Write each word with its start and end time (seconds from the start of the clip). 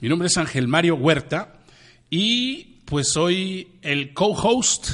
Mi 0.00 0.08
nombre 0.08 0.26
es 0.28 0.36
Ángel 0.36 0.68
Mario 0.68 0.96
Huerta 0.96 1.54
y 2.10 2.80
pues 2.84 3.12
soy 3.12 3.68
el 3.82 4.12
co-host 4.14 4.88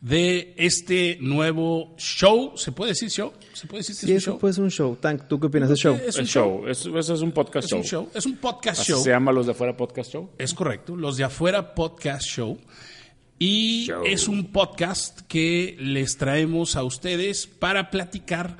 de 0.00 0.54
este 0.56 1.18
nuevo 1.20 1.94
show. 1.96 2.52
¿Se 2.56 2.72
puede 2.72 2.90
decir 2.90 3.08
show? 3.08 3.32
¿Se 3.52 3.66
puede 3.68 3.80
decir 3.80 3.94
que 3.96 4.06
Sí, 4.06 4.12
es 4.14 4.26
un 4.26 4.32
show? 4.32 4.38
puede 4.40 4.54
ser 4.54 4.64
un 4.64 4.70
show. 4.70 4.96
Tank, 5.00 5.28
¿tú 5.28 5.38
qué 5.38 5.46
opinas 5.46 5.68
del 5.68 5.78
show? 5.78 5.94
Es 6.06 6.16
un 6.16 6.22
el 6.22 6.26
show. 6.26 6.60
show. 6.64 6.68
Es, 6.68 6.86
eso 7.04 7.14
es 7.14 7.20
un 7.20 7.30
podcast 7.32 7.64
Es 7.66 7.70
show. 7.70 7.78
un 7.80 7.84
show. 7.84 8.08
Es 8.14 8.26
un 8.26 8.36
podcast 8.36 8.80
Así 8.80 8.92
show. 8.92 9.02
se 9.02 9.10
llama 9.10 9.30
los 9.32 9.46
de 9.46 9.52
afuera 9.52 9.76
podcast 9.76 10.12
show. 10.12 10.30
Es 10.38 10.52
correcto, 10.54 10.96
los 10.96 11.16
de 11.16 11.24
afuera 11.24 11.74
podcast 11.74 12.22
show. 12.26 12.58
Y 13.38 13.86
Show. 13.88 14.04
es 14.04 14.28
un 14.28 14.52
podcast 14.52 15.20
que 15.28 15.76
les 15.80 16.16
traemos 16.16 16.76
a 16.76 16.84
ustedes 16.84 17.46
para 17.46 17.90
platicar 17.90 18.56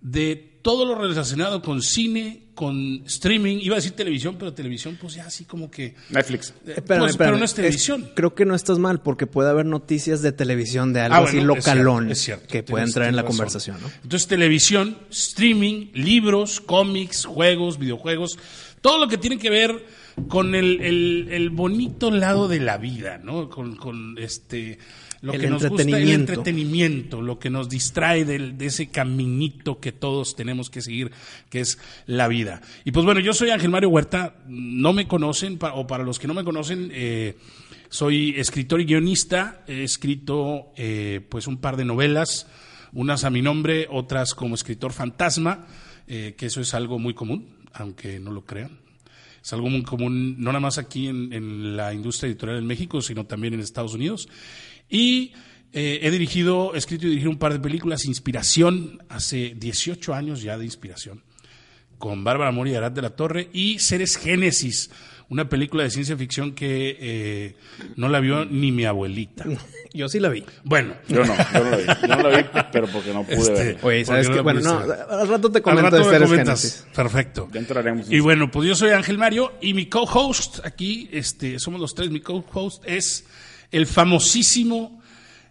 de 0.00 0.36
todo 0.62 0.84
lo 0.84 0.96
relacionado 0.96 1.62
con 1.62 1.80
cine, 1.82 2.45
con 2.56 3.02
streaming. 3.06 3.58
Iba 3.60 3.74
a 3.74 3.78
decir 3.78 3.92
televisión, 3.92 4.34
pero 4.36 4.52
televisión, 4.52 4.98
pues 5.00 5.14
ya 5.14 5.26
así 5.26 5.44
como 5.44 5.70
que. 5.70 5.94
Netflix. 6.10 6.48
eh, 6.66 6.74
Espérame, 6.78 6.84
pues, 7.02 7.10
espérame. 7.12 7.16
pero 7.16 7.36
no 7.38 7.44
es 7.44 7.54
televisión. 7.54 8.10
creo 8.16 8.34
que 8.34 8.44
no 8.44 8.56
estás 8.56 8.80
mal 8.80 9.00
porque 9.02 9.28
puede 9.28 9.50
haber 9.50 9.66
noticias 9.66 10.22
de 10.22 10.32
televisión 10.32 10.92
de 10.92 11.02
algo 11.02 11.14
Ah, 11.14 11.18
así 11.28 11.36
bueno, 11.36 11.52
es 11.54 11.62
cierto, 11.64 11.78
localón 11.84 12.10
es 12.10 12.18
cierto. 12.20 12.46
que 12.48 12.62
puede 12.64 12.84
entrar 12.84 13.08
en 13.08 13.14
la 13.14 13.22
razón. 13.22 13.36
conversación. 13.36 13.76
¿no? 13.80 13.88
Entonces, 14.02 14.26
televisión, 14.26 14.98
streaming, 15.10 15.90
libros, 15.94 16.60
cómics, 16.60 17.24
juegos, 17.26 17.78
videojuegos, 17.78 18.38
todo 18.80 18.98
lo 18.98 19.06
que 19.08 19.18
tiene 19.18 19.38
que 19.38 19.50
ver 19.50 19.84
con 20.28 20.54
el, 20.54 20.80
el- 20.80 21.28
el 21.30 21.50
bonito 21.50 22.10
lado 22.10 22.48
de 22.48 22.58
la 22.60 22.78
vida, 22.78 23.18
¿no? 23.22 23.50
Con, 23.50 23.76
con 23.76 24.16
este 24.18 24.78
lo 25.26 25.32
El 25.34 25.40
que 25.40 25.50
nos 25.50 25.66
gusta, 25.66 25.82
el 25.82 26.10
entretenimiento. 26.10 27.20
lo 27.20 27.38
que 27.38 27.50
nos 27.50 27.68
distrae 27.68 28.24
del- 28.24 28.56
de, 28.56 28.66
ese 28.66 28.88
caminito 28.88 29.80
que 29.80 29.92
todos 29.92 30.36
tenemos 30.36 30.70
que 30.70 30.80
seguir, 30.80 31.10
que 31.50 31.60
es 31.60 31.78
la 32.06 32.28
vida. 32.28 32.62
Y 32.84 32.92
pues 32.92 33.04
bueno, 33.04 33.20
yo 33.20 33.32
soy 33.34 33.50
Ángel 33.50 33.70
Mario 33.70 33.88
Huerta, 33.90 34.36
no 34.46 34.92
me 34.92 35.06
conocen, 35.08 35.58
o 35.74 35.86
para 35.86 36.04
los 36.04 36.18
que 36.18 36.28
no 36.28 36.34
me 36.34 36.44
conocen, 36.44 36.90
eh, 36.92 37.36
soy 37.88 38.34
escritor 38.36 38.80
y 38.80 38.84
guionista, 38.84 39.62
he 39.66 39.82
escrito 39.82 40.72
eh, 40.76 41.20
pues 41.28 41.46
un 41.46 41.58
par 41.58 41.76
de 41.76 41.84
novelas, 41.84 42.46
unas 42.92 43.24
a 43.24 43.30
mi 43.30 43.42
nombre, 43.42 43.86
otras 43.90 44.34
como 44.34 44.54
escritor 44.54 44.92
fantasma, 44.92 45.66
eh, 46.08 46.34
que 46.38 46.46
eso 46.46 46.60
es 46.60 46.72
algo 46.74 46.98
muy 46.98 47.14
común, 47.14 47.48
aunque 47.72 48.18
no 48.20 48.30
lo 48.30 48.44
crean. 48.44 48.78
Es 49.42 49.52
algo 49.52 49.68
muy 49.70 49.82
común, 49.84 50.34
no 50.38 50.46
nada 50.50 50.58
más 50.58 50.76
aquí 50.78 51.06
en, 51.06 51.32
en 51.32 51.76
la 51.76 51.94
industria 51.94 52.28
editorial 52.28 52.58
en 52.58 52.66
México, 52.66 53.00
sino 53.00 53.26
también 53.26 53.54
en 53.54 53.60
Estados 53.60 53.94
Unidos. 53.94 54.28
Y 54.88 55.32
eh, 55.72 56.00
he 56.02 56.10
dirigido, 56.10 56.74
he 56.74 56.78
escrito 56.78 57.06
y 57.06 57.10
dirigido 57.10 57.30
un 57.30 57.38
par 57.38 57.52
de 57.52 57.60
películas, 57.60 58.04
Inspiración, 58.04 59.02
hace 59.08 59.54
18 59.56 60.14
años 60.14 60.42
ya 60.42 60.56
de 60.58 60.64
Inspiración, 60.64 61.22
con 61.98 62.24
Bárbara 62.24 62.50
Mori 62.52 62.72
y 62.72 62.74
Arad 62.74 62.92
de 62.92 63.02
la 63.02 63.10
Torre, 63.10 63.48
y 63.52 63.78
Seres 63.78 64.16
Génesis, 64.16 64.90
una 65.28 65.48
película 65.48 65.82
de 65.82 65.90
ciencia 65.90 66.16
ficción 66.16 66.54
que 66.54 66.96
eh, 67.00 67.56
no 67.96 68.08
la 68.08 68.20
vio 68.20 68.44
ni 68.44 68.70
mi 68.70 68.84
abuelita. 68.84 69.44
Yo 69.92 70.08
sí 70.08 70.20
la 70.20 70.28
vi. 70.28 70.44
Bueno, 70.62 70.94
Yo 71.08 71.24
no, 71.24 71.34
yo 71.34 71.64
no 71.64 71.70
lo 71.70 71.76
vi. 71.78 71.84
Yo 72.02 72.08
no 72.16 72.22
lo 72.22 72.30
vi, 72.36 72.44
pero 72.70 72.86
porque 72.86 73.14
no 73.14 73.24
pude 73.24 73.36
Este, 73.36 73.52
verlo. 73.52 73.78
Oye, 73.88 74.04
¿sabes 74.04 74.28
qué? 74.28 74.40
Bueno, 74.40 74.60
no, 74.60 74.74
pudiste 74.82 74.94
ver. 74.94 75.06
al 75.20 75.28
rato 75.28 75.50
te 75.50 75.58
Al 75.58 75.62
comento 75.62 75.82
rato 75.84 75.96
de 75.96 76.04
Seres 76.04 76.28
comentas. 76.28 76.60
Génesis. 76.62 76.86
Perfecto. 76.94 77.48
Ya 77.50 77.60
entraremos 77.60 78.06
en 78.06 78.12
Y 78.14 78.20
bueno, 78.20 78.50
pues 78.50 78.68
yo 78.68 78.74
soy 78.76 78.90
Ángel 78.90 79.16
Mario 79.16 79.54
y 79.62 79.72
mi 79.72 79.86
co-host 79.86 80.58
aquí, 80.66 81.08
este, 81.12 81.58
somos 81.58 81.80
los 81.80 81.94
tres, 81.94 82.10
mi 82.10 82.20
co-host 82.20 82.82
es 82.86 83.24
el 83.70 83.86
famosísimo, 83.86 85.00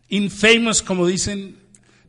infamous, 0.09 0.81
como 0.81 1.07
dicen, 1.07 1.57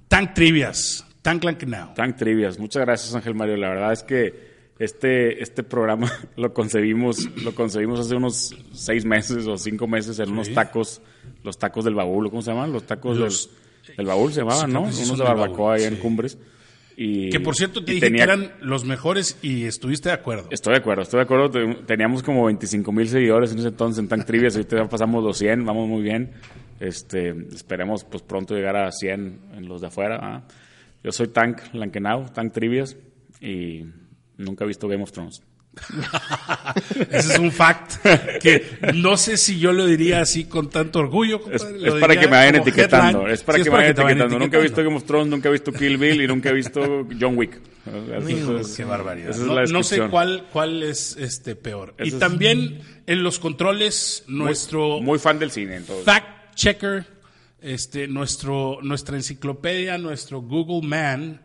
Tank 0.09 0.35
Trivias, 0.35 1.05
Tank 1.23 1.43
Lankenau. 1.45 1.95
Tank 1.95 2.17
Trivias. 2.17 2.59
Muchas 2.59 2.85
gracias, 2.85 3.15
Ángel 3.15 3.35
Mario. 3.35 3.57
La 3.57 3.69
verdad 3.71 3.93
es 3.93 4.03
que 4.03 4.57
este, 4.79 5.43
este 5.43 5.63
programa 5.63 6.13
lo 6.37 6.53
concebimos, 6.53 7.29
lo 7.43 7.55
concebimos 7.55 8.01
hace 8.01 8.15
unos 8.15 8.55
seis 8.73 9.05
meses 9.05 9.47
o 9.47 9.57
cinco 9.59 9.87
meses 9.87 10.19
en 10.19 10.31
unos 10.31 10.53
tacos, 10.53 11.01
los 11.43 11.59
tacos 11.59 11.85
del 11.85 11.95
baúl, 11.95 12.31
¿cómo 12.31 12.43
se 12.43 12.51
llaman? 12.51 12.73
Los 12.73 12.85
tacos 12.87 13.17
Los- 13.17 13.51
del, 13.87 13.97
del 13.97 14.07
baúl 14.07 14.33
se 14.33 14.41
llamaban, 14.41 14.73
¿no? 14.73 14.83
Unos 14.83 15.19
de 15.19 15.25
barbacoa 15.25 15.75
ahí 15.75 15.85
en. 15.85 15.97
Cumbres. 15.97 16.39
Y, 16.99 17.29
Que 17.29 17.41
por 17.41 17.55
cierto 17.55 17.85
te 17.85 17.93
dije 17.93 18.07
tenía- 18.07 18.25
que 18.27 18.33
eran 18.33 18.53
los 18.63 18.85
mejores 18.85 19.39
y 19.43 19.65
estuviste 19.65 20.09
de 20.09 20.15
acuerdo. 20.15 20.49
Estoy 20.51 20.73
de 20.73 20.79
acuerdo, 20.79 21.03
estoy 21.03 21.19
de 21.19 21.25
acuerdo. 21.25 21.51
Te- 21.51 21.75
Teníamos 21.85 22.23
como 22.23 22.47
25 22.47 22.91
mil 22.91 23.07
seguidores 23.07 23.53
en 23.53 23.59
ese 23.59 23.69
entonces 23.69 23.99
en 23.99 24.09
Tank 24.09 24.25
Trivias. 24.25 24.57
Ahorita 24.57 24.89
pasamos 24.89 25.23
los 25.23 25.37
100, 25.37 25.65
vamos 25.67 25.89
muy 25.89 26.03
bien. 26.03 26.33
Este, 26.81 27.31
esperemos 27.55 28.05
pues 28.05 28.23
pronto 28.23 28.55
llegar 28.55 28.77
a 28.77 28.91
100 28.93 29.41
en 29.57 29.69
los 29.69 29.83
de 29.83 29.89
afuera. 29.89 30.19
¿ah? 30.23 30.43
Yo 31.05 31.13
soy 31.13 31.29
Tank 31.29 31.61
Lankenau, 31.75 32.31
Tank 32.33 32.53
Trivias 32.53 32.97
y 33.41 33.85
nunca 34.39 34.65
he 34.65 34.67
visto 34.69 34.89
Game 34.89 35.03
of 35.03 35.13
Thrones. 35.13 35.43
Ese 37.11 37.35
es 37.35 37.39
un 37.39 37.53
fact 37.53 37.97
que 38.41 38.79
no 38.95 39.17
sé 39.17 39.37
si 39.37 39.59
yo 39.59 39.73
lo 39.73 39.87
diría 39.87 40.21
así 40.21 40.45
con 40.45 40.71
tanto 40.71 40.99
orgullo. 41.01 41.41
Es, 41.51 41.63
para 42.01 42.15
que 42.19 42.27
me 42.27 42.37
vayan 42.37 42.57
etiquetando. 42.57 43.21
headline. 43.21 43.35
Es 43.35 43.43
para 43.43 43.59
Sí, 43.59 43.65
que 43.65 43.71
me 43.71 43.77
vayan 43.77 43.91
etiquetando. 43.93 44.39
Nunca 44.39 44.59
he 44.59 44.63
visto. 44.63 44.83
Game 44.83 44.97
of 44.97 45.05
Thrones, 45.05 45.29
nunca 45.29 45.49
he 45.49 45.53
visto 45.53 45.73
Kill 45.73 45.97
Bill 45.99 46.23
y 46.23 46.27
nunca 46.27 46.51
he 46.51 46.53
visto 46.55 47.07
John 47.21 47.37
Wick. 47.37 47.61
Es- 48.61 48.75
qué 48.77 48.85
barbaridad. 48.85 49.37
no, 49.69 49.83
sé 49.83 50.01
cuál, 50.09 50.47
cuál 50.53 50.83
es 50.83 51.17
este 51.19 51.55
peor. 51.57 51.95
y 52.03 52.13
también 52.13 52.81
en 53.07 53.23
los 53.23 53.39
controles, 53.39 54.25
nuestro 54.27 55.01
Muy 55.01 55.19
fan 55.19 55.39
del 55.39 55.51
cine, 55.51 55.77
entonces. 55.77 56.05
fact 56.05 56.55
checker, 56.57 57.07
este, 57.61 58.09
nuestro, 58.09 58.79
nuestra 58.83 59.17
enciclopedia, 59.17 59.99
nuestro 59.99 60.41
Google 60.41 60.87
Man, 60.89 61.41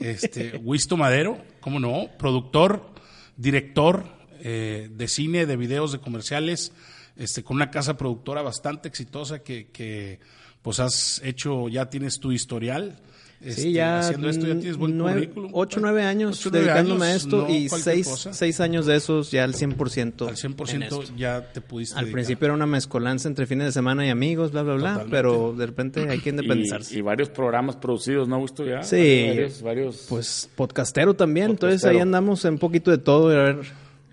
este, 0.00 0.56
Wisto 0.62 0.96
Madero, 0.96 1.38
¿cómo 1.60 1.78
no? 1.78 2.08
Productor, 2.18 2.90
director 3.36 4.04
eh, 4.40 4.88
de 4.90 5.08
cine, 5.08 5.46
de 5.46 5.56
videos, 5.56 5.92
de 5.92 5.98
comerciales, 5.98 6.72
este, 7.16 7.42
con 7.42 7.56
una 7.56 7.70
casa 7.70 7.96
productora 7.96 8.42
bastante 8.42 8.88
exitosa 8.88 9.40
que, 9.40 9.68
que 9.68 10.20
pues 10.62 10.80
has 10.80 11.20
hecho, 11.24 11.68
ya 11.68 11.88
tienes 11.90 12.18
tu 12.18 12.32
historial. 12.32 12.98
Este, 13.40 13.62
Sí, 13.62 13.72
ya 13.72 13.98
haciendo 14.00 14.28
esto 14.30 14.46
ya 14.46 14.54
tienes 14.58 14.76
buen 14.76 14.96
nueve- 14.96 15.20
currículum. 15.28 15.50
ocho, 15.54 15.78
nueve 15.80 16.02
años 16.02 16.38
Ocho, 16.40 16.48
nueve 16.52 16.66
dedicándome 16.66 17.04
a 17.06 17.08
años, 17.10 17.22
esto 17.24 17.36
no 17.42 17.54
y 17.54 17.68
cualquier 17.68 17.94
seis, 17.94 18.08
cosa. 18.08 18.32
seis 18.32 18.60
años 18.60 18.86
de 18.86 18.96
esos 18.96 19.30
ya 19.30 19.44
al 19.44 19.54
100%. 19.54 20.24
Al 20.24 20.30
en 20.30 20.36
100% 20.36 20.82
esto. 21.02 21.02
ya 21.16 21.52
te 21.52 21.60
pudiste 21.60 21.94
Al 21.96 22.04
dedicar. 22.06 22.12
principio 22.14 22.46
era 22.46 22.54
una 22.54 22.66
mezcolanza 22.66 23.28
entre 23.28 23.46
fines 23.46 23.66
de 23.66 23.72
semana 23.72 24.06
y 24.06 24.08
amigos, 24.10 24.52
bla, 24.52 24.62
bla, 24.62 24.74
bla, 24.74 24.88
Totalmente. 24.94 25.10
pero 25.16 25.54
de 25.56 25.66
repente 25.66 26.08
hay 26.08 26.18
que 26.20 26.30
independizarse. 26.30 26.94
Y, 26.94 26.98
y 26.98 27.00
varios 27.02 27.28
programas 27.28 27.76
producidos, 27.76 28.26
¿no, 28.28 28.38
Gusto? 28.38 28.64
Ya. 28.64 28.82
Sí. 28.82 29.24
Varios, 29.28 29.62
varios. 29.62 30.06
Pues 30.08 30.48
podcastero 30.56 31.14
también, 31.14 31.50
entonces 31.50 31.84
ahí 31.84 31.90
Podcastero. 31.98 32.02
andamos 32.02 32.44
en 32.44 32.52
un 32.54 32.58
poquito 32.58 32.90
de 32.90 32.98
todo, 32.98 33.28
a 33.30 33.42
ver, 33.44 33.58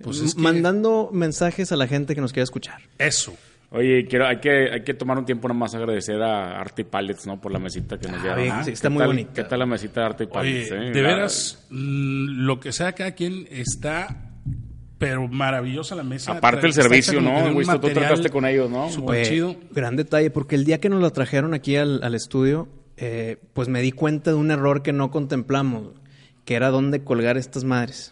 Pues 0.02 0.20
es 0.20 0.36
que- 0.36 0.42
mandando 0.42 1.10
mensajes 1.14 1.72
a 1.72 1.78
la 1.78 1.88
gente 1.88 2.14
que 2.14 2.20
nos 2.22 2.34
quiera 2.34 2.44
escuchar. 2.44 2.82
Eso. 2.98 3.34
Oye, 3.76 4.06
quiero, 4.06 4.28
hay, 4.28 4.38
que, 4.38 4.70
hay 4.72 4.84
que 4.84 4.94
tomar 4.94 5.18
un 5.18 5.26
tiempo 5.26 5.48
nada 5.48 5.60
más 5.60 5.74
agradecer 5.74 6.22
a 6.22 6.60
Arte 6.62 6.84
y 6.84 6.86
Pallets, 6.86 7.26
¿no? 7.26 7.42
Por 7.42 7.52
la 7.52 7.58
mesita 7.60 7.98
que 7.98 8.08
nos 8.08 8.18
Ah, 8.20 8.22
dieron. 8.22 8.40
bien, 8.42 8.52
Ah, 8.54 8.64
sí, 8.64 8.70
¿qué 8.70 8.74
está 8.76 8.90
muy 8.90 9.00
tal- 9.00 9.08
bonita. 9.08 9.34
¿Qué 9.34 9.44
tal 9.46 9.60
la 9.60 9.66
mesita 9.66 10.00
de 10.02 10.06
Arte 10.06 10.24
y 10.26 10.28
Oye, 10.28 10.34
Pallets? 10.34 10.72
eh? 10.72 10.76
de 10.94 11.02
veras, 11.02 11.68
lo 11.72 12.60
que 12.60 12.72
sea 12.72 12.92
cada 12.94 13.14
quien 13.14 13.48
está, 13.50 14.30
pero 15.00 15.28
maravillosa 15.28 15.96
la 15.96 16.04
mesa. 16.04 16.34
Aparte 16.34 16.68
el 16.68 16.74
servicio, 16.74 17.20
¿no? 17.20 17.48
Wisto, 17.52 17.80
tú 17.80 17.90
trataste 17.90 18.30
con 18.30 18.46
ellos, 18.46 18.70
¿no? 18.70 18.90
Súper 18.90 19.26
chido. 19.26 19.56
Gran 19.72 19.96
detalle, 19.96 20.30
porque 20.30 20.54
el 20.56 20.66
día 20.66 20.80
que 20.80 20.90
nos 20.90 21.02
la 21.02 21.10
trajeron 21.10 21.56
aquí 21.56 21.76
al, 21.76 22.04
al 22.04 22.14
estudio, 22.14 22.68
eh, 22.98 23.38
pues 23.54 23.70
me 23.70 23.82
di 23.82 23.92
cuenta 23.92 24.30
de 24.30 24.38
un 24.38 24.52
error 24.52 24.84
que 24.84 24.94
no 24.94 25.10
contemplamos, 25.10 25.90
que 26.46 26.56
era 26.56 26.70
dónde 26.70 27.04
colgar 27.04 27.38
estas 27.38 27.64
madres. 27.64 28.12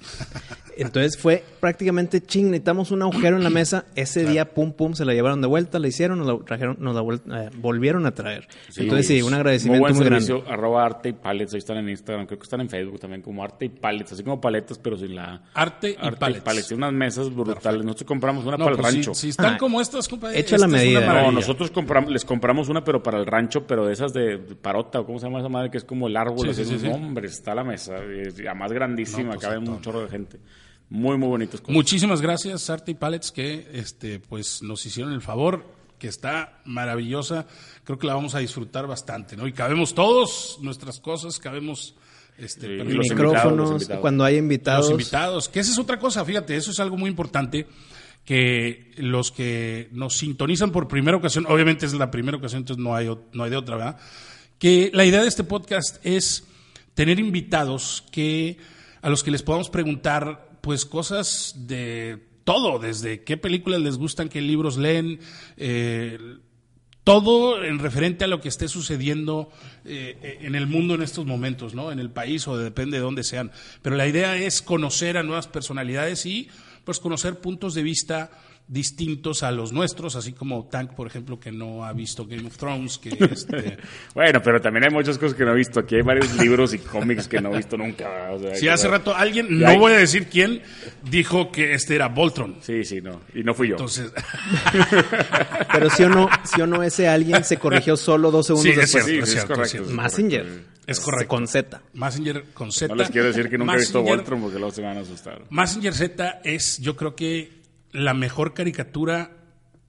Entonces 0.77 1.17
fue 1.17 1.43
prácticamente 1.59 2.21
ching, 2.21 2.45
necesitamos 2.49 2.91
un 2.91 3.01
agujero 3.01 3.35
en 3.35 3.43
la 3.43 3.49
mesa. 3.49 3.85
Ese 3.95 4.25
día, 4.25 4.53
pum, 4.53 4.71
pum, 4.71 4.93
se 4.93 5.05
la 5.05 5.13
llevaron 5.13 5.41
de 5.41 5.47
vuelta, 5.47 5.79
la 5.79 5.87
hicieron, 5.87 6.17
nos 6.17 6.27
la 6.27 6.45
trajeron, 6.45 6.77
nos 6.79 6.95
la 6.95 7.41
eh, 7.43 7.49
volvieron 7.57 8.05
a 8.05 8.11
traer. 8.15 8.47
Entonces 8.77 9.05
sí, 9.05 9.21
un 9.21 9.33
agradecimiento 9.33 9.83
muy 9.83 9.91
muy, 9.91 9.99
buen 9.99 10.09
grande. 10.09 10.25
servicio, 10.25 10.51
arroba 10.51 10.85
Arte 10.85 11.09
y 11.09 11.13
Pallets, 11.13 11.53
ahí 11.53 11.59
están 11.59 11.77
en 11.77 11.89
Instagram, 11.89 12.25
creo 12.25 12.39
que 12.39 12.43
están 12.43 12.61
en 12.61 12.69
Facebook 12.69 12.99
también 12.99 13.21
como 13.21 13.43
Arte 13.43 13.65
y 13.65 13.69
Pallets, 13.69 14.13
así 14.13 14.23
como 14.23 14.39
paletas, 14.39 14.77
pero 14.79 14.97
sin 14.97 15.13
la... 15.13 15.43
Arte 15.53 15.91
y 16.01 16.11
pallets. 16.15 16.67
Tiene 16.69 16.85
unas 16.85 16.93
mesas 16.93 17.33
brutales. 17.35 17.83
Nosotros 17.83 18.07
compramos 18.07 18.45
una 18.45 18.57
No, 18.57 18.63
para 18.63 18.75
el 18.75 18.81
pues, 18.81 18.93
rancho. 18.95 19.13
Si, 19.13 19.21
si 19.21 19.29
están 19.29 19.55
Ah, 19.55 19.57
como 19.57 19.81
estas, 19.81 20.07
compadre, 20.07 20.39
hecha 20.39 20.57
la 20.57 20.67
medida. 20.67 21.01
No, 21.01 21.31
nosotros 21.31 21.69
compramos, 21.69 22.09
les 22.11 22.23
compramos 22.23 22.69
una, 22.69 22.83
pero 22.83 23.03
para 23.03 23.19
el 23.19 23.25
rancho, 23.25 23.67
pero 23.67 23.85
de 23.85 23.93
esas 23.93 24.13
de 24.13 24.37
parota, 24.37 25.01
o 25.01 25.05
cómo 25.05 25.19
se 25.19 25.27
llama 25.27 25.39
esa 25.39 25.49
madre 25.49 25.69
que 25.69 25.77
es 25.77 25.83
como 25.83 26.07
el 26.07 26.15
árbol. 26.15 26.45
Sí, 26.45 26.49
así, 26.51 26.65
sí, 26.65 26.79
sí, 26.79 26.85
sí. 26.85 26.87
Hombre, 26.87 27.27
está 27.27 27.53
la 27.53 27.63
mesa, 27.65 27.95
además 28.29 28.71
grandísima, 28.71 29.23
No, 29.23 29.29
pues, 29.31 29.41
cabe 29.41 29.57
un 29.57 29.81
chorro 29.81 30.01
de 30.01 30.09
gente. 30.09 30.39
Muy, 30.89 31.17
muy 31.17 31.29
bonitos. 31.29 31.61
cosas. 31.61 31.73
Muchísimas 31.73 32.21
gracias, 32.21 32.69
Arte 32.69 32.91
y 32.91 32.95
Pallets, 32.95 33.31
que 33.31 33.69
este, 33.73 34.19
pues, 34.19 34.61
nos 34.61 34.85
hicieron 34.85 35.13
el 35.13 35.21
favor, 35.21 35.65
que 35.97 36.07
está 36.07 36.61
maravillosa. 36.65 37.45
Creo 37.83 37.97
que 37.97 38.07
la 38.07 38.15
vamos 38.15 38.35
a 38.35 38.39
disfrutar 38.39 38.87
bastante, 38.87 39.37
¿no? 39.37 39.47
Y 39.47 39.53
cabemos 39.53 39.93
todos 39.93 40.57
nuestras 40.61 40.99
cosas, 40.99 41.39
cabemos 41.39 41.95
este, 42.37 42.67
y 42.67 42.77
los, 42.77 42.87
los 42.87 43.07
invitados, 43.07 43.33
Micrófonos, 43.33 43.57
los 43.57 43.81
invitados. 43.81 44.01
cuando 44.01 44.23
hay 44.23 44.37
invitados. 44.37 44.89
los 44.89 44.99
invitados, 44.99 45.49
que 45.49 45.59
esa 45.59 45.71
es 45.71 45.77
otra 45.77 45.99
cosa, 45.99 46.25
fíjate, 46.25 46.55
eso 46.55 46.71
es 46.71 46.79
algo 46.79 46.97
muy 46.97 47.09
importante 47.09 47.67
que 48.25 48.91
los 48.97 49.31
que 49.31 49.89
nos 49.91 50.17
sintonizan 50.17 50.71
por 50.71 50.87
primera 50.87 51.17
ocasión, 51.17 51.45
obviamente 51.47 51.85
es 51.85 51.93
la 51.93 52.11
primera 52.11 52.37
ocasión, 52.37 52.61
entonces 52.61 52.83
no 52.83 52.95
hay, 52.95 53.09
no 53.33 53.43
hay 53.43 53.49
de 53.49 53.57
otra, 53.57 53.75
¿verdad? 53.75 53.97
Que 54.57 54.91
la 54.93 55.05
idea 55.05 55.21
de 55.21 55.27
este 55.27 55.43
podcast 55.43 56.03
es 56.05 56.45
tener 56.93 57.19
invitados 57.19 58.03
que 58.11 58.57
a 59.01 59.09
los 59.09 59.23
que 59.23 59.31
les 59.31 59.43
podamos 59.43 59.69
preguntar 59.69 60.57
pues 60.61 60.85
cosas 60.85 61.55
de 61.67 62.23
todo, 62.43 62.79
desde 62.79 63.23
qué 63.23 63.37
películas 63.37 63.81
les 63.81 63.97
gustan, 63.97 64.29
qué 64.29 64.41
libros 64.41 64.77
leen, 64.77 65.19
eh, 65.57 66.17
todo 67.03 67.63
en 67.63 67.79
referente 67.79 68.25
a 68.25 68.27
lo 68.27 68.41
que 68.41 68.49
esté 68.49 68.67
sucediendo 68.67 69.49
eh, 69.85 70.39
en 70.41 70.53
el 70.55 70.67
mundo 70.67 70.93
en 70.93 71.01
estos 71.01 71.25
momentos, 71.25 71.73
¿no? 71.73 71.91
En 71.91 71.99
el 71.99 72.11
país 72.11 72.47
o 72.47 72.57
depende 72.57 72.97
de 72.97 73.03
dónde 73.03 73.23
sean. 73.23 73.51
Pero 73.81 73.95
la 73.95 74.07
idea 74.07 74.37
es 74.37 74.61
conocer 74.61 75.17
a 75.17 75.23
nuevas 75.23 75.47
personalidades 75.47 76.25
y 76.25 76.49
pues 76.83 76.99
conocer 76.99 77.39
puntos 77.39 77.73
de 77.73 77.83
vista 77.83 78.31
distintos 78.71 79.43
a 79.43 79.51
los 79.51 79.73
nuestros, 79.73 80.15
así 80.15 80.31
como 80.31 80.65
Tank, 80.67 80.93
por 80.93 81.05
ejemplo, 81.05 81.37
que 81.39 81.51
no 81.51 81.83
ha 81.83 81.91
visto 81.91 82.25
Game 82.25 82.47
of 82.47 82.55
Thrones, 82.57 82.97
que 82.97 83.09
este, 83.31 83.77
Bueno, 84.15 84.41
pero 84.41 84.61
también 84.61 84.85
hay 84.85 84.89
muchas 84.89 85.17
cosas 85.17 85.35
que 85.37 85.43
no 85.43 85.51
he 85.51 85.55
visto. 85.57 85.81
Aquí 85.81 85.95
hay 85.95 86.01
varios 86.03 86.33
libros 86.37 86.73
y 86.73 86.79
cómics 86.79 87.27
que 87.27 87.41
no 87.41 87.53
he 87.53 87.57
visto 87.57 87.75
nunca. 87.75 88.31
O 88.31 88.39
sea, 88.39 88.53
que- 88.53 88.69
hace 88.69 88.87
rato 88.87 89.13
alguien, 89.13 89.59
no 89.59 89.67
hay- 89.67 89.77
voy 89.77 89.91
a 89.91 89.97
decir 89.97 90.27
quién, 90.29 90.61
dijo 91.03 91.51
que 91.51 91.73
este 91.73 91.95
era 91.95 92.07
Voltron. 92.07 92.55
Sí, 92.61 92.83
sí, 92.85 93.01
no. 93.01 93.19
Y 93.35 93.43
no 93.43 93.53
fui 93.53 93.67
yo. 93.67 93.75
Entonces, 93.75 94.11
Pero 95.73 95.89
sí 95.89 96.03
o 96.03 96.09
no, 96.09 96.29
sí 96.43 96.61
o 96.61 96.67
no 96.67 96.81
ese 96.83 97.07
alguien 97.07 97.43
se 97.43 97.57
corrigió 97.57 97.97
solo 97.97 98.31
dos 98.31 98.47
segundos 98.47 98.63
Sí, 98.73 98.79
es 98.79 98.91
después. 98.91 99.05
cierto, 99.05 99.11
sí, 99.11 99.17
es 99.23 99.29
sí, 99.29 99.35
es 99.37 99.41
cierto, 99.45 99.47
correcto. 99.53 99.65
es 99.65 99.71
cierto. 99.71 99.89
es 99.89 99.95
Messenger. 99.97 100.41
correcto. 100.43 100.71
es 100.87 100.99
correcto. 100.99 101.27
Con 101.27 101.47
Z. 101.47 101.81
Messenger 101.93 102.43
con 102.53 102.71
Z. 102.71 102.87
No 102.87 102.95
les 102.95 103.09
quiero 103.09 103.27
decir 103.27 103.49
que 103.49 103.57
nunca 103.57 103.73
he 103.75 103.79
visto 103.79 104.01
Voltron 104.01 104.41
porque 104.41 104.57
luego 104.59 104.71
se 104.73 104.81
van 104.81 104.97
a 104.97 105.01
asustar. 105.01 105.41
Massinger 105.49 105.93
Z 105.93 106.41
es, 106.43 106.77
yo 106.79 106.95
creo 106.95 107.15
que 107.15 107.60
la 107.91 108.13
mejor 108.13 108.53
caricatura 108.53 109.31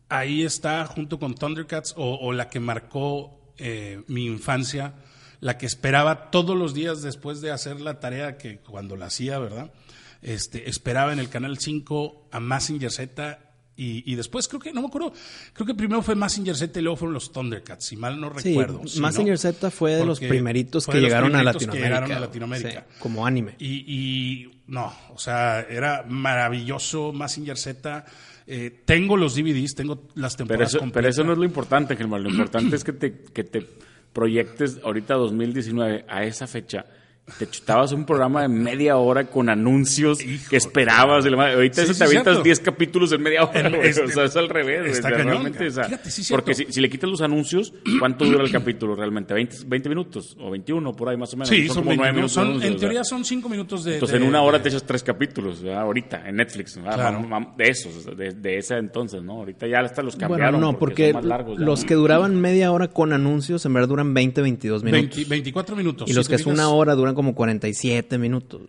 ahí 0.08 0.42
está 0.42 0.84
junto 0.86 1.18
con 1.18 1.34
Thundercats 1.34 1.94
o, 1.96 2.32
la 2.32 2.48
que 2.48 2.60
marcó 2.60 3.54
eh, 3.56 4.02
mi 4.08 4.26
infancia, 4.26 4.94
la 5.40 5.56
que 5.58 5.66
esperaba 5.66 6.30
todos 6.30 6.56
los 6.56 6.74
días 6.74 7.02
después 7.02 7.40
de 7.40 7.50
hacer 7.50 7.80
la 7.80 7.98
tarea 7.98 8.36
que 8.36 8.58
cuando 8.58 8.96
la 8.96 9.06
hacía, 9.06 9.38
¿verdad? 9.38 9.72
Este, 10.20 10.68
esperaba 10.68 11.12
en 11.12 11.18
el 11.18 11.28
canal 11.28 11.58
5 11.58 12.28
a 12.30 12.40
Massinger 12.40 12.90
Z 12.90 13.51
y, 13.82 14.12
y 14.12 14.14
después 14.14 14.46
creo 14.48 14.60
que, 14.60 14.72
no 14.72 14.80
me 14.80 14.86
acuerdo, 14.86 15.12
creo 15.52 15.66
que 15.66 15.74
primero 15.74 16.02
fue 16.02 16.14
Massinger 16.14 16.56
Z 16.56 16.78
y 16.78 16.82
luego 16.82 16.96
fueron 16.96 17.14
los 17.14 17.32
Thundercats, 17.32 17.84
si 17.86 17.96
mal 17.96 18.20
no 18.20 18.30
recuerdo. 18.30 18.82
¿sí, 18.86 19.00
Mazinger 19.00 19.34
no? 19.34 19.38
Z 19.38 19.70
fue 19.70 19.96
de 19.96 20.06
los 20.06 20.20
primeritos 20.20 20.86
que 20.86 20.92
de 20.92 21.00
los 21.00 21.08
llegaron 21.08 21.34
a 21.34 21.38
primeritos 21.38 21.60
que 21.60 21.66
Latinoamérica. 21.66 22.00
llegaron 22.00 22.12
a 22.12 22.20
Latinoamérica. 22.20 22.86
Sí, 22.88 22.98
como 23.00 23.26
anime. 23.26 23.54
Y, 23.58 23.84
y 23.86 24.62
no, 24.68 24.92
o 25.12 25.18
sea, 25.18 25.60
era 25.62 26.04
maravilloso 26.08 27.12
Massinger 27.12 27.56
Z. 27.56 28.04
Eh, 28.46 28.82
tengo 28.84 29.16
los 29.16 29.34
DVDs, 29.34 29.74
tengo 29.74 30.08
las 30.14 30.36
Pero 30.36 30.48
temporadas 30.48 30.74
eso, 30.74 30.84
pero 30.92 31.08
eso 31.08 31.24
no 31.24 31.32
es 31.32 31.38
lo 31.38 31.44
importante, 31.44 31.96
Germán. 31.96 32.22
Lo 32.22 32.30
importante 32.30 32.76
es 32.76 32.84
que 32.84 32.92
te, 32.92 33.24
que 33.32 33.44
te 33.44 33.66
proyectes 34.12 34.78
ahorita 34.84 35.14
2019 35.14 36.04
a 36.08 36.24
esa 36.24 36.46
fecha. 36.46 36.84
Te 37.38 37.48
chutabas 37.48 37.92
un 37.92 38.04
programa 38.04 38.42
de 38.42 38.48
media 38.48 38.96
hora 38.96 39.24
con 39.30 39.48
anuncios 39.48 40.20
Hijo 40.24 40.50
que 40.50 40.56
esperabas. 40.56 41.24
la 41.24 41.36
madre. 41.36 41.54
Ahorita 41.54 41.76
Sí, 41.76 41.80
eso 41.82 41.92
sí, 41.94 41.98
te 42.00 42.04
avientas 42.04 42.32
cierto. 42.34 42.42
10 42.42 42.60
capítulos 42.60 43.12
en 43.12 43.22
media 43.22 43.44
hora. 43.44 43.68
Güey. 43.70 43.88
es- 43.88 43.98
o 43.98 44.08
sea, 44.08 44.24
es 44.24 44.36
al 44.36 44.48
revés. 44.48 44.80
güey. 44.80 44.90
está 44.90 45.08
O 45.08 45.12
cañón, 45.12 45.26
realmente, 45.28 45.66
o 45.68 45.70
sea, 45.70 45.84
Fíjate, 45.84 46.10
sí, 46.10 46.24
porque 46.32 46.54
si, 46.54 46.66
si 46.68 46.80
le 46.80 46.90
quitas 46.90 47.08
los 47.08 47.20
anuncios, 47.22 47.72
¿cuánto 48.00 48.24
dura 48.24 48.42
el 48.42 48.50
capítulo 48.50 48.96
realmente? 48.96 49.34
¿20, 49.34 49.64
20 49.66 49.88
minutos 49.88 50.36
o 50.40 50.50
21 50.50 50.92
por 50.94 51.08
ahí 51.10 51.16
más 51.16 51.32
o 51.32 51.36
menos? 51.36 51.48
Sí, 51.48 51.68
son, 51.68 51.76
como 51.76 51.90
20 51.90 51.96
nueve 52.02 52.12
minutos, 52.16 52.32
minutos. 52.32 52.32
son- 52.34 52.44
de 52.44 52.50
anuncios, 52.50 52.70
en 52.70 52.74
o 52.76 52.78
sea. 52.80 52.88
teoría 52.88 53.04
son 53.04 53.24
cinco 53.24 53.48
minutos 53.48 53.84
de... 53.84 53.94
Entonces 53.94 54.18
de- 54.18 54.24
en 54.24 54.28
una 54.28 54.42
hora 54.42 54.58
de- 54.58 54.64
te 54.64 54.68
echas 54.70 54.82
tres 54.84 55.02
capítulos, 55.04 55.62
¿verdad? 55.62 55.82
ahorita, 55.82 56.28
en 56.28 56.36
Netflix, 56.36 56.76
¿verdad? 56.76 56.94
Claro. 56.94 57.52
De 57.56 57.68
esos, 57.68 58.16
de, 58.16 58.30
de 58.32 58.58
ese 58.58 58.76
entonces, 58.78 59.22
¿no? 59.22 59.34
Ahorita 59.34 59.68
ya 59.68 59.78
hasta 59.78 60.02
los 60.02 60.16
cambiaron. 60.16 60.54
Bueno, 60.56 60.72
no, 60.72 60.78
porque, 60.78 61.12
son 61.12 61.14
más 61.20 61.24
largos, 61.24 61.58
los 61.60 61.84
que 61.84 61.94
duraban 61.94 62.38
media 62.40 62.72
hora 62.72 62.88
con 62.88 63.12
anuncios 63.12 63.64
en 63.64 63.72
verdad 63.74 63.88
duran 63.88 64.12
20, 64.12 64.42
22 64.42 64.82
minutos. 64.82 65.16
20 65.16 65.30
24 65.30 65.76
minutos. 65.76 66.10
y 66.10 66.14
los 66.14 66.28
que 66.28 66.34
es 66.34 66.46
una 66.46 66.68
hora 66.68 66.94
duran 66.96 67.11
como 67.14 67.34
47 67.34 68.18
minutos. 68.18 68.62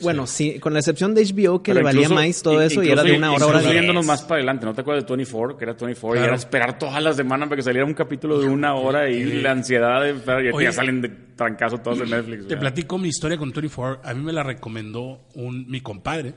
Bueno, 0.00 0.28
sí, 0.28 0.60
con 0.60 0.72
la 0.74 0.78
excepción 0.78 1.12
de 1.12 1.22
HBO 1.24 1.60
que 1.60 1.72
Pero 1.72 1.80
le 1.80 1.84
valía 1.84 2.02
incluso- 2.02 2.14
más 2.14 2.42
todo 2.42 2.62
eso 2.62 2.84
y 2.84 2.88
era 2.90 3.02
de 3.02 3.16
una 3.16 3.32
hora, 3.32 3.46
hora 3.46 3.62
yéndonos 3.62 4.06
más 4.06 4.22
para 4.22 4.36
adelante, 4.36 4.64
¿no 4.64 4.72
te 4.72 4.82
acuerdas 4.82 5.04
de 5.04 5.08
24? 5.16 5.56
Que 5.58 5.64
era 5.64 5.72
24 5.72 6.14
y 6.14 6.18
Claro. 6.20 6.26
era 6.28 6.36
esperar 6.36 6.78
todas 6.78 7.02
las 7.02 7.16
semanas 7.16 7.48
para 7.48 7.56
que 7.56 7.62
saliera 7.64 7.84
un 7.84 7.94
capítulo 7.94 8.38
de 8.38 8.46
una 8.46 8.74
hora 8.76 9.10
y 9.10 9.24
la 9.42 9.50
ansiedad 9.50 10.00
de 10.02 10.10
y 10.12 10.52
Oye. 10.52 10.66
ya 10.66 10.72
salen 10.72 11.00
de 11.02 11.08
trancazo 11.08 11.78
todos 11.78 12.00
en 12.00 12.10
Netflix. 12.10 12.46
Te 12.46 12.56
platico 12.56 12.96
mi 12.96 13.08
historia 13.08 13.36
con 13.38 13.50
24. 13.50 14.00
A 14.08 14.14
mí 14.14 14.22
me 14.22 14.32
la 14.32 14.44
recomendó 14.44 15.20
un, 15.34 15.66
mi 15.68 15.80
compadre. 15.80 16.34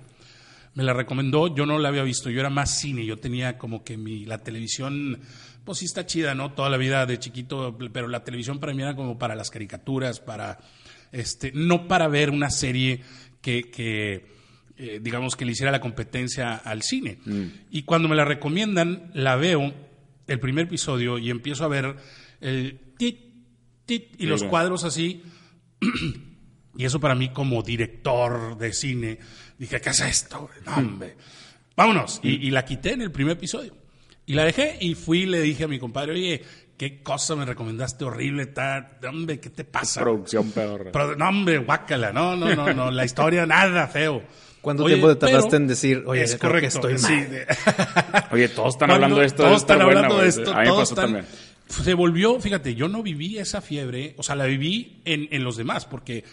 Me 0.74 0.84
la 0.84 0.94
recomendó, 0.94 1.54
yo 1.54 1.68
no 1.68 1.78
la 1.78 1.90
había 1.90 2.02
visto, 2.02 2.32
yo 2.32 2.40
era 2.40 2.50
más 2.50 2.80
cine, 2.80 3.06
yo 3.06 3.18
tenía 3.18 3.58
como 3.60 3.84
que 3.84 3.96
mi, 3.98 4.26
la 4.26 4.38
televisión, 4.40 5.20
pues 5.66 5.80
sí 5.80 5.86
está 5.86 6.06
chida, 6.08 6.34
¿no? 6.34 6.54
Toda 6.54 6.70
la 6.72 6.78
vida 6.78 7.06
de 7.06 7.20
chiquito, 7.20 7.78
pero 7.94 8.08
la 8.08 8.24
televisión 8.24 8.58
para 8.60 8.74
mí 8.74 8.82
era 8.82 8.96
como 8.96 9.20
para 9.20 9.36
las 9.36 9.52
caricaturas, 9.52 10.22
para, 10.22 10.58
este, 11.12 11.52
no 11.54 11.88
para 11.88 12.08
ver 12.08 12.30
una 12.30 12.50
serie 12.50 13.02
que, 13.42 13.70
que 13.70 14.26
eh, 14.84 15.00
digamos, 15.00 15.36
que 15.36 15.46
le 15.46 15.52
hiciera 15.52 15.72
la 15.72 15.80
competencia 15.80 16.56
al 16.56 16.82
cine. 16.82 17.20
Y 17.70 17.84
cuando 17.84 18.10
me 18.10 18.16
la 18.16 18.26
recomiendan, 18.26 19.12
la 19.14 19.36
veo, 19.36 19.72
el 20.26 20.40
primer 20.40 20.66
episodio, 20.66 21.20
y 21.20 21.30
empiezo 21.30 21.66
a 21.66 21.68
ver 21.68 21.96
el 22.40 22.80
tit, 22.98 23.20
tit, 23.86 24.20
y 24.20 24.26
los 24.26 24.44
cuadros 24.44 24.84
así, 24.84 25.22
y 26.76 26.84
eso 26.84 27.00
para 27.00 27.14
mí 27.14 27.30
como 27.30 27.62
director 27.62 28.58
de 28.58 28.74
cine, 28.74 29.20
dije, 29.60 29.80
¿qué 29.80 29.92
es 29.92 30.00
esto? 30.00 30.50
No, 30.66 30.76
hombre. 30.78 31.16
Vámonos. 31.76 32.20
Y, 32.24 32.48
y 32.48 32.50
la 32.50 32.66
quité 32.66 32.94
en 32.94 33.04
el 33.04 33.12
primer 33.12 33.34
episodio. 33.34 33.78
Y 34.26 34.34
la 34.34 34.46
dejé 34.46 34.78
y 34.82 34.96
fui 34.96 35.24
y 35.24 35.26
le 35.28 35.42
dije 35.42 35.66
a 35.66 35.68
mi 35.68 35.78
compadre, 35.78 36.14
oye, 36.14 36.42
qué 36.82 37.04
cosa 37.04 37.36
me 37.36 37.46
recomendaste 37.46 38.04
horrible, 38.06 38.48
ta, 38.48 38.98
hombre, 39.08 39.40
¿qué 39.40 39.52
te 39.52 39.64
pasa? 39.64 40.02
Producción 40.02 40.50
peor. 40.50 40.90
Pero, 40.92 41.16
no, 41.16 41.30
hombre, 41.30 41.60
guácala, 41.60 42.12
no, 42.12 42.36
no, 42.36 42.56
no, 42.56 42.74
no, 42.74 42.90
la 42.90 43.06
historia 43.06 43.46
nada 43.46 43.86
feo. 43.88 44.24
¿Cuánto 44.62 44.86
Oye, 44.86 44.96
tiempo 44.96 45.16
te 45.16 45.28
tardaste 45.28 45.58
en 45.58 45.68
decir, 45.68 46.04
oye, 46.08 46.24
es 46.24 46.38
creo 46.38 46.54
que 46.54 46.68
correcto, 46.70 46.90
estoy 46.90 46.98
sí, 46.98 47.14
mal? 47.14 47.30
de- 47.30 47.48
Oye, 48.32 48.50
todos 48.50 48.74
están 48.74 48.90
hablando 48.90 49.20
de 49.20 49.28
esto. 49.28 49.44
Todos 49.44 49.58
están 49.62 49.78
buena, 49.84 50.00
hablando 50.00 50.24
de 50.24 50.30
esto. 50.30 50.52
A 50.52 50.56
mí 50.56 50.60
me 50.62 50.66
todos 50.66 50.80
pasó 50.90 50.94
están- 50.94 51.06
también. 51.06 51.26
Se 51.68 51.94
volvió, 51.94 52.40
fíjate, 52.40 52.74
yo 52.74 52.88
no 52.88 53.04
viví 53.04 53.38
esa 53.38 53.62
fiebre, 53.62 54.16
o 54.18 54.24
sea, 54.24 54.34
la 54.36 54.46
viví 54.46 55.04
en, 55.06 55.28
en 55.30 55.44
los 55.44 55.58
demás, 55.58 55.86
porque 55.86 56.24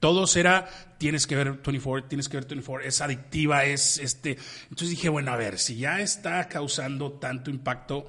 todos 0.00 0.34
era, 0.36 0.70
tienes 0.96 1.26
que 1.26 1.36
ver 1.36 1.52
24, 1.52 2.08
tienes 2.08 2.30
que 2.30 2.38
ver 2.38 2.46
24, 2.46 2.88
es 2.88 3.02
adictiva, 3.02 3.66
es 3.66 3.98
este. 3.98 4.38
Entonces 4.70 4.88
dije, 4.88 5.10
bueno, 5.10 5.32
a 5.32 5.36
ver, 5.36 5.58
si 5.58 5.76
ya 5.76 6.00
está 6.00 6.48
causando 6.48 7.12
tanto 7.12 7.50
impacto, 7.50 8.06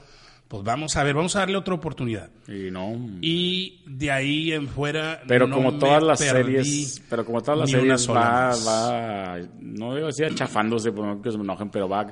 pues 0.49 0.63
vamos 0.63 0.97
a 0.97 1.03
ver, 1.03 1.13
vamos 1.13 1.35
a 1.35 1.39
darle 1.41 1.57
otra 1.57 1.75
oportunidad. 1.75 2.31
Y 2.47 2.71
no. 2.71 2.97
Y 3.21 3.83
de 3.85 4.09
ahí 4.09 4.51
en 4.51 4.67
fuera. 4.67 5.21
Pero 5.27 5.45
no 5.45 5.55
como 5.55 5.77
todas 5.77 6.01
las 6.01 6.19
series, 6.19 7.03
pero 7.07 7.23
como 7.23 7.39
todas 7.43 7.59
las 7.59 7.69
series 7.69 8.09
va, 8.09 8.55
va, 8.67 9.37
no 9.59 9.93
digo 9.93 10.07
así 10.07 10.23
achafándose, 10.23 10.91
por 10.91 11.05
no 11.05 11.21
que 11.21 11.29
se 11.31 11.37
me 11.37 11.43
enojen, 11.43 11.69
pero 11.69 11.87
va, 11.87 12.11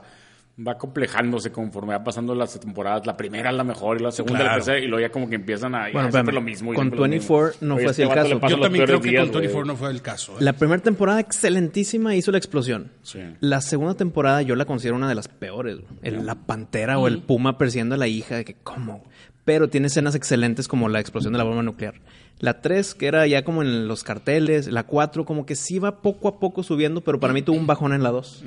va 0.65 0.75
complejándose 0.77 1.51
conforme 1.51 1.93
va 1.93 2.03
pasando 2.03 2.33
las 2.33 2.59
temporadas. 2.59 3.05
La 3.05 3.15
primera 3.15 3.51
es 3.51 3.55
la 3.55 3.63
mejor 3.63 3.99
y 3.99 4.03
la 4.03 4.11
segunda 4.11 4.39
Claro. 4.39 4.51
la 4.51 4.55
tercera 4.57 4.79
y 4.79 4.87
luego 4.87 5.01
ya 5.07 5.11
como 5.11 5.29
que 5.29 5.35
empiezan 5.35 5.75
a, 5.75 5.89
Bueno, 5.91 6.11
siempre 6.11 6.33
lo 6.33 6.41
mismo. 6.41 6.71
y 6.73 6.75
con 6.75 6.85
siempre 6.85 6.99
lo 6.99 7.07
mismo. 7.07 7.35
24 7.37 7.57
no 7.67 7.75
Oye, 7.75 7.83
fue 7.83 7.91
este 7.91 8.03
así 8.03 8.11
el 8.11 8.15
caso. 8.39 8.47
Yo 8.49 8.59
también 8.59 8.85
creo 8.85 8.99
que 8.99 9.09
días, 9.09 9.23
con 9.25 9.31
24 9.33 9.53
güey. 9.53 9.67
no 9.67 9.75
fue 9.75 9.91
el 9.91 10.01
caso. 10.01 10.31
¿eh? 10.33 10.35
La 10.39 10.53
primera 10.53 10.81
temporada 10.81 11.19
excelentísima 11.19 12.15
hizo 12.15 12.31
la 12.31 12.39
explosión. 12.39 12.91
Sí. 13.03 13.19
La 13.39 13.61
segunda 13.61 13.93
temporada 13.93 14.41
yo 14.41 14.55
la 14.55 14.65
considero 14.65 14.95
una 14.95 15.07
de 15.07 15.15
las 15.15 15.27
peores. 15.27 15.77
El- 16.01 16.25
la 16.25 16.33
pantera 16.35 16.97
o 16.97 17.07
el 17.07 17.19
puma 17.21 17.57
persiguiendo 17.59 17.93
a 17.95 17.97
la 17.99 18.07
hija, 18.07 18.37
de 18.37 18.45
que 18.45 18.55
cómo. 18.55 19.03
Pero 19.45 19.69
tiene 19.69 19.87
escenas 19.87 20.15
excelentes 20.15 20.67
como 20.67 20.89
la 20.89 20.99
explosión 20.99 21.33
de 21.33 21.37
la 21.37 21.43
bomba 21.45 21.61
nuclear. 21.63 21.93
La 22.39 22.61
3, 22.61 22.95
que 22.95 23.05
era 23.07 23.25
ya 23.27 23.43
como 23.43 23.61
en 23.61 23.87
los 23.87 24.03
carteles. 24.03 24.67
La 24.71 24.83
4, 24.83 25.23
como 25.25 25.45
que 25.45 25.55
sí 25.55 25.79
va 25.79 26.01
poco 26.01 26.27
a 26.27 26.39
poco 26.39 26.63
subiendo, 26.63 27.01
pero 27.01 27.19
para 27.19 27.31
mí 27.33 27.41
tuvo 27.43 27.57
un 27.57 27.65
bajón 27.67 27.93
en 27.93 28.01
la 28.03 28.09
2. 28.11 28.43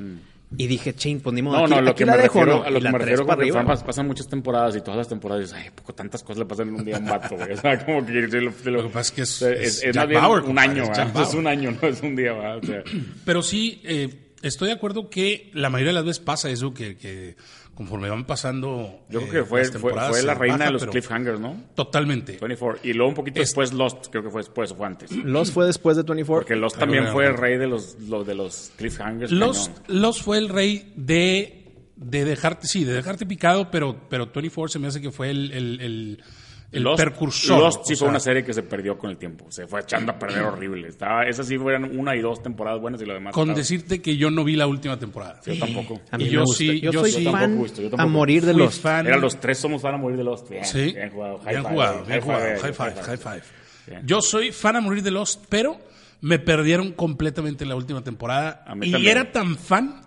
Y 0.56 0.66
dije, 0.66 0.94
ching, 0.94 1.20
pues 1.20 1.32
ni 1.32 1.42
modo, 1.42 1.58
No, 1.58 1.64
aquí, 1.64 1.74
no, 1.74 1.80
lo 1.80 1.90
aquí 1.90 1.98
que 1.98 2.06
la 2.06 2.16
me 2.16 2.22
dejo, 2.22 2.38
refiero, 2.40 2.58
¿no? 2.58 2.64
a 2.64 2.70
lo 2.70 2.78
que 2.78 2.84
la 2.84 2.90
me 2.92 2.98
3 2.98 3.06
refiero 3.08 3.26
con 3.26 3.38
que 3.76 3.84
pasan 3.84 4.06
muchas 4.08 4.28
temporadas 4.28 4.76
y 4.76 4.80
todas 4.80 4.96
las 4.98 5.08
temporadas 5.08 5.44
dices, 5.44 5.56
ay, 5.64 5.70
poco 5.74 5.94
tantas 5.94 6.22
cosas 6.24 6.38
le 6.40 6.44
pasan 6.46 6.68
en 6.68 6.74
un 6.74 6.84
día 6.84 6.96
a 6.96 6.98
un 6.98 7.06
vato, 7.06 7.36
güey. 7.36 7.52
O 7.52 7.56
sea, 7.56 7.84
como 7.84 8.04
que 8.04 8.12
lo, 8.12 8.50
Lo 8.64 8.82
que 8.82 8.88
pasa 8.88 9.00
es 9.00 9.10
que 9.12 9.22
es- 9.22 9.42
es, 9.42 9.58
es 9.60 9.82
es 9.84 9.94
Jack 9.94 9.96
más 9.96 10.08
bien 10.08 10.20
Bauer, 10.20 10.42
un 10.44 10.58
año, 10.58 10.82
es 10.82 11.28
es 11.28 11.34
un 11.34 11.46
año, 11.46 11.76
no 11.80 11.88
es 11.88 12.02
un 12.02 12.16
día, 12.16 12.32
¿verdad? 12.32 12.58
O 12.58 12.66
sea, 12.66 12.82
Pero 13.24 13.42
sí, 13.42 13.80
eh, 13.84 14.26
Estoy 14.42 14.68
de 14.68 14.74
acuerdo 14.74 15.10
que 15.10 15.50
la 15.52 15.68
mayoría 15.68 15.90
de 15.90 15.94
las 15.96 16.04
veces 16.06 16.20
pasa 16.24 16.48
eso, 16.48 16.72
que, 16.72 16.96
que 16.96 17.36
conforme 17.80 18.10
van 18.10 18.26
pasando. 18.26 19.00
Yo 19.08 19.20
eh, 19.20 19.26
creo 19.30 19.42
que 19.44 19.48
fue, 19.48 19.60
las 19.62 19.70
fue, 19.78 19.92
fue 19.94 20.22
la 20.22 20.34
reina 20.34 20.58
baja, 20.58 20.66
de 20.66 20.72
los 20.72 20.84
cliffhangers, 20.84 21.40
¿no? 21.40 21.56
Totalmente. 21.74 22.36
24. 22.38 22.80
Y 22.86 22.92
luego 22.92 23.08
un 23.08 23.14
poquito 23.14 23.40
Es- 23.40 23.48
después 23.48 23.72
Lost, 23.72 24.08
creo 24.10 24.22
que 24.22 24.28
fue 24.28 24.42
después 24.42 24.70
o 24.72 24.74
fue 24.76 24.86
antes. 24.86 25.10
Lost 25.12 25.54
fue 25.54 25.64
después 25.64 25.96
de 25.96 26.02
24. 26.02 26.42
Porque 26.42 26.56
Lost 26.56 26.76
también 26.78 27.06
fue 27.08 27.24
el 27.26 27.38
rey 27.38 27.56
de 27.56 27.66
los, 27.66 27.98
lo- 28.00 28.22
de 28.22 28.34
los 28.34 28.70
cliffhangers. 28.76 29.32
Los, 29.32 29.70
cañón. 29.70 29.82
los 30.02 30.20
fue 30.20 30.36
el 30.36 30.50
rey 30.50 30.92
de, 30.94 31.88
de 31.96 32.26
dejarte, 32.26 32.66
sí, 32.66 32.84
de 32.84 32.92
dejarte 32.92 33.24
picado, 33.24 33.70
pero, 33.70 33.96
pero 34.10 34.26
24 34.26 34.68
se 34.68 34.78
me 34.78 34.86
hace 34.88 35.00
que 35.00 35.10
fue 35.10 35.30
el, 35.30 35.50
el, 35.50 35.80
el, 35.80 36.24
el 36.72 36.82
Lost, 36.84 37.02
precursor. 37.02 37.58
Lost 37.58 37.78
sí 37.84 37.94
o 37.94 37.96
fue 37.96 37.96
sea, 37.96 38.08
una 38.08 38.20
serie 38.20 38.44
que 38.44 38.54
se 38.54 38.62
perdió 38.62 38.96
con 38.96 39.10
el 39.10 39.16
tiempo. 39.16 39.46
Se 39.50 39.66
fue 39.66 39.80
echando 39.80 40.12
a 40.12 40.18
perder 40.18 40.42
horrible. 40.44 40.88
Estaba, 40.88 41.24
esas 41.24 41.46
sí 41.48 41.58
fueron 41.58 41.98
una 41.98 42.14
y 42.14 42.20
dos 42.20 42.42
temporadas 42.42 42.80
buenas 42.80 43.02
y 43.02 43.06
lo 43.06 43.14
demás. 43.14 43.34
Con 43.34 43.48
estaba- 43.48 43.58
decirte 43.58 44.00
que 44.00 44.16
yo 44.16 44.30
no 44.30 44.44
vi 44.44 44.54
la 44.56 44.66
última 44.66 44.98
temporada. 44.98 45.40
Yo 45.44 45.58
tampoco. 45.58 46.00
A 46.10 46.16
mí 46.18 46.24
y 46.24 46.26
me 46.28 46.32
yo 46.32 46.40
gusta. 46.42 46.58
sí, 46.58 46.80
yo, 46.80 46.92
yo 46.92 47.00
soy 47.00 47.12
sí. 47.12 47.24
Yo 47.24 47.32
fan 47.32 47.64
yo 47.76 47.90
a 47.98 48.06
morir 48.06 48.44
de 48.44 48.54
Lost. 48.54 48.82
fan- 48.82 49.06
Era 49.06 49.16
los 49.18 49.40
tres 49.40 49.58
somos 49.58 49.82
fan 49.82 49.94
a 49.94 49.98
morir 49.98 50.16
de 50.16 50.24
Lost. 50.24 50.48
Bien, 50.48 50.64
Sí, 50.64 50.92
bien 50.92 51.10
jugado. 51.10 51.38
High 51.38 51.46
bien 51.54 51.62
five, 51.62 51.72
jugado, 51.74 51.94
bien 52.04 52.08
high 52.08 52.20
jugado. 52.20 52.40
five, 52.44 52.58
High 52.60 52.72
five, 52.74 53.02
high 53.02 53.16
five. 53.18 53.42
Bien. 53.86 54.06
Yo 54.06 54.20
soy 54.22 54.52
fan 54.52 54.76
a 54.76 54.80
morir 54.80 55.02
de 55.02 55.10
Lost, 55.10 55.44
pero 55.48 55.76
me 56.20 56.38
perdieron 56.38 56.92
completamente 56.92 57.64
la 57.66 57.74
última 57.74 58.04
temporada. 58.04 58.62
A 58.66 58.74
mí 58.76 58.86
Y 58.88 58.92
también. 58.92 59.10
era 59.18 59.32
tan 59.32 59.56
fan 59.56 60.02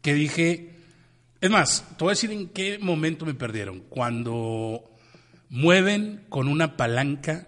que 0.00 0.14
dije. 0.14 0.70
Es 1.40 1.50
más, 1.50 1.84
te 1.98 2.04
voy 2.04 2.12
a 2.12 2.14
decir 2.14 2.30
en 2.30 2.48
qué 2.48 2.78
momento 2.78 3.26
me 3.26 3.34
perdieron. 3.34 3.80
Cuando 3.90 4.93
mueven 5.48 6.22
con 6.28 6.48
una 6.48 6.76
palanca 6.76 7.46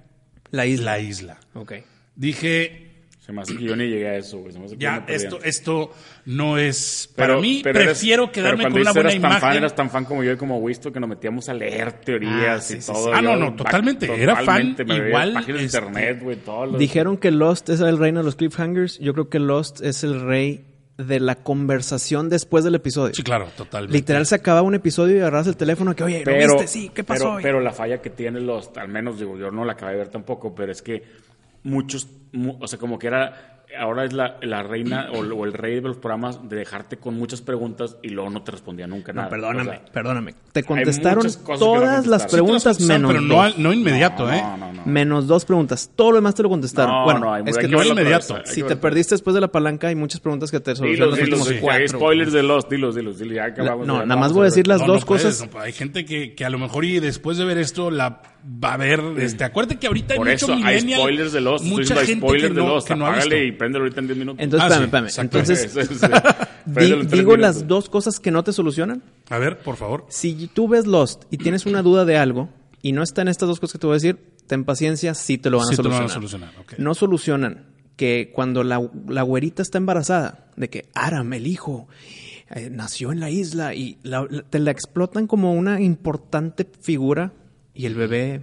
La 0.51 0.67
isla. 0.67 0.93
la 0.93 0.99
isla. 1.01 1.41
Ok. 1.55 1.73
Dije, 2.15 2.83
Se 3.19 3.33
me 3.33 3.43
hace 3.43 3.57
que 3.57 3.65
yo 3.65 3.75
ni 3.75 3.89
llegué 3.89 4.09
a 4.09 4.17
eso, 4.17 4.39
güey. 4.39 4.53
Se 4.53 4.59
me 4.61 4.67
hace 4.67 4.77
que 4.77 4.85
yo 4.85 4.89
ya, 4.91 5.05
perdí. 5.05 5.25
esto, 5.25 5.41
esto 5.43 5.93
no 6.27 6.59
es. 6.59 7.11
Pero- 7.17 7.35
para 7.35 7.41
mí, 7.41 7.61
pero 7.65 7.81
prefiero 7.81 8.31
quedarme 8.31 8.65
con 8.71 8.75
una 8.81 8.93
buena 8.93 9.01
eras 9.11 9.13
tan 9.13 9.21
imagen. 9.21 9.41
Fan, 9.41 9.57
eras 9.57 9.75
tan 9.75 9.91
fan 9.91 10.05
como 10.05 10.23
yo 10.23 10.33
y 10.33 10.37
como 10.37 10.59
Wisto 10.59 10.93
que 10.93 11.01
nos 11.01 11.09
metíamos 11.09 11.49
a 11.49 11.55
leer 11.55 11.93
teorías 11.95 12.33
Ah, 12.49 12.61
sí, 12.61 12.77
y 12.79 12.81
sí, 12.83 12.93
todo. 12.93 13.07
sí. 13.07 13.11
Ah, 13.13 13.21
no, 13.21 13.35
no, 13.37 13.47
back- 13.47 13.57
totalmente. 13.57 14.07
Era 14.23 14.37
fan 14.37 14.77
totalmente, 14.77 15.09
igual, 15.09 15.33
Páginas 15.33 15.59
de 15.61 15.65
este, 15.67 15.79
internet, 15.79 16.21
güey, 16.23 16.37
todo. 16.37 16.67
lo- 16.67 16.79
Dijeron 16.79 17.17
que 17.19 17.31
Lost 17.33 17.69
es 17.69 17.81
el 17.81 17.99
reino 17.99 18.21
de 18.21 18.25
los 18.27 18.37
cliffhangers. 18.37 18.99
Yo 19.01 19.13
creo 19.13 19.29
que 19.29 19.41
Lost 19.41 19.81
es 19.83 20.05
el 20.05 20.21
rey 20.21 20.65
de 20.99 21.21
la 21.21 21.35
conversación 21.35 22.29
después 22.31 22.65
del 22.65 22.75
episodio. 22.75 23.15
Sí, 23.15 23.23
claro, 23.23 23.47
totalmente. 23.57 23.97
Literal 23.99 24.25
se 24.27 24.35
acababa 24.37 24.63
un 24.67 24.75
episodio 24.75 25.17
y 25.17 25.21
agarras 25.21 25.47
el 25.47 25.57
teléfono 25.57 25.95
que, 25.95 26.05
oye, 26.05 26.25
¿lo 26.25 26.35
viste? 26.35 26.67
Sí, 26.67 26.91
¿qué 26.95 27.05
pasó 27.05 27.25
pero, 27.25 27.35
hoy? 27.37 27.43
pero 27.43 27.61
la 27.61 27.73
falla 27.73 28.01
que 28.01 28.11
tiene 28.11 28.41
los, 28.41 28.71
al 28.77 28.89
menos 28.89 29.19
digo, 29.19 29.37
yo 29.37 29.51
no 29.51 29.65
la 29.65 29.73
acabé 29.75 29.93
de 29.93 29.99
ver 29.99 30.09
tampoco, 30.09 30.55
pero 30.55 30.73
es 30.73 30.81
que 30.81 31.03
muchos, 31.65 32.09
mu- 32.33 32.57
o 32.61 32.67
sea, 32.67 32.79
como 32.79 32.99
que 32.99 33.09
era, 33.09 33.56
ahora 33.79 34.05
es 34.05 34.13
la, 34.13 34.37
la 34.43 34.63
reina 34.63 35.09
o, 35.13 35.19
o 35.21 35.45
el 35.45 35.53
rey 35.53 35.77
de 35.77 35.81
los 35.83 35.97
programas 35.97 36.49
de 36.49 36.57
dejarte 36.57 36.97
con 36.99 37.19
muchas 37.19 37.41
preguntas 37.43 37.97
y 38.03 38.09
luego 38.11 38.31
no 38.31 38.43
te 38.43 38.53
respondía 38.53 38.87
nunca 38.87 39.13
No, 39.13 39.29
perdóname, 39.29 39.71
O 39.71 39.73
sea, 39.73 39.85
perdóname. 39.93 40.35
Te 40.53 40.63
contestaron 40.63 41.27
todas 41.59 42.07
las. 42.07 42.23
Sí 42.23 42.29
preguntas 42.31 42.77
contestaron, 42.79 43.03
menos 43.03 43.13
pero 43.13 43.53
no, 43.53 43.59
no 43.59 43.73
inmediato, 43.73 44.27
no, 44.27 44.33
¿eh? 44.33 44.43
No, 44.43 44.57
no, 44.57 44.73
no. 44.73 44.83
Menos 44.87 45.27
dos 45.27 45.45
preguntas. 45.45 45.91
Todo 45.95 46.11
lo 46.13 46.17
demás 46.17 46.35
te 46.35 46.43
lo 46.43 46.49
contestaron. 46.49 46.95
No, 46.95 47.05
bueno, 47.05 47.21
no, 47.21 47.35
hay- 47.35 47.43
es 47.47 47.59
que 47.59 47.69
no 47.69 47.83
inmediato. 47.83 48.39
Si 48.45 48.63
te 48.63 48.77
perdiste 48.77 49.15
después 49.15 49.35
de 49.35 49.41
la 49.41 49.49
palanca, 49.49 49.89
hay 49.89 49.95
muchas 49.95 50.21
preguntas 50.21 50.51
que 50.51 50.61
te 50.61 50.75
solucionan 50.77 51.11
Dilos, 51.11 51.19
los 51.19 51.27
dilos, 51.27 51.41
últimos 51.41 51.59
sí, 51.59 51.61
cuatro. 51.63 51.83
hay 51.83 51.89
spoilers 51.89 52.33
de 52.33 52.43
Lost, 52.43 52.71
dilos, 52.71 52.95
dilos, 52.95 53.19
dilos, 53.19 53.35
ya 53.37 53.45
acabamos. 53.47 53.87
no, 53.87 53.99
ya 54.01 54.07
nada 54.07 54.21
más 54.21 54.33
voy 54.33 54.43
a 54.43 54.45
decir 54.47 54.67
las 54.67 54.81
No, 54.81 54.87
dos 54.89 55.01
no 55.03 55.07
puedes, 55.07 55.25
cosas. 55.25 55.51
no, 55.53 55.61
hay 55.61 55.73
gente 55.73 56.05
que, 56.05 56.35
que 56.35 56.45
a 56.45 56.51
lo 56.51 56.59
mejor 56.59 56.85
y 56.85 57.01
después 57.01 57.37
de 57.39 57.45
ver 57.45 57.59
esto 57.59 57.91
la 57.91 58.23
va 58.65 58.75
a 58.75 58.77
ver. 58.77 59.01
Este, 59.19 59.45
acuérdate 59.45 59.77
que 59.79 59.87
ahorita 59.87 60.15
hay 60.15 60.19
Por 60.19 60.29
mucho 60.29 60.53
eso, 60.55 60.65
hay 60.65 60.81
spoilers 60.81 61.33
de 61.33 61.41
Lost. 61.41 61.65
Estoy 61.65 61.79
Mucha 61.79 61.95
gente 62.07 62.15
spoilers 62.27 62.49
que 62.49 62.55
de 62.55 62.61
no, 62.63 62.69
Lost. 62.69 62.89
que 62.89 62.95
no 62.97 63.07
ha 63.07 63.15
visto. 63.17 63.37
y 63.37 63.53
préndelo 63.53 63.85
ahorita 63.85 64.01
en 64.01 64.07
10 64.07 64.19
minutos. 64.19 64.43
Entonces, 64.45 64.71
Ah, 64.71 64.77
sí, 64.79 64.85
espérame, 64.85 65.07
espérame. 65.07 65.25
Entonces, 65.25 65.75
di- 66.67 67.07
digo 67.17 67.37
las 67.37 67.67
dos 67.67 67.89
cosas 67.89 68.21
que 68.21 68.31
no 68.31 68.45
te 68.45 68.53
solucionan. 68.53 69.03
A 69.31 69.39
ver, 69.39 69.59
por 69.59 69.77
favor. 69.77 70.07
Si 70.09 70.49
tú 70.53 70.69
ves 70.69 70.87
Lost 70.87 71.25
y 71.31 71.39
tienes 71.39 71.67
una 71.67 71.83
duda 71.83 72.05
de 72.05 72.17
algo 72.17 72.49
y 72.83 72.93
no 72.93 73.03
está 73.03 73.23
en 73.23 73.29
estas 73.29 73.49
dos 73.49 73.61
cosas 73.61 73.73
que 73.75 73.79
te 73.79 73.87
voy 73.87 73.95
a 73.95 73.99
decir, 73.99 74.19
ten 74.47 74.65
paciencia, 74.65 75.15
sí 75.15 75.39
te 75.39 75.51
lo 75.51 75.59
van 75.59 75.67
a 75.67 75.71
Sí 75.71 75.77
te 75.77 75.83
lo 75.83 75.91
solucionar. 75.91 76.09
van 76.09 76.11
a 76.11 76.15
solucionar. 76.15 76.79
No 76.79 76.95
solucionan 76.95 77.67
que 77.97 78.31
cuando 78.35 78.63
la, 78.63 78.81
la 79.09 79.23
güerita 79.23 79.63
está 79.63 79.79
embarazada, 79.79 80.47
de 80.57 80.69
que 80.71 80.89
Aram, 80.95 81.33
el 81.33 81.47
hijo, 81.47 81.89
eh, 82.51 82.69
nació 82.71 83.11
en 83.11 83.21
la 83.21 83.31
isla 83.31 83.75
y 83.75 83.99
la- 84.03 84.27
la- 84.31 84.43
te 84.43 84.59
la 84.59 84.71
explotan 84.71 85.27
como 85.27 85.53
una 85.55 85.81
importante 85.81 86.67
figura 86.81 87.33
y 87.77 87.87
el 87.87 87.95
bebé 87.95 88.41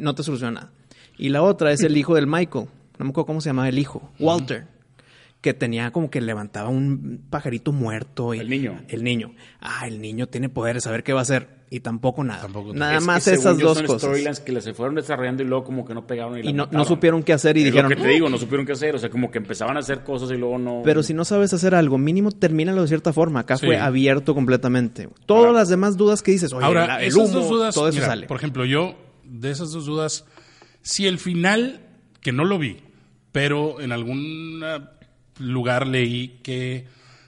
no 0.00 0.14
te 0.14 0.22
soluciona 0.22 0.52
nada. 0.52 0.72
Y 1.16 1.30
la 1.30 1.42
otra 1.42 1.72
es 1.72 1.82
el 1.82 1.96
hijo 1.96 2.14
del 2.14 2.26
Michael, 2.26 2.66
no 2.98 3.04
me 3.04 3.10
acuerdo 3.10 3.26
cómo 3.26 3.40
se 3.40 3.50
llamaba 3.50 3.68
el 3.68 3.78
hijo, 3.78 4.10
Walter. 4.18 4.66
Que 5.40 5.54
tenía 5.54 5.92
como 5.92 6.10
que 6.10 6.20
levantaba 6.20 6.68
un 6.68 7.24
pajarito 7.30 7.70
muerto. 7.72 8.34
Y, 8.34 8.40
El 8.40 8.50
niño. 8.50 8.80
El 8.88 9.04
niño. 9.04 9.34
Ah, 9.60 9.86
el 9.86 10.00
niño 10.00 10.26
tiene 10.26 10.48
poderes, 10.48 10.86
a 10.88 10.90
ver 10.90 11.04
qué 11.04 11.12
va 11.12 11.20
a 11.20 11.22
hacer. 11.22 11.58
Y 11.70 11.78
tampoco 11.80 12.24
nada. 12.24 12.42
Tampoco- 12.42 12.72
nada 12.74 12.94
Es 12.94 13.00
que 13.00 13.06
más 13.06 13.22
según 13.22 13.38
esas 13.40 13.58
yo 13.58 13.66
dos 13.68 13.76
son 13.78 13.86
cosas. 13.86 14.00
storylines 14.02 14.40
que 14.40 14.60
se 14.60 14.74
fueron 14.74 14.94
desarrollando 14.96 15.42
y 15.44 15.46
luego 15.46 15.62
como 15.64 15.84
que 15.84 15.94
no 15.94 16.06
pegaron 16.08 16.42
y, 16.44 16.52
no, 16.52 16.66
no 16.72 16.84
supieron 16.84 17.22
qué 17.22 17.34
hacer 17.34 17.56
y 17.56 17.60
Es 17.60 17.66
dijeron, 17.66 17.88
lo 17.90 17.96
que 17.96 18.02
te 18.02 18.08
digo, 18.08 18.28
no 18.28 18.36
supieron 18.38 18.66
qué 18.66 18.72
hacer. 18.72 18.96
O 18.96 18.98
sea, 18.98 19.10
como 19.10 19.30
que 19.30 19.38
empezaban 19.38 19.76
a 19.76 19.80
hacer 19.80 20.02
cosas 20.02 20.30
y 20.32 20.36
luego 20.36 20.58
no... 20.58 20.80
Pero 20.84 21.02
si 21.04 21.14
no 21.14 21.24
sabes 21.24 21.52
hacer 21.52 21.74
algo, 21.74 21.98
mínimo 21.98 22.32
termínalo 22.32 22.82
de 22.82 22.88
cierta 22.88 23.12
forma. 23.12 23.40
Acá 23.40 23.58
Sí. 23.58 23.66
fue 23.66 23.76
abierto 23.78 24.34
completamente. 24.34 25.08
Todas 25.26 25.44
Ahora- 25.44 25.58
las 25.60 25.68
demás 25.68 25.96
dudas 25.96 26.22
que 26.22 26.32
dices, 26.32 26.52
oye, 26.52 26.64
Ahora, 26.66 26.86
la- 26.86 27.00
el 27.02 27.08
esas 27.08 27.28
humo, 27.28 27.38
dos 27.38 27.48
dudas, 27.48 27.74
todo 27.76 27.88
eso 27.88 27.96
mira, 27.96 28.06
sale. 28.08 28.26
por 28.26 28.38
ejemplo, 28.38 28.64
yo, 28.64 28.96
de 29.24 29.50
esas 29.52 29.70
dos 29.70 29.84
dudas, 29.86 30.24
si 30.82 31.06
el 31.06 31.18
final, 31.18 31.82
que 32.22 32.32
no 32.32 32.44
lo 32.44 32.58
vi, 32.58 32.78
pero 33.30 33.80
en 33.82 33.92
algún 33.92 34.62
ah, 34.64 34.92
lugar 35.38 35.86
leí 35.86 36.40
que, 36.42 36.86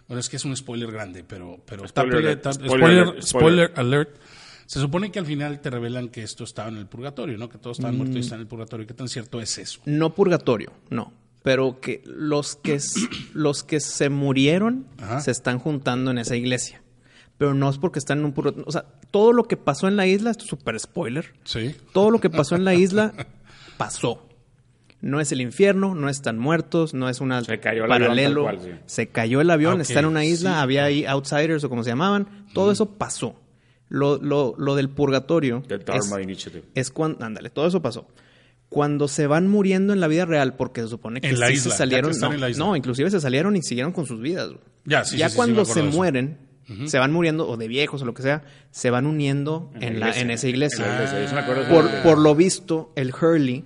bueno, 0.08 0.20
es 0.20 0.28
que 0.28 0.36
es 0.36 0.44
un 0.44 0.56
spoiler 0.56 0.90
grande, 0.90 1.24
pero, 1.24 1.60
pero 1.66 1.86
Spoiler 1.88 2.16
alert, 2.18 2.52
spoiler 2.52 2.68
spoiler, 2.70 2.98
alert, 3.08 3.22
spoiler 3.22 3.72
alert. 3.76 4.16
Se 4.66 4.78
supone 4.78 5.10
que 5.10 5.18
al 5.18 5.26
final 5.26 5.60
te 5.60 5.68
revelan 5.70 6.08
que 6.10 6.22
esto 6.22 6.44
estaba 6.44 6.68
en 6.68 6.76
el 6.76 6.86
purgatorio, 6.86 7.36
¿no? 7.36 7.48
Que 7.48 7.58
todos 7.58 7.78
estaban 7.78 7.96
muertos 7.96 8.14
Mm. 8.14 8.18
y 8.18 8.20
están 8.20 8.36
en 8.36 8.42
el 8.42 8.46
purgatorio. 8.46 8.86
¿Qué 8.86 8.94
tan 8.94 9.08
cierto 9.08 9.40
es 9.40 9.58
eso? 9.58 9.80
No 9.84 10.14
purgatorio, 10.14 10.72
no. 10.90 11.12
Pero 11.42 11.80
que 11.80 12.02
los 12.04 12.54
que, 12.56 12.78
los 13.34 13.64
que 13.64 13.80
se 13.80 14.10
murieron 14.10 14.86
Ajá. 14.98 15.20
se 15.20 15.32
están 15.32 15.58
juntando 15.58 16.10
en 16.12 16.18
esa 16.18 16.36
iglesia. 16.36 16.82
Pero 17.36 17.54
no 17.54 17.68
es 17.70 17.78
porque 17.78 17.98
están 17.98 18.18
en 18.20 18.26
un 18.26 18.32
purgatorio. 18.32 18.64
O 18.68 18.70
sea, 18.72 18.84
todo 19.10 19.32
lo 19.32 19.44
que 19.44 19.56
pasó 19.56 19.88
en 19.88 19.96
la 19.96 20.06
isla, 20.06 20.30
esto 20.30 20.44
es 20.44 20.50
súper 20.50 20.78
spoiler. 20.78 21.32
Sí. 21.44 21.74
Todo 21.92 22.10
lo 22.12 22.20
que 22.20 22.30
pasó 22.30 22.54
en 22.54 22.64
la 22.64 22.74
isla 22.74 23.12
pasó. 23.76 24.28
No 25.02 25.18
es 25.20 25.32
el 25.32 25.40
infierno, 25.40 25.94
no 25.94 26.08
están 26.10 26.38
muertos, 26.38 26.92
no 26.94 27.08
es 27.08 27.20
avión 27.90 28.06
paralelo. 28.06 28.42
cual, 28.42 28.58
sí. 28.60 28.70
Se 28.86 29.08
cayó 29.08 29.40
el 29.40 29.50
avión, 29.50 29.78
Ah, 29.78 29.82
está 29.82 30.00
en 30.00 30.06
una 30.06 30.24
isla, 30.24 30.50
Sí. 30.52 30.58
había 30.60 30.84
ahí 30.84 31.04
outsiders 31.06 31.64
o 31.64 31.68
como 31.70 31.82
se 31.84 31.90
llamaban. 31.90 32.46
Todo 32.52 32.70
eso 32.70 32.96
pasó. 32.98 33.34
Lo, 33.88 34.18
lo, 34.22 34.54
lo 34.58 34.76
del 34.76 34.88
purgatorio 34.90 35.62
The 35.66 35.76
es, 35.76 35.84
Dharma 35.84 36.22
Initiative. 36.22 36.62
es 36.74 36.90
cuando, 36.90 37.24
ándale, 37.24 37.50
todo 37.50 37.66
eso 37.66 37.80
pasó. 37.82 38.06
Cuando 38.68 39.08
se 39.08 39.26
van 39.26 39.48
muriendo 39.48 39.92
en 39.92 39.98
la 40.00 40.06
vida 40.06 40.26
real, 40.26 40.54
porque 40.54 40.82
se 40.82 40.86
supone 40.88 41.20
que 41.20 41.28
En 41.28 41.40
la 41.40 41.48
sí 41.48 41.54
isla, 41.54 41.72
se 41.72 41.78
salieron, 41.78 42.12
no, 42.20 42.32
en 42.32 42.40
la 42.40 42.50
isla. 42.50 42.64
no, 42.66 42.76
inclusive 42.76 43.10
se 43.10 43.20
salieron 43.20 43.56
y 43.56 43.62
siguieron 43.62 43.92
con 43.92 44.06
sus 44.06 44.20
vidas. 44.20 44.50
Ya, 44.84 45.04
sí, 45.04 45.16
ya 45.16 45.26
sí, 45.26 45.30
sí, 45.30 45.32
sí, 45.32 45.36
cuando 45.36 45.64
se 45.64 45.82
mueren, 45.82 46.38
se 46.84 46.98
van 47.00 47.12
muriendo 47.12 47.48
o 47.48 47.56
de 47.56 47.66
viejos 47.66 48.02
o 48.02 48.04
lo 48.04 48.14
que 48.14 48.22
sea, 48.22 48.44
se 48.70 48.90
van 48.90 49.06
uniendo 49.06 49.72
en, 49.80 49.98
la, 49.98 50.16
en 50.16 50.30
esa 50.30 50.46
iglesia. 50.46 50.84
Sí 51.08 51.34
Por, 51.68 51.90
por 52.04 52.18
lo 52.18 52.36
visto, 52.36 52.92
el 52.94 53.12
Hurley, 53.12 53.64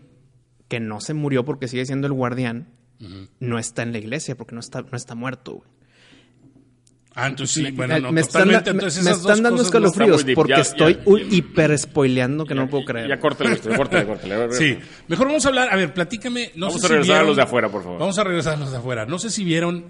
que 0.75 0.81
no 0.81 1.00
se 1.00 1.14
murió 1.14 1.45
porque 1.45 1.69
sigue 1.69 1.87
siendo 1.87 2.09
el 2.09 2.12
guardián, 2.12 2.66
no 3.38 3.59
está 3.61 3.83
en 3.83 3.93
la 3.93 3.99
iglesia 3.99 4.35
porque 4.37 4.54
no 4.57 4.61
está, 4.61 4.83
no 4.83 4.97
está 4.97 5.14
muerto. 5.14 5.52
güey. 5.54 5.69
Ah, 7.14 7.28
entonces 7.28 7.54
sí, 7.54 7.62
Me- 7.62 7.71
bueno, 7.71 8.00
no, 8.00 8.11
me 8.11 8.23
están, 8.23 8.43
totalmente. 8.43 8.73
me- 8.73 8.76
entonces 8.78 9.04
me 9.04 9.11
esas 9.11 9.21
están 9.21 9.37
dos 9.37 9.43
dando 9.45 9.57
no- 9.59 9.62
escalofríos 9.62 10.25
porque 10.35 10.54
Ya- 10.54 10.62
estoy 10.62 10.95
ya- 10.95 11.37
hiper 11.37 11.78
spoileando 11.78 12.45
que 12.45 12.57
no 12.57 12.69
puedo 12.69 12.85
creer. 12.85 13.09
Ya 13.09 13.21
córtale, 13.21 13.50
Wisto, 13.50 13.71
córtale, 13.76 14.04
córtale. 14.04 14.52
Sí, 14.52 14.76
mejor 15.07 15.28
vamos 15.28 15.45
a 15.45 15.49
hablar, 15.50 15.69
a 15.73 15.76
ver, 15.76 15.95
platícame. 15.95 16.50
No 16.57 16.66
Vamos 16.66 16.81
sé 16.81 16.87
a 16.87 16.88
si 16.88 16.93
regresar 16.95 17.21
a 17.21 17.23
los 17.25 17.37
de 17.37 17.43
afuera, 17.43 17.69
por 17.71 17.85
favor. 17.85 18.00
Vamos 18.00 18.19
a 18.19 18.25
regresar 18.25 18.54
a 18.54 18.57
los 18.57 18.73
de 18.73 18.78
afuera. 18.78 19.07
No 19.07 19.21
sé 19.21 19.31
si 19.31 19.45
vieron 19.45 19.87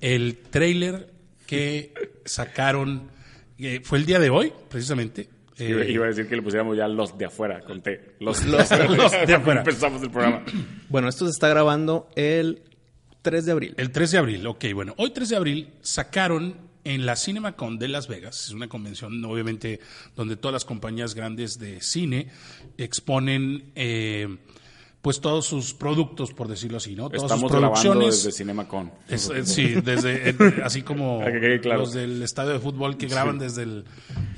el 0.00 0.36
trailer 0.36 1.12
que 1.48 1.92
sacaron, 2.24 3.08
eh, 3.58 3.80
fue 3.82 3.98
el 3.98 4.06
día 4.06 4.20
de 4.20 4.30
hoy, 4.30 4.52
precisamente. 4.68 5.28
Eh, 5.58 5.68
Iba, 5.68 5.84
iba 5.84 6.04
a 6.04 6.08
decir 6.08 6.28
que 6.28 6.36
le 6.36 6.42
pusiéramos 6.42 6.76
ya 6.76 6.88
los 6.88 7.16
de 7.18 7.26
afuera, 7.26 7.60
conté. 7.60 8.16
Los, 8.20 8.44
los 8.46 8.68
de 8.68 9.34
afuera. 9.34 9.60
Empezamos 9.60 10.02
el 10.02 10.10
programa. 10.10 10.44
Bueno, 10.88 11.08
esto 11.08 11.24
se 11.24 11.30
está 11.30 11.48
grabando 11.48 12.08
el 12.16 12.62
3 13.22 13.46
de 13.46 13.52
abril. 13.52 13.74
El 13.78 13.90
3 13.92 14.10
de 14.10 14.18
abril, 14.18 14.46
ok, 14.46 14.64
bueno, 14.74 14.94
hoy 14.98 15.10
3 15.10 15.28
de 15.30 15.36
abril 15.36 15.68
sacaron 15.80 16.56
en 16.84 17.06
la 17.06 17.16
CinemaCon 17.16 17.78
de 17.78 17.88
Las 17.88 18.08
Vegas, 18.08 18.46
es 18.46 18.50
una 18.50 18.68
convención 18.68 19.24
obviamente 19.24 19.80
donde 20.16 20.36
todas 20.36 20.52
las 20.52 20.64
compañías 20.64 21.14
grandes 21.14 21.58
de 21.58 21.80
cine 21.80 22.28
exponen 22.76 23.70
eh, 23.76 24.36
pues 25.02 25.20
todos 25.20 25.44
sus 25.46 25.74
productos, 25.74 26.32
por 26.32 26.46
decirlo 26.48 26.76
así, 26.78 26.94
¿no? 26.94 27.08
Todas 27.10 27.24
Estamos 27.24 27.50
sus 27.50 27.50
grabando 27.50 27.80
producciones. 27.82 28.22
desde 28.24 28.32
CinemaCon. 28.38 28.92
Es- 29.08 29.28
eh, 29.30 29.44
sí, 29.44 29.74
desde 29.84 30.30
eh, 30.30 30.36
así 30.64 30.82
como 30.82 31.20
claro. 31.62 31.80
los 31.80 31.92
del 31.92 32.22
estadio 32.22 32.52
de 32.52 32.60
fútbol 32.60 32.96
que 32.96 33.08
graban 33.08 33.38
desde 33.38 33.64
el 33.64 33.84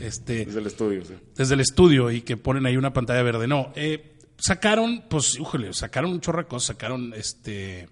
este 0.01 0.47
Desde 0.47 0.61
el 0.61 0.67
estudio, 0.67 1.05
sí. 1.05 1.15
desde 1.37 1.55
el 1.55 1.61
estudio 1.61 2.11
y 2.11 2.23
que 2.23 2.37
ponen 2.39 2.65
ahí 2.67 2.77
una 2.79 2.93
pantalla 2.95 3.23
verde. 3.23 3.47
No, 3.47 3.73
eh, 3.77 4.17
sacaron, 4.39 5.05
pues, 5.11 5.39
híjole, 5.39 5.73
sacaron 5.75 6.11
un 6.13 6.21
chorro 6.21 6.39
de 6.43 6.49
cosas, 6.49 6.69
sacaron 6.69 7.13
este 7.15 7.89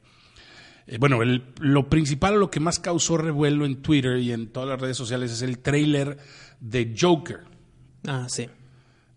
eh, 0.86 0.96
bueno, 0.98 1.20
el- 1.22 1.44
lo 1.60 1.88
principal, 1.90 2.40
lo 2.40 2.50
que 2.50 2.58
más 2.58 2.78
causó 2.80 3.18
revuelo 3.18 3.66
en 3.66 3.82
Twitter 3.82 4.16
y 4.18 4.32
en 4.32 4.48
todas 4.48 4.68
las 4.70 4.80
redes 4.80 4.96
sociales 4.96 5.30
es 5.30 5.42
el 5.42 5.58
tráiler 5.58 6.16
de 6.58 6.94
Joker. 6.98 7.40
Ah, 8.06 8.26
sí. 8.30 8.48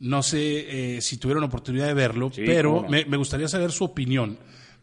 No 0.06 0.22
sé 0.24 0.98
eh, 0.98 1.02
si 1.02 1.18
tuvieron 1.18 1.44
oportunidad 1.44 1.88
de 1.88 1.94
verlo, 1.94 2.32
Sí, 2.32 2.44
pero 2.46 2.82
no. 2.84 2.90
me, 2.90 3.06
me 3.06 3.18
gustaría 3.18 3.48
saber 3.48 3.72
su 3.72 3.84
opinión, 3.84 4.38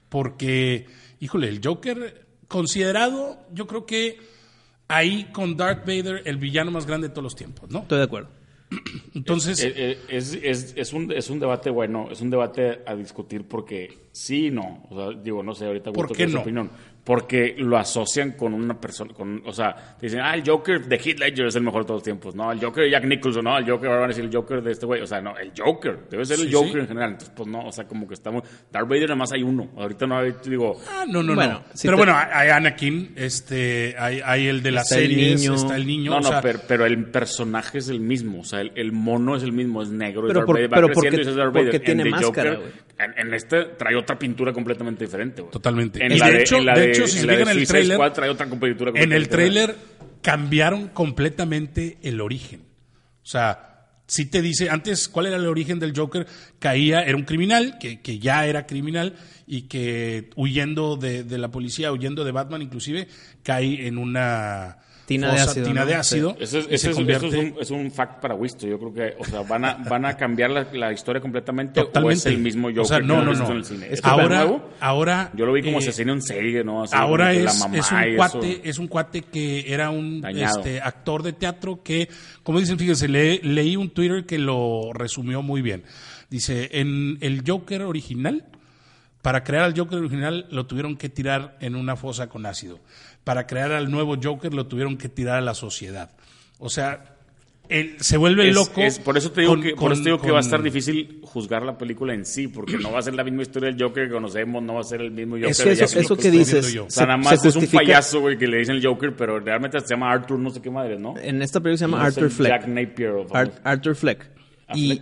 porque, 0.09 0.87
híjole, 1.21 1.49
el 1.49 1.61
Joker 1.63 2.27
considerado, 2.49 3.39
yo 3.53 3.67
creo 3.67 3.87
que 3.87 4.19
ahí 4.89 5.25
con 5.33 5.57
Darth 5.57 5.87
Vader 5.87 6.23
el 6.27 6.37
villano 6.37 6.71
más 6.71 6.87
grande 6.87 7.09
de 7.09 7.15
todos 7.15 7.25
los 7.25 7.35
tiempos, 7.37 7.71
¿no? 7.71 7.81
Estoy 7.81 7.99
de 7.99 8.05
acuerdo. 8.05 8.29
Entonces, 9.15 9.63
Eh, 9.63 9.73
eh, 9.77 9.99
Es, 10.09 10.35
es, 10.35 10.75
es, 10.77 10.93
un, 10.93 11.13
es 11.13 11.31
un 11.31 11.39
debate 11.41 11.71
bueno, 11.71 12.09
es 12.11 12.21
un 12.21 12.31
debate 12.31 12.81
a 12.87 12.95
discutir 12.95 13.47
porque 13.47 14.09
sí 14.13 14.47
y 14.47 14.51
no. 14.51 14.87
O 14.91 14.97
sea, 15.13 15.21
digo, 15.23 15.43
no 15.43 15.55
sé, 15.55 15.67
ahorita 15.67 15.93
¿Por 15.93 16.15
qué 16.15 16.27
no? 16.27 16.41
opinión. 16.41 16.71
Porque 17.05 17.57
lo 17.59 17.77
asocian 17.79 18.31
con 18.33 18.55
una 18.55 18.81
persona, 18.81 19.13
con, 19.13 19.43
o 19.45 19.53
sea, 19.53 19.97
te 19.99 20.07
dicen, 20.07 20.21
ah, 20.21 20.35
el 20.35 20.49
Joker 20.49 20.83
de 20.87 20.97
Heath 20.99 21.19
Ledger 21.19 21.47
es 21.47 21.57
el 21.57 21.63
mejor 21.65 21.83
de 21.83 21.87
todos 21.89 21.99
los 21.99 22.05
tiempos. 22.05 22.37
No, 22.37 22.53
el 22.53 22.61
Joker 22.61 22.85
de 22.85 22.91
Jack 22.93 23.05
Nicholson, 23.07 23.43
no, 23.43 23.59
el 23.59 23.69
Joker, 23.69 23.89
ahora 23.89 24.03
van 24.03 24.11
a 24.11 24.15
decir 24.15 24.25
el 24.25 24.33
Joker 24.33 24.63
de 24.63 24.71
este 24.71 24.87
güey. 24.87 25.03
O 25.03 25.07
sea, 25.09 25.21
no, 25.21 25.37
el 25.37 25.51
Joker, 25.59 25.99
debe 26.09 26.25
ser 26.25 26.39
el 26.39 26.47
Sí, 26.47 26.53
Joker 26.53 26.73
sí. 26.73 26.79
en 26.79 26.87
general. 26.87 27.11
Entonces, 27.11 27.33
pues 27.37 27.49
no, 27.49 27.67
o 27.67 27.73
sea, 27.73 27.89
como 27.89 28.07
que 28.07 28.15
estamos, 28.15 28.45
Darth 28.71 28.87
Vader 28.89 29.03
nada 29.09 29.17
más 29.17 29.33
hay 29.33 29.43
uno. 29.43 29.69
Ahorita 29.77 30.07
no 30.07 30.17
hay, 30.17 30.33
digo, 30.45 30.81
ah, 30.89 31.05
no, 31.09 31.25
no, 31.25 31.35
Bueno, 31.35 31.55
no. 31.55 31.63
si 31.75 31.89
Pero 31.89 31.97
te- 31.97 32.05
bueno, 32.05 32.17
hay 32.33 32.49
Anakin, 32.51 33.15
este, 33.17 33.97
hay, 33.99 34.21
hay 34.25 34.47
el 34.47 34.63
de 34.63 34.79
series, 34.85 35.41
niño. 35.41 35.55
está 35.57 35.75
el 35.75 35.87
niño. 35.89 36.13
no, 36.13 36.17
o 36.19 36.21
no, 36.21 36.29
sea, 36.29 36.41
pero, 36.41 36.61
pero 36.69 36.87
el 36.87 37.05
personaje 37.07 37.79
es 37.79 37.89
el 37.89 37.99
mismo. 37.99 38.43
O 38.43 38.45
sea, 38.45 38.61
el, 38.61 38.71
el 38.77 38.93
mono 38.93 39.35
es 39.35 39.43
el 39.43 39.51
mismo, 39.51 39.83
es 39.83 39.89
negro. 39.89 40.27
y 40.27 40.29
Pero 40.29 40.35
Darth 40.41 40.47
por- 40.47 40.55
Vader 40.57 40.71
va 40.73 40.75
pero 40.77 40.87
creciendo 40.87 41.17
porque- 41.19 41.27
y 41.27 41.31
es 41.31 41.37
Darth 41.37 41.53
Vader. 41.53 41.75
En 41.75 41.83
tiene 41.83 42.03
The 42.05 42.11
máscara, 42.11 42.55
Joker. 42.55 42.73
En, 42.99 43.27
en 43.27 43.35
este 43.35 43.65
trae 43.77 43.97
otra 43.97 44.17
pintura 44.17 44.53
completamente 44.53 45.05
diferente, 45.05 45.41
güey. 45.43 45.51
Totalmente. 45.51 46.05
En 46.05 46.13
Y 46.13 46.19
la 46.19 46.29
de 46.31 46.43
hecho- 46.43 46.59
en 46.59 46.67
la 46.67 46.75
de 46.79 46.92
hecho, 46.93 47.07
si 47.07 47.19
en 47.19 47.27
se 47.27 47.29
fijan 47.29 47.49
en 47.49 47.59
el 47.59 48.13
trae 48.13 48.29
otra 48.29 48.49
pintura 48.49 48.93
En 48.95 49.13
el 49.13 49.29
tráiler 49.29 49.77
cambiaron 50.21 50.89
completamente 50.89 51.99
el 52.03 52.21
origen. 52.21 52.61
O 53.23 53.27
sea, 53.27 53.73
si 54.07 54.27
te 54.27 54.43
dice, 54.43 54.71
antes, 54.71 55.09
¿cuál 55.09 55.27
era 55.27 55.37
el 55.37 55.47
origen 55.47 55.79
del 55.79 55.97
Joker? 55.97 56.27
Caía, 56.59 57.03
era 57.03 57.17
un 57.17 57.25
criminal, 57.25 57.79
que, 57.79 58.01
que 58.01 58.19
ya 58.19 58.47
era 58.47 58.67
criminal, 58.67 59.17
y 59.47 59.63
que 59.63 60.31
huyendo 60.37 60.97
de, 60.97 61.25
de 61.25 61.39
la 61.39 61.51
policía, 61.51 61.93
huyendo 61.93 62.25
de 62.25 62.33
Batman 62.33 62.63
inclusive, 62.63 63.09
cae 63.43 63.87
en 63.87 63.99
una 63.99 64.79
Tina 65.07 65.33
de 65.33 65.39
fosa, 65.39 65.51
ácido, 65.51 65.67
tina 65.67 65.81
¿no? 65.81 65.87
de 65.87 65.95
ácido. 65.97 66.37
Eso 66.39 66.59
es, 66.61 66.69
y 66.71 66.75
eso 66.75 66.85
se 66.85 66.91
es- 66.91 66.97
convierte 66.97 67.27
eso 67.27 67.37
es 67.37 67.43
un, 67.53 67.59
es 67.61 67.71
un 67.71 67.91
fact 67.91 68.21
para 68.23 68.35
Wisto. 68.35 68.67
Yo 68.67 68.79
creo 68.79 68.95
que, 68.95 69.15
o 69.19 69.25
sea, 69.25 69.43
van 69.43 69.65
a, 69.65 69.75
van 69.89 70.05
a 70.07 70.17
cambiar 70.17 70.51
la, 70.51 70.67
la 70.73 70.93
historia 70.93 71.21
completamente 71.21 71.81
o 71.81 71.83
es 71.83 71.89
totalmente. 71.89 72.29
el 72.29 72.39
mismo 72.39 72.69
Joker 72.69 72.81
O 72.81 72.85
sea, 72.85 72.99
que 73.01 73.07
no, 73.07 73.23
no, 73.23 73.31
visto 73.31 73.45
no. 73.45 73.51
en 73.51 73.57
el 73.57 73.65
cine. 73.65 73.87
Es 73.87 73.93
¿Es 73.95 74.01
que 74.01 74.09
ahora, 74.09 74.45
nuevo? 74.45 74.71
ahora. 74.81 75.31
Yo 75.35 75.45
lo 75.45 75.53
vi 75.53 75.63
como 75.63 75.77
eh, 75.77 75.83
asesino 75.83 76.13
en 76.13 76.23
serie, 76.23 76.63
¿no? 76.65 76.85
Así 76.85 76.95
Ahora 76.97 77.33
la 77.33 77.51
es, 77.51 77.59
mamá 77.59 77.77
es 77.79 77.91
y 77.91 77.95
un 77.95 78.17
cuate, 78.17 78.61
es 78.65 78.79
un 78.79 78.87
cuate 78.89 79.23
que 79.23 79.73
era 79.73 79.91
un 79.91 80.25
este, 80.25 80.81
actor 80.81 81.23
de 81.25 81.33
teatro 81.33 81.83
que, 81.83 82.09
como 82.43 82.61
dicen, 82.61 82.79
fíjense, 82.79 83.09
le- 83.09 83.41
leí 83.43 83.77
un 83.77 83.91
Twitter 83.91 84.25
que 84.25 84.39
lo 84.39 84.93
resumió 84.95 85.43
muy 85.43 85.63
bien. 85.63 85.83
Dice, 86.31 86.71
en 86.73 87.19
el 87.21 87.43
Joker 87.47 87.83
original, 87.83 88.45
para 89.21 89.45
crear 89.45 89.65
al 89.65 89.79
Joker 89.79 89.99
original 89.99 90.47
lo 90.51 90.67
tuvieron 90.67 90.97
que 90.97 91.09
tirar 91.09 91.57
en 91.61 91.77
una 91.77 91.95
fosa 91.95 92.29
con 92.29 92.45
ácido. 92.47 92.81
Para 93.25 93.47
crear 93.47 93.73
al 93.73 93.91
nuevo 93.91 94.17
Joker 94.23 94.53
lo 94.53 94.67
tuvieron 94.67 94.97
que 94.99 95.09
tirar 95.09 95.37
a 95.37 95.41
la 95.41 95.55
sociedad. 95.55 96.11
O 96.59 96.69
sea, 96.69 97.05
él 97.69 97.97
se 98.01 98.17
vuelve 98.17 98.49
Es- 98.49 98.55
loco. 98.55 98.81
es- 98.83 98.99
por 98.99 99.17
eso 99.17 99.31
te 99.31 99.43
digo, 99.43 99.53
con- 99.55 99.63
que, 99.63 99.71
por 99.71 99.79
con- 99.79 99.93
eso 99.93 100.03
te 100.03 100.09
digo 100.11 100.21
que 100.21 100.31
va 100.33 100.39
a 100.39 100.41
estar 100.41 100.61
difícil 100.63 101.21
juzgar 101.23 101.63
la 101.63 101.79
película 101.79 102.13
en 102.15 102.27
sí, 102.27 102.49
porque 102.49 102.77
no 102.77 102.91
va 102.93 102.99
a 102.99 103.03
ser 103.03 103.15
la 103.15 103.23
misma 103.25 103.43
historia 103.43 103.71
del 103.71 103.81
Joker 103.81 104.09
que 104.09 104.13
conocemos, 104.15 104.63
no 104.63 104.75
va 104.75 104.81
a 104.81 104.85
ser 104.85 105.01
el 105.01 105.13
mismo 105.13 105.37
Joker. 105.37 105.47
Que 105.47 105.53
eso, 105.53 105.65
Jack 105.73 105.83
eso 105.83 106.01
Nicholson. 106.01 106.17
que 106.19 106.23
estoy 106.29 106.39
dices. 106.41 106.73
yo. 106.73 106.85
O 106.87 106.91
sea, 106.91 107.07
nada 107.07 107.17
más 107.19 107.41
se 107.41 107.49
es 107.49 107.57
un 107.57 107.67
payaso, 107.69 108.21
güey, 108.21 108.37
que 108.37 108.47
le 108.49 108.59
dicen 108.59 108.75
el 108.77 108.85
Joker, 108.85 109.15
pero 109.17 109.39
realmente 109.41 109.79
se 109.81 109.87
llama 109.87 110.11
Arthur, 110.13 110.39
no 110.39 110.51
sé 110.51 110.61
qué 110.61 110.71
madre, 110.71 110.99
¿no? 110.99 111.15
En 111.17 111.41
esta 111.43 111.61
película 111.61 111.79
se 111.79 111.85
llama 111.85 111.99
No 111.99 112.05
Arthur 112.05 112.31
Fleck. 112.31 112.51
Jack 112.53 112.67
Napier. 112.67 113.11
o 113.11 113.27
Ar- 113.35 113.53
Arthur 113.65 113.95
Fleck. 113.95 114.31
Y 114.75 115.01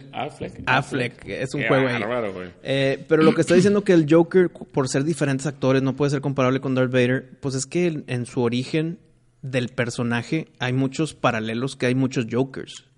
Affleck, 0.66 1.26
es 1.26 1.54
un 1.54 1.62
Qué 1.62 1.68
juego 1.68 1.88
ahí. 1.88 2.00
bárbaro, 2.00 2.32
güey. 2.32 2.48
Eh, 2.62 3.04
pero 3.08 3.22
lo 3.22 3.34
que 3.34 3.40
está 3.40 3.54
diciendo 3.54 3.82
que 3.84 3.92
el 3.92 4.06
Joker, 4.08 4.50
por 4.50 4.88
ser 4.88 5.04
diferentes 5.04 5.46
actores, 5.46 5.82
no 5.82 5.96
puede 5.96 6.10
ser 6.10 6.20
comparable 6.20 6.60
con 6.60 6.74
Darth 6.74 6.92
Vader, 6.92 7.30
pues 7.40 7.54
es 7.54 7.66
que 7.66 8.02
en 8.06 8.26
su 8.26 8.42
origen 8.42 8.98
del 9.42 9.68
personaje 9.68 10.48
hay 10.58 10.72
muchos 10.72 11.14
paralelos, 11.14 11.76
que 11.76 11.86
hay 11.86 11.94
muchos 11.94 12.26
Jokers. 12.30 12.89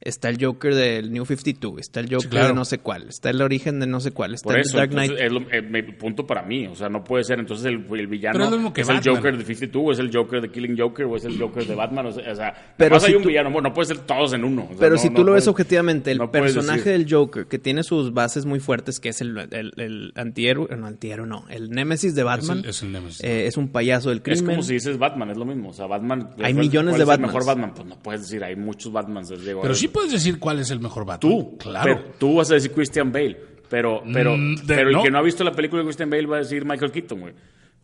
Está 0.00 0.28
el 0.28 0.42
Joker 0.42 0.74
del 0.76 1.12
New 1.12 1.26
52, 1.26 1.80
está 1.80 1.98
el 1.98 2.06
Joker 2.08 2.30
claro. 2.30 2.48
de 2.48 2.54
no 2.54 2.64
sé 2.64 2.78
cuál, 2.78 3.08
está 3.08 3.30
el 3.30 3.42
origen 3.42 3.80
de 3.80 3.86
no 3.88 3.98
sé 3.98 4.12
cuál, 4.12 4.32
está 4.32 4.44
Por 4.50 4.58
el 4.58 4.70
Dark 4.72 4.90
Knight. 4.90 5.12
es 5.18 5.32
lo- 5.32 5.50
eh, 5.50 5.60
mi 5.60 5.82
punto 5.82 6.24
para 6.24 6.42
mí. 6.42 6.68
O 6.68 6.76
sea, 6.76 6.88
no 6.88 7.02
puede 7.02 7.24
ser. 7.24 7.40
Entonces, 7.40 7.66
el, 7.66 7.84
el 7.98 8.06
villano 8.06 8.34
Pero 8.34 8.44
es 8.44 8.50
lo 8.52 8.56
mismo 8.58 8.72
que 8.72 8.82
el 8.82 8.86
Batman. 8.86 9.16
Joker 9.16 9.36
de 9.36 9.44
52, 9.44 9.84
o 9.84 9.90
es 9.92 9.98
el 9.98 10.10
Joker 10.14 10.40
de 10.40 10.50
Killing 10.50 10.78
Joker, 10.78 11.06
o 11.06 11.16
es 11.16 11.24
el 11.24 11.36
Joker 11.36 11.66
de 11.66 11.74
Batman. 11.74 12.06
O 12.06 12.12
sea, 12.12 12.30
o 12.30 12.34
sea 12.36 12.74
Pero 12.76 13.00
si 13.00 13.06
hay 13.08 13.14
un 13.16 13.22
tú- 13.22 13.28
villano. 13.28 13.50
Bueno, 13.50 13.70
no 13.70 13.74
puede 13.74 13.86
ser 13.88 13.98
todos 13.98 14.32
en 14.34 14.44
uno. 14.44 14.64
o 14.66 14.68
sea, 14.68 14.76
Pero 14.78 14.94
no- 14.94 15.00
si 15.00 15.08
no 15.10 15.14
tú 15.16 15.24
lo 15.24 15.32
ves 15.32 15.48
objetivamente, 15.48 16.12
el 16.12 16.18
no 16.18 16.30
personaje 16.30 16.78
decir. 16.90 16.92
del 17.06 17.12
Joker, 17.12 17.46
que 17.46 17.58
tiene 17.58 17.82
sus 17.82 18.12
bases 18.14 18.46
muy 18.46 18.60
fuertes, 18.60 19.00
que 19.00 19.08
es 19.08 19.20
el, 19.20 19.36
el, 19.50 19.72
el 19.76 20.12
antihéroe, 20.14 20.68
no, 20.76 20.86
antihéroe 20.86 21.26
no, 21.26 21.44
el 21.50 21.70
némesis 21.70 22.14
de 22.14 22.22
Batman, 22.22 22.62
es 22.64 22.82
el 22.84 22.92
némesis. 22.92 23.24
eh, 23.24 23.46
es 23.48 23.56
un 23.56 23.68
payaso 23.68 24.10
del 24.10 24.18
Es 24.18 24.22
crimen. 24.22 24.46
como 24.46 24.62
si 24.62 24.74
dices 24.74 24.96
Batman, 24.96 25.30
es 25.30 25.36
lo 25.36 25.44
mismo. 25.44 25.70
O 25.70 25.72
sea, 25.72 25.86
Batman. 25.86 26.28
Hay 26.38 26.52
¿cuál- 26.52 26.54
millones 26.54 26.94
de 26.94 27.00
es 27.02 27.06
Batmans. 27.08 27.30
el 27.32 27.34
mejor 27.34 27.46
Batman? 27.46 27.72
Pues 27.74 27.88
no 27.88 27.98
puedes 27.98 28.20
decir, 28.22 28.44
hay 28.44 28.54
muchos 28.54 28.92
Batmans. 28.92 29.28
digo, 29.44 29.60
Pero 29.62 29.74
eh, 29.74 29.87
sí 29.88 29.92
puedes 29.92 30.12
decir 30.12 30.38
cuál 30.38 30.58
es 30.60 30.70
el 30.70 30.80
mejor 30.80 31.04
Batman. 31.04 31.20
Tú, 31.32 31.58
Claro. 31.58 31.84
Pero 31.96 32.14
tú 32.18 32.34
vas 32.36 32.50
a 32.50 32.54
decir 32.54 32.72
Christian 32.72 33.10
Bale. 33.12 33.36
Pero, 33.68 34.02
pero, 34.12 34.36
Mm, 34.36 34.54
de- 34.56 34.74
pero 34.74 34.88
el 34.88 34.94
no. 34.94 35.02
que 35.02 35.10
no 35.10 35.18
ha 35.18 35.22
visto 35.22 35.44
la 35.44 35.52
película 35.52 35.82
de 35.82 35.86
Christian 35.86 36.08
Bale 36.08 36.26
va 36.26 36.36
a 36.36 36.38
decir 36.40 36.64
Michael 36.64 36.90
Keaton, 36.90 37.20
güey. 37.20 37.34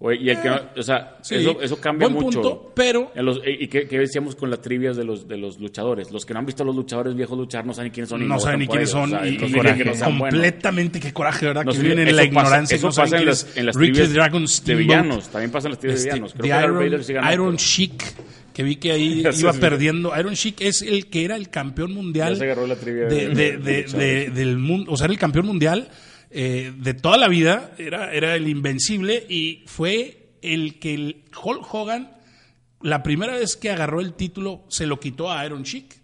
O- 0.00 0.10
Y 0.12 0.28
el 0.28 0.40
que 0.42 0.48
no, 0.48 0.60
o 0.76 0.82
sea, 0.82 1.18
sí. 1.22 1.36
eso, 1.36 1.60
eso 1.62 1.80
cambia 1.80 2.08
Buen 2.08 2.24
mucho. 2.24 2.40
punto, 2.42 2.72
pero- 2.74 3.12
En 3.14 3.24
los- 3.24 3.40
¿Y 3.46 3.68
qué, 3.68 3.86
qué 3.86 3.98
decíamos 3.98 4.34
con 4.34 4.50
las 4.50 4.60
trivias 4.60 4.96
de 4.96 5.04
los, 5.04 5.28
de 5.28 5.36
los 5.36 5.60
luchadores? 5.60 6.10
Los 6.10 6.26
que 6.26 6.32
no 6.34 6.40
han 6.40 6.46
visto 6.46 6.62
a 6.62 6.66
los 6.66 6.74
luchadores 6.74 7.14
viejos 7.14 7.38
luchar 7.38 7.64
no 7.64 7.72
saben 7.74 7.92
quiénes 7.92 8.08
son. 8.08 8.22
y 8.22 8.26
no 8.26 8.40
saben 8.40 8.60
ni 8.60 8.66
quiénes 8.66 8.88
ellos, 8.90 9.00
son 9.08 9.14
o 9.14 9.18
sea, 9.18 9.26
y, 9.28 9.34
y 9.34 9.36
que 9.36 9.46
no 9.48 9.92
buenos. 9.94 10.02
completamente 10.02 11.00
qué 11.00 11.12
coraje, 11.12 11.46
¿verdad? 11.46 11.64
No 11.64 11.72
que 11.72 11.78
viven 11.78 11.98
en 12.00 12.06
la 12.06 12.12
pasa- 12.22 12.24
ignorancia 12.24 12.74
y 12.74 12.78
eso 12.78 12.88
no 12.88 12.92
pasa 12.94 13.16
en 13.18 13.26
las- 13.26 13.56
en 13.56 13.66
las 13.66 13.76
trivias 13.76 14.12
de 14.64 14.74
villanos. 14.74 15.28
También 15.28 15.50
pasa 15.52 15.68
en 15.68 15.72
las 15.72 15.78
trivias 15.78 16.00
de 16.02 16.08
Este, 16.08 16.14
villanos. 16.18 16.32
Creo 16.34 16.42
que 16.42 16.64
Iron, 16.64 17.32
Iron 17.32 17.46
pero- 17.52 17.56
Sheik, 17.58 18.02
que 18.54 18.62
vi 18.62 18.76
que 18.76 18.92
ahí 18.92 19.22
iba 19.40 19.52
perdiendo. 19.60 20.18
Iron 20.18 20.32
Sheik 20.34 20.62
es 20.62 20.80
el 20.80 21.08
que 21.10 21.24
era 21.26 21.36
el 21.36 21.50
campeón 21.50 21.92
mundial 21.92 22.38
de- 23.98 24.30
del 24.30 24.56
mundo, 24.58 24.90
o 24.92 24.96
sea, 24.96 25.04
era 25.04 25.12
el 25.12 25.18
campeón 25.18 25.44
mundial 25.46 25.88
eh, 26.30 26.72
de 26.76 26.94
toda 26.94 27.18
la 27.18 27.28
vida, 27.28 27.72
era, 27.78 28.12
era 28.14 28.34
el 28.34 28.48
invencible 28.48 29.26
y 29.28 29.64
fue 29.66 30.30
el 30.40 30.78
que 30.78 30.94
el 30.94 31.16
Hulk 31.42 31.74
Hogan, 31.74 32.10
la 32.80 33.02
primera 33.02 33.34
vez 33.36 33.56
que 33.56 33.70
agarró 33.70 34.00
el 34.00 34.14
título, 34.14 34.64
se 34.68 34.86
lo 34.86 34.98
quitó 35.00 35.30
a 35.30 35.44
Iron 35.46 35.62
Sheik. 35.62 36.03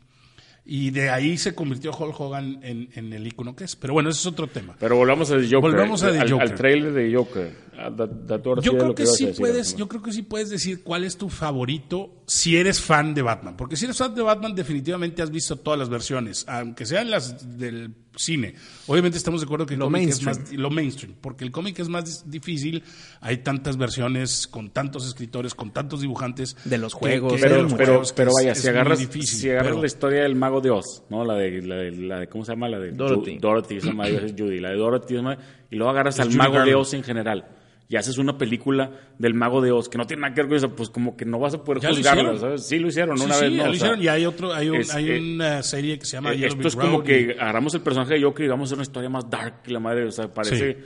Y 0.73 0.91
de 0.91 1.11
ahí 1.11 1.37
se 1.37 1.53
convirtió 1.53 1.91
Hulk 1.91 2.21
Hogan 2.21 2.61
en, 2.63 2.89
en 2.95 3.13
el 3.13 3.27
icono 3.27 3.57
que 3.57 3.65
es. 3.65 3.75
Pero 3.75 3.93
bueno, 3.93 4.09
ese 4.09 4.21
es 4.21 4.27
otro 4.27 4.47
tema. 4.47 4.77
Pero 4.79 4.95
volvamos 4.95 5.29
al 5.33 5.43
Joker. 5.43 5.73
Volvamos 5.73 6.05
a 6.05 6.13
The 6.13 6.21
al, 6.21 6.31
Joker. 6.31 6.49
al 6.49 6.55
trailer 6.55 6.93
de 6.93 7.13
Joker. 7.13 7.57
Ah, 7.77 7.91
da- 7.91 8.07
da 8.07 8.37
Yo 8.61 8.73
creo 8.75 8.87
lo 8.89 8.95
que 8.95 9.03
a 9.03 9.07
sí 9.07 9.27
decir, 9.27 9.41
puedes, 9.41 9.75
yo 9.75 9.89
creo 9.89 10.01
que 10.01 10.13
sí 10.13 10.23
puedes 10.23 10.49
decir 10.49 10.85
cuál 10.85 11.03
es 11.03 11.17
tu 11.17 11.29
favorito 11.29 12.23
si 12.27 12.57
eres 12.57 12.81
fan 12.81 13.15
de 13.15 13.23
Batman, 13.23 13.57
porque 13.57 13.75
si 13.75 13.87
eres 13.87 13.97
fan 13.97 14.15
de 14.15 14.23
Batman 14.23 14.55
definitivamente 14.55 15.23
has 15.23 15.31
visto 15.31 15.57
todas 15.57 15.79
las 15.79 15.89
versiones, 15.89 16.45
aunque 16.47 16.87
sean 16.87 17.11
las 17.11 17.59
del 17.59 17.93
cine. 18.17 18.55
Obviamente 18.87 19.17
estamos 19.19 19.41
de 19.41 19.45
acuerdo 19.45 19.67
que 19.67 19.75
el 19.75 19.81
Lo 19.81 19.87
cómic 19.87 20.09
es 20.09 20.23
mainstream. 20.23 20.39
más 20.51 20.53
lo 20.53 20.71
mainstream, 20.71 21.15
porque 21.21 21.45
el 21.45 21.51
cómic 21.53 21.79
es 21.79 21.89
más 21.89 22.29
difícil, 22.31 22.83
hay 23.21 23.39
tantas 23.39 23.77
versiones 23.77 24.47
con 24.47 24.71
tantos 24.71 25.07
escritores, 25.07 25.55
con 25.55 25.73
tantos 25.73 26.01
dibujantes 26.01 26.57
De 26.65 26.77
los 26.79 26.93
juegos, 26.93 27.35
que- 27.35 27.39
de 27.41 27.43
pero, 27.49 27.63
los 27.63 27.73
pero, 27.75 27.87
juegos, 27.93 28.13
que 28.13 28.17
pero 28.17 28.31
es- 28.31 28.35
vaya, 28.37 28.53
es 28.53 28.59
si 28.61 28.69
agarras, 28.69 28.99
difícil, 28.99 29.39
si 29.41 29.51
agarras 29.51 29.69
pero- 29.71 29.81
la 29.81 29.87
historia 29.87 30.23
del 30.23 30.35
mago 30.35 30.61
de 30.61 30.71
Oz, 30.71 31.05
¿no? 31.09 31.25
La 31.25 31.35
de, 31.35 31.63
la 31.63 31.77
de, 31.77 31.91
la 31.93 32.19
de- 32.21 32.29
¿cómo 32.29 32.45
se 32.45 32.53
llama? 32.53 32.69
La 32.69 32.79
de 32.79 32.93
Dorothy. 32.93 33.37
Ju- 33.37 33.41
Dorothy, 33.41 33.77
esa 33.77 33.93
madre 33.93 34.27
es 34.27 34.33
Judy. 34.37 34.59
La 34.59 34.71
de 34.71 34.77
Dorothy, 34.77 35.15
esa 35.15 35.23
madre, 35.23 35.39
y 35.71 35.77
luego 35.77 35.91
agarras 35.91 36.15
Es 36.17 36.21
al 36.21 36.27
Judy 36.29 36.37
mago 36.39 36.53
de 36.55 36.59
Garland. 36.59 36.77
Oz 36.81 36.95
en 36.95 37.03
general. 37.05 37.45
Y 37.91 37.97
haces 37.97 38.17
una 38.19 38.39
película 38.39 38.89
del 39.19 39.35
mago 39.35 39.61
de 39.61 39.73
Oz 39.73 39.89
que 39.89 39.99
no 39.99 40.07
tiene 40.07 40.23
nada 40.23 40.33
que 40.33 40.41
ver 40.43 40.49
con 40.49 40.57
eso, 40.57 40.75
pues 40.77 40.89
como 40.91 41.17
que 41.17 41.25
no 41.25 41.39
vas 41.41 41.55
a 41.55 41.65
poder 41.65 41.83
Ya 41.83 41.89
lo 41.91 41.97
juzgarla, 41.97 42.23
hicieron. 42.23 42.41
¿sabes? 42.41 42.67
Sí 42.67 42.79
lo 42.79 42.87
hicieron 42.89 43.19
Sí, 43.19 43.25
una 43.25 43.35
sí, 43.35 43.41
vez, 43.43 43.51
¿no? 43.53 43.57
lo 43.57 43.63
O 43.63 43.67
sea, 43.67 43.75
hicieron 43.75 44.03
y 44.03 44.09
hay 44.09 44.27
otro, 44.27 44.55
hay, 44.55 44.69
un- 44.71 44.77
es- 44.77 44.95
hay 44.95 45.11
eh, 45.11 45.21
una 45.35 45.63
serie 45.65 45.99
que 45.99 46.05
se 46.07 46.13
llama 46.17 46.33
eh, 46.33 46.47
Esto 46.47 46.69
es 46.69 46.77
como 46.77 46.99
Road 46.99 47.03
y- 47.03 47.07
que 47.27 47.37
agarramos 47.39 47.75
el 47.75 47.81
personaje 47.81 48.15
de 48.15 48.23
Joker 48.23 48.47
y 48.47 48.49
vamos 48.49 48.63
a 48.63 48.69
hacer 48.69 48.77
una 48.79 48.83
historia 48.85 49.09
más 49.11 49.29
dark 49.29 49.63
que 49.63 49.73
la 49.73 49.81
madre, 49.81 50.05
o 50.05 50.11
sea, 50.13 50.33
parece... 50.33 50.73
Sí. 50.73 50.79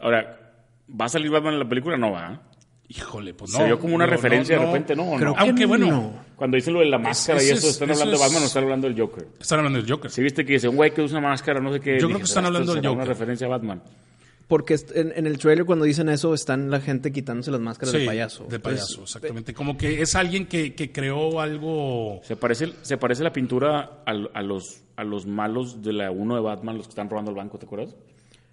Ahora, 0.00 0.52
¿va 1.00 1.04
a 1.04 1.08
salir 1.08 1.30
Batman 1.30 1.54
en 1.54 1.60
la 1.60 1.68
película? 1.68 1.96
No 1.96 2.10
va. 2.10 2.42
Híjole, 2.88 3.34
pues 3.34 3.52
no. 3.52 3.58
Se 3.58 3.64
vio 3.66 3.78
como 3.78 3.94
una 3.94 4.06
no, 4.06 4.10
referencia 4.12 4.56
no, 4.56 4.62
de 4.62 4.66
repente, 4.68 4.96
¿no? 4.96 5.12
Aunque 5.36 5.64
bueno, 5.66 5.86
no. 5.86 6.14
Cuando 6.34 6.56
dicen 6.56 6.74
lo 6.74 6.80
de 6.80 6.86
la 6.86 6.98
máscara 6.98 7.40
y 7.40 7.46
eso, 7.50 7.54
es- 7.68 7.74
¿están 7.74 7.90
eso 7.90 8.00
hablando 8.02 8.18
de 8.18 8.24
Batman 8.24 8.42
o 8.42 8.46
están 8.46 8.64
hablando 8.64 8.88
del 8.88 8.98
Joker? 8.98 9.28
Están 9.38 9.58
hablando 9.60 9.80
del 9.80 9.88
Joker. 9.90 10.10
Si 10.10 10.22
viste 10.22 10.44
que 10.44 10.54
dice 10.54 10.66
un 10.68 10.74
güey 10.76 10.92
que 10.92 11.02
usa 11.02 11.18
una 11.18 11.28
máscara, 11.28 11.60
no 11.60 11.72
sé 11.72 11.78
qué. 11.80 12.00
Yo 12.00 12.06
creo 12.08 12.18
que 12.18 12.24
están 12.24 12.42
¿será- 12.42 12.46
hablando 12.48 12.72
del 12.72 12.80
será 12.82 12.90
una 12.90 13.00
Joker. 13.02 13.08
referencia 13.16 13.46
a 13.46 13.50
Batman. 13.50 13.82
Porque 14.48 14.76
en, 14.94 15.12
en 15.14 15.26
el 15.26 15.36
trailer 15.38 15.66
cuando 15.66 15.84
dicen 15.84 16.08
eso 16.08 16.32
están 16.32 16.70
la 16.70 16.80
gente 16.80 17.12
quitándose 17.12 17.50
las 17.50 17.60
máscaras 17.60 17.92
Sí, 17.92 17.98
de 18.00 18.06
payaso. 18.06 18.44
De 18.44 18.58
Pues, 18.58 18.76
payaso, 18.76 19.02
exactamente. 19.02 19.52
Como 19.52 19.76
que 19.76 20.00
es 20.00 20.14
alguien 20.14 20.46
que, 20.46 20.74
que 20.74 20.90
creó 20.90 21.40
algo. 21.40 22.20
Se 22.24 22.34
parece, 22.34 22.72
se 22.80 22.96
parece 22.96 23.22
la 23.22 23.32
pintura 23.32 24.00
al- 24.06 24.30
a, 24.32 24.40
los, 24.42 24.82
a 24.96 25.04
los 25.04 25.26
malos 25.26 25.82
de 25.82 25.92
la 25.92 26.10
1 26.10 26.34
de 26.34 26.40
Batman, 26.40 26.78
los 26.78 26.86
que 26.86 26.92
están 26.92 27.10
robando 27.10 27.30
el 27.30 27.36
banco, 27.36 27.58
¿te 27.58 27.66
acuerdas? 27.66 27.94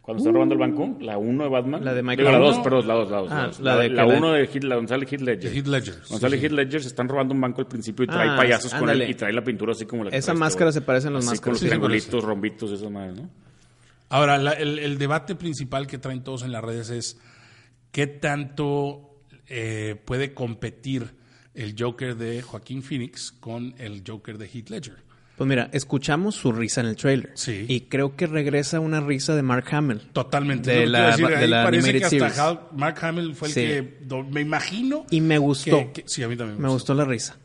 Cuando 0.02 0.20
están 0.20 0.34
robando 0.34 0.54
el 0.54 0.60
banco, 0.60 0.98
la 1.00 1.18
1 1.18 1.44
de 1.46 1.50
Batman. 1.50 1.84
La 1.86 1.94
de 1.94 2.04
Michael 2.04 2.28
Digo, 2.28 2.32
la 2.40 2.46
2, 2.46 2.54
Uno. 2.56 2.64
perdón, 2.64 2.88
la 2.90 2.94
2, 2.94 3.10
la 3.12 3.18
2. 3.18 3.30
Ah, 3.32 3.52
la 3.62 3.76
la 3.76 3.82
de 3.82 3.90
La 3.90 4.04
que 4.06 4.12
la- 4.12 4.18
1 4.18 4.32
de 4.34 4.44
Heath, 4.44 4.64
la 4.66 4.88
sale 4.88 5.06
Heath 5.10 5.22
Ledger. 5.22 5.56
Heath 5.56 5.68
Ledger, 5.68 5.96
Donde 6.10 6.30
sí, 6.30 6.38
sí. 6.38 6.44
Heath 6.46 6.52
Ledger, 6.52 6.82
se 6.82 6.88
están 6.90 7.08
robando 7.08 7.34
un 7.34 7.40
banco 7.42 7.62
al 7.62 7.68
principio 7.68 8.04
y 8.04 8.08
trae 8.08 8.30
Ah, 8.30 8.36
payasos 8.36 8.72
con 8.72 8.82
ándale. 8.82 9.06
él 9.06 9.12
y 9.12 9.14
trae 9.16 9.32
la 9.34 9.44
pintura 9.46 9.72
así 9.72 9.86
como 9.86 10.04
la 10.04 10.12
que 10.12 10.18
Esa 10.18 10.34
tú, 10.34 10.40
máscara 10.40 10.66
güey. 10.66 10.74
se 10.74 10.82
parecen 10.82 11.14
las 11.14 11.24
Así 11.24 11.30
máscaras. 11.32 11.44
con 11.44 11.52
los 11.54 11.60
triangulitos, 11.62 12.24
rombitos, 12.24 12.72
esas 12.74 12.92
madres, 12.92 13.16
¿no? 13.16 13.30
Ahora, 14.10 14.38
la- 14.38 14.52
el, 14.54 14.80
el 14.80 14.98
debate 14.98 15.36
principal 15.36 15.88
que 15.88 15.98
traen 15.98 16.24
todos 16.24 16.44
en 16.44 16.52
las 16.52 16.64
redes 16.64 16.90
es 16.90 17.18
qué 17.92 18.08
tanto 18.08 19.20
eh, 19.48 19.96
puede 20.06 20.34
competir 20.34 21.16
el 21.54 21.76
Joker 21.78 22.16
de 22.16 22.42
Joaquín 22.42 22.84
Phoenix 22.84 23.32
con 23.32 23.74
el 23.78 24.04
Joker 24.06 24.38
de 24.38 24.48
Heath 24.48 24.70
Ledger. 24.70 25.06
Pues 25.38 25.48
mira, 25.50 25.70
escuchamos 25.74 26.36
su 26.36 26.54
risa 26.54 26.80
en 26.80 26.88
el 26.88 26.96
trailer. 26.96 27.32
Sí. 27.36 27.66
Y 27.68 27.82
creo 27.82 28.16
que 28.16 28.26
regresa 28.26 28.80
una 28.80 29.02
risa 29.02 29.36
de 29.36 29.42
Mark 29.42 29.66
Hamill. 29.70 30.00
Totalmente. 30.14 30.72
De 30.72 30.86
la- 30.88 31.08
decir, 31.08 31.28
de 31.28 31.48
la 31.50 31.64
parece 31.66 31.90
animated 31.90 32.18
que 32.20 32.24
hasta 32.24 32.68
Mark 32.74 32.98
Hamill 33.02 33.36
fue 33.36 33.50
el 33.50 33.54
Sí. 33.54 33.62
que 33.62 33.98
me 34.32 34.40
imagino. 34.42 35.06
Y 35.12 35.20
me 35.20 35.38
gustó. 35.38 35.78
que- 35.92 36.04
que- 36.04 36.04
sí, 36.08 36.24
a 36.24 36.30
mí 36.30 36.38
también 36.38 36.62
Me 36.62 36.70
gustó 36.70 36.94
la 36.94 37.04
risa. 37.04 37.38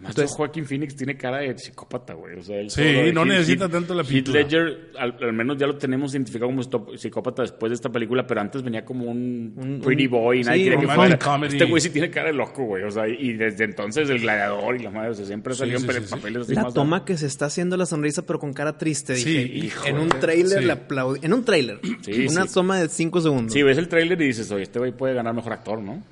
Además, 0.00 0.16
Entonces- 0.16 0.36
Joaquín 0.36 0.64
Phoenix 0.66 0.96
tiene 0.96 1.16
cara 1.16 1.38
de 1.38 1.56
psicópata, 1.58 2.14
güey. 2.14 2.38
O 2.38 2.42
sea, 2.42 2.58
él 2.58 2.70
Sí, 2.70 2.82
no 3.12 3.22
Heath- 3.22 3.28
necesita 3.28 3.66
Heath- 3.66 3.70
tanto 3.72 3.94
la 3.94 4.02
Heath 4.02 4.08
pintura. 4.10 4.40
Ledger, 4.40 4.90
al, 4.98 5.16
al 5.20 5.32
menos 5.32 5.58
ya 5.58 5.66
lo 5.66 5.76
tenemos 5.76 6.12
identificado 6.14 6.48
como 6.50 6.62
stop- 6.62 6.96
psicópata 6.96 7.42
después 7.42 7.70
de 7.70 7.74
esta 7.74 7.90
película, 7.90 8.26
pero 8.26 8.40
antes 8.40 8.62
venía 8.62 8.84
como 8.84 9.04
un, 9.10 9.52
Un- 9.56 9.80
pretty 9.82 10.06
un- 10.06 10.10
boy. 10.10 10.42
nadie 10.42 10.58
sí, 10.58 10.70
quería 10.70 10.80
que 10.80 10.86
fuera. 10.94 11.18
comedy. 11.18 11.52
Este 11.54 11.64
güey 11.66 11.80
sí 11.80 11.90
tiene 11.90 12.10
cara 12.10 12.28
de 12.28 12.34
loco, 12.34 12.64
güey. 12.64 12.82
O 12.84 12.90
sea, 12.90 13.06
y 13.06 13.34
desde 13.34 13.64
entonces 13.64 14.08
el 14.08 14.20
gladiador 14.20 14.76
y 14.76 14.82
la 14.82 14.90
madre, 14.90 15.10
o 15.10 15.14
sea, 15.14 15.26
siempre 15.26 15.54
salió 15.54 15.78
sí, 15.78 15.86
en 15.86 16.04
sí, 16.04 16.10
papeles 16.10 16.42
así 16.42 16.54
La 16.54 16.62
más 16.64 16.74
toma 16.74 17.04
que 17.04 17.16
se 17.16 17.26
está 17.26 17.46
haciendo 17.46 17.76
la 17.76 17.86
sonrisa, 17.86 18.24
pero 18.24 18.38
con 18.38 18.52
cara 18.52 18.78
triste. 18.78 19.16
Sí, 19.16 19.30
Dije, 19.44 19.66
hijo, 19.66 19.86
en 19.86 19.98
un 19.98 20.08
trailer 20.08 20.60
Sí. 20.60 20.64
le 20.64 20.72
aplaudí. 20.72 21.20
En 21.22 21.32
un 21.34 21.44
trailer. 21.44 21.78
Sí, 22.02 22.26
una 22.28 22.46
sí. 22.46 22.54
toma 22.54 22.80
de 22.80 22.88
cinco 22.88 23.20
segundos. 23.20 23.52
Sí, 23.52 23.62
ves 23.62 23.76
el 23.78 23.88
tráiler 23.88 24.20
y 24.22 24.26
dices, 24.26 24.50
oye, 24.50 24.62
este 24.62 24.78
güey 24.78 24.92
puede 24.92 25.14
ganar 25.14 25.34
mejor 25.34 25.52
actor, 25.52 25.80
¿no? 25.80 26.02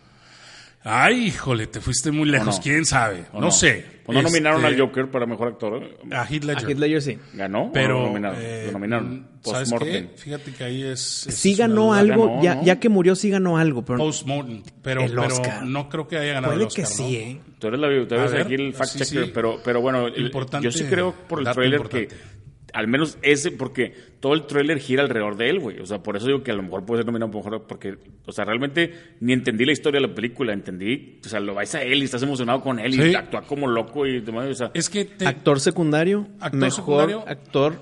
Ay, 0.84 1.26
híjole, 1.26 1.66
te 1.66 1.80
fuiste 1.80 2.10
muy 2.10 2.28
lejos. 2.28 2.56
no? 2.56 2.62
¿Quién 2.62 2.84
sabe? 2.86 3.24
¿O 3.32 3.40
No, 3.40 3.50
sé. 3.50 3.98
No 4.08 4.22
nominaron 4.22 4.64
Este, 4.64 4.74
al 4.74 4.80
Joker 4.80 5.10
para 5.10 5.26
mejor 5.26 5.48
actor. 5.48 5.82
A 6.12 6.24
Heath 6.24 6.44
A 6.48 6.54
Ledger 6.62 7.02
sí. 7.02 7.18
¿Ganó 7.34 7.70
Pero, 7.74 8.04
o 8.04 8.06
nominaron? 8.06 8.38
eh, 8.40 8.62
lo 8.66 8.72
nominaron. 8.72 9.28
¿sabes 9.42 9.70
Post-mortem. 9.70 10.08
qué? 10.08 10.16
Fíjate 10.16 10.52
que 10.52 10.64
ahí 10.64 10.82
es... 10.82 11.26
es 11.26 11.34
Sí 11.34 11.54
ganó 11.54 11.92
algo, 11.92 12.26
Ganó, 12.28 12.42
ya, 12.42 12.54
¿no? 12.54 12.64
ya 12.64 12.80
que 12.80 12.88
murió 12.88 13.14
sí 13.16 13.28
ganó 13.28 13.58
algo, 13.58 13.84
pero 13.84 13.98
Post-mortem. 13.98 14.62
Pero, 14.80 15.02
El 15.02 15.10
pero 15.10 15.26
Oscar. 15.26 15.62
no 15.64 15.88
creo 15.90 16.08
que 16.08 16.16
haya 16.16 16.32
ganado 16.34 16.52
puede 16.54 16.62
el 16.62 16.66
Oscar, 16.68 16.84
que 16.86 16.90
sí, 16.90 17.02
¿no? 17.02 17.08
¿eh? 17.08 17.40
Tú 17.58 17.66
eres, 17.66 17.80
la, 17.80 17.88
tú 18.08 18.14
eres 18.14 18.32
A 18.32 18.36
ver, 18.36 18.46
aquí 18.46 18.54
el 18.54 18.72
fact 18.72 18.90
sí, 18.92 18.98
checker, 19.00 19.24
sí. 19.26 19.30
pero, 19.34 19.60
pero 19.62 19.80
bueno, 19.82 20.06
el- 20.06 20.24
Importante 20.26 20.64
yo 20.64 20.72
sí 20.72 20.84
creo 20.84 21.12
por 21.28 21.40
el 21.40 21.52
trailer 21.52 21.80
importante. 21.80 22.08
que 22.08 22.47
al 22.74 22.86
menos 22.88 23.18
ese, 23.22 23.50
porque 23.50 23.94
todo 24.20 24.34
el 24.34 24.46
trailer 24.46 24.78
gira 24.78 25.02
alrededor 25.02 25.36
de 25.36 25.48
él, 25.50 25.58
güey. 25.60 25.78
O 25.80 25.86
sea, 25.86 26.02
por 26.02 26.16
eso 26.16 26.26
digo 26.26 26.42
que 26.42 26.50
a 26.50 26.54
lo 26.54 26.62
mejor 26.62 26.84
puede 26.84 27.00
ser 27.02 27.06
nominado 27.06 27.30
por 27.30 27.44
mejor, 27.44 27.66
porque, 27.66 27.96
o 28.26 28.32
sea, 28.32 28.44
realmente 28.44 28.92
ni 29.20 29.32
entendí 29.32 29.64
la 29.64 29.72
historia 29.72 30.00
de 30.00 30.08
la 30.08 30.14
película, 30.14 30.52
entendí, 30.52 31.18
o 31.24 31.28
sea, 31.28 31.40
lo 31.40 31.54
vais 31.54 31.74
a 31.74 31.82
él 31.82 32.02
y 32.02 32.04
estás 32.04 32.22
emocionado 32.22 32.60
con 32.60 32.78
él 32.78 32.94
y 32.94 33.14
actúa 33.14 33.42
como 33.42 33.66
loco 33.68 34.06
y 34.06 34.20
demás, 34.20 34.48
o 34.48 34.54
sea, 34.54 34.70
Es 34.74 34.88
que 34.90 35.04
te- 35.06 35.26
Actor 35.26 35.60
secundario, 35.60 36.26
Actor 36.40 36.60
mejor 36.60 36.72
secundario. 36.72 37.24
actor 37.26 37.80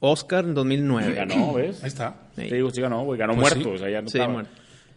Oscar 0.00 0.44
en 0.44 0.54
2009. 0.54 1.14
ganó, 1.14 1.54
¿ves? 1.54 1.82
Ahí 1.82 1.88
está. 1.88 2.16
Sí. 2.36 2.48
Te 2.48 2.56
digo, 2.56 2.70
sí 2.70 2.80
ganó, 2.80 3.04
güey, 3.04 3.18
ganó 3.18 3.34
Pues 3.34 3.54
muerto, 3.54 3.70
sí. 3.70 3.74
o 3.76 3.78
sea, 3.78 3.90
ya 3.90 4.02
no 4.02 4.08
Sí, 4.08 4.18
estaba. 4.18 4.32
muerto. 4.32 4.50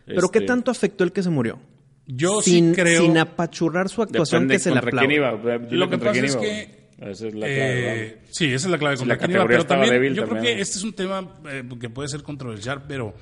Pero 0.05 0.29
¿qué 0.29 0.39
Este, 0.39 0.47
tanto 0.47 0.71
afectó 0.71 1.03
el 1.03 1.11
que 1.11 1.21
se 1.23 1.29
murió? 1.29 1.59
Yo 2.07 2.41
sin, 2.41 2.69
sí 2.73 2.81
creo... 2.81 3.01
sin 3.03 3.17
apachurrar 3.17 3.89
su 3.89 4.01
actuación 4.01 4.47
Depende 4.47 4.55
que 4.55 4.59
se 4.59 4.71
le 4.71 4.79
aplaude. 4.79 5.15
iba. 5.15 5.31
Lo 5.71 5.89
que 5.89 5.97
pasa 5.97 6.19
es 6.25 6.35
que. 6.37 6.86
Esa 6.97 7.27
es 7.27 7.33
la 7.35 7.45
clave, 7.45 8.05
Eh, 8.05 8.17
sí, 8.31 8.45
esa 8.45 8.67
es 8.67 8.71
la 8.71 8.77
clave. 8.77 9.05
La 9.05 9.17
categoría 9.17 9.47
pero 9.47 9.61
estaba 9.61 9.81
también, 9.81 9.93
débil 10.01 10.15
yo 10.15 10.23
también. 10.23 10.43
creo 10.43 10.55
que 10.55 10.61
este 10.61 10.77
es 10.77 10.83
un 10.83 10.93
tema 10.93 11.35
eh, 11.49 11.63
que 11.79 11.89
puede 11.89 12.09
ser 12.09 12.23
controversial, 12.23 12.85
pero 12.87 13.15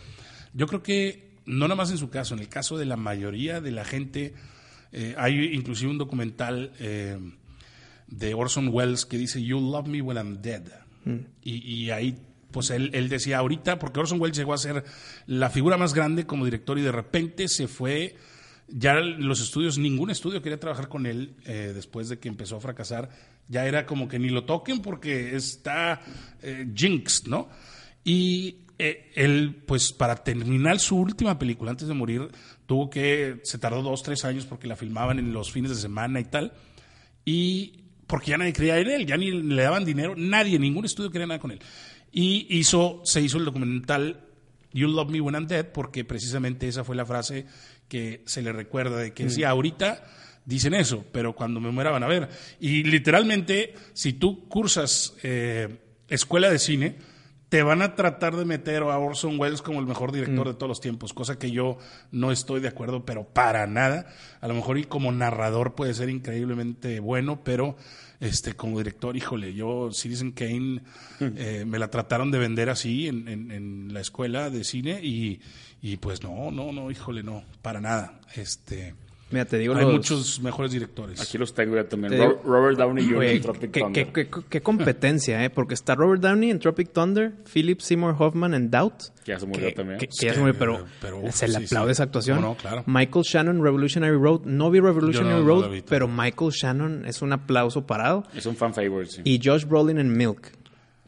yo 0.54 0.68
creo 0.68 0.82
que 0.82 1.26
no 1.46 1.68
nada 1.68 1.76
más 1.76 1.92
en 1.92 1.98
su 1.98 2.10
caso, 2.10 2.34
en 2.34 2.40
el 2.40 2.50
caso 2.50 2.78
de 2.78 2.86
la 2.86 2.96
mayoría 2.96 3.62
de 3.62 3.72
la 3.72 3.84
gente, 3.86 4.34
eh, 4.92 5.14
hay 5.18 5.54
inclusive 5.54 5.92
un 5.92 5.98
documental 5.98 6.72
eh, 6.80 7.18
de 8.08 8.34
Orson 8.34 8.70
Welles 8.72 9.06
que 9.06 9.18
dice 9.18 9.44
You 9.44 9.60
love 9.60 9.88
me 9.88 10.02
when 10.02 10.18
I'm 10.18 10.42
dead. 10.42 10.64
Y, 11.44 11.72
y 11.72 11.92
ahí, 11.92 12.18
pues 12.50 12.72
él, 12.72 12.90
él 12.94 13.10
decía 13.10 13.38
ahorita, 13.38 13.78
porque 13.78 14.00
Orson 14.00 14.20
Welles 14.20 14.36
llegó 14.36 14.56
a 14.56 14.58
ser 14.58 14.84
la 15.28 15.52
figura 15.52 15.78
más 15.78 15.94
grande 15.94 16.26
como 16.26 16.46
director 16.46 16.80
y 16.80 16.82
de 16.82 16.92
repente 16.92 17.48
se 17.48 17.68
fue 17.68 18.16
ya 18.68 18.96
los 18.96 19.42
estudios, 19.42 19.78
ningún 19.78 20.10
estudio 20.10 20.42
quería 20.42 20.60
trabajar 20.60 20.88
con 20.88 21.06
él 21.06 21.36
eh, 21.46 21.74
después 21.76 22.10
de 22.10 22.18
que 22.18 22.28
empezó 22.28 22.58
a 22.58 22.60
fracasar. 22.60 23.10
Ya 23.48 23.66
era 23.66 23.86
como 23.86 24.08
que 24.08 24.20
ni 24.20 24.30
lo 24.30 24.46
toquen 24.46 24.82
porque 24.82 25.36
está 25.36 26.02
eh, 26.42 26.68
jinxed, 26.74 27.28
¿no? 27.28 27.50
Y 28.04 28.66
eh, 28.78 29.12
él, 29.16 29.64
pues 29.66 29.94
para 29.94 30.16
terminar 30.16 30.80
su 30.80 30.98
última 30.98 31.40
película, 31.40 31.72
antes 31.72 31.88
de 31.88 31.94
morir, 31.94 32.30
tuvo 32.66 32.90
que, 32.90 33.40
se 33.44 33.58
tardó 33.58 33.82
dos, 33.82 34.04
tres 34.04 34.26
años 34.26 34.46
porque 34.46 34.68
la 34.68 34.76
filmaban 34.76 35.20
en 35.20 35.32
los 35.32 35.52
fines 35.52 35.72
de 35.72 35.78
semana 35.78 36.20
y 36.20 36.26
tal. 36.26 36.54
Y 37.24 37.86
porque 38.08 38.32
ya 38.32 38.38
nadie 38.38 38.54
creía 38.54 38.78
en 38.80 38.88
él, 38.88 39.06
ya 39.06 39.18
ni 39.18 39.32
le 39.32 39.64
daban 39.64 39.86
dinero, 39.86 40.14
nadie, 40.16 40.60
ningún 40.60 40.86
estudio 40.86 41.12
quería 41.12 41.28
nada 41.28 41.40
con 41.40 41.52
él. 41.52 41.60
Y 42.12 42.48
hizo, 42.50 43.02
se 43.04 43.22
hizo 43.22 43.38
el 43.38 43.46
documental 43.46 44.22
You 44.74 44.88
Love 44.88 45.10
Me 45.10 45.22
When 45.22 45.36
I'm 45.36 45.48
Dead, 45.48 45.72
porque 45.72 46.04
precisamente 46.04 46.68
esa 46.68 46.84
fue 46.84 46.96
la 46.96 47.06
frase 47.06 47.46
que 47.88 48.24
se 48.26 48.42
le 48.42 48.52
recuerda 48.52 48.98
de 48.98 49.14
que 49.14 49.30
sí, 49.30 49.44
ahorita 49.44 50.04
dicen 50.46 50.74
eso, 50.74 51.04
pero 51.12 51.34
cuando 51.34 51.60
me 51.60 51.72
muera 51.72 51.92
van 51.92 52.04
a 52.04 52.08
ver. 52.08 52.30
Y 52.60 52.84
literalmente, 52.84 53.74
si 53.94 54.14
tú 54.14 54.48
cursas 54.48 55.14
eh, 55.24 55.80
escuela 56.08 56.50
de 56.50 56.60
cine, 56.60 56.96
te 57.50 57.62
van 57.64 57.82
a 57.84 57.96
tratar 57.96 58.36
de 58.36 58.44
meter 58.44 58.82
a 58.84 58.98
Orson 58.98 59.40
Welles 59.40 59.62
como 59.62 59.80
el 59.80 59.86
mejor 59.86 60.12
director 60.12 60.48
de 60.48 60.56
todos 60.56 60.68
los 60.68 60.82
tiempos, 60.82 61.14
cosa 61.14 61.38
que 61.38 61.52
yo 61.52 61.78
no 62.12 62.32
estoy 62.32 62.60
de 62.60 62.68
acuerdo, 62.68 63.06
pero 63.06 63.24
para 63.30 63.66
nada. 63.68 64.08
A 64.42 64.48
lo 64.48 64.56
mejor 64.56 64.78
y 64.78 64.84
como 64.86 65.12
narrador 65.12 65.76
puede 65.76 65.94
ser 65.94 66.10
increíblemente 66.10 67.00
bueno, 67.00 67.44
pero 67.44 67.78
este 68.20 68.54
como 68.54 68.80
director, 68.80 69.16
híjole, 69.16 69.54
yo 69.54 69.92
Citizen 69.92 70.32
Kane 70.32 70.82
eh, 71.20 71.64
me 71.68 71.80
la 71.80 71.90
trataron 71.90 72.32
de 72.32 72.40
vender 72.40 72.70
así 72.70 73.08
en, 73.08 73.28
en- 73.28 73.52
en 73.52 73.94
la 73.94 74.02
escuela 74.02 74.50
de 74.50 74.64
cine 74.64 75.00
y, 75.04 75.40
y 75.82 75.98
pues 75.98 76.24
no, 76.24 76.50
no, 76.52 76.72
no, 76.72 76.90
híjole, 76.92 77.24
no, 77.24 77.44
para 77.62 77.80
nada. 77.80 78.20
Este, 78.36 78.96
Mira, 79.36 79.44
te 79.46 79.58
digo 79.58 79.76
hay 79.76 79.84
los- 79.84 79.92
muchos 79.94 80.40
mejores 80.40 80.72
directores. 80.72 81.20
Aquí 81.20 81.38
los 81.38 81.54
tengo 81.54 81.76
ya 81.76 81.84
también. 81.84 82.14
Te 82.14 82.18
Ro- 82.18 82.30
digo- 82.30 82.42
Robert 82.46 82.78
Downey 82.78 83.04
Jr. 83.04 83.18
Oye, 83.18 83.32
en 83.36 83.42
Tropic 83.42 83.72
qué, 83.72 83.80
Thunder. 83.82 84.08
qué- 84.14 84.28
qué- 84.30 84.42
qué 84.50 84.62
competencia, 84.62 85.44
¿eh? 85.44 85.50
Porque 85.50 85.74
está 85.74 85.94
Robert 85.96 86.22
Downey 86.22 86.52
en 86.52 86.60
Tropic 86.60 86.94
Thunder, 86.94 87.34
Philip 87.54 87.82
Seymour 87.82 88.16
Hoffman 88.18 88.54
en 88.54 88.72
Doubt. 88.72 88.96
Que 89.26 89.32
ya 89.34 89.40
se 89.40 89.46
murió 89.46 89.68
que, 89.68 89.74
también. 89.74 90.00
que- 90.00 90.08
que 90.08 90.26
ya 90.28 90.34
se 90.34 90.40
murió, 90.40 90.56
pero, 90.58 90.86
pero, 91.02 91.20
uf, 91.20 91.36
se 91.36 91.48
le 91.50 91.58
sí, 91.60 91.66
aplaude 91.66 91.90
sí. 91.90 91.92
esa 91.94 92.04
actuación. 92.04 92.40
No, 92.40 92.50
no, 92.50 92.56
claro. 92.56 92.84
Michael 92.86 93.26
Shannon, 93.28 93.62
Revolutionary 93.62 94.16
Road. 94.18 94.42
No 94.46 94.72
vi 94.72 94.80
Revolutionary 94.80 95.42
no- 95.42 95.46
Road, 95.46 95.72
vi 95.72 95.82
pero 95.82 96.08
Michael 96.08 96.52
Shannon 96.52 97.06
es 97.06 97.22
un 97.22 97.34
aplauso 97.34 97.86
parado. 97.86 98.24
Es 98.34 98.46
un 98.46 98.56
fan 98.56 98.74
favorite, 98.74 99.12
sí. 99.12 99.22
Y 99.26 99.42
Josh 99.44 99.66
Brolin 99.66 99.98
en 100.00 100.16
Milk. 100.16 100.52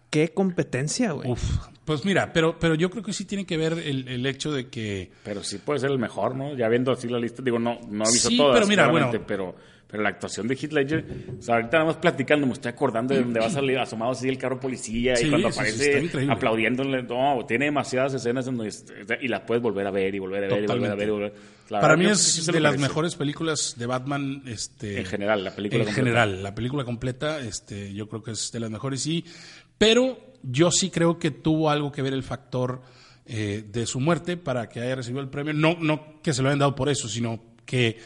Qué 0.10 0.30
competencia, 0.30 1.12
güey. 1.12 1.30
Uf, 1.30 1.58
pues 1.86 2.06
mira, 2.06 2.32
pero, 2.34 2.58
pero 2.60 2.76
yo 2.76 2.90
creo 2.90 3.04
que 3.04 3.14
sí 3.14 3.26
tiene 3.26 3.46
que 3.46 3.58
ver 3.58 3.74
el, 3.74 4.08
el 4.08 4.26
hecho 4.26 4.52
de 4.52 4.68
que 4.68 5.12
Pero 5.24 5.44
sí 5.44 5.58
puede 5.58 5.80
ser 5.80 5.92
el 5.92 6.00
mejor, 6.00 6.36
¿no? 6.36 6.56
Ya 6.56 6.68
viendo 6.70 6.92
así 6.92 7.08
la 7.08 7.20
lista, 7.20 7.42
digo, 7.44 7.60
no, 7.60 7.80
no 7.90 8.06
he 8.06 8.12
visto 8.12 8.30
Sí, 8.30 8.38
todas, 8.38 8.56
pero 8.56 8.68
mira, 8.68 8.88
bueno. 8.90 9.12
pero, 9.28 9.56
pero 9.88 10.04
la 10.04 10.10
actuación 10.10 10.48
de 10.48 10.56
Heath 10.56 10.72
Ledger, 10.74 11.06
o 11.40 11.42
sea, 11.42 11.56
ahorita 11.56 11.78
nada 11.78 11.86
más 11.86 11.98
platicando, 11.98 12.46
me 12.48 12.54
estoy 12.54 12.70
acordando 12.72 13.14
de 13.14 13.22
donde 13.22 13.40
va 13.40 13.46
a 13.48 13.50
salir 13.50 13.78
asomado 13.80 14.12
así 14.12 14.28
el 14.30 14.38
carro 14.38 14.60
policía 14.60 15.16
Sí, 15.18 15.28
y 15.28 15.30
cuando 15.30 15.52
sí, 15.52 15.60
sí, 15.62 15.68
está 15.70 15.98
aparece 16.00 16.32
aplaudiéndole, 16.32 17.04
no, 17.04 17.46
tiene 17.48 17.66
demasiadas 17.66 18.14
escenas 18.14 18.48
en 18.48 18.58
donde, 18.58 18.74
y 19.22 19.28
las 19.28 19.42
puedes 19.42 19.62
volver 19.62 19.88
a 19.88 19.92
ver 19.92 20.14
y 20.16 20.20
volver 20.20 20.44
a 20.46 20.48
ver 20.48 20.64
y 20.64 20.68
volver 20.68 20.92
a 20.92 20.96
ver 20.96 21.08
y 21.08 21.12
volver. 21.12 21.34
La 21.70 21.82
Para 21.82 21.98
mí 21.98 22.06
es 22.06 22.46
de 22.46 22.60
las 22.62 22.78
mejores 22.80 23.16
películas 23.16 23.76
de 23.78 23.86
Batman. 23.88 24.42
Este, 24.46 25.00
En 25.00 25.06
general, 25.06 25.44
la 25.44 25.52
película 25.54 25.82
En 25.82 25.86
completa. 25.88 26.06
general, 26.06 26.42
la 26.44 26.56
película 26.56 26.86
completa, 26.86 27.40
este, 27.42 27.94
yo 27.94 28.08
creo 28.08 28.24
que 28.24 28.32
es 28.32 28.52
de 28.54 28.60
las 28.62 28.70
mejores, 28.70 29.02
sí. 29.02 29.26
Pero 29.78 30.18
yo 30.44 30.72
sí 30.72 30.90
creo 30.90 31.20
que 31.20 31.32
tuvo 31.32 31.70
algo 31.70 31.92
que 31.92 32.02
ver 32.02 32.14
el 32.14 32.24
factor 32.24 32.82
eh, 33.26 33.64
de 33.72 33.86
su 33.86 34.00
muerte 34.00 34.38
para 34.38 34.70
que 34.70 34.80
haya 34.82 34.96
recibido 34.96 35.22
el 35.22 35.30
premio. 35.30 35.54
No, 35.54 35.78
no 35.80 36.22
que 36.22 36.34
se 36.34 36.42
lo 36.42 36.50
hayan 36.50 36.60
dado 36.60 36.76
por 36.76 36.90
eso, 36.90 37.08
sino 37.10 37.40
que 37.66 37.98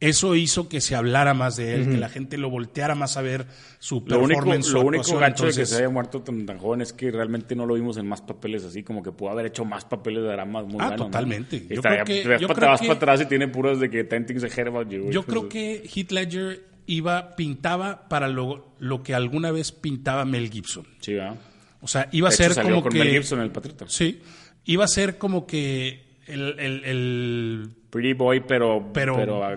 eso 0.00 0.34
hizo 0.34 0.68
que 0.68 0.80
se 0.80 0.96
hablara 0.96 1.32
más 1.32 1.54
de 1.54 1.74
él, 1.76 1.88
que 1.90 1.96
la 1.96 2.08
gente 2.08 2.36
lo 2.36 2.50
volteara 2.50 2.96
más 2.96 3.16
a 3.16 3.22
ver 3.22 3.46
su 3.78 4.02
Lo 4.04 4.18
único, 4.18 4.40
performance, 4.40 4.66
su 4.66 4.72
lo 4.74 4.80
único 4.80 5.02
actuación. 5.02 5.20
gacho 5.20 5.44
de 5.44 5.50
que 5.50 5.54
Entonces, 5.60 5.68
se 5.68 5.76
haya 5.84 5.88
muerto 5.92 6.22
tan, 6.22 6.44
tan 6.44 6.58
joven 6.58 6.80
es 6.80 6.92
que 6.92 7.12
realmente 7.12 7.54
no 7.54 7.66
lo 7.66 7.74
vimos 7.74 7.96
en 7.98 8.08
más 8.08 8.20
papeles 8.20 8.64
así, 8.64 8.82
como 8.82 9.00
que 9.00 9.12
pudo 9.12 9.30
haber 9.30 9.46
hecho 9.46 9.64
más 9.64 9.84
papeles 9.84 10.24
de 10.24 10.30
dramas 10.30 10.66
muy 10.66 10.78
Ah. 10.80 10.90
¿no? 10.90 11.04
totalmente. 11.04 11.54
Y 11.56 11.68
Yo 11.68 11.74
está- 11.76 11.90
creo 11.90 12.04
que- 12.04 12.22
te 12.22 12.28
vas 12.30 12.40
yo 12.40 12.48
para, 12.48 12.58
creo 12.58 12.68
vas 12.70 12.80
que- 12.80 12.86
para 12.88 12.96
atrás 12.96 13.20
y 13.20 13.26
tiene 13.26 13.46
puras 13.46 13.78
de 13.78 13.90
que 13.90 14.02
Ten 14.02 14.26
Things 14.26 14.42
I 14.42 14.46
Heard 14.48 14.68
About 14.68 14.88
You. 14.88 15.02
güey. 15.02 15.12
Yo 15.14 15.22
creo 15.22 15.42
Pues, 15.42 15.52
que 15.52 15.82
Heath 15.94 16.10
Ledger 16.10 16.64
iba, 16.86 17.36
pintaba 17.36 18.08
para 18.08 18.28
lo, 18.28 18.74
lo 18.78 19.02
que 19.02 19.14
alguna 19.14 19.50
vez 19.50 19.72
pintaba 19.72 20.24
Mel 20.24 20.50
Gibson. 20.50 20.86
Sí, 21.00 21.14
¿verdad? 21.14 21.36
O 21.80 21.88
sea, 21.88 22.08
iba 22.12 22.28
a 22.28 22.30
De 22.30 22.34
hecho, 22.34 22.44
ser 22.44 22.54
salió 22.54 22.70
como 22.70 22.82
con 22.82 22.92
que... 22.92 22.98
Mel 22.98 23.10
Gibson 23.10 23.40
El 23.40 23.50
Patriota. 23.50 23.86
Sí, 23.88 24.20
iba 24.64 24.84
a 24.84 24.88
ser 24.88 25.18
como 25.18 25.46
que 25.46 26.11
el, 26.32 26.58
el- 26.58 26.84
el 26.84 27.68
Pretty 27.90 28.14
Boy, 28.14 28.40
pero... 28.48 28.90
Pero, 28.94 29.16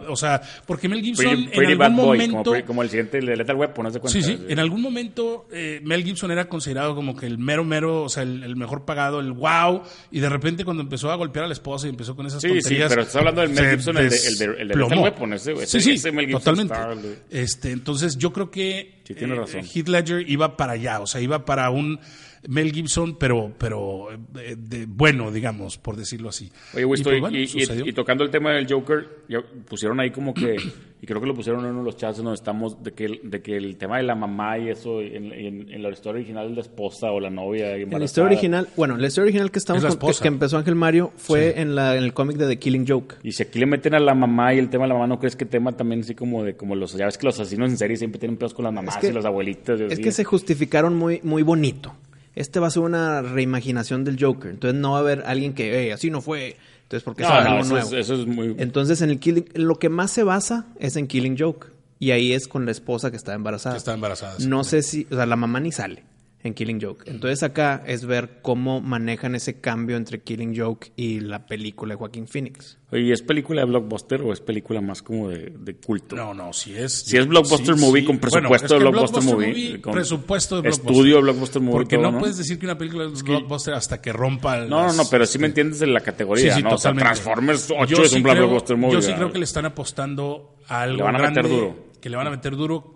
o 0.09 0.15
sea, 0.17 0.41
porque 0.67 0.89
Mel 0.89 1.01
Gibson 1.01 1.25
Pretty, 1.25 1.43
en 1.45 1.49
Pretty 1.51 1.71
algún 1.71 1.77
Bad 1.77 1.91
Boy, 2.05 2.17
momento... 2.27 2.53
como, 2.67 2.83
el 2.83 2.89
siguiente 2.89 3.21
de 3.21 3.35
Lethal 3.37 3.55
Weapon, 3.55 3.83
¿no 3.85 3.91
se 3.91 3.99
cuenta? 4.01 4.19
Sí, 4.19 4.21
sí. 4.25 4.45
En 4.49 4.59
algún 4.59 4.81
momento 4.81 5.47
eh, 5.53 5.79
Mel 5.83 6.03
Gibson 6.03 6.31
era 6.31 6.49
considerado 6.49 6.95
como 6.95 7.15
que 7.15 7.27
el 7.27 7.37
mero 7.37 7.63
mero, 7.63 8.03
o 8.03 8.09
sea, 8.09 8.23
el, 8.23 8.43
el 8.43 8.57
mejor 8.57 8.83
pagado, 8.83 9.21
el 9.21 9.31
wow. 9.31 9.83
Y 10.11 10.19
de 10.19 10.27
repente 10.27 10.65
cuando 10.65 10.83
empezó 10.83 11.11
a 11.11 11.15
golpear 11.15 11.45
a 11.45 11.47
la 11.47 11.53
esposa 11.53 11.87
y 11.87 11.91
empezó 11.91 12.13
con 12.15 12.25
esas 12.25 12.41
Sí, 12.41 12.49
sí, 12.49 12.55
tonterías. 12.59 12.89
pero 12.89 13.01
estás 13.03 13.15
hablando 13.15 13.39
del 13.39 13.51
Mel 13.51 13.69
Gibson, 13.71 13.97
el 13.97 14.09
de- 14.09 14.15
el 14.27 14.37
de- 14.37 14.45
el 14.63 14.67
de. 14.67 14.75
Lethal 14.75 14.99
Weapon, 14.99 15.33
ese- 15.33 15.53
ese- 15.53 15.67
sí, 15.67 15.79
sí, 15.81 15.91
ese 15.91 16.11
Mel 16.11 16.25
Gibson 16.25 16.41
totalmente. 16.41 16.73
star, 16.73 16.91
el 16.91 17.01
de- 17.01 17.41
Este, 17.41 17.71
entonces 17.71 18.17
yo 18.17 18.33
creo 18.33 18.51
que 18.51 18.95
Sí, 19.05 19.13
tiene 19.15 19.35
eh. 19.35 19.61
Heath 19.73 19.87
Ledger 19.87 20.29
iba 20.29 20.57
para 20.57 20.73
allá, 20.73 20.99
o 20.99 21.07
sea, 21.07 21.21
iba 21.21 21.45
para 21.45 21.69
un 21.69 21.99
Mel 22.47 22.71
Gibson, 22.71 23.15
pero, 23.17 23.51
pero 23.57 24.07
eh, 24.11 24.55
de- 24.57 24.85
bueno, 24.87 25.31
digamos, 25.31 25.77
por 25.77 25.95
decirlo 25.95 26.29
así. 26.29 26.51
Oye, 26.73 26.85
pues, 26.87 26.99
y, 27.01 27.03
bueno, 27.19 27.29
y- 27.37 27.49
y- 27.89 27.93
tocando 27.93 28.23
el 28.23 28.29
tema 28.29 28.51
del 28.53 28.67
Joker, 28.71 29.07
ya 29.29 29.39
pusieron 29.67 29.99
ahí 29.99 30.11
como 30.11 30.33
que, 30.33 30.55
y 31.01 31.05
creo 31.05 31.19
que 31.21 31.27
lo 31.27 31.33
pusieron 31.33 31.63
en 31.65 31.71
uno 31.71 31.79
de 31.79 31.85
los 31.85 31.97
chats 31.97 32.17
donde 32.17 32.33
estamos, 32.33 32.81
de 32.83 32.91
que, 32.93 33.05
el- 33.05 33.19
de 33.23 33.41
que 33.41 33.55
el 33.57 33.77
tema 33.77 33.97
de 33.97 34.03
la 34.03 34.15
mamá 34.15 34.57
y 34.57 34.69
eso, 34.69 35.01
en, 35.01 35.31
en- 35.33 35.71
en 35.73 35.83
la 35.83 35.89
historia 35.89 36.19
original 36.19 36.49
de 36.49 36.55
la 36.55 36.61
esposa 36.61 37.11
o 37.11 37.19
la 37.19 37.29
novia. 37.29 37.75
En 37.75 37.89
la 37.89 38.05
historia 38.05 38.27
original, 38.27 38.67
bueno, 38.75 38.97
la 38.97 39.07
historia 39.07 39.25
original 39.25 39.51
que 39.51 39.59
estamos 39.59 39.79
Es 39.79 39.83
la 39.83 39.89
con- 39.89 39.99
que, 39.99 40.05
esposa. 40.11 40.21
que 40.23 40.27
empezó 40.27 40.57
Ángel 40.57 40.75
Mario 40.75 41.11
fue 41.17 41.59
en, 41.59 41.75
la, 41.75 41.95
en 41.97 42.03
el 42.03 42.13
cómic 42.13 42.37
de 42.37 42.47
The 42.47 42.59
Killing 42.59 42.85
Joke. 42.87 43.15
Y 43.23 43.31
si 43.31 43.43
aquí 43.43 43.59
le 43.59 43.65
meten 43.65 43.93
a 43.95 43.99
la 43.99 44.13
mamá 44.13 44.53
y 44.53 44.59
el 44.59 44.69
tema 44.69 44.83
de 44.85 44.89
la 44.89 44.93
mamá, 44.95 45.07
¿no 45.07 45.19
crees 45.19 45.35
que 45.35 45.45
tema 45.45 45.71
también 45.71 46.01
así 46.01 46.15
como 46.15 46.43
de, 46.43 46.55
como 46.55 46.75
los, 46.75 46.93
ya 46.95 47.05
ves 47.05 47.17
que 47.17 47.25
los 47.25 47.39
asesinos 47.39 47.69
en 47.71 47.77
serie 47.77 47.97
siempre 47.97 48.19
tienen 48.19 48.37
pedos 48.37 48.53
con 48.53 48.63
las 48.65 48.73
mamás 48.73 48.97
que- 48.97 49.07
y 49.07 49.11
las 49.13 49.25
abuelitas? 49.25 49.79
y 49.79 49.83
Es 49.85 49.93
así? 49.93 50.01
que 50.01 50.11
se 50.11 50.23
justificaron 50.23 50.95
muy, 50.95 51.19
muy 51.23 51.43
bonito. 51.43 51.93
Este 52.35 52.59
va 52.59 52.67
a 52.67 52.71
ser 52.71 52.83
una 52.83 53.21
reimaginación 53.21 54.03
del 54.03 54.17
Joker. 54.21 54.51
Entonces 54.51 54.79
no 54.79 54.91
va 54.91 54.97
a 54.97 55.01
haber 55.01 55.23
alguien 55.25 55.53
que, 55.53 55.79
"Ey, 55.85 55.91
así 55.91 56.09
no 56.09 56.21
fue. 56.21 56.57
Entonces, 56.83 57.03
porque 57.03 57.23
No, 57.23 57.29
es 57.29 57.33
no, 57.33 57.39
algo 57.49 57.59
eso, 57.61 57.69
nuevo. 57.73 57.87
es, 57.87 57.93
eso 57.93 58.13
es 58.21 58.27
muy... 58.27 58.55
Entonces, 58.59 59.01
en 59.01 59.09
el 59.09 59.19
Killing, 59.19 59.45
lo 59.55 59.79
que 59.79 59.89
más 59.89 60.11
se 60.11 60.23
basa 60.23 60.67
es 60.79 60.95
en 60.97 61.07
Killing 61.07 61.35
Joke. 61.37 61.67
Y 61.97 62.11
ahí 62.11 62.33
es 62.33 62.47
con 62.47 62.65
la 62.65 62.71
esposa 62.71 63.09
que 63.09 63.17
está 63.17 63.33
embarazada. 63.33 63.73
Que 63.75 63.79
está 63.79 63.93
embarazada, 63.93 64.35
sí. 64.37 64.47
No 64.47 64.63
sé 64.63 64.83
si, 64.83 65.07
o 65.09 65.15
sea, 65.15 65.25
la 65.25 65.35
mamá 65.37 65.59
ni 65.61 65.71
sale 65.71 66.03
en 66.45 66.53
Killing 66.53 66.79
Joke. 66.79 67.03
Entonces 67.09 67.41
acá 67.43 67.83
es 67.87 68.05
ver 68.05 68.39
cómo 68.41 68.79
manejan 68.79 69.33
ese 69.35 69.59
cambio 69.59 69.97
entre 69.97 70.21
Killing 70.21 70.55
Joke 70.55 70.91
y 70.95 71.19
la 71.19 71.45
película 71.47 71.93
de 71.93 71.97
Joaquín 71.97 72.27
Phoenix. 72.27 72.77
Oye, 72.91 73.11
¿es 73.11 73.23
película 73.23 73.61
de 73.61 73.67
blockbuster 73.67 74.21
o 74.21 74.31
es 74.31 74.39
película 74.41 74.79
más 74.79 75.01
como 75.01 75.27
de, 75.29 75.51
de 75.57 75.75
culto? 75.75 76.15
No, 76.15 76.33
no, 76.33 76.53
si 76.53 76.75
es. 76.77 76.93
Si 77.01 77.17
es 77.17 77.27
blockbuster 77.27 77.75
movie 77.75 78.05
con 78.05 78.19
Bueno, 78.19 78.49
presupuesto 78.49 78.65
es 78.65 78.71
que 78.71 78.77
de 78.77 78.79
blockbuster 78.91 79.23
movie, 79.23 79.81
con 79.81 79.93
presupuesto 79.93 80.55
de 80.57 80.61
blockbuster. 80.61 80.91
estudio 80.91 81.15
de 81.15 81.21
blockbuster 81.23 81.61
movie, 81.61 81.73
Porque 81.77 81.95
todo, 81.97 82.05
no, 82.05 82.11
¿no? 82.13 82.19
puedes 82.19 82.37
decir 82.37 82.59
que 82.59 82.65
una 82.67 82.77
película 82.77 83.05
es 83.11 83.23
blockbuster 83.23 83.73
hasta 83.73 83.99
que 84.01 84.13
rompa. 84.13 84.59
No, 84.59 84.67
no, 84.67 84.83
las- 84.83 84.97
no, 84.97 85.03
pero 85.09 85.25
sí 85.25 85.39
me 85.39 85.47
entiendes 85.47 85.81
en 85.81 85.93
la 85.93 86.01
categoría, 86.01 86.51
Sí, 86.53 86.57
sí, 86.59 86.63
¿no? 86.63 86.69
O 86.75 86.77
sea, 86.77 86.91
totalmente. 86.91 87.03
Transformers 87.21 87.71
8 87.75 87.95
Yo 87.95 88.03
es 88.03 88.11
sí 88.11 88.17
un 88.17 88.23
creo- 88.23 88.35
blockbuster 88.35 88.77
movie. 88.77 88.93
Yo 88.93 89.01
sí 89.01 89.07
¿verdad? 89.07 89.19
creo 89.19 89.31
que 89.33 89.39
le 89.39 89.45
están 89.45 89.65
apostando 89.65 90.55
a 90.67 90.81
algo 90.83 90.97
Le 90.97 91.03
van 91.03 91.15
a 91.15 91.19
meter 91.19 91.33
grande, 91.33 91.49
duro. 91.49 91.75
Que 91.99 92.09
le 92.11 92.17
van 92.17 92.27
a 92.27 92.29
meter 92.29 92.55
duro. 92.55 92.94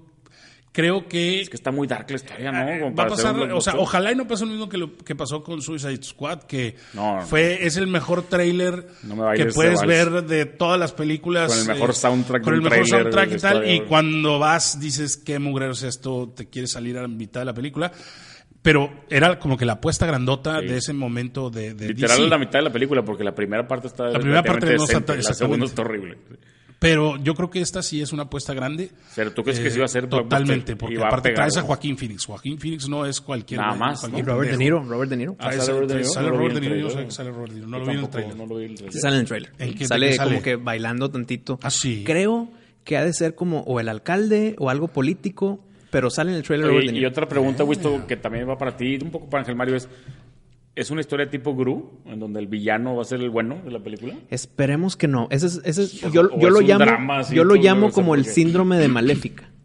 Creo 0.72 1.08
que 1.08 1.42
Es 1.42 1.50
que 1.50 1.56
está 1.56 1.72
muy 1.72 1.88
dark 1.88 2.06
la 2.10 2.16
historia, 2.16 2.52
¿no? 2.52 2.80
Como 2.84 2.96
va 2.96 3.04
a 3.06 3.08
pasar, 3.08 3.36
o 3.52 3.60
sea, 3.60 3.74
ojalá 3.78 4.12
y 4.12 4.16
no 4.16 4.28
pase 4.28 4.46
lo 4.46 4.52
mismo 4.52 4.70
que 4.70 4.78
lo 4.78 4.96
que 4.98 5.16
pasó 5.16 5.44
con 5.44 5.62
Suicide 5.64 6.04
Squad, 6.04 6.44
que 6.44 6.76
No, 6.94 7.16
no. 7.18 7.22
fue 7.24 7.66
es 7.66 7.76
el 7.78 7.88
mejor 7.88 8.24
bailes 9.26 9.40
que 9.42 9.46
de 9.48 9.54
puedes 9.54 9.82
ver 9.82 10.24
de 10.24 10.46
todas 10.46 10.80
las 10.80 10.92
películas. 10.94 11.52
Con 11.52 11.60
el 11.62 11.68
mejor 11.76 11.90
eh, 11.90 11.94
soundtrack 11.94 12.44
con 12.44 12.54
de 12.54 12.58
el 12.58 12.64
mejor 12.64 12.88
soundtrack 12.88 13.32
y 13.32 13.38
tal. 13.38 13.56
historia, 13.58 13.74
Y 13.76 13.80
cuando 13.88 14.38
vas 14.38 14.80
dices 14.80 15.18
qué 15.18 15.40
mugrero 15.40 15.72
es 15.72 15.82
esto, 15.84 16.32
te 16.36 16.48
quieres 16.50 16.72
salir 16.72 16.98
a 17.00 17.02
la 17.02 17.08
mitad 17.08 17.42
de 17.42 17.46
la 17.46 17.54
película. 17.54 17.92
Pero 18.62 19.06
era 19.10 19.40
como 19.40 19.58
que 19.58 19.66
la 19.66 19.74
apuesta 19.74 20.06
grandota 20.06 20.60
Sí. 20.60 20.68
de 20.68 20.78
ese 20.78 20.94
momento 20.94 21.50
de, 21.50 21.74
de 21.74 21.88
Literal 21.88 22.18
DC. 22.18 22.30
la 22.30 22.38
mitad 22.38 22.60
de 22.60 22.64
la 22.64 22.72
película, 22.74 23.04
porque 23.04 23.24
la 23.24 23.34
primera 23.34 23.68
parte 23.68 23.88
está 23.88 24.04
La 24.10 24.20
primera 24.20 24.44
parte 24.44 24.66
no 24.76 24.84
está 24.84 25.00
decente, 25.00 25.18
la 25.30 25.34
segunda 25.34 25.66
está 25.66 25.82
horrible. 25.82 26.18
Pero 26.80 27.18
yo 27.18 27.36
creo 27.36 27.50
que 27.50 27.60
esta 27.60 27.84
sí 27.84 28.02
es 28.02 28.14
una 28.14 28.24
apuesta 28.24 28.54
grande. 28.54 28.90
Pero 29.14 29.34
¿tú 29.34 29.44
crees 29.44 29.60
que 29.60 29.68
Eh, 29.68 29.72
sí 29.72 29.80
va 29.80 29.86
a 29.86 29.90
ser 29.90 30.08
Totalmente, 30.08 30.78
porque 30.78 30.96
Y 30.96 30.98
aparte 30.98 31.32
traes 31.32 31.58
a. 31.58 31.62
Joaquín 31.62 31.98
Phoenix. 31.98 32.26
Joaquín 32.26 32.58
Phoenix 32.58 32.88
no 32.88 33.06
es 33.06 33.20
cualquier. 33.20 33.60
Nada 33.60 33.76
más, 33.76 34.00
cualquier 34.00 34.26
¿no? 34.26 34.34
Robert 34.34 34.52
De. 34.52 34.58
Niro, 34.58 34.84
Robert 34.84 35.10
De 35.10 35.18
Niro. 35.18 35.36
Ah, 35.40 35.52
sale 35.52 35.72
Robert 35.74 35.90
De 35.90 35.96
Niro, 35.98 36.10
sale 36.10 36.30
Robert 36.30 36.54
De 36.56 36.62
Niro, 36.62 36.76
yo 36.76 36.88
trailer. 36.88 37.02
sé 37.04 37.06
que 37.08 37.12
sale 37.12 37.32
Robert 37.32 37.52
De 37.52 37.56
Niro. 37.58 37.68
No 37.68 37.80
lo 37.80 37.86
vi 37.86 37.92
en 37.92 37.98
el 37.98 38.02
tampoco, 38.04 38.18
trailer. 38.18 38.38
no 38.38 38.46
lo 38.46 38.56
vi 38.56 38.64
en 38.66 38.70
el 38.72 38.76
trailer. 38.78 38.94
Sí 38.94 39.00
sale 39.02 39.16
en 39.16 39.22
el 39.22 39.28
trailer. 39.28 39.52
¿En 39.60 39.76
qué- 39.76 39.88
sale 39.88 40.18
como 40.18 40.42
que 40.42 40.56
bailando 40.56 41.12
tantito. 41.12 41.60
Ah, 41.62 41.70
sí. 41.70 42.04
Creo 42.06 42.50
que 42.86 42.96
ha 42.98 43.04
de 43.04 43.12
ser 43.14 43.36
como 43.36 43.60
o 43.62 43.80
el 43.82 43.90
alcalde 43.90 44.56
o 44.58 44.70
algo 44.70 44.88
político, 44.88 45.60
pero 45.92 46.10
sale 46.10 46.32
en 46.32 46.38
el 46.38 46.44
trailer 46.44 46.68
Oye, 46.68 46.72
Robert 46.76 46.88
De 46.88 46.92
y 46.94 46.96
Niro. 47.00 47.10
otra 47.10 47.28
pregunta, 47.28 47.66
Wisto, 47.66 48.08
que 48.08 48.16
también 48.16 48.48
va 48.48 48.58
para 48.58 48.78
ti, 48.78 48.98
un 49.02 49.12
poco 49.12 49.30
para 49.30 49.42
Ángel 49.42 49.56
Mario, 49.58 49.76
es... 49.76 49.90
¿Es 50.80 50.92
una 50.92 51.02
historia 51.02 51.30
tipo 51.30 51.56
Gru, 51.56 52.00
en 52.06 52.20
donde 52.20 52.40
el 52.40 52.48
villano 52.48 52.96
va 52.96 53.02
a 53.02 53.06
ser 53.06 53.20
el 53.22 53.30
bueno 53.30 53.62
de 53.66 53.72
la 53.72 53.80
película? 53.80 54.14
Esperemos 54.30 54.96
que 54.96 55.08
no. 55.08 55.28
Ese 55.30 55.48
es, 55.48 55.62
ese 55.66 55.84
es- 55.84 56.02
yo, 56.12 56.22
o 56.22 56.40
yo 56.40 56.48
es 56.48 56.54
lo 56.54 56.62
llamo, 56.62 56.86
drama 56.86 57.20
así, 57.20 57.36
yo 57.36 57.44
lo 57.44 57.56
llamo 57.56 57.92
como 57.92 58.16
el 58.16 58.26
síndrome 58.26 58.78
de 58.78 58.88
Maléfica. 58.88 59.50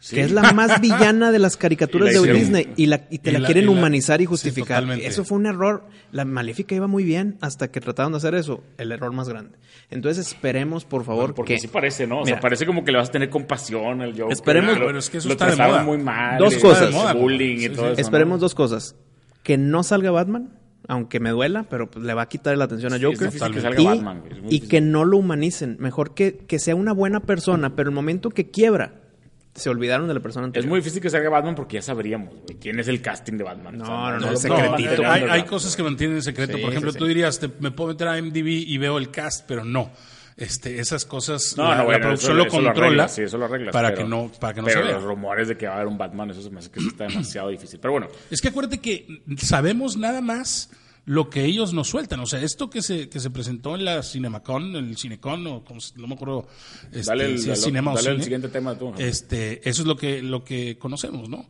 Sí. 0.00 0.16
Que 0.16 0.20
es 0.22 0.32
la 0.32 0.52
más 0.52 0.82
villana 0.82 1.32
de 1.32 1.38
las 1.38 1.56
caricaturas 1.56 2.10
Y 2.12 2.14
la 2.16 2.20
de 2.20 2.32
Disney 2.34 2.68
y, 2.76 2.84
la, 2.86 3.06
y 3.10 3.20
te 3.20 3.30
y 3.30 3.32
la, 3.32 3.38
la- 3.38 3.46
quieren 3.46 3.64
y 3.64 3.66
la- 3.68 3.72
humanizar 3.72 4.20
y 4.20 4.26
justificar. 4.26 4.84
eso 5.00 5.24
fue 5.24 5.38
un 5.38 5.46
error. 5.46 5.86
La 6.12 6.26
Maléfica 6.26 6.74
iba 6.74 6.86
muy 6.86 7.04
bien 7.04 7.38
hasta 7.40 7.68
que 7.70 7.80
trataron 7.80 8.12
de 8.12 8.18
hacer 8.18 8.34
eso. 8.34 8.62
El 8.76 8.92
error 8.92 9.12
más 9.12 9.30
grande. 9.30 9.56
Entonces 9.88 10.26
esperemos, 10.26 10.84
por 10.84 11.04
favor, 11.04 11.34
Porque 11.34 11.54
que... 11.54 11.60
sí 11.60 11.68
parece, 11.68 12.06
¿no? 12.06 12.20
O 12.20 12.26
sea, 12.26 12.38
parece 12.38 12.66
como 12.66 12.84
que 12.84 12.92
le 12.92 12.98
vas 12.98 13.08
a 13.08 13.12
tener 13.12 13.30
compasión 13.30 14.02
al 14.02 14.10
Joker. 14.12 14.30
Esperemos- 14.36 14.74
Pero 14.76 14.98
es 14.98 15.08
que 15.08 15.16
eso 15.18 15.28
lo 15.28 15.32
está 15.32 15.46
de 15.46 15.52
trataron 15.56 15.86
moda. 15.86 15.96
muy 15.96 16.04
mal. 16.04 16.36
Dos 16.38 16.56
cosas. 16.56 16.92
y 17.14 17.16
Bullying 17.16 17.56
y 17.56 17.60
Sí, 17.60 17.68
todo 17.70 17.86
sí. 17.86 17.92
eso, 17.92 18.00
Esperemos 18.02 18.36
¿no? 18.36 18.40
dos 18.42 18.54
cosas. 18.54 18.96
Que 19.44 19.56
no 19.56 19.84
salga 19.84 20.10
Batman, 20.10 20.50
aunque 20.88 21.20
me 21.20 21.30
duela, 21.30 21.66
pero 21.70 21.88
pues, 21.88 22.04
le 22.04 22.12
va 22.14 22.22
a 22.22 22.28
quitar 22.28 22.58
la 22.58 22.64
atención 22.64 22.92
a 22.92 22.96
Sí, 22.98 23.02
es 23.04 23.06
Joker. 23.12 23.28
difícil 23.30 23.52
que 23.52 23.58
y, 23.58 23.62
salga 23.62 23.82
Batman, 23.84 24.22
es 24.28 24.42
muy 24.42 24.54
y 24.54 24.60
que 24.60 24.80
no 24.80 25.04
lo 25.04 25.18
humanicen. 25.18 25.76
Mejor 25.78 26.14
que, 26.14 26.38
que 26.38 26.58
sea 26.58 26.74
una 26.74 26.92
buena 26.92 27.20
persona, 27.20 27.76
pero 27.76 27.88
el 27.90 27.94
momento 27.94 28.30
que 28.30 28.50
quiebra, 28.50 28.94
se 29.54 29.70
olvidaron 29.70 30.08
de 30.08 30.14
la 30.14 30.18
persona 30.20 30.46
Es 30.46 30.48
anterior. 30.48 30.68
muy 30.68 30.80
difícil 30.80 31.00
que 31.00 31.08
salga 31.10 31.30
Batman 31.30 31.54
porque 31.54 31.76
ya 31.76 31.82
sabríamos, 31.82 32.30
güey, 32.42 32.58
quién 32.58 32.80
es 32.80 32.88
el 32.88 33.00
casting 33.00 33.34
de 33.34 33.44
Batman. 33.44 33.78
No, 33.78 33.84
O 33.84 33.86
sea, 33.86 33.94
no, 34.18 34.18
no, 34.26 34.32
es 34.32 34.40
secretito. 34.40 35.06
hay, 35.08 35.22
hay 35.30 35.42
cosas 35.44 35.76
que 35.76 35.82
mantienen 35.84 36.16
en 36.16 36.22
secreto. 36.22 36.56
Sí, 36.56 36.60
Por 36.62 36.70
ejemplo, 36.72 36.90
sí, 36.90 36.98
tú 36.98 37.04
sí. 37.04 37.08
dirías, 37.10 37.38
te- 37.38 37.50
me 37.60 37.70
puedo 37.70 37.90
meter 37.90 38.08
a 38.08 38.16
MDB 38.20 38.48
y 38.66 38.76
veo 38.78 38.98
el 38.98 39.12
cast, 39.12 39.46
pero 39.46 39.64
no. 39.64 39.92
Este, 40.36 40.80
esas 40.80 41.04
cosas 41.04 41.54
No, 41.56 41.62
la, 41.64 41.70
no, 41.70 41.76
la 41.76 41.84
bueno, 41.84 42.00
producción 42.00 42.32
eso, 42.32 42.36
lo 42.38 42.42
eso 42.48 42.50
controla 42.56 42.86
arreglas, 42.88 43.14
sí, 43.14 43.22
eso 43.22 43.38
lo 43.38 43.44
arreglas. 43.44 43.72
para 43.72 43.90
pero- 43.90 44.02
que 44.02 44.08
no 44.08 44.32
para 44.40 44.52
que 44.54 44.60
no 44.62 44.66
pero 44.66 44.80
se 44.80 44.86
vea. 44.86 44.94
los 44.96 45.04
rumores 45.04 45.46
de 45.48 45.56
que 45.56 45.66
va 45.66 45.72
a 45.74 45.76
haber 45.76 45.86
un 45.86 45.96
Batman, 45.96 46.30
eso 46.30 46.42
se 46.42 46.50
me 46.50 46.58
hace 46.58 46.70
que 46.70 46.80
está 46.80 47.06
demasiado 47.06 47.50
difícil. 47.50 47.78
Pero 47.80 47.92
bueno, 47.92 48.08
Es 48.30 48.40
que 48.40 48.48
acuérdate 48.48 48.78
que 48.78 49.22
sabemos 49.38 49.96
nada 49.96 50.20
más 50.20 50.70
lo 51.06 51.28
que 51.30 51.44
ellos 51.44 51.72
nos 51.72 51.88
sueltan. 51.88 52.18
O 52.20 52.26
sea, 52.26 52.40
esto 52.40 52.68
que 52.70 52.82
se, 52.82 53.08
que 53.10 53.20
se 53.20 53.30
presentó 53.30 53.76
en 53.76 53.84
la 53.84 54.02
Cinemacon, 54.02 54.74
el 54.74 54.96
Cinecon, 54.96 55.46
o 55.46 55.62
como 55.64 55.80
se- 55.80 55.92
no 56.00 56.06
me 56.08 56.14
acuerdo 56.14 56.48
este, 56.90 57.02
dale 57.02 57.26
el, 57.26 57.38
si 57.38 57.50
es 57.50 57.58
dale- 57.58 57.60
cinema 57.62 57.92
o 57.92 57.94
dale 57.94 58.08
el 58.08 58.14
cine. 58.14 58.24
siguiente 58.24 58.48
tema 58.48 58.76
tú. 58.76 58.92
Este, 58.98 59.68
eso 59.68 59.82
es 59.82 59.86
lo 59.86 59.96
que, 59.96 60.20
lo 60.22 60.42
que 60.42 60.78
conocemos, 60.78 61.28
¿no? 61.28 61.46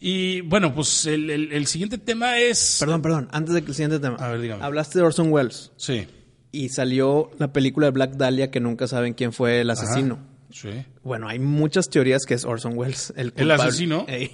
Y 0.00 0.40
bueno, 0.42 0.74
pues 0.74 1.06
el, 1.06 1.28
el- 1.30 1.52
el 1.52 1.66
siguiente 1.66 1.98
tema 1.98 2.38
es. 2.38 2.78
Perdón, 2.80 3.02
perdón. 3.02 3.28
Antes 3.30 3.54
de 3.54 3.62
que 3.62 3.68
el 3.68 3.74
siguiente 3.74 3.98
tema. 4.00 4.16
A 4.16 4.28
ver, 4.28 4.40
dígame. 4.40 4.64
Hablaste 4.64 4.98
de 5.00 5.04
Orson 5.04 5.30
Welles 5.32 5.70
Sí. 5.76 6.06
Y 6.52 6.68
salió 6.70 7.30
la 7.38 7.52
película 7.52 7.86
de 7.86 7.90
Black 7.92 8.12
Dahlia 8.16 8.50
que 8.50 8.60
nunca 8.60 8.86
saben 8.88 9.14
quién 9.14 9.32
fue 9.32 9.60
el 9.60 9.70
asesino. 9.70 10.14
Ajá. 10.14 10.24
Sí. 10.50 10.70
Bueno, 11.02 11.28
hay 11.28 11.38
muchas 11.38 11.88
teorías 11.90 12.24
que 12.24 12.32
es 12.34 12.44
Orson 12.46 12.72
Welles 12.76 13.12
el 13.16 13.26
¿El 13.26 13.32
culpable. 13.32 13.62
asesino? 13.64 14.04
Ey. 14.08 14.30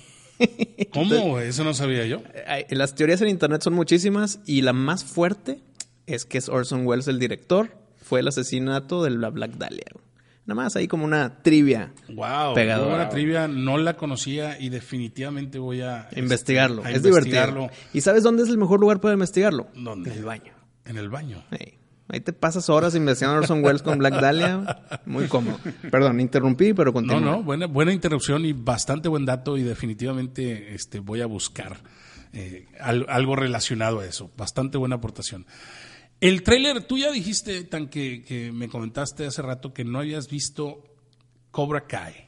¿Cómo? 0.93 1.39
Eso 1.41 1.65
no 1.65 1.75
sabía 1.75 2.07
yo. 2.07 2.23
Las 2.71 2.95
teorías 2.95 3.21
en 3.23 3.29
internet 3.29 3.63
son 3.63 3.75
muchísimas 3.75 4.41
y 4.47 4.63
la 4.63 4.73
más 4.73 5.05
fuerte 5.05 5.61
es 6.07 6.25
que 6.25 6.39
es 6.39 6.49
Orson 6.49 6.87
Welles 6.87 7.09
el 7.09 7.19
director. 7.19 7.71
Fue 7.97 8.21
el 8.21 8.29
asesinato 8.29 9.03
de 9.03 9.11
la 9.11 9.31
Black 9.31 9.53
Dahlia. 9.57 9.87
Nada 10.47 10.63
más 10.63 10.77
ahí 10.77 10.87
como 10.89 11.05
una 11.07 11.43
trivia. 11.43 11.93
Wow, 12.11 12.55
Pegador. 12.55 12.85
muy 12.89 12.95
buena 12.97 13.09
trivia, 13.09 13.49
no 13.49 13.79
la 13.79 13.97
conocía 13.97 14.61
y 14.61 14.69
definitivamente 14.69 15.59
voy 15.59 15.81
a 15.81 16.03
este, 16.11 16.21
Investigarlo. 16.21 16.85
a 16.85 16.91
es 16.91 16.97
investigarlo. 16.99 17.61
divertido. 17.63 17.89
¿Y 17.95 18.01
sabes 18.03 18.23
dónde 18.23 18.43
es 18.43 18.51
el 18.51 18.59
mejor 18.59 18.79
lugar 18.79 19.01
para 19.01 19.15
investigarlo? 19.15 19.69
¿Dónde? 19.75 20.11
En 20.13 20.19
el 20.19 20.25
baño. 20.25 20.53
En 20.85 20.99
el 20.99 21.09
baño. 21.09 21.43
Ey. 21.51 21.79
Ahí 22.09 22.21
te 22.21 22.33
pasas 22.35 22.69
horas 22.69 22.95
investigando 22.95 23.37
a 23.39 23.41
Orson 23.41 23.65
Welles 23.65 23.83
con 23.83 23.99
Black 23.99 24.21
Dahlia. 24.21 25.01
Muy 25.07 25.27
cómodo. 25.27 25.59
Perdón, 25.91 26.21
interrumpí, 26.21 26.75
pero 26.75 26.91
No, 26.91 26.93
continúa. 26.95 27.21
no, 27.21 27.43
buena, 27.43 27.67
buena 27.67 27.93
interrupción 27.93 28.45
y 28.45 28.53
bastante 28.53 29.09
buen 29.09 29.25
dato 29.25 29.57
y 29.57 29.63
definitivamente 29.63 30.75
este, 30.75 31.01
voy 31.01 31.23
a 31.23 31.27
buscar 31.27 31.79
eh, 32.35 32.67
al- 32.81 33.07
algo 33.09 33.37
relacionado 33.37 34.01
a 34.01 34.07
eso. 34.07 34.31
Bastante 34.37 34.77
buena 34.77 34.97
aportación. 34.97 35.47
El 36.21 36.43
tráiler, 36.43 36.85
tú 36.85 36.99
ya 36.99 37.11
dijiste, 37.11 37.65
tan 37.65 37.89
que, 37.89 38.23
que 38.23 38.53
me 38.53 38.69
comentaste 38.69 39.27
hace 39.27 39.41
rato 39.43 39.73
que 39.73 39.85
no 39.85 39.99
habías 40.01 40.29
visto 40.29 40.85
Cobra 41.51 41.87
Kai. 41.87 42.24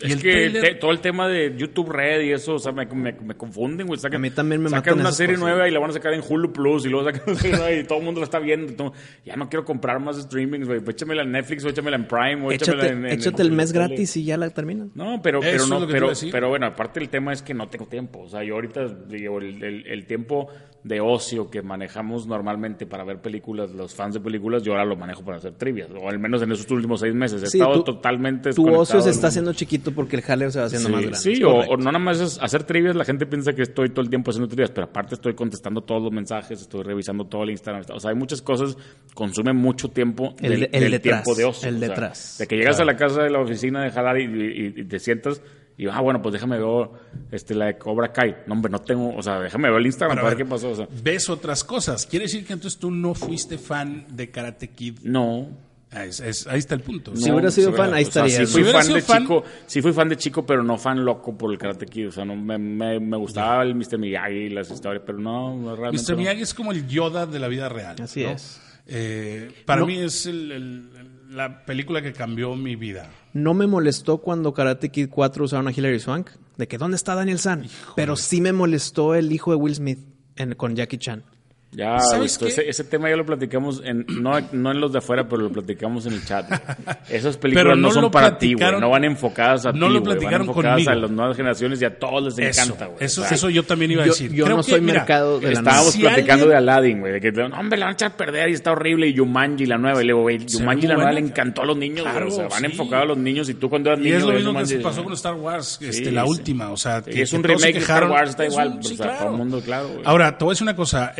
Es 0.00 0.12
el 0.12 0.22
que 0.22 0.50
te- 0.50 0.74
todo 0.76 0.92
el 0.92 1.00
tema 1.00 1.26
de 1.26 1.54
YouTube 1.56 1.90
Red 1.90 2.20
y 2.20 2.30
eso, 2.30 2.54
o 2.54 2.58
sea, 2.60 2.70
me, 2.70 2.86
me, 2.86 3.12
me 3.12 3.34
confunden, 3.34 3.86
güey. 3.88 3.98
Sacan, 3.98 4.18
A 4.18 4.20
mí 4.20 4.30
también 4.30 4.62
me 4.62 4.68
sacan 4.70 5.00
una 5.00 5.10
serie 5.10 5.34
cosas. 5.34 5.48
nueva 5.50 5.68
y 5.68 5.72
la 5.72 5.80
van 5.80 5.90
a 5.90 5.92
sacar 5.92 6.14
en 6.14 6.22
Hulu 6.26 6.52
Plus 6.52 6.86
y 6.86 6.88
luego 6.88 7.10
sacan 7.10 7.22
una 7.26 7.34
serie 7.36 7.56
nueva 7.56 7.72
y 7.72 7.82
todo 7.84 7.98
el 7.98 8.04
mundo 8.04 8.20
la 8.20 8.24
está 8.26 8.38
viendo. 8.38 8.72
todo- 8.74 8.92
ya 9.24 9.34
no 9.34 9.48
quiero 9.48 9.64
comprar 9.64 9.98
más 9.98 10.16
streamings, 10.22 10.68
güey. 10.68 10.78
Pues 10.78 10.94
Échamela 10.94 11.22
en 11.22 11.32
Netflix 11.32 11.64
o 11.64 11.68
échamela 11.68 11.96
en 11.96 12.06
Prime 12.06 12.46
o 12.46 12.52
échamela 12.52 12.84
Échate, 12.84 12.92
en, 12.98 13.06
en- 13.06 13.12
échate 13.12 13.42
en 13.42 13.48
el 13.48 13.52
mes 13.52 13.72
gratis 13.72 14.16
y 14.16 14.24
ya 14.24 14.36
la 14.36 14.50
terminas. 14.50 14.88
No, 14.94 15.20
pero, 15.20 15.40
pero 15.40 15.66
no, 15.66 15.84
pero, 16.30 16.48
bueno, 16.48 16.66
aparte 16.66 17.00
el 17.00 17.08
tema 17.08 17.32
es 17.32 17.42
que 17.42 17.54
no 17.54 17.68
tengo 17.68 17.86
tiempo. 17.86 18.20
O 18.20 18.28
sea, 18.28 18.44
yo 18.44 18.54
ahorita 18.54 18.86
digo, 19.08 19.38
el, 19.40 19.60
el- 19.64 19.86
el 19.86 20.06
tiempo 20.06 20.48
de 20.84 21.00
ocio 21.00 21.50
que 21.50 21.60
manejamos 21.60 22.26
normalmente 22.26 22.86
para 22.86 23.04
ver 23.04 23.20
películas, 23.20 23.72
los 23.72 23.94
fans 23.94 24.14
de 24.14 24.20
películas, 24.20 24.62
yo 24.62 24.72
ahora 24.72 24.84
lo 24.84 24.96
manejo 24.96 25.22
para 25.24 25.38
hacer 25.38 25.52
trivias, 25.52 25.88
o 25.90 26.08
al 26.08 26.18
menos 26.18 26.40
en 26.42 26.52
esos 26.52 26.70
últimos 26.70 27.00
seis 27.00 27.12
meses. 27.14 27.42
He 27.42 27.46
Sí, 27.46 27.58
estado 27.58 27.82
tu- 27.82 27.92
totalmente 27.94 28.52
Tu 28.52 28.68
ocio 28.72 29.00
se 29.00 29.10
está 29.10 29.26
haciendo 29.26 29.52
chiquito 29.52 29.92
porque 29.92 30.16
el 30.16 30.22
jaleo 30.22 30.50
se 30.50 30.60
va 30.60 30.66
haciendo 30.66 30.88
Sí, 30.88 30.92
más 30.94 31.02
grande. 31.02 31.18
sí, 31.18 31.42
o, 31.42 31.76
no 31.76 31.84
nada 31.92 31.98
más 31.98 32.20
es 32.20 32.38
hacer 32.40 32.62
trivias, 32.62 32.94
la 32.94 33.04
gente 33.04 33.26
piensa 33.26 33.52
que 33.54 33.62
estoy 33.62 33.90
todo 33.90 34.02
el 34.02 34.08
tiempo 34.08 34.30
haciendo 34.30 34.48
trivias, 34.48 34.70
pero 34.70 34.86
aparte 34.86 35.16
estoy 35.16 35.34
contestando 35.34 35.82
todos 35.82 36.00
los 36.02 36.12
mensajes, 36.12 36.60
estoy 36.62 36.84
revisando 36.84 37.24
todo 37.26 37.42
el 37.42 37.50
Instagram, 37.50 37.82
o 37.92 37.98
sea, 38.00 38.10
hay 38.10 38.16
muchas 38.16 38.40
cosas, 38.40 38.76
consume 39.14 39.52
mucho 39.52 39.88
tiempo 39.88 40.36
El 40.40 40.50
del, 40.52 40.62
el 40.72 40.80
del 40.82 40.90
detrás, 40.92 41.24
tiempo 41.24 41.34
de 41.38 41.44
ocio. 41.44 41.68
el 41.68 41.76
o 41.76 41.78
sea, 41.80 41.88
detrás. 41.88 42.36
de 42.38 42.46
que 42.46 42.56
llegas 42.56 42.78
a 42.80 42.84
la 42.84 42.96
casa 42.96 43.22
de 43.24 43.30
la 43.30 43.40
oficina 43.40 43.82
de 43.82 43.90
jalar 43.90 44.18
y, 44.20 44.24
y- 44.24 44.80
y 44.80 44.84
te 44.84 44.98
sientas 45.00 45.42
y, 45.78 45.86
ah, 45.86 46.00
bueno, 46.00 46.20
pues 46.20 46.32
déjame 46.34 46.58
ver 46.58 46.88
este, 47.30 47.54
la 47.54 47.66
de 47.66 47.78
Cobra 47.78 48.12
Kai. 48.12 48.36
No, 48.46 48.54
hombre, 48.54 48.70
no 48.70 48.80
tengo, 48.80 49.14
o 49.16 49.22
sea, 49.22 49.38
déjame 49.40 49.70
ver 49.70 49.78
el 49.80 49.86
Instagram 49.86 50.16
para 50.18 50.28
ver 50.28 50.36
qué 50.38 50.44
pasó, 50.44 50.70
o 50.70 50.74
sea. 50.74 50.88
Ves 51.02 51.30
otras 51.30 51.64
cosas. 51.64 52.04
Quiere 52.04 52.24
decir 52.26 52.44
que 52.44 52.52
entonces 52.52 52.78
tú 52.78 52.90
no 52.90 53.14
fuiste 53.14 53.56
fan 53.56 54.04
de 54.10 54.30
Karate 54.30 54.68
Kid. 54.68 54.98
No, 55.04 55.48
Ah, 55.90 56.04
es- 56.04 56.20
es- 56.20 56.46
ahí 56.46 56.58
está 56.58 56.74
el 56.74 56.82
punto. 56.82 57.16
Si 57.16 57.24
no, 57.28 57.32
hubiera 57.36 57.50
sido 57.50 57.72
fan, 57.72 57.94
ahí 57.94 58.04
o 58.04 58.10
sea, 58.10 58.26
estaría. 58.26 58.46
sí 58.46 58.52
fui 58.52 58.62
Si 58.64 58.70
fan 58.72 58.92
de 58.92 59.00
fan- 59.00 59.22
chico, 59.22 59.44
sí 59.66 59.80
fui 59.80 59.92
fan 59.94 60.08
de 60.10 60.16
chico, 60.18 60.44
pero 60.44 60.62
no 60.62 60.76
fan 60.76 61.02
loco 61.02 61.34
por 61.38 61.50
el 61.50 61.56
Karate 61.56 61.86
Kid. 61.86 62.08
O 62.08 62.12
sea, 62.12 62.26
no, 62.26 62.36
me, 62.36 62.58
me, 62.58 63.00
me 63.00 63.16
gustaba 63.16 63.62
el 63.62 63.74
Mr. 63.74 63.96
Miyagi 63.96 64.34
y 64.36 64.48
las 64.50 64.70
historias, 64.70 65.02
pero 65.06 65.16
no, 65.18 65.56
no, 65.56 65.74
realmente 65.74 66.02
Mr. 66.04 66.10
no. 66.12 66.16
Miyagi 66.18 66.42
es 66.42 66.52
como 66.52 66.72
el 66.72 66.86
Yoda 66.86 67.24
de 67.24 67.38
la 67.38 67.48
vida 67.48 67.70
real. 67.70 67.96
Así 68.02 68.22
¿no? 68.22 68.32
es. 68.32 68.60
Eh, 68.86 69.50
para 69.64 69.80
No. 69.80 69.86
mí 69.86 69.98
es 69.98 70.26
el- 70.26 70.52
el- 70.52 70.90
la 71.28 71.64
película 71.64 72.02
que 72.02 72.12
cambió 72.12 72.54
mi 72.56 72.76
vida. 72.76 73.10
No 73.32 73.54
me 73.54 73.66
molestó 73.66 74.18
cuando 74.18 74.54
Karate 74.54 74.88
Kid 74.90 75.08
4 75.10 75.44
usaron 75.44 75.68
a 75.68 75.72
Hilary 75.72 76.00
Swank, 76.00 76.30
de 76.56 76.66
que 76.68 76.78
¿dónde 76.78 76.96
está 76.96 77.14
Daniel 77.14 77.38
San? 77.38 77.66
Pero 77.96 78.16
sí 78.16 78.40
me 78.40 78.52
molestó 78.52 79.14
el 79.14 79.30
hijo 79.32 79.50
de 79.50 79.56
Will 79.56 79.74
Smith 79.74 79.98
en- 80.36 80.54
con 80.54 80.74
Jackie 80.74 80.98
Chan. 80.98 81.22
Ya, 81.70 81.98
¿Sabes 81.98 82.14
Augusto, 82.38 82.46
ese, 82.46 82.66
ese 82.68 82.84
tema 82.84 83.10
ya 83.10 83.16
lo 83.16 83.26
platicamos, 83.26 83.82
en, 83.84 84.06
no, 84.08 84.32
no 84.52 84.70
en 84.70 84.80
los 84.80 84.90
de 84.90 84.98
afuera, 85.00 85.28
pero 85.28 85.42
lo 85.42 85.50
platicamos 85.52 86.06
en 86.06 86.14
el 86.14 86.24
chat. 86.24 86.50
Esas 87.10 87.36
películas 87.36 87.64
Pero 87.64 87.76
no, 87.76 87.88
no 87.88 87.90
son 87.92 88.02
lo 88.04 88.10
para 88.10 88.38
ti, 88.38 88.54
güey. 88.54 88.80
No 88.80 88.88
van 88.88 89.04
enfocadas 89.04 89.66
a 89.66 89.72
no 89.72 89.74
ti, 89.74 89.80
lo 89.80 89.88
güey, 90.00 90.02
platicaron 90.04 90.46
Van 90.46 90.48
enfocadas 90.48 90.74
conmigo. 90.76 90.90
a 90.90 90.94
las 90.94 91.10
nuevas 91.10 91.36
generaciones 91.36 91.82
y 91.82 91.84
a 91.84 91.98
todos 91.98 92.36
les 92.36 92.38
Eso, 92.38 92.62
encanta, 92.62 92.86
güey. 92.86 93.04
eso, 93.04 93.20
O 93.20 93.24
sea, 93.26 93.34
eso 93.34 93.50
yo 93.50 93.62
también 93.64 93.90
iba 93.90 94.02
a 94.02 94.06
Yo, 94.06 94.12
decir. 94.12 94.32
yo 94.32 94.44
Creo 94.46 94.56
no 94.56 94.62
que, 94.62 94.70
soy 94.70 94.80
mira, 94.80 94.94
mercado 95.00 95.40
de 95.40 95.46
la 95.52 95.58
Estábamos 95.58 95.92
Si 95.92 96.00
platicando 96.00 96.32
alguien- 96.44 96.48
de 96.48 96.56
Aladdin, 96.56 97.00
güey, 97.00 97.12
de 97.12 97.20
que, 97.20 97.32
no, 97.32 97.46
hombre, 97.58 97.78
la 97.78 97.84
van 97.86 97.92
a 97.92 97.94
echar 97.94 98.12
a 98.12 98.16
perder 98.16 98.48
y 98.48 98.52
está 98.54 98.72
horrible. 98.72 99.08
Y 99.08 99.12
Yumanji, 99.12 99.66
la 99.66 99.76
nueva. 99.76 100.02
Y 100.02 100.06
luego, 100.06 100.22
güey, 100.22 100.38
Yumanji, 100.38 100.86
la 100.86 100.94
nueva, 100.94 101.12
le 101.12 101.20
encantó 101.20 101.62
a 101.62 101.66
los 101.66 101.76
niños. 101.76 102.06
Claro, 102.10 102.28
O 102.28 102.30
sea, 102.30 102.48
van 102.48 102.60
sí. 102.60 102.64
enfocados 102.66 103.04
a 103.04 103.08
los 103.08 103.18
niños 103.18 103.46
y 103.50 103.54
tú 103.54 103.68
cuando 103.68 103.90
eras 103.90 104.00
Y 104.00 104.04
niño, 104.04 104.16
es 104.16 104.22
lo 104.22 104.26
güey, 104.30 104.38
mismo 104.42 104.58
que 104.58 104.66
se 104.66 104.78
pasó 104.80 104.98
¿no? 105.00 105.04
con 105.04 105.12
Star 105.12 105.34
Wars, 105.34 105.78
este, 105.82 106.10
la 106.12 106.24
última. 106.24 106.70
O 106.70 106.78
sea, 106.78 107.02
que, 107.02 107.20
es 107.20 107.30
un 107.34 107.42
remake 107.44 107.74
de 107.74 107.78
Star. 107.80 108.08
Wars, 108.08 108.30
está 108.30 108.46
Es 108.46 108.52
igual, 108.54 108.78
o 108.78 108.82
sea, 108.82 108.96
claro. 108.96 109.18
todo 109.18 109.30
el 109.32 109.36
mundo, 109.36 109.60
claro, 109.62 109.88
güey. 109.88 110.00
Ahora, 110.06 110.38
te 110.38 110.44
voy 110.46 110.52
a 110.52 110.54
decir 110.54 110.62
una 110.64 110.74
cosa. 110.76 111.12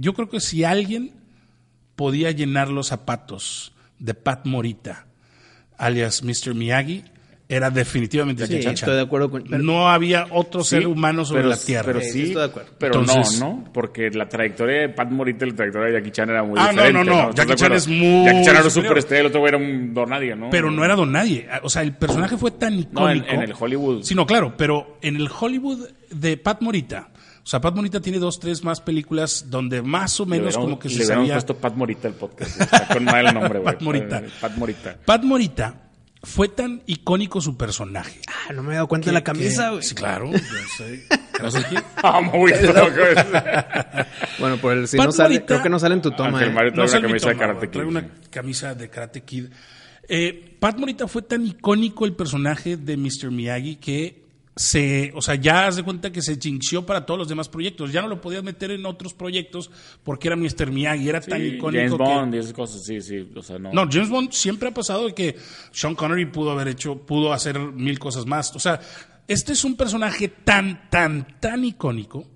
Yo 0.00 0.14
creo 0.14 0.28
que 0.28 0.40
si 0.40 0.64
alguien 0.64 1.12
podía 1.96 2.30
llenar 2.30 2.68
los 2.68 2.88
zapatos 2.88 3.72
de 3.98 4.14
Pat 4.14 4.46
Morita, 4.46 5.06
alias 5.76 6.22
Mr. 6.22 6.54
Miyagi, 6.54 7.04
era 7.48 7.68
definitivamente 7.68 8.46
Sí, 8.46 8.52
Jackie 8.52 8.64
Chan. 8.64 8.74
estoy 8.74 8.94
de 8.94 9.00
acuerdo 9.00 9.28
con... 9.28 9.42
pero- 9.42 9.60
no 9.60 9.90
había 9.90 10.26
otro 10.30 10.62
ser 10.62 10.82
Sí, 10.82 10.86
humano 10.86 11.24
sobre 11.24 11.40
pero- 11.42 11.48
la 11.50 11.56
Tierra. 11.56 11.84
Pero 11.86 12.00
Sí, 12.00 12.22
estoy 12.22 12.34
de 12.36 12.44
acuerdo. 12.44 12.70
pero 12.78 13.00
Entonces- 13.00 13.40
no, 13.40 13.48
¿no? 13.64 13.72
Porque 13.72 14.08
la 14.10 14.28
trayectoria 14.28 14.82
de 14.82 14.88
Pat 14.90 15.10
Morita 15.10 15.44
y 15.44 15.50
la 15.50 15.56
trayectoria 15.56 15.88
de 15.92 15.98
Jackie 15.98 16.12
Chan 16.12 16.30
era 16.30 16.44
muy 16.44 16.60
Ah, 16.60 16.66
no, 16.66 16.82
diferente. 16.84 17.10
no, 17.10 17.16
no. 17.16 17.20
¿Estás 17.30 17.34
Jackie 17.34 17.50
de 17.50 17.56
Chan 17.56 17.72
es 17.72 17.88
muy 17.88 18.24
Jackie 18.24 18.44
Chan 18.44 18.54
era 18.56 18.64
un 18.64 18.70
superestrella, 18.70 19.20
el 19.20 19.26
otro 19.26 19.40
güey 19.40 19.48
era 19.48 19.58
un 19.58 19.92
don 19.92 20.10
nadie, 20.10 20.36
¿no? 20.36 20.48
Pero 20.50 20.70
no 20.70 20.84
era 20.84 20.94
don 20.94 21.10
nadie. 21.10 21.48
O 21.64 21.68
sea, 21.68 21.82
el 21.82 21.92
personaje 21.96 22.36
fue 22.36 22.52
tan 22.52 22.74
No, 22.76 22.80
icónico. 22.82 23.26
en, 23.26 23.34
en 23.34 23.42
el 23.42 23.54
Hollywood. 23.58 24.04
Sí, 24.04 24.14
no, 24.14 24.24
claro, 24.26 24.54
pero 24.56 24.98
en 25.02 25.16
el 25.16 25.28
Hollywood 25.28 25.88
de 26.10 26.36
Pat 26.36 26.60
Morita. 26.62 27.08
O 27.42 27.46
sea, 27.50 27.60
Pat 27.60 27.74
Morita 27.74 28.00
tiene 28.00 28.18
dos, 28.18 28.38
tres 28.38 28.62
más 28.62 28.80
películas 28.80 29.46
donde 29.48 29.82
más 29.82 30.20
o 30.20 30.24
le 30.24 30.30
menos 30.38 30.56
como 30.56 30.78
que 30.78 30.88
le 30.88 30.94
se 30.94 31.04
sabía. 31.06 31.34
puesto 31.34 31.56
Pat 31.56 31.74
Morita 31.74 32.06
el 32.08 32.14
podcast. 32.14 32.60
Está 32.60 32.86
con 32.88 33.04
mal 33.04 33.26
el 33.26 33.34
nombre, 33.34 33.58
güey. 33.60 33.64
Pat 33.74 33.82
Morita. 33.82 34.18
Eh, 34.18 34.28
Pat 34.40 34.56
Morita. 34.56 34.96
Pat 35.04 35.22
Morita 35.24 35.74
fue 36.22 36.48
tan 36.48 36.82
icónico 36.86 37.40
su 37.40 37.56
personaje. 37.56 38.20
Ah, 38.28 38.52
no 38.52 38.62
me 38.62 38.72
he 38.72 38.74
dado 38.74 38.88
cuenta 38.88 39.06
de 39.06 39.12
la 39.12 39.24
camisa, 39.24 39.70
güey. 39.70 39.82
Sí, 39.82 39.94
claro. 39.94 40.30
yo 40.30 40.38
sé. 40.76 41.06
No 41.42 41.50
sé 41.50 41.62
quién. 41.68 41.82
Ah, 42.02 42.20
muy. 42.20 42.52
Bueno, 44.38 44.56
por 44.58 44.72
el, 44.72 44.88
si 44.88 44.96
Pat 44.96 45.06
no 45.06 45.12
sale, 45.12 45.34
Morita- 45.36 45.46
creo 45.46 45.62
que 45.62 45.68
no 45.68 45.78
sale 45.78 45.94
en 45.94 46.02
tu 46.02 46.10
toma. 46.12 46.38
Ángel 46.38 46.48
eh. 46.48 46.52
Mario 46.52 46.72
trae 46.72 46.88
sé 46.88 46.98
una 46.98 47.08
mi 47.08 47.12
camisa 47.14 47.28
de 47.30 47.36
Karate 47.36 47.58
güey, 47.58 47.70
Trae 47.70 47.84
Kid. 47.84 47.90
una 47.90 48.08
camisa 48.30 48.74
de 48.74 48.88
Karate 48.90 49.20
Kid. 49.22 49.44
Eh, 50.08 50.56
Pat 50.58 50.78
Morita 50.78 51.06
fue 51.08 51.22
tan 51.22 51.46
icónico 51.46 52.04
el 52.04 52.14
personaje 52.14 52.76
de 52.76 52.96
Mr. 52.96 53.30
Miyagi 53.30 53.76
que 53.76 54.24
se, 54.56 55.12
o 55.14 55.22
sea, 55.22 55.36
ya 55.36 55.66
haz 55.66 55.76
de 55.76 55.82
cuenta 55.82 56.10
que 56.12 56.20
se 56.22 56.36
jinxió 56.36 56.84
para 56.84 57.06
todos 57.06 57.16
los 57.18 57.28
demás 57.28 57.48
proyectos. 57.48 57.92
Ya 57.92 58.02
no 58.02 58.08
lo 58.08 58.20
podías 58.20 58.42
meter 58.42 58.70
en 58.72 58.84
otros 58.84 59.14
proyectos 59.14 59.70
porque 60.02 60.28
era 60.28 60.36
Mr. 60.36 60.70
Miyagi, 60.70 61.08
era 61.08 61.20
tan 61.20 61.40
icónico 61.46 61.70
James 61.72 61.92
que- 61.92 61.96
Bond 61.98 62.34
y 62.34 62.38
esas 62.38 62.52
cosas, 62.52 62.82
sí, 62.84 63.00
sí. 63.00 63.30
O 63.34 63.42
sea, 63.42 63.58
no. 63.58 63.72
No, 63.72 63.88
James 63.90 64.10
Bond 64.10 64.32
siempre 64.32 64.68
ha 64.68 64.74
pasado 64.74 65.06
de 65.06 65.14
que 65.14 65.36
Sean 65.72 65.94
Connery 65.94 66.26
pudo 66.26 66.50
haber 66.50 66.68
hecho, 66.68 66.96
pudo 66.98 67.32
hacer 67.32 67.58
mil 67.58 67.98
cosas 67.98 68.26
más. 68.26 68.54
O 68.54 68.58
sea, 68.58 68.80
este 69.28 69.52
es 69.52 69.64
un 69.64 69.76
personaje 69.76 70.28
tan, 70.28 70.90
tan, 70.90 71.38
tan 71.40 71.64
icónico. 71.64 72.26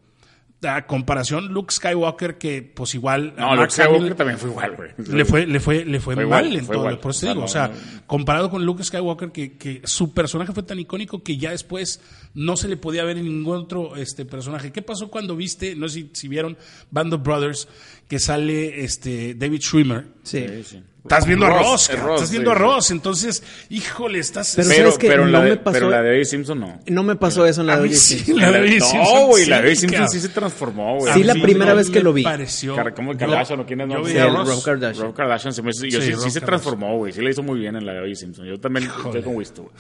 A 0.64 0.86
comparación, 0.86 1.48
Luke 1.52 1.72
Skywalker, 1.72 2.38
que 2.38 2.62
pues 2.62 2.94
igual. 2.94 3.34
No, 3.36 3.48
Mark 3.48 3.60
Luke 3.60 3.70
Skywalker 3.72 4.00
Hamill 4.02 4.14
también 4.16 4.38
fue 4.38 4.50
igual, 4.50 4.76
güey. 4.76 4.90
Le 4.96 5.24
fue, 5.24 5.46
le 5.46 5.60
fue, 5.60 5.84
le 5.84 6.00
fue, 6.00 6.14
Fue 6.14 6.26
mal 6.26 6.46
igual, 6.46 6.58
en 6.58 6.64
fue 6.64 6.74
todo. 6.74 6.84
igual. 6.84 6.98
Por 7.00 7.10
eso 7.10 7.26
te 7.26 7.26
O 7.26 7.32
sea, 7.32 7.32
digo, 7.32 7.40
no, 7.40 7.44
o 7.44 7.48
sea, 7.48 7.68
no. 7.68 8.02
comparado 8.06 8.50
con 8.50 8.64
Luke 8.64 8.82
Skywalker, 8.84 9.30
que, 9.32 9.56
que 9.56 9.82
su 9.84 10.12
personaje 10.14 10.52
fue 10.52 10.62
tan 10.62 10.78
icónico 10.78 11.22
que 11.22 11.36
ya 11.36 11.50
después 11.50 12.00
no 12.34 12.56
se 12.56 12.68
le 12.68 12.76
podía 12.76 13.04
ver 13.04 13.18
en 13.18 13.24
ningún 13.24 13.56
otro 13.56 13.96
este 13.96 14.24
personaje. 14.24 14.72
¿Qué 14.72 14.82
pasó 14.82 15.10
cuando 15.10 15.36
viste, 15.36 15.76
no 15.76 15.88
sé 15.88 16.00
si, 16.00 16.10
si 16.12 16.28
vieron 16.28 16.56
Band 16.90 17.14
of 17.14 17.22
Brothers, 17.22 17.68
que 18.08 18.18
sale 18.18 18.84
este 18.84 19.34
David 19.34 19.60
Schwimmer? 19.60 20.06
Sí. 20.22 20.44
Sí, 20.48 20.64
sí. 20.64 20.82
Estás 21.04 21.26
viendo 21.26 21.46
Ross, 21.46 21.56
a 21.58 21.62
Ross, 21.62 21.82
es 21.82 21.88
cabrón, 21.88 22.06
Ross, 22.08 22.14
estás 22.22 22.30
viendo 22.30 22.50
sí, 22.50 22.56
a. 22.56 22.58
Ross, 22.58 22.90
entonces, 22.90 23.42
híjole, 23.68 24.18
estás... 24.18 24.54
Pero 24.56 24.68
Pero, 24.68 24.94
pero, 24.98 25.24
No 25.26 25.30
la 25.32 25.40
me 25.40 25.50
de, 25.50 25.56
pasó- 25.58 25.72
pero 25.74 25.90
la 25.90 26.00
de 26.02 26.10
O.J. 26.16 26.24
Simpson 26.24 26.60
no. 26.60 26.80
No 26.86 27.02
me 27.02 27.16
pasó 27.16 27.44
eso 27.44 27.60
en 27.60 27.66
la 27.66 27.78
de 27.78 27.90
sí, 27.90 28.18
Simpson. 28.20 28.40
la 28.40 28.50
de 28.50 28.60
O.J. 28.60 28.74
no, 28.78 28.86
Simpson, 28.86 29.26
güey, 29.26 29.46
la 29.46 29.60
de 29.60 29.70
sí, 29.76 29.76
Simpson 29.82 30.08
sí 30.08 30.20
se 30.20 30.28
transformó, 30.30 30.96
güey. 31.00 31.12
Sí, 31.12 31.22
la 31.22 31.34
primera 31.34 31.72
no 31.72 31.76
vez 31.76 31.90
que 31.90 31.98
me 31.98 32.04
lo 32.04 32.12
vi. 32.14 32.22
pareció- 32.22 32.74
¿Cómo 32.96 33.12
el 33.12 33.18
Kardashian 33.18 33.60
o 33.60 33.66
quién 33.66 33.82
es? 33.82 33.88
yo 33.90 33.94
No, 33.98 34.02
vi 34.02 34.12
sí, 34.12 34.18
a 34.18 34.24
el 34.26 34.34
Ross. 34.34 34.48
Rob 34.48 34.62
Kardashian. 34.64 35.04
Rob 35.06 35.14
Kardashian 35.14 35.52
se 35.52 35.60
me 35.62 35.70
hizo- 35.72 35.84
yo 35.84 36.00
Sí, 36.00 36.06
sí, 36.06 36.12
Rob 36.14 36.22
sí 36.24 36.30
se 36.30 36.40
transformó, 36.40 36.96
güey. 36.96 37.12
Sí 37.12 37.20
le 37.20 37.30
hizo 37.30 37.42
muy 37.42 37.58
bien 37.60 37.76
en 37.76 37.84
la 37.84 37.92
de 37.92 38.00
O.J. 38.00 38.14
Simpson. 38.14 38.46
Yo 38.46 38.58
también 38.58 38.86
estoy 39.04 39.22
con 39.22 39.36
Wisto, 39.36 39.62
güey. 39.62 39.74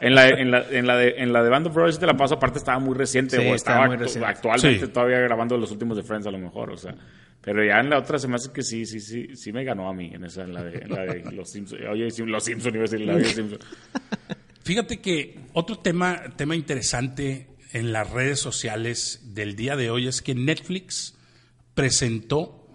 En 0.00 0.14
la, 0.14 0.28
en, 0.30 0.50
la, 0.50 0.64
en, 0.70 0.86
la 0.86 0.96
de, 0.96 1.14
en 1.18 1.32
la 1.34 1.42
de 1.42 1.50
Band 1.50 1.66
of 1.66 1.74
Brothers 1.74 1.98
te 1.98 2.06
la 2.06 2.16
paso, 2.16 2.36
aparte 2.36 2.58
estaba 2.58 2.78
muy 2.78 2.94
reciente, 2.96 3.36
Sí, 3.36 3.42
güey. 3.42 3.54
estaba 3.54 3.80
Estaba 3.80 3.86
muy 3.88 3.96
actu- 3.96 4.00
reciente. 4.00 4.28
actualmente 4.30 4.88
todavía 4.88 5.18
grabando 5.18 5.58
los 5.58 5.70
últimos 5.72 5.94
de 5.98 6.02
Friends 6.04 6.26
a 6.26 6.30
lo 6.30 6.38
mejor, 6.38 6.70
o 6.70 6.76
sea. 6.78 6.94
Pero 7.40 7.64
ya 7.64 7.80
en 7.80 7.90
la 7.90 7.98
otra 7.98 8.18
se 8.18 8.28
me 8.28 8.34
hace 8.34 8.52
que 8.52 8.62
sí, 8.62 8.84
sí, 8.84 9.00
sí, 9.00 9.28
sí 9.34 9.52
me 9.52 9.64
ganó 9.64 9.88
a 9.88 9.94
mí 9.94 10.10
en 10.12 10.24
esa, 10.24 10.42
en 10.42 10.52
la 10.52 10.64
de, 10.64 10.78
en 10.78 10.90
la 10.90 11.02
de 11.02 11.32
Los 11.32 11.50
Simpsons. 11.50 11.82
Oye, 11.90 12.08
Los 12.26 12.44
Simpsons, 12.44 12.74
iba 12.74 12.84
a 12.84 12.88
decir 12.88 13.00
la 13.00 13.16
de 13.16 13.24
Simpsons. 13.24 13.64
Fíjate 14.64 15.00
que 15.00 15.38
otro 15.54 15.78
tema, 15.78 16.22
tema 16.36 16.54
interesante 16.54 17.48
en 17.72 17.92
las 17.92 18.10
redes 18.10 18.40
sociales 18.40 19.32
del 19.34 19.56
día 19.56 19.76
de 19.76 19.90
hoy 19.90 20.08
es 20.08 20.20
que 20.20 20.34
Netflix 20.34 21.16
presentó 21.74 22.68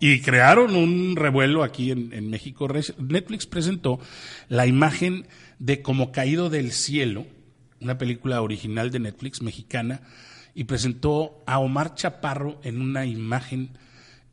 y 0.00 0.20
crearon 0.20 0.76
un 0.76 1.14
revuelo 1.16 1.62
aquí 1.62 1.90
en, 1.90 2.12
en 2.12 2.28
México. 2.28 2.68
Netflix 2.98 3.46
presentó 3.46 4.00
la 4.48 4.66
imagen 4.66 5.26
de 5.58 5.82
Como 5.82 6.12
Caído 6.12 6.50
del 6.50 6.72
Cielo, 6.72 7.26
una 7.80 7.98
película 7.98 8.42
original 8.42 8.90
de 8.90 8.98
Netflix 8.98 9.40
mexicana, 9.42 10.00
y 10.54 10.64
presentó 10.64 11.44
a 11.46 11.58
Omar 11.58 11.94
Chaparro 11.94 12.60
en 12.64 12.80
una 12.80 13.06
imagen 13.06 13.78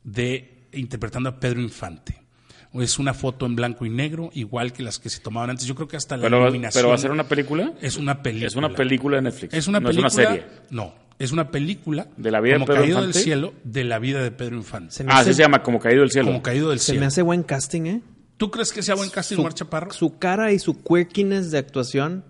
de 0.04 0.66
interpretando 0.72 1.28
a 1.28 1.40
Pedro 1.40 1.60
Infante. 1.60 2.20
Es 2.74 2.98
una 2.98 3.14
foto 3.14 3.46
en 3.46 3.54
blanco 3.54 3.86
y 3.86 3.90
negro, 3.90 4.30
igual 4.34 4.72
que 4.72 4.82
las 4.82 4.98
que 4.98 5.08
se 5.08 5.20
tomaban 5.20 5.50
antes. 5.50 5.64
Yo 5.66 5.76
creo 5.76 5.86
que 5.86 5.96
hasta 5.96 6.16
la 6.16 6.24
Pero, 6.24 6.42
iluminación. 6.42 6.80
pero 6.80 6.88
va 6.88 6.96
a 6.96 6.98
ser 6.98 7.12
una 7.12 7.28
película. 7.28 7.72
Es 7.80 7.96
una 7.96 8.20
película. 8.22 8.46
Es 8.48 8.56
una 8.56 8.68
película 8.70 9.16
de 9.16 9.22
Netflix. 9.22 9.54
Es 9.54 9.68
una 9.68 9.78
no 9.78 9.86
película. 9.88 10.08
es 10.08 10.14
una 10.14 10.24
serie. 10.26 10.44
No, 10.70 10.92
es 11.20 11.30
una 11.30 11.50
película. 11.52 12.08
¿De 12.16 12.32
la 12.32 12.40
vida 12.40 12.54
de 12.54 12.56
como 12.58 12.66
Pedro 12.66 12.80
caído 12.80 12.98
Infante? 12.98 13.18
del 13.18 13.24
cielo, 13.24 13.54
de 13.62 13.84
la 13.84 13.98
vida 14.00 14.22
de 14.24 14.32
Pedro 14.32 14.56
Infante. 14.56 14.90
Se 14.92 15.04
me, 15.04 15.12
Ah, 15.12 15.18
hace, 15.18 15.30
así 15.30 15.36
se 15.36 15.42
llama, 15.44 15.62
como 15.62 15.78
caído 15.78 16.00
del 16.00 16.10
cielo. 16.10 16.26
Como 16.26 16.42
caído 16.42 16.70
del 16.70 16.80
se 16.80 16.86
cielo. 16.86 17.00
me 17.00 17.06
hace 17.06 17.22
buen 17.22 17.44
casting, 17.44 17.82
¿eh? 17.86 18.00
¿Tú 18.38 18.50
crees 18.50 18.72
que 18.72 18.82
sea 18.82 18.96
buen 18.96 19.10
casting, 19.10 19.36
Su- 19.36 19.42
Omar 19.42 19.54
Chaparro? 19.54 19.92
Su 19.92 20.18
cara 20.18 20.50
y 20.50 20.58
su 20.58 20.82
quirkiness 20.82 21.52
de 21.52 21.58
actuación. 21.58 22.24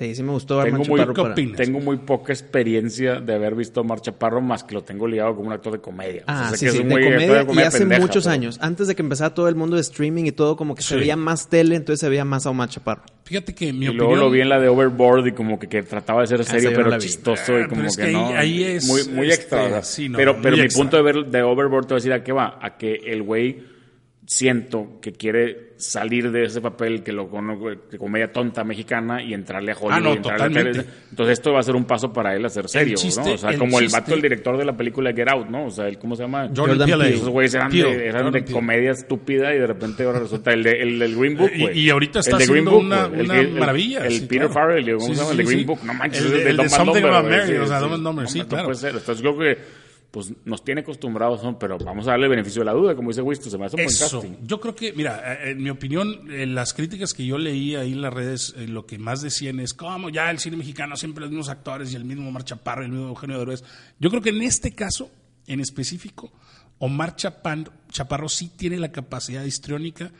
Sí, 0.00 0.14
sí 0.14 0.22
me 0.22 0.32
gustó 0.32 0.56
ver 0.56 0.72
Tengo 0.72 0.82
Omar 0.94 1.14
muy, 1.36 1.52
tengo 1.52 1.78
muy 1.78 1.98
poca 1.98 2.32
experiencia 2.32 3.20
de 3.20 3.34
haber 3.34 3.54
visto 3.54 3.80
a 3.80 3.82
Omar 3.82 4.00
Chaparro, 4.00 4.40
más 4.40 4.64
que 4.64 4.74
lo 4.74 4.82
tengo 4.82 5.06
ligado 5.06 5.34
como 5.36 5.48
un 5.48 5.52
actor 5.52 5.74
de 5.74 5.80
comedia. 5.80 6.24
Ah, 6.26 6.44
O 6.46 6.48
sea, 6.48 6.56
sí, 6.56 6.64
que 6.64 6.68
es 6.70 6.72
sí, 6.76 6.82
un 6.82 6.88
de 6.88 6.94
comedia 7.04 7.46
y 7.52 7.58
hace 7.58 7.80
pendeja, 7.80 8.00
muchos 8.00 8.24
pero- 8.24 8.32
años. 8.32 8.58
Antes 8.62 8.88
de 8.88 8.94
que 8.94 9.02
empezara 9.02 9.34
todo 9.34 9.46
el 9.46 9.56
mundo 9.56 9.76
de 9.76 9.82
streaming 9.82 10.24
y 10.24 10.32
todo, 10.32 10.56
como 10.56 10.74
que 10.74 10.80
se 10.80 10.94
Sí. 10.94 11.00
veía 11.00 11.16
más 11.16 11.50
tele, 11.50 11.76
entonces 11.76 12.00
se 12.00 12.08
veía 12.08 12.24
más 12.24 12.46
a 12.46 12.50
Omar 12.50 12.70
Chaparro. 12.70 13.02
Fíjate 13.24 13.54
que 13.54 13.74
mi 13.74 13.84
Y 13.84 13.88
opinión. 13.88 13.96
luego 14.08 14.16
lo 14.16 14.30
vi 14.30 14.40
en 14.40 14.48
la 14.48 14.58
de 14.58 14.68
Overboard 14.70 15.26
y 15.26 15.32
como 15.32 15.58
que, 15.58 15.68
que 15.68 15.82
trataba 15.82 16.22
de 16.22 16.28
ser 16.28 16.40
esa 16.40 16.52
serio, 16.58 16.72
pero 16.74 16.98
chistoso 16.98 17.56
Ah, 17.56 17.60
y 17.60 17.64
como 17.64 17.76
pero 17.82 17.88
es 17.88 17.96
que, 17.98 18.02
que 18.04 18.08
ahí- 18.08 18.14
no. 18.14 18.28
ahí 18.30 18.64
es, 18.64 18.86
muy, 18.86 19.04
muy 19.14 19.28
este, 19.28 19.42
extra. 19.42 19.82
sí, 19.82 20.08
no, 20.08 20.16
pero 20.16 20.32
muy 20.32 20.42
pero 20.42 20.56
mi 20.56 20.62
extra. 20.62 20.82
punto 20.82 20.96
de 20.96 21.02
ver 21.02 21.26
de 21.26 21.42
Overboard 21.42 21.84
te 21.86 21.92
voy 21.92 21.96
a 21.98 22.00
decir 22.00 22.12
a 22.14 22.24
qué 22.24 22.32
va. 22.32 22.58
A 22.62 22.78
que 22.78 22.94
el 23.04 23.22
güey 23.22 23.62
siento 24.32 25.00
que 25.02 25.10
quiere 25.10 25.70
salir 25.76 26.30
de 26.30 26.44
ese 26.44 26.60
papel 26.60 27.02
que 27.02 27.10
lo 27.10 27.28
conozco 27.28 27.70
de 27.70 27.98
comedia 27.98 28.30
tonta 28.30 28.62
mexicana 28.62 29.20
y 29.24 29.34
entrarle 29.34 29.72
a 29.72 29.74
Hollywood. 29.74 29.92
Ah, 29.92 30.00
no, 30.00 30.12
y 30.12 30.16
entrarle 30.18 30.44
a 30.44 30.48
totalmente. 30.48 30.78
tele. 30.82 30.94
Entonces 31.10 31.32
esto 31.32 31.52
va 31.52 31.58
a 31.58 31.62
ser 31.64 31.74
un 31.74 31.84
paso 31.84 32.12
para 32.12 32.36
él 32.36 32.44
a 32.44 32.48
ser 32.48 32.68
serio, 32.68 32.96
chiste- 32.96 33.24
¿no? 33.24 33.34
O 33.34 33.38
sea, 33.38 33.50
el 33.50 33.58
como 33.58 33.80
el 33.80 33.88
vato, 33.88 34.14
el 34.14 34.22
director 34.22 34.56
de 34.56 34.64
la 34.66 34.76
película 34.76 35.12
Get 35.12 35.26
Out, 35.28 35.48
¿no? 35.48 35.64
O 35.66 35.70
sea, 35.70 35.88
el, 35.88 35.98
¿cómo 35.98 36.14
se 36.14 36.22
llama? 36.22 36.42
Jordan, 36.54 36.78
Jordan 36.78 36.86
Peele. 36.90 37.02
Peele. 37.04 37.16
Esos 37.16 37.28
güeyes 37.30 37.54
eran 37.54 37.70
Peele, 37.72 37.96
de, 37.96 38.06
eran 38.06 38.22
Jordan 38.24 38.44
de 38.44 38.52
comedia 38.52 38.90
estúpida 38.92 39.52
y 39.52 39.58
de 39.58 39.66
repente 39.66 40.04
ahora 40.04 40.20
resulta 40.20 40.52
el, 40.52 40.62
de, 40.62 40.70
el 40.80 40.98
del 41.00 41.16
Green 41.18 41.36
Book, 41.36 41.50
Y- 41.52 41.60
güey. 41.62 41.78
y 41.80 41.90
ahorita 41.90 42.20
está 42.20 42.36
El 42.36 42.38
de 42.38 42.46
Green 42.46 42.68
haciendo 42.68 42.70
Book, 42.70 42.84
una- 42.84 43.06
una 43.24 43.40
el- 43.40 43.50
maravilla, 43.54 44.06
El, 44.06 44.12
sí, 44.12 44.20
Peter 44.26 44.38
claro. 44.46 44.52
Farrell, 44.52 44.84
¿cómo 44.94 45.00
Sí, 45.00 45.06
se 45.06 45.14
llama? 45.14 45.24
sí, 45.24 45.30
el 45.32 45.36
de 45.38 45.44
Green 45.44 45.58
sí. 45.58 45.64
Book. 45.64 45.78
No 45.82 45.94
manches, 45.94 46.22
El 46.24 46.30
de- 46.30 46.36
el 46.38 46.44
de 46.44 46.50
Dumb 46.52 46.60
and 46.60 46.70
Something 46.70 46.92
Dumber, 46.92 47.10
About 47.10 47.24
güey. 47.26 47.36
Mary, 47.40 47.48
Sí, 47.52 47.56
o 47.58 47.66
sea, 47.66 47.78
sí. 47.78 47.82
Dumb 47.84 47.94
and 47.94 48.04
Dumber, 48.04 48.22
No, 48.24 48.30
sí, 48.30 48.38
no 48.38 48.46
claro. 48.46 48.64
puede 48.66 48.78
ser. 48.78 48.90
Entonces 48.94 49.20
creo 49.22 49.38
que 49.38 49.79
pues 50.10 50.32
nos 50.44 50.64
tiene 50.64 50.80
acostumbrados, 50.80 51.44
¿no? 51.44 51.58
pero 51.58 51.78
vamos 51.78 52.06
a 52.08 52.10
darle 52.12 52.26
el 52.26 52.30
beneficio 52.30 52.60
de 52.62 52.66
la 52.66 52.72
duda, 52.72 52.96
como 52.96 53.10
dice 53.10 53.22
Wisto, 53.22 53.48
se 53.48 53.56
me 53.58 53.66
hace 53.66 53.76
un 53.76 53.84
buen 53.84 53.94
Eso. 53.94 54.20
casting. 54.20 54.36
Yo 54.42 54.58
creo 54.60 54.74
que, 54.74 54.92
mira, 54.92 55.34
eh, 55.44 55.50
en 55.52 55.62
mi 55.62 55.70
opinión, 55.70 56.28
eh, 56.32 56.46
las 56.46 56.74
críticas 56.74 57.14
que 57.14 57.24
yo 57.24 57.38
leí 57.38 57.76
ahí 57.76 57.92
en 57.92 58.02
las 58.02 58.12
redes, 58.12 58.54
eh, 58.58 58.66
lo 58.66 58.86
que 58.86 58.98
más 58.98 59.22
decían 59.22 59.60
es, 59.60 59.72
como 59.72 60.10
ya 60.10 60.30
el 60.30 60.38
cine 60.40 60.56
mexicano 60.56 60.96
siempre 60.96 61.20
los 61.20 61.30
mismos 61.30 61.48
actores 61.48 61.92
y 61.92 61.96
el 61.96 62.04
mismo 62.04 62.28
Omar 62.28 62.44
Chaparro 62.44 62.82
y 62.82 62.86
el 62.86 62.90
mismo 62.92 63.08
Eugenio 63.08 63.38
Derbez. 63.38 63.62
Yo 64.00 64.10
creo 64.10 64.20
que 64.22 64.30
en 64.30 64.42
este 64.42 64.72
caso, 64.74 65.10
en 65.46 65.60
específico, 65.60 66.32
Omar 66.78 67.14
Chapan- 67.14 67.70
Chaparro 67.90 68.28
sí 68.28 68.50
tiene 68.56 68.78
la 68.78 68.90
capacidad 68.90 69.44
histriónica 69.44 70.10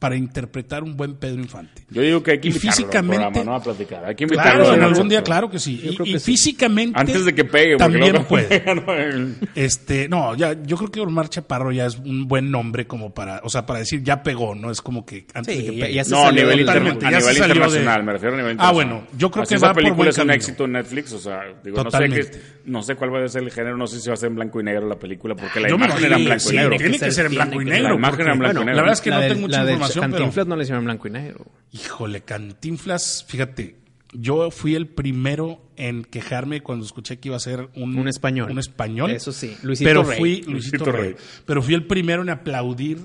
para 0.00 0.16
interpretar 0.16 0.82
un 0.82 0.96
buen 0.96 1.14
Pedro 1.16 1.40
Infante. 1.40 1.84
Yo 1.90 2.00
digo 2.02 2.22
que 2.22 2.32
hay 2.32 2.38
que 2.40 2.48
Y 2.48 2.50
invitarlo 2.50 2.72
físicamente- 2.74 3.16
al 3.24 3.32
programa, 3.32 3.50
¿no? 3.52 3.56
A 3.56 3.62
platicar. 3.62 4.04
Hay 4.06 4.14
que 4.16 4.24
invitarlo. 4.24 4.64
Claro, 4.64 4.74
en 4.76 4.82
algún 4.82 5.08
día, 5.08 5.22
claro 5.22 5.48
que 5.50 5.58
sí. 5.58 5.76
Yo 5.84 5.92
Y, 5.92 5.94
creo 5.94 6.04
que 6.06 6.10
y 6.12 6.18
sí. 6.18 6.32
físicamente 6.32 6.98
Antes 6.98 7.24
de 7.26 7.34
que 7.34 7.44
pegue, 7.44 7.76
porque 7.76 7.98
también 7.98 8.24
puede. 8.24 8.64
¿no? 8.74 8.92
El- 8.94 9.36
Este, 9.54 10.08
no, 10.08 10.34
ya, 10.34 10.56
yo 10.64 10.76
creo 10.78 10.90
que 10.90 11.00
Omar 11.00 11.28
Chaparro 11.28 11.70
ya 11.70 11.84
es 11.86 11.98
un 11.98 12.26
buen 12.26 12.50
nombre 12.50 12.86
como 12.86 13.12
para, 13.12 13.40
o 13.44 13.50
sea, 13.50 13.66
para 13.66 13.80
decir 13.80 14.02
ya 14.02 14.22
pegó, 14.22 14.54
¿no? 14.54 14.70
Es 14.70 14.80
como 14.80 15.04
que 15.04 15.26
antes 15.34 15.54
Sí, 15.54 15.60
de 15.66 15.66
que 15.74 15.80
pegue. 15.82 15.94
ya 15.94 16.04
se 16.04 16.10
No, 16.12 16.20
a 16.20 16.22
salió 16.24 16.42
nivel, 16.44 16.50
del- 16.50 16.60
interna- 16.66 16.94
Totalmente, 16.94 17.06
a 17.06 17.10
nivel 17.20 17.36
internacional, 17.36 17.98
de- 18.00 18.02
me 18.06 18.12
refiero 18.12 18.34
a 18.34 18.36
nivel 18.38 18.50
Ah, 18.50 18.52
internacional. 18.52 18.74
bueno, 19.02 19.18
yo 19.18 19.30
creo 19.30 19.42
Así 19.42 19.48
que 19.50 19.54
esa 19.56 19.66
va 19.66 19.72
por 19.74 19.82
película 19.82 19.96
buen 19.98 20.08
es 20.08 20.16
un 20.16 20.20
camino. 20.22 20.34
éxito 20.34 20.64
en 20.64 20.72
Netflix, 20.72 21.12
o 21.12 21.18
sea, 21.18 21.40
digo, 21.62 21.76
no 21.76 21.82
sé, 21.82 21.84
Totalmente. 21.84 22.30
qué, 22.30 22.38
no 22.64 22.82
sé 22.82 22.94
cuál 22.94 23.14
va 23.14 23.22
a 23.24 23.28
ser 23.28 23.42
el 23.42 23.50
género, 23.50 23.76
no 23.76 23.86
sé 23.86 24.00
si 24.00 24.08
va 24.08 24.14
a 24.14 24.16
ser 24.16 24.28
en 24.30 24.36
blanco 24.36 24.60
y 24.60 24.64
negro 24.64 24.88
la 24.88 24.98
película, 24.98 25.34
porque 25.34 25.60
la 25.60 25.68
Yo 25.68 25.74
imagen 25.74 26.04
era 26.04 26.16
en 26.16 26.24
blanco 26.24 26.52
y 26.52 26.56
negro. 26.56 26.76
tiene 26.78 26.98
que 26.98 27.10
ser- 27.12 27.26
en 27.26 27.32
blanco 27.34 27.60
y 27.60 27.64
que- 27.66 27.70
negro. 27.70 27.88
La 27.90 27.94
imagen 27.96 28.20
era 28.22 28.32
en 28.32 28.38
blanco 28.38 28.56
y 28.62 28.64
negro. 28.64 28.74
La 28.76 28.82
verdad 28.82 28.92
es 28.94 29.00
que 29.02 29.10
no 29.10 29.20
tengo 29.20 29.40
mucha 29.42 29.64
de 29.64 29.76
información, 29.90 30.10
pero... 30.10 30.24
Cantinflas 30.24 30.46
no 30.46 30.56
la 30.56 30.62
hicieron 30.62 30.80
en 30.80 30.84
blanco 30.86 31.08
y 31.08 31.10
negro. 31.10 31.46
Híjole, 31.72 32.20
Cantinflas, 32.22 33.24
fíjate, 33.28 33.76
yo 34.12 34.50
fui 34.50 34.74
el 34.74 34.88
primero 34.88 35.62
en 35.76 36.04
quejarme 36.04 36.62
cuando 36.62 36.84
escuché 36.84 37.18
que 37.20 37.28
iba 37.28 37.36
a 37.36 37.40
ser 37.40 37.68
un, 37.76 37.96
Un 37.96 38.08
español. 38.08 38.50
Un 38.50 38.58
español. 38.58 39.10
Eso 39.10 39.30
sí, 39.32 39.56
Luisito 39.62 39.88
pero 39.88 40.02
Rey. 40.02 40.18
fui 40.18 40.30
Luisito, 40.42 40.50
Luisito 40.84 40.92
Rey. 40.92 41.02
Rey. 41.12 41.16
Pero 41.46 41.62
fui 41.62 41.74
el 41.74 41.86
primero 41.86 42.22
en 42.22 42.30
aplaudir 42.30 42.98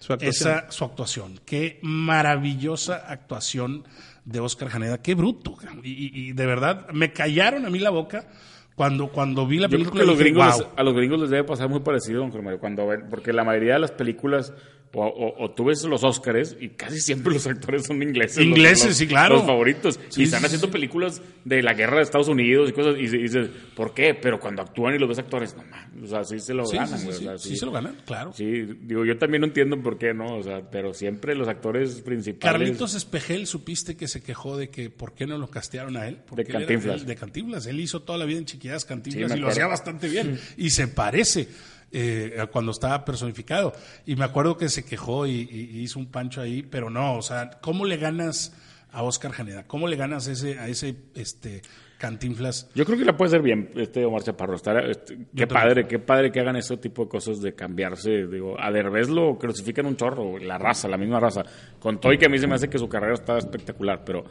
Su 0.00 0.12
actuación. 0.12 0.28
esa 0.58 0.70
su 0.70 0.84
actuación. 0.84 1.40
Qué 1.44 1.80
maravillosa 1.82 2.96
actuación 3.08 3.84
de 4.24 4.40
Oscar 4.40 4.68
Janeda, 4.68 5.02
qué 5.02 5.14
bruto. 5.14 5.56
Y, 5.82 5.90
y- 5.90 6.10
y 6.28 6.32
de 6.32 6.46
verdad 6.46 6.88
me 6.92 7.12
callaron 7.12 7.66
a 7.66 7.70
mí 7.70 7.78
la 7.80 7.90
boca 7.90 8.28
cuando 8.76 9.08
cuando 9.08 9.46
vi 9.46 9.58
la 9.58 9.66
Yo 9.66 9.70
creo 9.78 9.90
película. 9.90 10.00
que 10.00 10.04
a 10.04 10.06
los, 10.06 10.18
dije, 10.18 10.30
gringos, 10.30 10.46
"Wow". 10.52 10.58
les- 10.60 10.68
a 10.78 10.82
los 10.84 10.94
gringos 10.94 11.20
les 11.20 11.30
debe 11.30 11.44
pasar 11.44 11.68
muy 11.68 11.80
parecido, 11.80 12.20
don 12.20 12.30
Jorge 12.30 12.44
Mario, 12.44 12.60
cuando 12.60 12.86
ven, 12.86 13.06
porque 13.10 13.32
la 13.32 13.42
mayoría 13.44 13.74
de 13.74 13.80
las 13.80 13.90
películas, 13.90 14.54
o, 14.94 15.06
o- 15.06 15.44
o 15.44 15.50
tú 15.50 15.64
ves 15.64 15.82
los 15.84 16.04
Óscares, 16.04 16.56
y 16.60 16.68
casi 16.70 17.00
siempre 17.00 17.32
los 17.32 17.46
actores 17.46 17.86
son 17.86 18.02
ingleses. 18.02 18.44
Ingleses, 18.44 18.86
los- 18.88 18.96
sí, 18.96 19.06
claro. 19.06 19.36
Los 19.36 19.46
favoritos. 19.46 19.98
Sí, 20.10 20.20
y 20.22 20.24
están 20.24 20.40
sí, 20.40 20.46
haciendo 20.46 20.66
sí. 20.68 20.72
películas 20.72 21.22
de 21.44 21.62
la 21.62 21.74
guerra 21.74 21.96
de 21.96 22.02
Estados 22.02 22.28
Unidos 22.28 22.68
y 22.70 22.72
cosas, 22.72 22.96
y, 22.98 23.04
y 23.04 23.22
dices, 23.22 23.48
¿por 23.74 23.94
qué? 23.94 24.14
Pero 24.14 24.38
cuando 24.38 24.62
actúan 24.62 24.94
y 24.94 24.98
los 24.98 25.08
ves 25.08 25.18
actores, 25.18 25.56
no 25.56 25.64
mames, 25.64 26.02
o 26.04 26.06
sea, 26.06 26.24
sí 26.24 26.38
se 26.40 26.54
lo 26.54 26.68
ganan, 26.68 26.98
sí, 26.98 27.08
o 27.08 27.12
sea, 27.12 27.38
se 27.38 27.64
lo 27.66 27.72
ganan, 27.72 27.96
claro. 28.04 28.32
Sí, 28.34 28.66
digo, 28.82 29.04
yo 29.04 29.16
también 29.18 29.40
no 29.40 29.46
entiendo 29.46 29.80
por 29.82 29.98
qué, 29.98 30.12
¿no? 30.14 30.36
O 30.36 30.42
sea, 30.42 30.62
pero 30.70 30.92
siempre 30.94 31.34
los 31.34 31.48
actores 31.48 32.00
principales. 32.02 32.52
Carlitos 32.60 32.94
Espejel, 32.94 33.46
supiste 33.46 33.96
que 33.96 34.08
se 34.08 34.22
quejó 34.22 34.56
de 34.56 34.68
que 34.68 34.90
por 34.90 35.14
qué 35.14 35.26
no 35.26 35.38
lo 35.38 35.48
castearon 35.48 35.96
a 35.96 36.06
él. 36.06 36.18
Porque 36.26 36.42
él 36.42 36.48
era- 36.50 36.58
Cantinflas. 36.60 37.00
él- 37.00 37.06
de 37.06 37.16
Cantinflas. 37.16 37.66
Él 37.66 37.80
hizo 37.80 38.02
toda 38.02 38.18
la 38.18 38.24
vida 38.24 38.38
en 38.38 38.44
chiquilladas 38.44 38.84
Cantinflas 38.84 39.34
y 39.36 39.38
lo 39.40 39.48
hacía 39.48 39.66
bastante 39.66 40.08
bien. 40.08 40.38
Y 40.56 40.70
se 40.70 40.86
parece 40.88 41.48
eh, 41.92 42.46
cuando 42.50 42.72
estaba 42.72 43.04
personificado. 43.04 43.72
Y 44.06 44.16
me 44.16 44.24
acuerdo 44.24 44.56
que 44.56 44.68
se 44.68 44.84
quejó 44.84 45.26
y, 45.26 45.40
hizo 45.82 45.98
un 45.98 46.06
pancho 46.06 46.40
ahí, 46.40 46.62
pero 46.62 46.90
no, 46.90 47.16
o 47.16 47.22
sea, 47.22 47.50
¿cómo 47.60 47.84
le 47.84 47.96
ganas 47.96 48.56
a 48.92 49.02
Oscar 49.02 49.32
Janeda? 49.32 49.66
¿Cómo 49.66 49.88
le 49.88 49.96
ganas 49.96 50.26
ese, 50.26 50.58
a 50.58 50.68
ese 50.68 50.96
este, 51.14 51.62
Cantinflas? 51.98 52.70
Yo 52.74 52.84
creo 52.84 52.98
que 52.98 53.04
la 53.04 53.16
puede 53.16 53.28
hacer 53.28 53.42
bien 53.42 53.70
este 53.76 54.04
Omar 54.04 54.22
Chaparro. 54.22 54.56
Estar, 54.56 54.88
este, 54.88 55.18
qué 55.34 55.46
padre, 55.46 55.86
qué 55.86 55.98
padre 55.98 56.32
que 56.32 56.40
hagan 56.40 56.56
ese 56.56 56.76
tipo 56.76 57.04
de 57.04 57.08
cosas 57.08 57.40
de 57.40 57.54
cambiarse. 57.54 58.26
Digo, 58.26 58.56
a 58.58 58.70
Derbez 58.70 59.08
lo 59.08 59.38
crucifican 59.38 59.86
un 59.86 59.96
chorro, 59.96 60.38
la 60.38 60.58
raza, 60.58 60.88
la 60.88 60.96
misma 60.96 61.20
raza. 61.20 61.42
Con 61.78 62.00
todo 62.00 62.12
y 62.12 62.18
que 62.18 62.26
a 62.26 62.28
mí 62.28 62.38
se 62.38 62.46
me 62.46 62.54
hace 62.54 62.68
que 62.68 62.78
su 62.78 62.88
carrera 62.88 63.14
está 63.14 63.38
espectacular, 63.38 64.02
pero, 64.04 64.24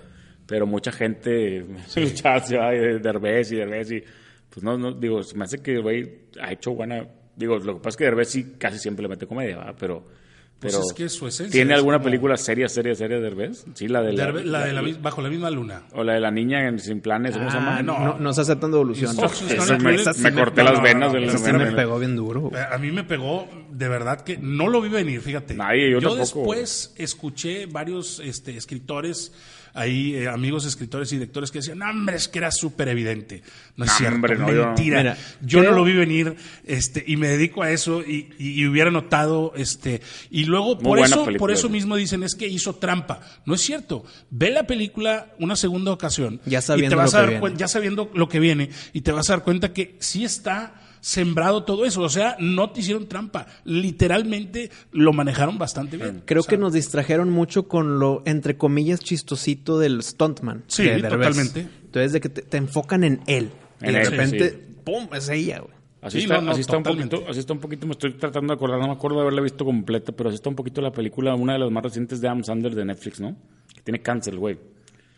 pero 0.46 0.66
mucha 0.66 0.92
gente 0.92 1.66
chat 2.14 2.44
se 2.46 2.58
va 2.58 2.72
de 2.72 3.00
Derbez 3.00 3.52
y 3.52 3.56
Derbez 3.56 3.92
y 3.92 4.04
pues 4.52 4.64
no, 4.64 4.78
no, 4.78 4.92
digo, 4.92 5.24
se 5.24 5.38
me 5.38 5.46
hace 5.46 5.60
que 5.60 5.76
el 5.76 5.82
güey 5.82 6.28
ha 6.42 6.52
hecho 6.52 6.74
buena. 6.74 7.08
Digo, 7.36 7.58
lo 7.60 7.74
que 7.76 7.80
pasa 7.80 7.90
es 7.90 7.98
que 7.98 8.04
Derbez 8.06 8.30
sí 8.30 8.54
casi 8.58 8.78
siempre 8.80 9.04
le 9.04 9.10
mete 9.10 9.28
comedia, 9.28 9.58
¿verdad? 9.58 9.76
Pero. 9.80 10.22
Pues 10.60 10.76
pero 10.76 10.86
es 10.86 10.94
que 10.94 11.06
es 11.06 11.14
su 11.14 11.26
esencia, 11.26 11.52
¿Tiene 11.52 11.74
es 11.74 11.78
alguna 11.80 11.98
como- 11.98 12.06
película 12.06 12.38
seria, 12.38 12.70
seria, 12.70 12.94
seria 12.94 13.16
de 13.18 13.24
Derbez? 13.24 13.66
Sí, 13.74 13.88
la 13.88 14.04
de 14.04 14.14
la, 14.14 14.28
Derbe- 14.28 14.44
la 14.44 14.64
de 14.64 14.74
la 14.74 14.84
bajo 15.02 15.20
la 15.24 15.30
misma 15.30 15.50
luna. 15.50 15.86
o 15.94 16.04
la 16.04 16.14
de 16.14 16.20
la 16.20 16.30
niña 16.30 16.68
en 16.68 16.78
Sin 16.78 17.02
Planes, 17.02 17.36
¿cómo 17.36 17.50
se 17.50 17.58
llama? 17.58 17.78
Ah, 17.78 17.82
no. 17.82 17.98
No, 17.98 18.20
no 18.20 18.32
se 18.32 18.42
aceptan 18.42 18.70
devoluciones. 18.70 19.16
Instructions 19.18 19.52
Eso 19.54 19.74
not 19.74 19.82
me, 19.82 20.30
me 20.30 20.34
corté 20.38 20.62
No, 20.64 20.70
las 20.70 20.78
no, 20.78 20.84
venas 20.84 21.08
no, 21.08 21.14
del 21.16 21.26
no, 21.26 21.38
sí 21.40 21.52
me 21.52 21.72
pegó 21.72 21.98
bien 21.98 22.16
duro. 22.16 22.52
A 22.72 22.78
mí 22.78 22.92
me 22.92 23.04
pegó, 23.04 23.50
de 23.72 23.90
verdad 23.90 24.22
que 24.22 24.38
no 24.38 24.68
lo 24.68 24.82
vi 24.82 24.90
venir, 24.90 25.20
fíjate. 25.22 25.56
Nadie, 25.56 25.90
yo 25.90 25.98
tampoco. 26.00 26.20
después 26.20 26.94
escuché 26.96 27.66
varios 27.66 28.20
este, 28.24 28.56
escritores, 28.56 29.34
ahí 29.74 30.16
eh, 30.16 30.28
amigos 30.28 30.66
escritores 30.66 31.12
y 31.12 31.16
directores 31.18 31.52
que 31.52 31.60
decían, 31.60 31.80
"No, 31.80 31.90
hombre, 31.90 32.16
es 32.18 32.28
que 32.28 32.40
era 32.40 32.52
súper 32.52 32.88
evidente. 32.90 33.42
No 33.78 33.86
es 33.86 33.92
cierto, 33.94 34.18
no, 34.36 34.48
mentira. 34.48 34.98
Mira, 35.00 35.18
yo 35.42 35.60
creo- 35.60 35.72
no 35.72 35.78
lo 35.78 35.84
vi 35.84 35.94
venir 35.94 36.36
este, 36.66 37.04
y 37.08 37.18
me 37.18 37.28
dedico 37.30 37.64
a 37.64 37.72
eso 37.72 38.02
y, 38.02 38.30
y- 38.38 38.62
y 38.62 38.66
hubiera 38.68 38.92
notado, 38.92 39.54
este, 39.56 40.02
y 40.30 40.46
luego 40.46 40.78
por 40.78 41.00
eso, 41.00 41.24
película, 41.26 41.38
por 41.40 41.52
eso 41.52 41.70
mismo 41.70 41.96
dicen 41.96 42.24
es 42.24 42.36
que 42.36 42.48
hizo 42.48 42.76
trampa. 42.76 43.22
No 43.46 43.56
es 43.56 43.62
cierto. 43.62 44.04
Ve 44.30 44.50
la 44.52 44.68
película 44.68 45.34
una 45.40 45.56
segunda 45.56 45.92
ocasión 45.92 46.42
Ya 46.46 46.60
y 46.60 46.62
te 46.90 46.96
vas 46.96 46.96
lo 46.96 47.02
a 47.02 47.06
que 47.06 47.12
dar 47.18 47.26
viene. 47.28 47.40
cuenta 47.40 47.60
ya 47.60 47.68
sabiendo 47.68 48.12
lo 48.14 48.28
que 48.30 48.40
viene 48.40 48.70
y 48.94 49.02
te 49.02 49.12
vas 49.12 49.30
a 49.30 49.34
dar 49.34 49.44
cuenta 49.44 49.74
que 49.74 49.96
sí 50.00 50.24
está 50.26 50.81
sembrado 51.02 51.64
todo 51.64 51.86
eso, 51.86 52.02
o 52.02 52.10
sea, 52.10 52.38
no 52.40 52.70
te 52.70 52.80
hicieron 52.80 53.08
trampa, 53.08 53.48
literalmente 53.66 54.72
lo 54.92 55.12
manejaron 55.12 55.58
bastante 55.58 55.98
bien. 55.98 56.24
Creo 56.26 56.42
O 56.42 56.44
sea, 56.44 56.52
que 56.52 56.58
nos 56.58 56.74
distrajeron 56.74 57.30
mucho 57.30 57.68
con 57.68 58.00
lo, 58.00 58.24
entre 58.26 58.56
comillas, 58.56 59.00
chistosito 59.02 59.80
del 59.80 60.02
stuntman. 60.04 60.64
Sí, 60.68 60.84
de 60.84 61.02
totalmente. 61.02 61.68
Entonces, 61.84 62.14
de 62.14 62.22
que 62.22 62.30
te, 62.30 62.42
te 62.44 62.58
enfocan 62.58 63.04
en 63.04 63.22
él. 63.28 63.50
En 63.82 63.90
y 63.90 63.94
de 63.94 64.02
él, 64.02 64.12
repente, 64.12 64.50
sí. 64.52 64.76
¡pum! 64.86 65.10
Es 65.14 65.28
ella, 65.30 65.60
güey. 65.60 65.74
Así, 66.02 66.18
Sí, 66.18 66.24
está, 66.24 66.38
no, 66.38 66.42
no, 66.42 66.52
así, 66.52 66.62
está 66.62 66.78
un 66.78 66.84
poquito, 66.84 67.24
así 67.30 67.40
está 67.40 67.54
un 67.54 67.60
poquito, 67.60 67.86
me 67.86 67.92
estoy 67.92 68.14
tratando 68.14 68.54
de 68.54 68.56
acordar, 68.56 68.80
no 68.80 68.88
me 68.88 68.94
acuerdo 68.94 69.18
de 69.18 69.22
haberla 69.22 69.42
visto 69.42 69.64
completa, 69.64 70.12
pero 70.12 70.30
así 70.30 70.36
está 70.36 70.50
un 70.50 70.56
poquito 70.56 70.82
la 70.82 70.92
película, 70.92 71.36
una 71.36 71.54
de 71.54 71.60
las 71.60 71.70
más 71.70 71.84
recientes 71.84 72.20
de 72.22 72.28
Adam 72.28 72.44
Sandler 72.44 72.74
de 72.74 72.86
Netflix, 72.86 73.20
¿no? 73.20 73.36
Que 73.76 73.82
tiene 73.82 74.02
cáncer, 74.02 74.36
güey. 74.36 74.58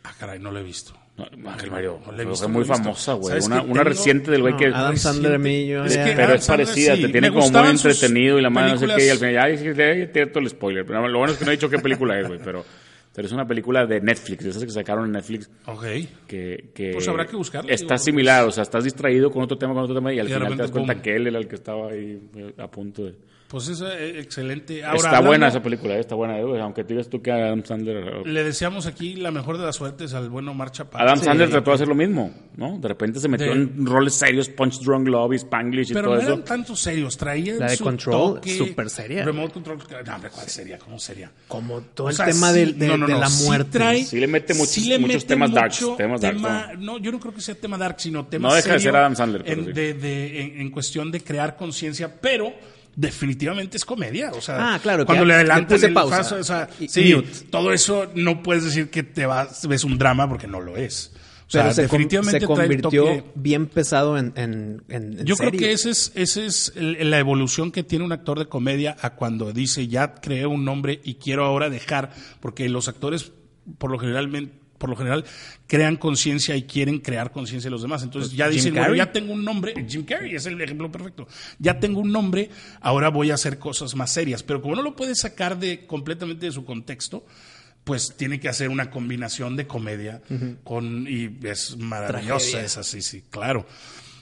Ah, 0.03 0.11
caray, 0.19 0.39
no 0.39 0.51
lo 0.51 0.59
he 0.59 0.63
visto. 0.63 0.93
No, 1.15 1.25
Ángel 1.51 1.69
Mario, 1.69 1.99
No 2.05 2.19
he 2.19 2.25
visto, 2.25 2.49
muy 2.49 2.61
no 2.61 2.65
he 2.65 2.69
visto. 2.69 2.75
famosa, 2.83 3.13
güey. 3.13 3.29
¿Sabes 3.29 3.45
Una, 3.45 3.61
una 3.61 3.83
reciente 3.83 4.31
del 4.31 4.41
güey 4.41 4.53
No, 4.53 4.59
que... 4.59 4.65
Adam 4.67 4.97
Sandler, 4.97 5.39
yo 5.67 5.85
Es 5.85 5.93
ya- 5.93 6.05
que 6.05 6.11
pero 6.13 6.23
Adam 6.23 6.35
es 6.37 6.47
parecida, 6.47 6.95
sí, 6.95 7.01
te 7.03 7.09
tiene 7.09 7.29
me 7.29 7.35
como 7.39 7.51
muy 7.51 7.69
entretenido 7.69 8.39
y 8.39 8.41
la 8.41 8.49
madre 8.49 8.71
no 8.71 8.77
sé 8.79 8.87
qué, 8.95 9.05
y 9.05 9.09
al 9.09 9.17
final 9.19 9.33
ya, 9.33 9.71
ya, 9.73 9.95
ya 9.95 10.11
tiene 10.11 10.27
todo 10.31 10.39
el 10.39 10.49
spoiler. 10.49 10.85
Pero 10.85 11.07
lo 11.07 11.17
bueno 11.19 11.33
es 11.33 11.37
que 11.39 11.45
no 11.45 11.51
he 11.51 11.55
dicho 11.55 11.69
qué 11.69 11.77
película 11.77 12.19
es, 12.19 12.27
güey, 12.27 12.39
pero, 12.43 12.65
pero 13.13 13.27
es 13.27 13.31
una 13.31 13.45
película 13.47 13.85
de 13.85 14.01
Netflix, 14.01 14.43
de 14.43 14.49
esas 14.49 14.63
que 14.65 14.71
sacaron 14.71 15.05
en 15.05 15.11
Netflix, 15.11 15.51
Ok. 15.67 15.83
que, 16.27 16.71
que 16.73 16.91
Pues 16.93 17.07
habrá 17.07 17.27
que 17.27 17.35
buscarla, 17.35 17.71
Está 17.71 17.93
digo, 17.93 18.05
similar, 18.05 18.45
o 18.45 18.51
sea, 18.51 18.63
estás 18.63 18.83
distraído 18.83 19.29
con 19.29 19.43
otro 19.43 19.55
tema, 19.57 19.73
con 19.75 19.83
otro 19.83 19.93
tema 19.95 20.11
y 20.11 20.19
al 20.19 20.27
Y 20.27 20.33
final 20.33 20.49
te 20.57 20.63
das 20.63 20.71
cuenta 20.71 20.99
que 20.99 21.15
él 21.15 21.27
era 21.27 21.37
el 21.37 21.47
que 21.47 21.55
estaba 21.55 21.91
ahí 21.91 22.19
eh, 22.35 22.53
a 22.57 22.67
punto 22.71 23.05
de... 23.05 23.13
Pues 23.53 23.67
es 23.67 23.81
eh, 23.81 24.19
excelente. 24.19 24.83
Ahora, 24.83 24.95
está 24.95 25.07
hablando- 25.09 25.27
buena 25.27 25.47
esa 25.49 25.61
película, 25.61 25.93
eh, 25.95 25.99
está 25.99 26.15
buena, 26.15 26.39
eh, 26.39 26.59
aunque 26.59 26.83
digas 26.83 27.07
tú 27.07 27.21
que 27.21 27.31
Adam 27.31 27.63
Sandler... 27.63 28.25
Le 28.25 28.43
deseamos 28.43 28.87
aquí 28.87 29.13
la 29.15 29.29
mejor 29.29 29.59
de 29.59 29.65
las 29.65 29.75
suertes 29.75 30.15
al 30.15 30.27
bueno 30.31 30.49
Omar 30.53 30.71
Chaparro. 30.71 31.03
Adam 31.05 31.19
Sí. 31.19 31.25
Sandler 31.25 31.51
trató 31.51 31.69
de 31.69 31.75
hacer 31.75 31.87
lo 31.87 31.93
mismo, 31.93 32.33
¿no? 32.57 32.79
De 32.79 32.87
repente 32.87 33.19
se 33.19 33.27
metió 33.27 33.45
De- 33.45 33.51
en 33.53 33.85
roles 33.85 34.15
serios, 34.15 34.49
Punch 34.49 34.79
Drunk 34.79 35.07
Love, 35.07 35.33
y 35.33 35.35
Spanglish 35.35 35.91
y 35.91 35.93
Pero 35.93 36.05
todo 36.07 36.15
no 36.15 36.21
eso. 36.21 36.29
eran 36.33 36.43
tanto 36.43 36.75
serios, 36.75 37.15
traían 37.15 37.59
La 37.59 37.67
de 37.69 37.77
su 37.77 37.83
Control, 37.83 38.33
toque, 38.37 38.57
súper 38.57 38.89
seria. 38.89 39.23
Remote 39.23 39.53
Control, 39.53 39.77
no, 40.03 40.15
hombre, 40.15 40.29
¿cuál 40.31 40.47
sería? 40.49 40.79
¿Cómo 40.79 40.97
sería? 40.97 41.31
Como 41.47 41.81
todo 41.81 42.07
O 42.07 42.09
el 42.09 42.15
sea, 42.15 42.25
tema 42.25 42.51
sí, 42.51 42.59
del- 42.59 42.79
de, 42.79 42.87
no, 42.87 42.97
no, 42.97 43.05
de 43.05 43.13
no, 43.13 43.19
la 43.19 43.27
sí 43.29 43.45
muerte. 43.45 43.77
trae- 43.77 44.03
Sí 44.03 44.19
le 44.19 44.25
mete 44.27 44.55
muchos- 44.55 44.69
sí 44.69 44.85
le 44.89 44.97
muchos 44.97 45.13
mete 45.17 45.27
temas 45.27 45.51
darks, 45.51 45.79
mucho 45.83 45.95
temas 45.95 46.21
darks, 46.21 46.41
tema- 46.41 46.71
no, 46.79 46.97
yo 46.97 47.11
no 47.11 47.19
creo 47.19 47.35
que 47.35 47.41
sea 47.41 47.53
tema 47.53 47.77
dark, 47.77 47.97
sino 47.99 48.25
tema 48.25 48.49
No 48.49 48.55
deja 48.55 48.73
de 48.73 48.79
ser 48.79 48.95
Adam 48.95 49.15
Sandler, 49.15 49.43
pero 49.43 49.61
en, 49.61 49.67
sí. 49.67 49.73
de- 49.73 49.93
de- 49.93 50.41
en- 50.41 50.61
en 50.61 50.71
cuestión 50.71 51.11
de 51.11 51.21
crear 51.21 51.55
conciencia, 51.55 52.11
pero 52.19 52.51
definitivamente 52.95 53.77
es 53.77 53.85
comedia. 53.85 54.31
O 54.31 54.41
sea, 54.41 54.75
Ah, 54.75 54.79
claro, 54.81 55.05
cuando 55.05 55.25
le 55.25 55.33
pausa. 55.93 56.17
paso, 56.17 56.35
o 56.35 56.43
sea, 56.43 56.69
Y- 56.79 56.87
sí, 56.87 57.15
todo 57.49 57.73
eso 57.73 58.11
no 58.15 58.43
puedes 58.43 58.63
decir 58.63 58.89
que 58.89 59.03
te 59.03 59.25
vas, 59.25 59.67
ves 59.67 59.83
un 59.83 59.97
drama 59.97 60.27
porque 60.29 60.47
no 60.47 60.59
lo 60.61 60.77
es. 60.77 61.11
O 61.45 61.45
Pero 61.53 61.65
sea, 61.65 61.73
se, 61.73 61.81
com- 61.87 61.97
definitivamente 61.97 62.39
se 62.39 62.45
trae 62.47 62.65
el 62.65 62.81
convirtió 62.81 63.05
toque- 63.05 63.23
bien 63.35 63.67
pesado 63.67 64.17
en, 64.17 64.33
en, 64.35 64.81
en- 64.89 65.19
en 65.19 65.25
Yo 65.25 65.35
creo 65.35 65.51
que 65.51 65.71
ese 65.71 65.91
es, 65.91 66.11
ese 66.15 66.45
es 66.45 66.73
el- 66.75 67.09
la 67.11 67.19
evolución 67.19 67.71
que 67.71 67.83
tiene 67.83 68.05
un 68.05 68.11
actor 68.11 68.39
de 68.39 68.47
comedia 68.47 68.95
a 69.01 69.11
cuando 69.11 69.51
dice 69.51 69.87
ya 69.87 70.15
creé 70.15 70.45
un 70.47 70.65
nombre 70.65 70.99
y 71.03 71.15
quiero 71.15 71.45
ahora 71.45 71.69
dejar, 71.69 72.11
porque 72.39 72.69
los 72.69 72.87
actores 72.87 73.33
por 73.77 73.91
lo 73.91 73.99
general 73.99 74.27
por 74.83 74.89
lo 74.89 74.97
general 74.97 75.23
crean 75.65 75.95
conciencia 75.95 76.57
y 76.57 76.63
quieren 76.63 76.99
crear 76.99 77.31
conciencia 77.31 77.69
de 77.69 77.71
los 77.71 77.83
demás. 77.83 78.03
Entonces 78.03 78.33
ya 78.33 78.47
Jim 78.47 78.55
dicen, 78.55 78.73
bueno, 78.75 78.93
ya 78.95 79.13
tengo 79.13 79.31
un 79.31 79.45
nombre, 79.45 79.73
Jim 79.87 80.03
Carrey 80.03 80.35
es 80.35 80.45
el 80.45 80.59
ejemplo 80.59 80.91
perfecto. 80.91 81.25
Ya 81.57 81.79
tengo 81.79 82.01
un 82.01 82.11
nombre, 82.11 82.49
ahora 82.81 83.07
voy 83.07 83.31
a 83.31 83.35
hacer 83.35 83.59
cosas 83.59 83.95
más 83.95 84.11
serias. 84.11 84.43
Pero 84.43 84.61
como 84.61 84.75
no 84.75 84.81
lo 84.81 84.93
puede 84.93 85.15
sacar 85.15 85.57
de 85.57 85.87
completamente 85.87 86.47
de 86.47 86.51
su 86.51 86.65
contexto, 86.65 87.25
pues 87.85 88.13
tiene 88.17 88.41
que 88.41 88.49
hacer 88.49 88.67
una 88.67 88.89
combinación 88.89 89.55
de 89.55 89.67
comedia 89.67 90.21
con 90.65 91.07
y 91.07 91.33
es 91.43 91.77
maravillosa 91.77 92.27
Tragedia. 92.37 92.65
esa, 92.65 92.83
sí, 92.83 93.01
sí, 93.01 93.23
claro. 93.29 93.65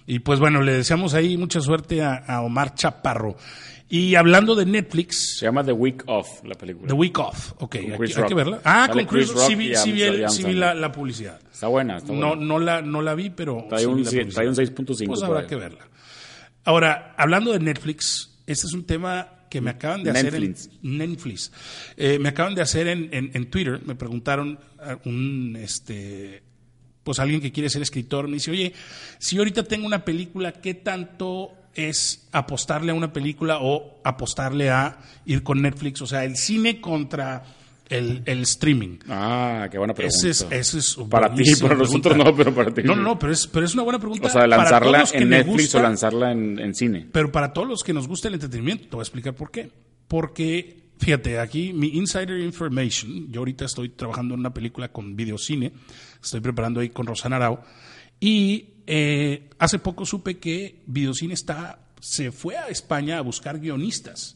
Y 0.06 0.20
pues 0.20 0.40
bueno, 0.40 0.62
le 0.62 0.74
deseamos 0.74 1.16
ahí 1.16 1.38
mucha 1.38 1.60
suerte 1.60 2.04
a, 2.04 2.18
a 2.18 2.42
Omar 2.42 2.76
Chaparro. 2.76 3.36
Y 3.94 4.16
hablando 4.16 4.56
de 4.56 4.66
Netflix, 4.66 5.38
Se 5.40 5.46
llama 5.46 5.64
The 5.66 5.74
Week 5.74 6.02
Off, 6.08 6.44
la 6.46 6.56
película. 6.56 6.88
The 6.88 6.94
Week 6.94 7.20
Off, 7.20 7.54
ok, 7.60 7.76
hay, 7.76 7.92
hay 7.92 8.24
que 8.26 8.34
verla. 8.34 8.62
Ah, 8.64 8.88
con 8.92 9.06
Chris, 9.06 9.28
Chris 9.28 9.34
Rock 9.34 9.48
sí 9.50 9.56
vi, 9.56 9.76
sí 9.76 9.92
vi 9.92 10.02
sí 10.30 10.44
vi 10.46 10.54
la, 10.54 10.74
la 10.74 10.92
publicidad. 10.94 11.42
Está 11.52 11.68
buena, 11.68 11.98
está 11.98 12.14
buena. 12.14 12.28
No, 12.30 12.36
no, 12.38 12.58
la, 12.60 12.82
no 12.82 13.02
la 13.02 13.14
vi, 13.16 13.30
pero. 13.32 13.66
Trae 13.68 13.82
sí 13.82 13.86
un 13.88 13.98
vi 13.98 14.04
la 14.06 14.10
sie- 14.10 14.20
publicidad. 14.22 14.34
trae 14.36 14.48
un 14.48 14.56
6.5 14.56 15.08
Pues 15.08 15.22
habrá 15.24 15.46
que 15.46 15.56
verla. 15.58 15.88
Ahora, 16.64 17.14
hablando 17.18 17.52
de 17.52 17.60
Netflix, 17.60 18.40
este 18.48 18.68
es 18.68 18.74
un 18.74 18.86
tema 18.86 19.28
que 19.50 19.60
me 19.60 19.72
acaban 19.72 20.04
de 20.04 20.12
hacer 20.12 20.36
en 20.36 20.42
Netflix. 20.52 20.70
Netflix. 20.82 21.52
Eh, 21.98 22.18
me 22.20 22.30
acaban 22.30 22.56
de 22.56 22.62
hacer 22.62 22.88
en, 22.88 23.10
en- 23.12 23.32
en 23.34 23.50
Twitter, 23.50 23.82
me 23.86 23.96
preguntaron 23.96 24.58
a 24.80 24.98
un 25.06 25.58
este 25.60 26.44
pues 27.04 27.18
alguien 27.20 27.42
que 27.42 27.52
quiere 27.52 27.68
ser 27.68 27.82
escritor 27.82 28.28
me 28.28 28.36
dice, 28.36 28.52
oye, 28.52 28.74
si 29.18 29.38
ahorita 29.40 29.64
tengo 29.64 29.88
una 29.88 30.06
película, 30.06 30.52
¿qué 30.54 30.76
tanto 30.76 31.52
es 31.76 32.28
apostarle 32.32 32.92
a 32.92 32.96
una 32.96 33.14
película 33.14 33.60
o 33.62 34.00
apostarle 34.04 34.70
a 34.70 35.00
ir 35.26 35.44
con 35.44 35.62
Netflix? 35.62 36.02
O 36.02 36.08
sea, 36.08 36.24
el 36.26 36.36
cine 36.38 36.82
contra 36.82 37.44
el, 37.92 38.22
el 38.26 38.42
streaming. 38.44 39.00
Ah, 39.10 39.68
qué 39.70 39.78
buena 39.78 39.94
pregunta. 39.94 40.16
Ese 40.18 40.30
es, 40.30 40.48
ese 40.50 40.80
es 40.80 40.96
Para 41.10 41.34
ti, 41.34 41.44
para 41.62 41.76
nosotros 41.76 42.14
pregunta. 42.14 42.32
no, 42.32 42.36
pero 42.36 42.56
para 42.56 42.74
ti. 42.74 42.84
No, 42.84 42.96
no, 42.96 43.04
no, 43.04 43.20
pero 43.20 43.34
es, 43.34 43.48
pero 43.48 43.66
es 43.66 43.74
una 43.74 43.84
buena 43.84 44.00
pregunta. 44.00 44.28
O 44.28 44.30
sea, 44.30 44.42
para 44.42 44.58
lanzarla 44.58 45.04
en 45.12 45.30
Netflix 45.30 45.64
gusta, 45.64 45.80
o 45.80 45.82
lanzarla 45.82 46.32
en, 46.32 46.60
en 46.60 46.74
cine. 46.74 47.08
Pero 47.12 47.32
para 47.32 47.52
todos 47.54 47.68
los 47.68 47.84
que 47.84 47.94
nos 47.94 48.08
gusta 48.08 48.30
el 48.30 48.36
entretenimiento, 48.36 48.86
te 48.86 48.92
voy 48.92 49.02
a 49.02 49.04
explicar 49.04 49.36
por 49.36 49.52
qué. 49.52 49.70
Porque, 50.08 50.84
fíjate, 51.00 51.40
aquí 51.40 51.74
mi 51.74 51.90
insider 51.90 52.40
information, 52.40 53.30
yo 53.30 53.42
ahorita 53.42 53.66
estoy 53.66 53.90
trabajando 53.90 54.34
en 54.34 54.40
una 54.40 54.54
película 54.54 54.90
con 54.90 55.16
videocine, 55.16 55.74
estoy 56.24 56.40
preparando 56.40 56.80
ahí 56.80 56.90
con 56.90 57.06
Rosana 57.06 57.36
Arau, 57.36 57.60
y 58.20 58.71
eh, 58.88 59.50
hace 59.60 59.80
poco 59.80 60.06
supe 60.06 60.38
que 60.38 60.82
Videocine 60.88 61.34
está, 61.34 61.80
se 62.00 62.32
fue 62.32 62.58
a 62.58 62.68
España 62.68 63.18
a 63.18 63.22
buscar 63.22 63.60
guionistas 63.60 64.36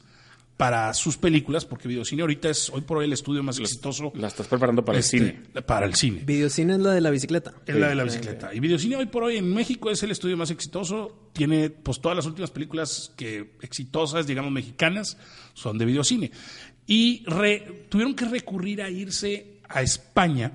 para 0.58 0.94
sus 0.94 1.18
películas, 1.18 1.66
porque 1.66 1.90
Videocine 1.90 2.22
ahorita 2.22 2.50
es 2.50 2.70
hoy 2.70 2.80
por 2.80 3.00
hoy 3.00 3.06
el 3.06 3.12
estudio 3.12 3.44
más 3.44 3.60
exitoso 3.60 4.14
La 4.16 4.30
estás 4.30 4.48
preparando 4.48 4.86
para 4.86 5.00
este, 5.00 5.18
el 5.18 5.24
cine. 5.24 5.62
Para 5.64 5.86
el 5.86 5.96
cine. 5.96 6.24
Videocine 6.26 6.76
es 6.76 6.80
la 6.80 6.94
de 6.94 7.02
la 7.02 7.10
bicicleta. 7.10 7.54
Es 7.66 7.76
la 7.76 7.90
de 7.90 7.96
la 7.96 8.06
bicicleta. 8.06 8.54
Y 8.54 8.62
Videocine 8.62 8.96
hoy 8.96 9.08
por 9.08 9.24
hoy 9.24 9.36
en 9.36 9.54
México 9.54 9.92
es 9.92 10.02
el 10.04 10.12
estudio 10.12 10.38
más 10.38 10.52
exitoso. 10.52 11.30
Tiene 11.34 11.70
pues 11.72 12.00
todas 12.00 12.16
las 12.16 12.26
últimas 12.26 12.52
películas 12.52 13.12
que 13.18 13.56
exitosas, 13.62 14.28
digamos, 14.28 14.50
mexicanas, 14.54 15.18
son 15.54 15.78
de 15.78 15.84
Videocine. 15.84 16.32
Y 16.88 17.26
re- 17.26 17.88
tuvieron 17.90 18.16
que 18.16 18.24
recurrir 18.24 18.82
a 18.82 18.90
irse 18.90 19.60
a 19.68 19.82
España 19.82 20.54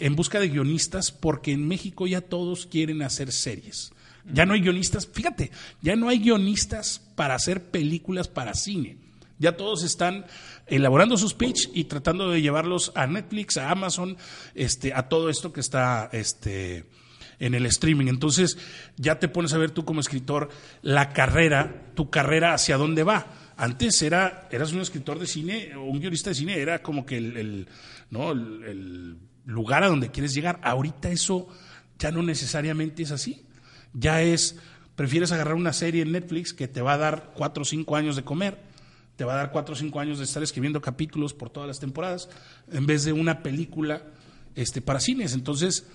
en 0.00 0.16
busca 0.16 0.40
de 0.40 0.48
guionistas 0.48 1.12
porque 1.12 1.52
en 1.52 1.66
México 1.66 2.06
ya 2.06 2.20
todos 2.20 2.66
quieren 2.66 3.02
hacer 3.02 3.32
series. 3.32 3.92
Ya 4.32 4.44
no 4.44 4.54
hay 4.54 4.60
guionistas, 4.60 5.06
fíjate, 5.06 5.50
ya 5.80 5.96
no 5.96 6.08
hay 6.08 6.18
guionistas 6.18 7.00
para 7.14 7.34
hacer 7.34 7.70
películas 7.70 8.28
para 8.28 8.54
cine. 8.54 8.98
Ya 9.38 9.56
todos 9.56 9.84
están 9.84 10.26
elaborando 10.66 11.16
sus 11.16 11.32
pitch 11.32 11.70
y 11.72 11.84
tratando 11.84 12.30
de 12.30 12.42
llevarlos 12.42 12.92
a 12.94 13.06
Netflix, 13.06 13.56
a 13.56 13.70
Amazon, 13.70 14.16
este, 14.54 14.92
a 14.92 15.08
todo 15.08 15.30
esto 15.30 15.52
que 15.52 15.60
está 15.60 16.10
este, 16.12 16.84
en 17.38 17.54
el 17.54 17.64
streaming. 17.66 18.08
Entonces, 18.08 18.58
ya 18.96 19.18
te 19.18 19.28
pones 19.28 19.52
a 19.54 19.58
ver 19.58 19.70
tú 19.70 19.84
como 19.84 20.00
escritor 20.00 20.48
la 20.82 21.10
carrera, 21.10 21.92
tu 21.94 22.10
carrera 22.10 22.52
hacia 22.52 22.76
dónde 22.76 23.04
va. 23.04 23.52
Antes 23.56 24.02
era, 24.02 24.48
eras 24.50 24.72
un 24.72 24.80
escritor 24.80 25.18
de 25.18 25.26
cine 25.26 25.74
o 25.76 25.84
un 25.84 26.00
guionista 26.00 26.30
de 26.30 26.36
cine, 26.36 26.58
era 26.58 26.82
como 26.82 27.06
que 27.06 27.16
el 27.16 27.66
lugar 29.48 29.82
a 29.82 29.88
donde 29.88 30.10
quieres 30.10 30.34
llegar. 30.34 30.60
Ahorita 30.62 31.10
eso 31.10 31.48
ya 31.98 32.12
no 32.12 32.22
necesariamente 32.22 33.02
es 33.02 33.10
así. 33.10 33.46
Ya 33.94 34.22
es, 34.22 34.56
prefieres 34.94 35.32
agarrar 35.32 35.54
una 35.54 35.72
serie 35.72 36.02
en 36.02 36.12
Netflix 36.12 36.52
que 36.52 36.68
te 36.68 36.82
va 36.82 36.92
a 36.92 36.98
dar 36.98 37.32
cuatro 37.34 37.62
o 37.62 37.64
cinco 37.64 37.96
años 37.96 38.14
de 38.14 38.24
comer, 38.24 38.58
te 39.16 39.24
va 39.24 39.32
a 39.32 39.36
dar 39.36 39.50
cuatro 39.50 39.72
o 39.72 39.76
cinco 39.76 40.00
años 40.00 40.18
de 40.18 40.24
estar 40.24 40.42
escribiendo 40.42 40.82
capítulos 40.82 41.32
por 41.32 41.48
todas 41.48 41.66
las 41.66 41.80
temporadas, 41.80 42.28
en 42.70 42.86
vez 42.86 43.04
de 43.04 43.14
una 43.14 43.42
película 43.42 44.02
este, 44.54 44.82
para 44.82 45.00
cines. 45.00 45.32
Entonces, 45.32 45.86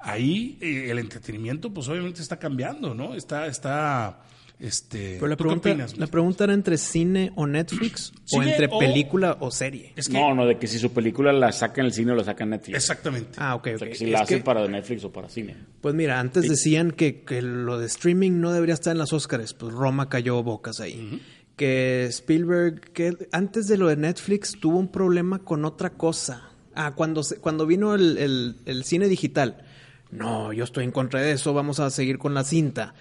ahí 0.00 0.58
eh, 0.60 0.90
el 0.90 0.98
entretenimiento, 0.98 1.72
pues 1.72 1.88
obviamente 1.88 2.20
está 2.20 2.40
cambiando, 2.40 2.92
¿no? 2.92 3.14
Está, 3.14 3.46
está, 3.46 4.20
este. 4.58 5.14
Pero 5.16 5.26
la 5.28 5.36
¿tú 5.36 5.44
pregunta, 5.44 5.62
qué 5.68 5.72
opinas? 5.72 5.98
la 5.98 6.06
pregunta 6.06 6.44
era 6.44 6.54
entre 6.54 6.78
cine 6.78 7.32
o 7.36 7.46
Netflix 7.46 8.12
o 8.32 8.42
entre 8.42 8.68
o- 8.70 8.78
película 8.78 9.36
o 9.40 9.50
serie. 9.50 9.92
Es 9.96 10.08
que, 10.08 10.14
No, 10.14 10.34
no, 10.34 10.46
de 10.46 10.58
que 10.58 10.66
si 10.66 10.78
su 10.78 10.92
película 10.92 11.32
la 11.32 11.52
saca 11.52 11.80
en 11.80 11.86
el 11.86 11.92
cine 11.92 12.12
o 12.12 12.14
la 12.14 12.24
saca 12.24 12.44
en 12.44 12.50
Netflix. 12.50 12.76
exactamente. 12.76 13.32
Ah, 13.36 13.54
ok, 13.54 13.66
O 13.66 13.70
ok. 13.72 13.78
sea, 13.78 13.88
que 13.88 13.94
si 13.94 14.04
Es 14.06 14.10
la 14.10 14.20
hace 14.20 14.38
que- 14.38 14.44
para 14.44 14.66
Netflix 14.66 15.04
o 15.04 15.12
para 15.12 15.28
cine. 15.28 15.56
Pues 15.80 15.94
mira, 15.94 16.18
antes 16.20 16.48
decían 16.48 16.90
que, 16.92 17.22
que 17.22 17.42
lo 17.42 17.78
de 17.78 17.86
streaming 17.86 18.40
no 18.40 18.52
debería 18.52 18.74
estar 18.74 18.92
en 18.92 18.98
las 18.98 19.12
Oscars. 19.12 19.52
Pues 19.54 19.74
Roma 19.74 20.08
cayó 20.08 20.42
bocas 20.42 20.80
ahí. 20.80 21.20
Que 21.56 22.06
Spielberg, 22.10 22.80
que 22.92 23.16
antes 23.32 23.66
de 23.66 23.78
lo 23.78 23.88
de 23.88 23.96
Netflix 23.96 24.52
tuvo 24.60 24.78
un 24.78 24.88
problema 24.88 25.38
con 25.38 25.64
otra 25.64 25.90
cosa. 25.90 26.50
Ah, 26.74 26.94
cuando, 26.94 27.22
se- 27.22 27.36
cuando 27.38 27.66
vino 27.66 27.94
el, 27.94 28.18
el- 28.18 28.56
el 28.66 28.84
cine 28.84 29.08
digital. 29.08 29.64
No, 30.10 30.52
yo 30.52 30.64
estoy 30.64 30.84
en 30.84 30.92
contra 30.92 31.20
de 31.20 31.32
eso, 31.32 31.52
vamos 31.54 31.80
a 31.80 31.90
seguir 31.90 32.18
con 32.18 32.32
la 32.34 32.44
cinta. 32.44 32.94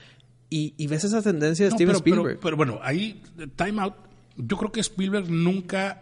Y, 0.58 0.74
y 0.78 0.88
ves 0.88 1.03
esa 1.03 1.22
tendencia 1.22 1.66
de 1.66 1.72
No, 1.72 1.76
Steven 1.78 1.88
pero, 1.89 1.97
Spielberg. 1.99 2.39
pero 2.41 2.56
bueno, 2.58 2.80
ahí, 2.82 3.22
time 3.56 3.82
out. 3.82 3.93
Yo 4.38 4.58
creo 4.58 4.72
que 4.72 4.80
Spielberg 4.82 5.30
nunca 5.30 6.01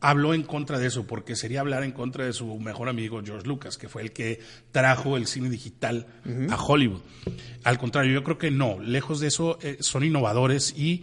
habló 0.00 0.34
en 0.34 0.42
contra 0.42 0.80
de 0.80 0.88
eso, 0.88 1.06
porque 1.06 1.36
sería 1.36 1.60
hablar 1.60 1.84
en 1.84 1.92
contra 1.92 2.24
de 2.24 2.32
su 2.32 2.58
mejor 2.58 2.88
amigo 2.88 3.22
George 3.24 3.46
Lucas, 3.46 3.78
que 3.78 3.88
fue 3.88 4.02
el 4.02 4.12
que 4.12 4.40
trajo 4.72 5.16
el 5.16 5.26
cine 5.28 5.48
digital 5.48 6.06
a 6.50 6.56
Hollywood. 6.60 7.02
Al 7.62 7.78
contrario, 7.78 8.12
yo 8.12 8.24
creo 8.24 8.38
que 8.38 8.50
no. 8.50 8.80
Lejos 8.80 9.20
de 9.20 9.28
eso, 9.28 9.58
eh, 9.62 9.76
son 9.80 10.02
innovadores 10.02 10.76
y 10.76 11.02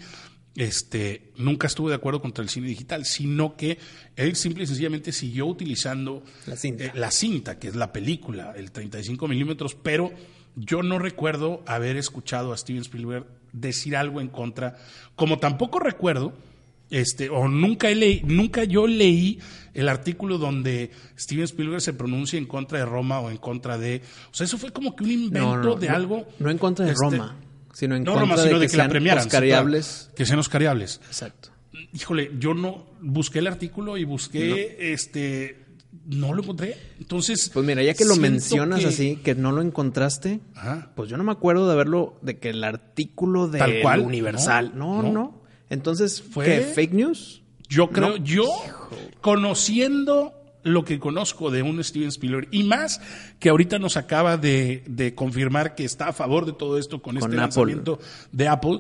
este 0.55 1.31
nunca 1.37 1.67
estuve 1.67 1.91
de 1.91 1.95
acuerdo 1.95 2.21
contra 2.21 2.43
el 2.43 2.49
cine 2.49 2.67
digital, 2.67 3.05
sino 3.05 3.55
que 3.55 3.77
él 4.17 4.35
simple 4.35 4.63
y 4.63 4.67
sencillamente 4.67 5.11
siguió 5.13 5.45
utilizando 5.45 6.23
La 6.45 6.57
cinta. 6.57 6.83
eh, 6.85 6.91
la 6.95 7.11
cinta, 7.11 7.57
que 7.59 7.69
es 7.69 7.75
la 7.75 7.93
película, 7.93 8.53
el 8.57 8.71
35 8.71 9.27
milímetros, 9.29 9.75
pero 9.75 10.11
yo 10.55 10.83
no 10.83 10.99
recuerdo 10.99 11.63
haber 11.65 11.97
escuchado 11.97 12.51
a 12.53 12.57
Steven 12.57 12.81
Spielberg 12.81 13.25
decir 13.53 13.95
algo 13.95 14.21
en 14.21 14.27
contra, 14.29 14.77
como 15.15 15.39
tampoco 15.39 15.79
recuerdo, 15.79 16.33
este, 16.91 17.29
o 17.29 17.47
nunca, 17.47 17.89
he 17.89 17.95
leí- 17.95 18.23
nunca 18.23 18.63
yo 18.63 18.87
leí 18.87 19.39
el 19.75 19.87
artículo 19.89 20.37
donde 20.39 20.91
Steven 21.17 21.43
Spielberg 21.45 21.81
se 21.81 21.93
pronuncia 21.93 22.37
en 22.39 22.45
contra 22.45 22.79
de 22.79 22.85
Roma 22.85 23.19
o 23.19 23.29
en 23.29 23.37
contra 23.37 23.77
de... 23.77 24.01
O 24.31 24.33
sea, 24.33 24.45
eso 24.45 24.57
fue 24.57 24.71
como 24.71 24.95
que 24.95 25.03
un 25.03 25.11
invento 25.11 25.55
No, 25.57 25.63
no, 25.63 25.75
de 25.75 25.87
no, 25.87 25.95
algo... 25.95 26.27
No 26.39 26.49
en 26.49 26.57
contra 26.57 26.85
de 26.85 26.91
este, 26.93 27.03
Roma, 27.03 27.35
sino 27.73 27.95
en 27.95 28.03
no 28.03 28.13
contra 28.13 28.21
Roma, 28.35 28.37
sino 28.43 28.55
de 28.55 28.59
de 28.61 28.65
que, 28.67 28.71
que, 28.71 28.77
la 28.77 28.83
sean 28.83 28.91
premiaran. 28.91 29.25
oscariables. 29.25 30.09
que 30.15 30.25
sean 30.25 30.39
oscariables 30.39 30.99
Exacto. 31.05 31.49
híjole, 31.93 32.31
yo 32.39 32.55
no 32.55 32.87
busqué 33.01 33.39
el 33.39 33.47
artículo 33.47 33.97
y 33.97 34.03
busqué 34.03 34.91
este 34.93 35.63
no 36.09 36.33
lo 36.33 36.41
encontré. 36.43 36.75
Entonces, 36.99 37.49
Pues 37.53 37.65
mira, 37.65 37.81
ya 37.83 37.93
que 37.93 38.03
lo 38.05 38.15
mencionas 38.15 38.79
que- 38.81 38.87
así, 38.87 39.15
que 39.17 39.35
no 39.35 39.51
lo 39.51 39.61
encontraste, 39.61 40.39
Ajá. 40.55 40.91
pues 40.95 41.09
yo 41.09 41.17
no 41.17 41.23
me 41.23 41.31
acuerdo 41.31 41.69
de 41.69 41.75
verlo, 41.75 42.17
de 42.21 42.37
que 42.39 42.49
el 42.49 42.63
artículo 42.63 43.47
de 43.47 43.59
Tal 43.59 43.81
cual, 43.81 44.01
Universal. 44.01 44.71
No, 44.75 45.01
no, 45.03 45.11
no. 45.11 45.41
Entonces, 45.69 46.21
Fue- 46.21 46.45
¿qué? 46.45 46.61
¿Fake 46.61 46.93
news? 46.93 47.43
Yo 47.69 47.89
creo, 47.91 48.17
No. 48.17 48.17
yo 48.17 48.45
conociendo 49.21 50.33
lo 50.63 50.83
que 50.83 50.99
conozco 50.99 51.51
de 51.51 51.61
un 51.61 51.81
Steven 51.83 52.09
Spielberg 52.09 52.47
y 52.51 52.63
más 52.63 52.99
que 53.39 53.49
ahorita 53.49 53.79
nos 53.79 53.95
acaba 53.95 54.37
de, 54.37 54.83
de 54.87 55.13
confirmar 55.15 55.75
que 55.75 55.85
está 55.85 56.07
a 56.09 56.13
favor 56.13 56.45
de 56.45 56.53
todo 56.53 56.77
esto 56.77 57.01
con, 57.01 57.15
Con 57.15 57.17
este 57.17 57.25
Apple. 57.27 57.37
lanzamiento 57.39 57.99
de 58.31 58.47
Apple, 58.47 58.79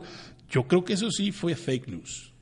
yo 0.49 0.67
creo 0.67 0.83
que 0.83 0.93
eso 0.93 1.11
sí 1.11 1.31
fue 1.31 1.55
fake 1.55 1.87
news. 1.87 2.33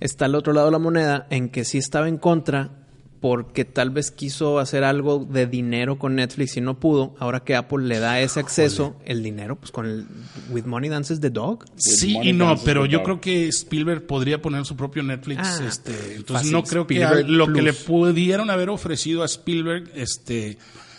Está 0.00 0.24
al 0.24 0.34
otro 0.34 0.52
lado 0.52 0.66
de 0.66 0.72
la 0.72 0.78
moneda 0.78 1.26
en 1.30 1.48
que 1.50 1.64
sí 1.64 1.78
estaba 1.78 2.08
en 2.08 2.16
contra 2.18 2.85
porque 3.20 3.64
tal 3.64 3.90
vez 3.90 4.10
quiso 4.10 4.58
hacer 4.58 4.84
algo 4.84 5.26
de 5.28 5.46
dinero 5.46 5.98
con 5.98 6.14
Netflix 6.16 6.56
y 6.56 6.60
no 6.60 6.78
pudo. 6.78 7.14
Ahora 7.18 7.40
que 7.40 7.56
Apple 7.56 7.84
le 7.86 7.98
da 7.98 8.20
ese 8.20 8.40
acceso, 8.40 8.96
el 9.04 9.22
dinero, 9.22 9.56
pues 9.56 9.72
con 9.72 9.86
el 9.86 10.06
With 10.50 10.64
Money 10.64 10.90
Dances 10.90 11.20
the 11.20 11.30
Dog. 11.30 11.64
Sí 11.76 12.14
Money 12.14 12.28
y 12.30 12.32
no, 12.32 12.56
pero 12.64 12.84
yo 12.86 12.98
Dog. 12.98 13.04
creo 13.04 13.20
que 13.20 13.48
Spielberg 13.48 14.06
podría 14.06 14.40
poner 14.42 14.64
su 14.66 14.76
propio 14.76 15.02
Netflix. 15.02 15.40
Ah, 15.44 15.60
este, 15.66 15.92
entonces 16.16 16.26
fácil, 16.34 16.52
no 16.52 16.62
creo 16.62 16.86
que 16.86 16.94
Spielberg 17.02 17.24
a- 17.26 17.28
lo 17.28 17.52
que 17.52 17.62
le 17.62 17.72
pudieron 17.72 18.50
haber 18.50 18.68
ofrecido 18.68 19.22
a 19.22 19.26
Spielberg, 19.26 19.90
este, 19.94 20.58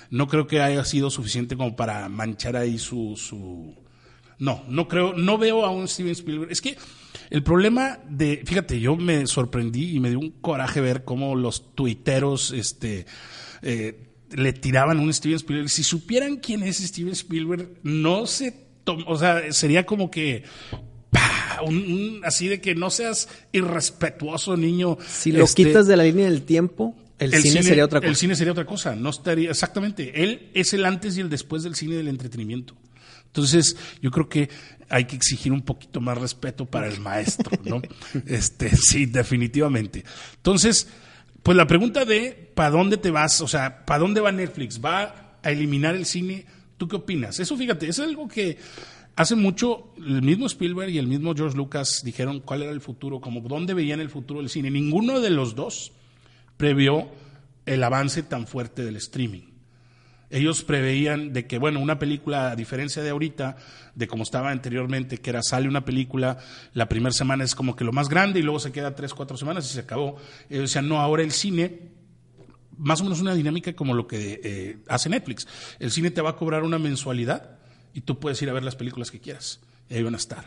no 0.10 0.28
creo 0.28 0.48
que 0.48 0.62
haya 0.62 0.84
sido 0.86 1.10
suficiente 1.10 1.56
como 1.56 1.76
para 1.76 2.10
manchar 2.10 2.56
ahí 2.56 2.78
su, 2.80 3.14
su... 3.16 3.76
No, 4.40 4.64
no 4.70 4.88
creo, 4.88 5.14
no 5.14 5.38
veo 5.38 5.66
a 5.66 5.72
un 5.72 5.88
Steven 5.88 6.12
Spielberg. 6.12 6.52
Es 6.52 6.62
que 6.62 6.78
el 7.30 7.44
problema 7.44 8.00
de, 8.10 8.44
fíjate, 8.46 8.80
yo 8.80 8.96
me 8.96 9.28
sorprendí 9.28 9.96
y 9.96 10.00
me 10.00 10.10
dio 10.10 10.20
un 10.20 10.32
coraje 10.32 10.82
ver 10.82 11.04
cómo 11.04 11.36
los 11.36 11.76
tuiteros, 11.76 12.52
este, 12.52 13.06
eh, 13.62 14.08
le 14.32 14.54
tiraban 14.54 15.00
a 15.00 15.02
un 15.02 15.14
Steven 15.14 15.38
Spielberg. 15.38 15.70
Si 15.70 15.84
supieran 15.84 16.38
quién 16.38 16.64
es 16.64 16.78
Steven 16.78 17.14
Spielberg, 17.14 17.70
no 17.84 18.26
se, 18.26 18.68
o 18.86 19.18
sea, 19.18 19.52
sería 19.52 19.86
como 19.86 20.12
que 20.12 20.44
así 22.24 22.48
de 22.48 22.62
que 22.62 22.76
no 22.76 22.90
seas 22.90 23.30
irrespetuoso, 23.52 24.58
niño. 24.58 24.98
Si 25.08 25.32
lo 25.32 25.44
este, 25.44 25.66
quitas 25.66 25.88
de 25.88 25.98
la 25.98 26.04
línea 26.04 26.26
del 26.26 26.44
tiempo, 26.44 26.96
el, 27.20 27.34
cine, 27.34 27.64
sería 27.64 27.86
otra 27.86 28.00
cosa. 28.00 28.10
El 28.10 28.16
cine 28.16 28.36
sería 28.36 28.52
otra 28.52 28.66
cosa. 28.66 28.96
No 28.96 29.10
estaría, 29.10 29.50
exactamente. 29.50 30.24
Él 30.24 30.50
es 30.54 30.74
el 30.74 30.86
antes 30.86 31.18
y 31.18 31.22
el 31.22 31.30
después 31.30 31.64
del 31.64 31.76
cine 31.76 31.96
del 31.96 32.08
entretenimiento. 32.08 32.76
Entonces, 33.26 33.76
yo 34.02 34.12
creo 34.12 34.30
que 34.30 34.50
hay 34.90 35.06
que 35.06 35.16
exigir 35.16 35.52
un 35.52 35.62
poquito 35.62 36.02
más 36.02 36.18
respeto 36.18 36.66
para 36.66 36.88
el 36.88 37.00
maestro, 37.00 37.52
¿no? 37.64 37.82
este, 38.26 38.76
sí, 38.76 39.06
definitivamente. 39.06 40.04
Entonces, 40.36 40.88
pues 41.44 41.56
la 41.58 41.68
pregunta 41.68 42.06
de 42.06 42.52
¿para 42.54 42.72
dónde 42.72 42.98
te 42.98 43.12
vas? 43.12 43.42
O 43.42 43.48
sea, 43.48 43.86
¿para 43.86 44.00
dónde 44.00 44.22
va 44.22 44.32
Netflix? 44.32 44.84
¿Va 44.84 45.40
a 45.42 45.52
eliminar 45.52 45.96
el 45.96 46.06
cine? 46.06 46.46
¿Tú 46.78 46.88
qué 46.88 46.96
opinas? 46.96 47.40
Eso, 47.40 47.58
fíjate, 47.58 47.88
es 47.88 48.00
algo 48.00 48.28
que 48.28 48.58
hace 49.16 49.36
mucho 49.36 49.94
el 49.98 50.22
mismo 50.22 50.46
Spielberg 50.46 50.90
y 50.92 50.98
el 50.98 51.08
mismo 51.08 51.34
George 51.36 51.58
Lucas 51.58 52.02
dijeron 52.04 52.40
cuál 52.40 52.64
era 52.64 52.72
el 52.72 52.82
futuro, 52.82 53.20
como 53.20 53.42
dónde 53.42 53.74
veían 53.74 54.00
el 54.00 54.10
futuro 54.10 54.40
del 54.40 54.50
cine. 54.50 54.72
Ninguno 54.72 55.20
de 55.20 55.30
los 55.30 55.56
dos 55.56 55.92
previó 56.56 57.10
el 57.66 57.84
avance 57.84 58.24
tan 58.24 58.48
fuerte 58.48 58.84
del 58.84 58.96
streaming. 58.96 59.57
Ellos 60.30 60.64
preveían 60.64 61.32
de 61.32 61.48
que, 61.48 61.58
bueno, 61.58 61.80
una 61.80 62.00
película, 62.00 62.52
a 62.52 62.56
diferencia 62.56 63.02
de 63.02 63.10
ahorita, 63.12 63.56
de 63.96 64.08
como 64.08 64.24
estaba 64.24 64.52
anteriormente, 64.52 65.20
que 65.20 65.30
era 65.30 65.42
sale 65.42 65.70
una 65.70 65.86
película, 65.86 66.38
la 66.74 66.90
primera 66.90 67.14
semana 67.14 67.44
es 67.44 67.56
como 67.56 67.76
que 67.76 67.86
lo 67.86 67.94
más 67.94 68.10
grande 68.10 68.40
y 68.40 68.44
luego 68.44 68.60
se 68.60 68.72
queda 68.72 68.94
tres, 68.94 69.14
cuatro 69.14 69.38
semanas 69.38 69.70
y 69.70 69.74
se 69.74 69.80
acabó. 69.80 70.18
Ellos 70.50 70.64
decían, 70.64 70.90
no, 70.90 71.00
ahora 71.00 71.24
el 71.24 71.32
cine, 71.32 71.80
más 72.78 73.02
o 73.02 73.04
menos 73.04 73.22
una 73.22 73.36
dinámica 73.36 73.74
como 73.74 73.94
lo 73.94 74.08
que 74.08 74.42
eh, 74.44 74.78
hace 74.88 75.10
Netflix. 75.10 75.48
El 75.80 75.92
cine 75.92 76.12
te 76.12 76.22
va 76.22 76.32
a 76.32 76.36
cobrar 76.36 76.64
una 76.64 76.78
mensualidad 76.78 77.58
y 77.94 78.02
tú 78.02 78.20
puedes 78.20 78.42
ir 78.42 78.50
a 78.50 78.54
ver 78.54 78.64
las 78.64 78.76
películas 78.76 79.12
que 79.12 79.20
quieras. 79.20 79.62
Y 79.90 79.96
ahí 79.96 80.04
van 80.04 80.14
a 80.14 80.18
estar. 80.18 80.46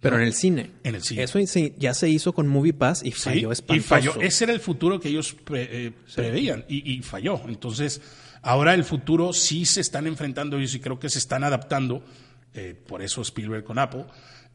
Pero 0.00 0.16
en 0.16 0.22
el 0.22 0.34
cine. 0.34 0.70
En 0.84 0.94
el 0.94 1.02
cine. 1.02 1.22
Eso 1.22 1.38
ya 1.78 1.94
se 1.94 2.08
hizo 2.08 2.32
con 2.32 2.46
Movie 2.46 2.74
Pass 2.74 3.02
y 3.04 3.12
falló 3.12 3.54
sí, 3.54 3.62
Y 3.70 3.80
falló. 3.80 4.20
Ese 4.20 4.44
era 4.44 4.52
el 4.52 4.60
futuro 4.60 5.00
que 5.00 5.08
ellos 5.08 5.34
eh, 5.52 5.92
preveían 6.14 6.64
y, 6.68 7.02
falló. 7.02 7.40
Entonces, 7.48 8.00
ahora 8.46 8.74
el 8.74 8.84
futuro 8.84 9.32
sí 9.32 9.66
se 9.66 9.80
están 9.80 10.06
enfrentando 10.06 10.56
ellos 10.56 10.74
y 10.74 10.80
creo 10.80 10.98
que 10.98 11.10
se 11.10 11.18
están 11.18 11.42
adaptando, 11.44 12.02
eh, 12.54 12.80
por 12.86 13.02
eso 13.02 13.20
Spielberg 13.22 13.64
con 13.64 13.78
Apple, 13.78 14.04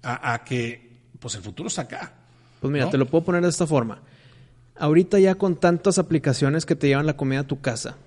a, 0.02 0.44
que 0.44 0.89
pues 1.20 1.36
el 1.36 1.44
futuro 1.44 1.68
está 1.68 1.84
acá. 1.84 2.14
Pues 2.62 2.72
mira, 2.72 2.89
te 2.89 2.98
lo 2.98 3.06
puedo 3.06 3.26
poner 3.26 3.44
de 3.44 3.50
esta 3.50 3.68
forma. 3.68 4.02
Ahorita 4.78 5.20
ya 5.20 5.36
con 5.36 5.58
tantas 5.58 6.00
aplicaciones 6.00 6.66
que 6.66 6.76
te 6.76 6.88
llevan 6.88 7.06
la 7.06 7.18
comida 7.18 7.42
a 7.42 7.48
tu 7.48 7.60
casa. 7.60 7.98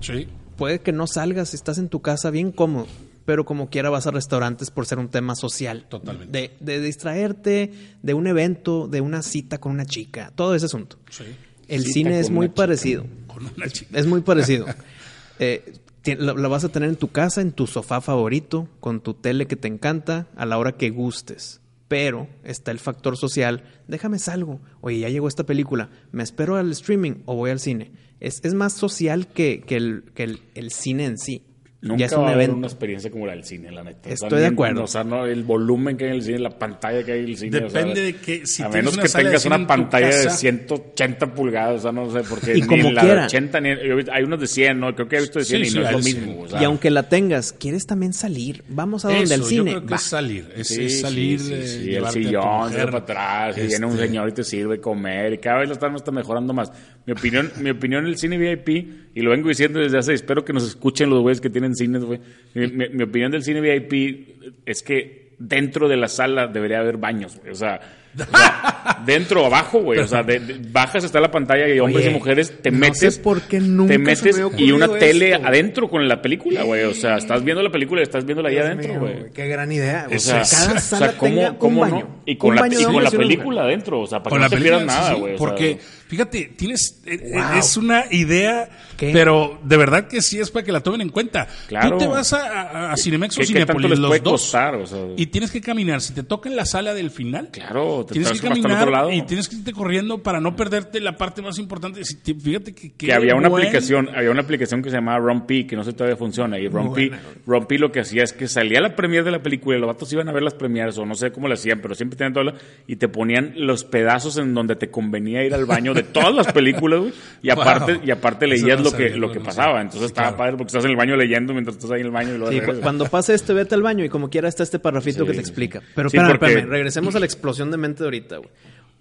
Sí. 0.00 0.28
Puede 0.56 0.80
que 0.80 0.92
no 0.92 1.06
salgas, 1.06 1.54
estás 1.54 1.78
en 1.78 1.88
tu 1.88 2.02
casa 2.02 2.30
bien 2.30 2.52
cómodo 2.52 2.86
pero 3.24 3.46
como 3.46 3.70
quiera 3.70 3.88
vas 3.88 4.06
a 4.06 4.10
restaurantes 4.10 4.70
por 4.70 4.84
ser 4.84 4.98
un 4.98 5.08
tema 5.08 5.34
social. 5.34 5.86
Totalmente. 5.88 6.56
De, 6.60 6.80
distraerte, 6.82 7.72
de 8.02 8.12
un 8.12 8.26
evento, 8.26 8.86
de 8.86 9.00
una 9.00 9.22
cita 9.22 9.56
con 9.56 9.72
una 9.72 9.86
chica, 9.86 10.30
todo 10.34 10.54
ese 10.54 10.66
asunto. 10.66 10.98
Sí. 11.08 11.24
El 11.66 11.86
cine 11.86 12.20
es 12.20 12.28
muy 12.28 12.48
parecido. 12.48 13.06
Con 13.26 13.46
una 13.46 13.66
chica. 13.68 13.98
Es 13.98 14.06
muy 14.06 14.20
parecido. 14.20 14.66
eh, 15.38 15.74
la, 16.18 16.48
vas 16.48 16.64
a 16.64 16.68
tener 16.68 16.88
en 16.88 16.96
tu 16.96 17.08
casa, 17.08 17.40
en 17.40 17.52
tu 17.52 17.66
sofá 17.66 18.00
favorito, 18.00 18.68
con 18.80 19.00
tu 19.00 19.14
tele 19.14 19.46
que 19.46 19.56
te 19.56 19.68
encanta, 19.68 20.26
a 20.36 20.46
la 20.46 20.58
hora 20.58 20.72
que 20.72 20.90
gustes. 20.90 21.60
Pero 21.88 22.28
está 22.42 22.70
el 22.70 22.78
factor 22.78 23.16
social. 23.16 23.64
Déjame 23.88 24.18
salgo. 24.18 24.60
Oye, 24.80 25.00
ya 25.00 25.08
llegó 25.08 25.28
esta 25.28 25.44
película. 25.44 25.90
¿Me 26.12 26.22
espero 26.22 26.56
al 26.56 26.72
streaming 26.72 27.22
o 27.26 27.36
voy 27.36 27.50
al 27.50 27.60
cine? 27.60 27.92
Es, 28.20 28.40
es 28.42 28.54
más 28.54 28.72
social 28.72 29.28
que, 29.28 29.60
que, 29.60 29.76
el, 29.76 30.04
que 30.14 30.38
el 30.54 30.70
cine 30.70 31.04
en 31.04 31.18
sí. 31.18 31.42
Nunca 31.84 32.06
es 32.06 32.16
va 32.16 32.30
a 32.30 32.32
haber 32.32 32.50
una 32.50 32.66
experiencia 32.66 33.10
como 33.10 33.26
la 33.26 33.32
del 33.32 33.44
cine, 33.44 33.70
la 33.70 33.84
neta. 33.84 34.08
Estoy 34.08 34.40
de 34.40 34.46
acuerdo. 34.46 34.84
O 34.84 34.86
sea, 34.86 35.04
no, 35.04 35.26
el 35.26 35.42
volumen 35.42 35.98
que 35.98 36.04
hay 36.04 36.10
en 36.10 36.16
el 36.16 36.22
cine, 36.22 36.38
la 36.38 36.58
pantalla 36.58 37.04
que 37.04 37.12
hay 37.12 37.20
en 37.20 37.26
el 37.26 37.36
cine. 37.36 37.60
Depende 37.60 38.00
de 38.00 38.16
que 38.16 38.46
si 38.46 38.62
A 38.62 38.70
menos 38.70 38.96
que 38.96 39.08
tengas 39.08 39.44
una 39.44 39.66
pantalla 39.66 40.08
de 40.08 40.30
180 40.30 41.34
pulgadas, 41.34 41.80
o 41.80 41.82
sea, 41.82 41.92
no 41.92 42.10
sé, 42.10 42.22
porque 42.28 42.56
y 42.56 42.62
ni 42.62 42.66
como 42.66 42.90
la 42.90 43.02
quiera. 43.02 43.20
de 43.20 43.26
80, 43.26 43.60
ni, 43.60 43.68
hay 44.10 44.22
unos 44.24 44.40
de 44.40 44.46
100, 44.46 44.80
¿no? 44.80 44.94
Creo 44.94 45.08
que 45.08 45.16
he 45.16 45.20
visto 45.20 45.38
de 45.38 45.44
100 45.44 45.60
Sí, 45.60 45.66
y 45.66 45.70
sí, 45.70 45.78
no 45.78 45.84
es 45.84 45.92
lo 45.92 45.98
mismo. 45.98 46.40
O 46.42 46.48
sea, 46.48 46.60
y 46.60 46.64
aunque 46.64 46.90
la 46.90 47.08
tengas, 47.08 47.52
quieres 47.52 47.86
también 47.86 48.14
salir. 48.14 48.64
Vamos 48.68 49.04
a 49.04 49.08
donde 49.08 49.24
Eso, 49.24 49.34
el 49.34 49.44
cine. 49.44 49.56
Yo 49.72 49.76
creo 49.78 49.86
que 49.86 49.90
Va. 49.90 49.96
es 49.96 50.02
salir. 50.02 50.52
Es, 50.56 50.68
Sí, 50.68 50.84
es 50.86 50.92
sí, 50.94 51.00
salir. 51.00 51.40
sí, 51.40 51.52
eh, 51.52 51.66
sí, 51.66 51.94
el 51.94 52.06
sillón, 52.08 52.72
se 52.72 52.84
para 52.84 52.98
atrás, 52.98 53.58
y 53.58 53.66
viene 53.66 53.84
un 53.86 53.92
este, 53.92 54.06
señor 54.06 54.28
y 54.30 54.32
te 54.32 54.44
sirve 54.44 54.80
comer, 54.80 55.34
y 55.34 55.38
cada 55.38 55.58
vez 55.58 55.68
lo 55.68 55.74
están, 55.74 55.94
está 55.94 56.10
mejorando 56.10 56.54
más. 56.54 56.72
Mi 57.06 57.12
opinión, 57.12 57.52
mi 57.60 57.70
opinión 57.70 58.06
el 58.06 58.16
cine 58.16 58.38
VIP, 58.38 58.68
y 59.14 59.20
lo 59.20 59.30
vengo 59.30 59.48
diciendo 59.48 59.78
desde 59.78 59.98
hace, 59.98 60.14
espero 60.14 60.44
que 60.44 60.52
nos 60.52 60.66
escuchen 60.66 61.10
los 61.10 61.20
güeyes 61.20 61.40
que 61.40 61.50
tienen 61.50 61.73
cines, 61.74 62.04
güey. 62.04 62.20
Mi, 62.54 62.66
mi- 62.68 62.88
mi 62.90 63.02
opinión 63.04 63.30
del 63.32 63.42
cine 63.42 63.60
VIP 63.60 64.28
es 64.66 64.82
que 64.82 65.34
dentro 65.38 65.88
de 65.88 65.96
la 65.96 66.08
sala 66.08 66.46
debería 66.46 66.78
haber 66.78 66.96
baños, 66.96 67.36
güey. 67.38 67.50
O 67.52 67.54
sea, 67.56 67.80
o 68.14 68.18
sea, 68.18 69.02
dentro 69.06 69.42
o 69.42 69.46
abajo, 69.46 69.80
güey. 69.80 69.98
O 69.98 70.06
sea, 70.06 70.22
de- 70.22 70.38
de- 70.38 70.60
bajas 70.70 71.02
está 71.02 71.18
la 71.20 71.32
pantalla 71.32 71.66
y 71.68 71.80
hombres 71.80 72.04
Oye, 72.06 72.10
y 72.12 72.14
mujeres 72.14 72.62
te 72.62 72.70
no 72.70 72.78
metes. 72.78 73.14
sé 73.16 73.20
por 73.20 73.42
qué 73.42 73.58
nunca 73.58 73.88
te 73.88 73.94
se 73.94 73.98
me 73.98 74.04
metes 74.04 74.38
había 74.40 74.60
y 74.66 74.70
una 74.70 74.88
tele 74.88 75.34
adentro 75.34 75.88
con 75.90 76.06
la 76.06 76.22
película, 76.22 76.62
güey. 76.62 76.84
O 76.84 76.94
sea, 76.94 77.16
estás 77.16 77.42
viendo 77.42 77.62
la 77.62 77.70
película 77.70 78.00
y 78.02 78.04
estás 78.04 78.24
viéndola 78.24 78.50
ahí 78.50 78.58
adentro, 78.58 79.00
güey. 79.00 79.30
Qué 79.34 79.48
gran 79.48 79.72
idea. 79.72 80.06
O 80.14 80.18
sea, 80.20 80.42
cada 80.48 80.76
o 80.76 80.80
sala 80.80 81.08
sea, 81.08 81.18
¿cómo, 81.18 81.34
tenga 81.34 81.58
cómo 81.58 81.82
un 81.82 81.88
no? 81.88 81.94
baño. 81.96 82.08
Y 82.26 82.36
con 82.36 82.54
la, 82.54 82.68
y 82.68 82.84
con 82.84 83.02
la 83.04 83.10
película 83.10 83.62
adentro, 83.64 84.00
o 84.00 84.06
sea, 84.06 84.22
para 84.22 84.36
que 84.36 84.42
no 84.42 84.48
se 84.48 84.56
pierdan 84.58 84.80
sí, 84.82 84.86
nada, 84.86 85.14
güey. 85.14 85.36
porque, 85.36 85.78
fíjate, 86.08 86.52
tienes. 86.56 87.00
eh, 87.06 87.30
Wow. 87.34 87.58
Es 87.58 87.76
una 87.76 88.04
idea, 88.10 88.68
¿Qué? 88.96 89.10
pero 89.12 89.58
de 89.64 89.76
verdad 89.76 90.06
que 90.08 90.22
sí 90.22 90.38
es 90.38 90.50
para 90.50 90.64
que 90.64 90.72
la 90.72 90.80
tomen 90.80 91.00
en 91.00 91.08
cuenta. 91.10 91.46
Claro. 91.68 91.90
Tú 91.92 91.98
te 91.98 92.06
vas 92.06 92.32
a, 92.32 92.46
a- 92.62 92.92
a 92.92 92.96
Cinemex 92.96 93.36
o 93.36 93.40
¿Qué- 93.40 93.46
qué 93.46 93.52
tanto 93.66 93.72
Cinepolis, 93.74 93.90
les 93.90 93.98
los 93.98 94.22
dos. 94.22 94.42
costar? 94.42 94.74
O 94.76 94.86
sea, 94.86 94.98
Y 95.16 95.26
tienes 95.26 95.50
que 95.50 95.60
caminar. 95.60 96.00
Si 96.00 96.12
te 96.14 96.22
toca 96.22 96.48
en 96.48 96.56
la 96.56 96.64
sala 96.64 96.94
del 96.94 97.10
final, 97.10 97.48
Claro, 97.52 98.04
te 98.06 98.14
tienes 98.14 98.32
que 98.40 98.48
caminar 98.48 98.78
otro 98.78 98.90
lado. 98.90 99.10
y 99.10 99.22
tienes 99.22 99.48
que 99.48 99.56
irte 99.56 99.72
corriendo 99.72 100.22
para 100.22 100.40
no 100.40 100.54
perderte 100.56 101.00
la 101.00 101.16
parte 101.16 101.42
más 101.42 101.58
importante. 101.58 102.02
Fíjate 102.04 102.74
que, 102.74 102.92
que 102.92 103.12
había 103.12 103.34
una 103.34 103.48
buen- 103.48 103.66
aplicación, 103.66 104.08
había 104.14 104.30
una 104.30 104.42
aplicación 104.42 104.82
que 104.82 104.90
se 104.90 104.96
llamaba 104.96 105.18
Rompi, 105.18 105.66
que 105.66 105.76
no 105.76 105.84
sé 105.84 105.92
todavía 105.92 106.16
funciona, 106.16 106.58
y 106.58 106.68
Rompi, 106.68 107.10
Rompi 107.46 107.78
lo 107.78 107.90
que 107.92 108.00
hacía 108.00 108.22
es 108.22 108.32
que 108.32 108.48
salía 108.48 108.80
la 108.80 108.94
premier 108.96 109.24
de 109.24 109.30
la 109.30 109.42
película 109.42 109.76
y 109.76 109.80
los 109.80 109.88
vatos 109.88 110.12
iban 110.12 110.28
a 110.28 110.32
ver 110.32 110.42
las 110.42 110.54
premieres, 110.54 110.96
o 110.98 111.04
no 111.06 111.14
sé 111.14 111.32
cómo 111.32 111.48
lo 111.48 111.54
hacían, 111.54 111.80
pero 111.80 111.94
siempre 111.94 112.16
tenían 112.16 112.32
todo 112.32 112.44
lo- 112.44 112.54
y 112.86 112.96
te 112.96 113.08
ponían 113.08 113.54
los 113.56 113.84
pedazos 113.84 114.36
en 114.38 114.54
donde 114.54 114.76
te 114.76 114.90
convenía 114.90 115.44
ir 115.44 115.54
al 115.54 115.64
baño 115.66 115.94
de 115.94 116.03
todas 116.12 116.34
las 116.34 116.52
películas, 116.52 117.00
güey, 117.00 117.12
y 117.42 117.50
aparte, 117.50 117.94
Wow. 117.94 118.02
y 118.04 118.10
aparte 118.10 118.46
leías 118.46 118.78
no 118.78 118.84
lo 118.84 118.90
sabía, 118.90 119.08
que, 119.12 119.16
lo 119.16 119.32
que 119.32 119.38
no 119.38 119.44
pasaba, 119.44 119.66
sabía. 119.68 119.80
entonces 119.82 120.00
Sí, 120.00 120.06
estaba 120.12 120.28
claro. 120.28 120.36
padre 120.38 120.52
porque 120.56 120.68
estás 120.68 120.84
en 120.84 120.90
el 120.90 120.96
baño 120.96 121.16
leyendo 121.16 121.52
mientras 121.52 121.76
estás 121.76 121.90
ahí 121.90 122.00
en 122.00 122.06
el 122.06 122.12
baño 122.12 122.34
y 122.34 122.38
luego 122.38 122.52
Sí, 122.52 122.60
cu- 122.60 122.80
cuando 122.80 123.04
pase 123.06 123.34
este, 123.34 123.52
vete 123.54 123.74
al 123.74 123.82
baño 123.82 124.04
y 124.04 124.08
como 124.08 124.30
quiera 124.30 124.48
está 124.48 124.62
este 124.62 124.78
parrafito 124.78 125.20
Sí, 125.24 125.26
que 125.26 125.32
te 125.34 125.40
explica. 125.40 125.82
Pero 125.94 126.08
Sí, 126.10 126.16
espérame, 126.16 126.38
porque- 126.38 126.52
espérame, 126.54 126.70
regresemos 126.70 127.14
a 127.16 127.18
la 127.20 127.26
explosión 127.26 127.70
de 127.70 127.76
mente 127.76 127.98
de 128.00 128.04
ahorita, 128.06 128.36
güey. 128.38 128.50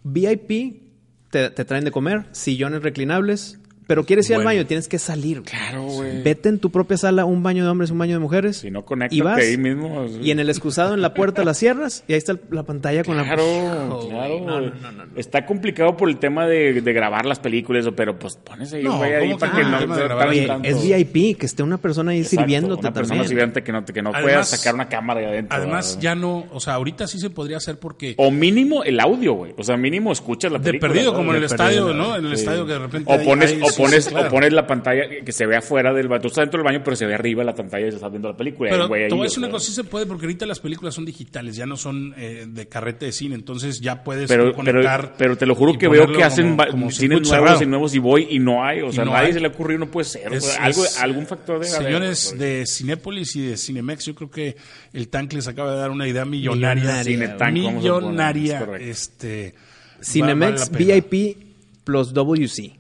VIP, 0.04 0.82
te, 1.30 1.50
te 1.50 1.66
traen 1.66 1.84
de 1.86 1.92
comer, 1.92 2.26
sillones 2.32 2.84
reclinables, 2.84 3.60
pero 3.88 4.06
quieres 4.06 4.30
ir 4.30 4.36
al 4.38 4.44
baño, 4.44 4.66
tienes 4.66 4.88
que 4.88 5.00
salir. 5.00 5.42
güey. 5.42 5.52
Claro, 5.52 5.84
güey. 5.84 6.22
Vete 6.24 6.50
en 6.50 6.60
tu 6.60 6.72
propia 6.72 6.98
sala, 6.98 7.26
un 7.26 7.44
baño 7.44 7.64
de 7.64 7.70
hombres, 7.70 7.92
un 7.92 7.98
baño 7.98 8.14
de 8.14 8.20
mujeres. 8.20 8.58
Si 8.58 8.72
no, 8.72 8.80
y 8.80 8.84
conéctate 8.84 9.22
vas, 9.24 9.38
ahí 9.40 9.58
mismo. 9.58 10.06
Y 10.22 10.32
en 10.32 10.40
el 10.40 10.50
excusado, 10.50 10.94
en 10.94 11.02
la 11.02 11.14
puerta, 11.14 11.44
la 11.44 11.54
cierras 11.54 12.04
y 12.08 12.14
ahí 12.14 12.18
está 12.18 12.36
la 12.52 12.64
pantalla 12.64 13.04
con 13.04 13.16
Claro, 13.16 13.44
la... 13.44 13.88
Oh, 13.96 14.10
claro. 14.10 14.40
güey, 14.40 14.42
no, 14.42 14.62
no, 14.62 14.70
no, 14.70 14.92
no, 14.92 15.06
no. 15.06 15.12
Está 15.16 15.46
complicado 15.46 15.96
por 15.98 16.10
el 16.10 16.18
tema 16.18 16.48
de, 16.48 16.82
de 16.82 16.94
grabar 16.94 17.26
las 17.26 17.40
películas, 17.40 17.86
pero 17.96 18.18
pues 18.18 18.38
pones 18.38 18.72
ahí 18.74 18.84
güey 18.84 19.14
ahí 19.14 19.28
¿cómo 19.28 19.40
para 19.40 19.52
que 19.54 19.58
que 19.64 19.64
no? 19.70 19.80
de 19.96 20.08
te 20.08 20.14
Oye, 20.14 20.48
tanto. 20.48 20.68
es 20.70 20.82
VIP, 20.84 21.38
que 21.38 21.46
esté 21.46 21.64
una 21.64 21.78
persona 21.78 22.12
ahí 22.12 22.20
Exacto, 22.20 22.42
sirviéndote 22.42 22.80
una 22.82 22.94
persona 22.94 23.22
también. 23.22 23.30
sirviente 23.30 23.64
que 23.64 23.72
no, 23.72 23.86
que 23.86 24.02
no 24.02 24.10
Además- 24.10 24.24
puedas 24.24 24.50
sacar 24.50 24.74
una 24.76 24.90
cámara 24.90 25.20
ahí 25.20 25.26
adentro. 25.28 25.58
Además, 25.58 25.88
¿verdad? 25.96 26.02
ya 26.02 26.16
no, 26.16 26.46
o 26.52 26.60
sea, 26.60 26.74
ahorita 26.76 27.08
sí 27.08 27.20
se 27.20 27.30
podría 27.30 27.58
hacer 27.58 27.80
porque 27.80 28.16
O 28.18 28.32
mínimo 28.32 28.84
el 28.84 29.00
audio, 29.00 29.34
güey. 29.34 29.54
O 29.58 29.64
sea, 29.64 29.78
mínimo 29.78 30.12
escuchas 30.12 30.52
la 30.52 30.58
de 30.60 30.66
película. 30.66 30.90
perdido, 30.94 31.12
¿verdad? 31.12 31.18
como 31.18 31.32
en 31.32 31.36
el 31.36 31.42
De 31.42 31.46
estadio, 31.48 31.86
perdido, 31.88 31.94
¿no? 32.04 32.16
En 32.16 32.26
el 32.26 32.34
estadio 32.34 32.66
que 32.66 32.72
de 32.74 32.80
repente 32.80 33.14
O 33.14 33.24
pones, 33.26 33.52
o 33.74 33.76
sí, 33.76 33.82
pones, 33.84 34.04
sí, 34.06 34.10
claro. 34.12 34.28
o 34.28 34.32
pones 34.32 34.54
la 34.54 34.66
pantalla 34.68 35.04
que 35.26 35.32
se 35.32 35.46
ve 35.46 35.56
afuera 35.58 35.94
del 35.94 36.08
baño. 36.08 36.22
Tú 36.22 36.28
estás 36.30 36.44
dentro 36.44 36.60
del 36.60 36.66
baño, 36.66 36.82
pero 36.84 36.96
se 36.96 37.06
ve 37.06 37.14
arriba 37.16 37.44
la 37.44 37.54
pantalla 37.56 37.88
y 37.88 37.90
se 37.92 37.96
está 37.98 38.10
viendo 38.10 38.30
la 38.30 38.38
película. 38.38 38.70
Pero 38.72 38.84
te 38.84 38.90
voy 38.90 39.04
a 39.04 39.16
o 39.16 39.24
decir 39.24 39.40
una 39.40 39.50
cosa, 39.50 39.66
sí 39.68 39.72
se 39.74 39.84
puede, 39.84 40.06
porque 40.06 40.26
ahorita 40.26 40.46
las 40.46 40.60
películas 40.60 40.94
son 40.96 41.06
digitales, 41.06 41.56
ya 41.56 41.66
no 41.66 41.78
son 41.78 42.14
eh, 42.18 42.46
de 42.48 42.68
carrete 42.68 43.06
de 43.08 43.12
cine, 43.12 43.36
entonces 43.36 43.82
ya 43.82 44.04
puedes 44.04 44.28
Pero, 44.30 44.54
conectar. 44.54 45.16
pero 45.18 45.38
te 45.38 45.46
lo 45.46 45.56
juro 45.56 45.78
que 45.78 45.88
veo 45.88 46.12
que 46.12 46.24
hacen 46.24 46.46
como- 46.52 46.58
va- 46.58 46.68
como 46.68 46.92
cines 46.92 47.10
nuevos 47.22 47.30
cerrado. 47.30 47.64
y 47.64 47.66
nuevos 47.66 47.96
y 47.96 48.00
voy 48.00 48.28
y 48.30 48.40
no 48.40 48.64
hay. 48.64 48.82
O 48.82 48.92
sea, 48.92 49.06
no 49.06 49.12
nadie 49.12 49.28
hay. 49.28 49.34
se 49.34 49.40
le 49.40 49.48
ocurrió, 49.48 49.78
no 49.78 49.90
puede 49.92 50.06
ser. 50.06 50.32
o 50.32 50.36
Es- 50.36 50.46
sea, 50.46 50.64
algo, 50.64 50.84
es- 50.86 51.00
algún 51.00 51.26
factor 51.26 51.60
de 51.60 51.66
Señores 51.68 52.36
de 52.38 52.66
Cinépolis 52.66 53.36
y 53.36 53.42
de 53.48 53.58
Cinemex, 53.58 54.06
yo 54.06 54.16
creo 54.16 54.30
que 54.32 54.56
el 54.94 55.08
Tank 55.10 55.34
les 55.34 55.48
acaba 55.48 55.72
de 55.74 55.80
dar 55.80 55.92
una 55.92 56.08
idea 56.08 56.26
millonaria. 56.26 56.84
Millonaria, 56.84 57.04
Cinetank, 57.04 57.40
poner, 57.40 58.82
es 58.82 59.02
este, 59.02 59.56
Cinemex 60.02 60.70
vale. 60.72 60.86
VIP 61.02 61.38
plus 61.84 62.14
WC. 62.14 62.74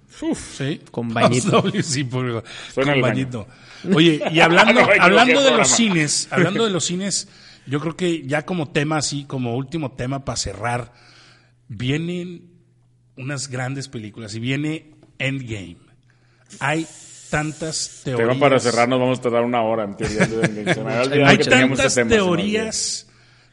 Sí. 0.57 0.81
Con 0.91 1.09
bañito. 1.13 1.61
por- 1.61 2.43
Suena 2.73 2.93
con. 3.01 3.47
Oye, 3.93 4.21
y 4.31 4.39
hablando, 4.39 4.81
No, 4.81 4.87
hablando 4.99 5.41
de 5.41 5.51
los 5.57 5.67
cines, 5.69 6.27
hablando 6.31 6.63
de 6.65 6.69
los 6.71 6.85
cines, 6.85 7.27
yo 7.67 7.79
creo 7.79 7.95
que 7.97 8.23
ya 8.25 8.45
como 8.45 8.69
tema 8.69 8.97
así, 8.97 9.25
como 9.25 9.55
último 9.57 9.91
tema 9.93 10.23
para 10.23 10.37
cerrar, 10.37 10.93
vienen 11.67 12.49
unas 13.17 13.47
grandes 13.49 13.87
películas 13.89 14.33
y 14.35 14.39
viene 14.39 14.91
Endgame. 15.19 15.77
Hay 16.59 16.85
tantas 17.29 18.01
teorías. 18.03 18.27
Tema 18.29 18.39
para 18.39 18.59
cerrar, 18.59 18.87
nos 18.87 18.99
vamos 18.99 19.19
a 19.19 19.21
tardar 19.23 19.43
una 19.43 19.61
hora 19.63 19.83
en 19.85 19.95
teoría. 19.97 20.25
de- 20.27 20.63
Hay 21.25 21.37
tantas 21.49 21.93
teorías 22.17 23.07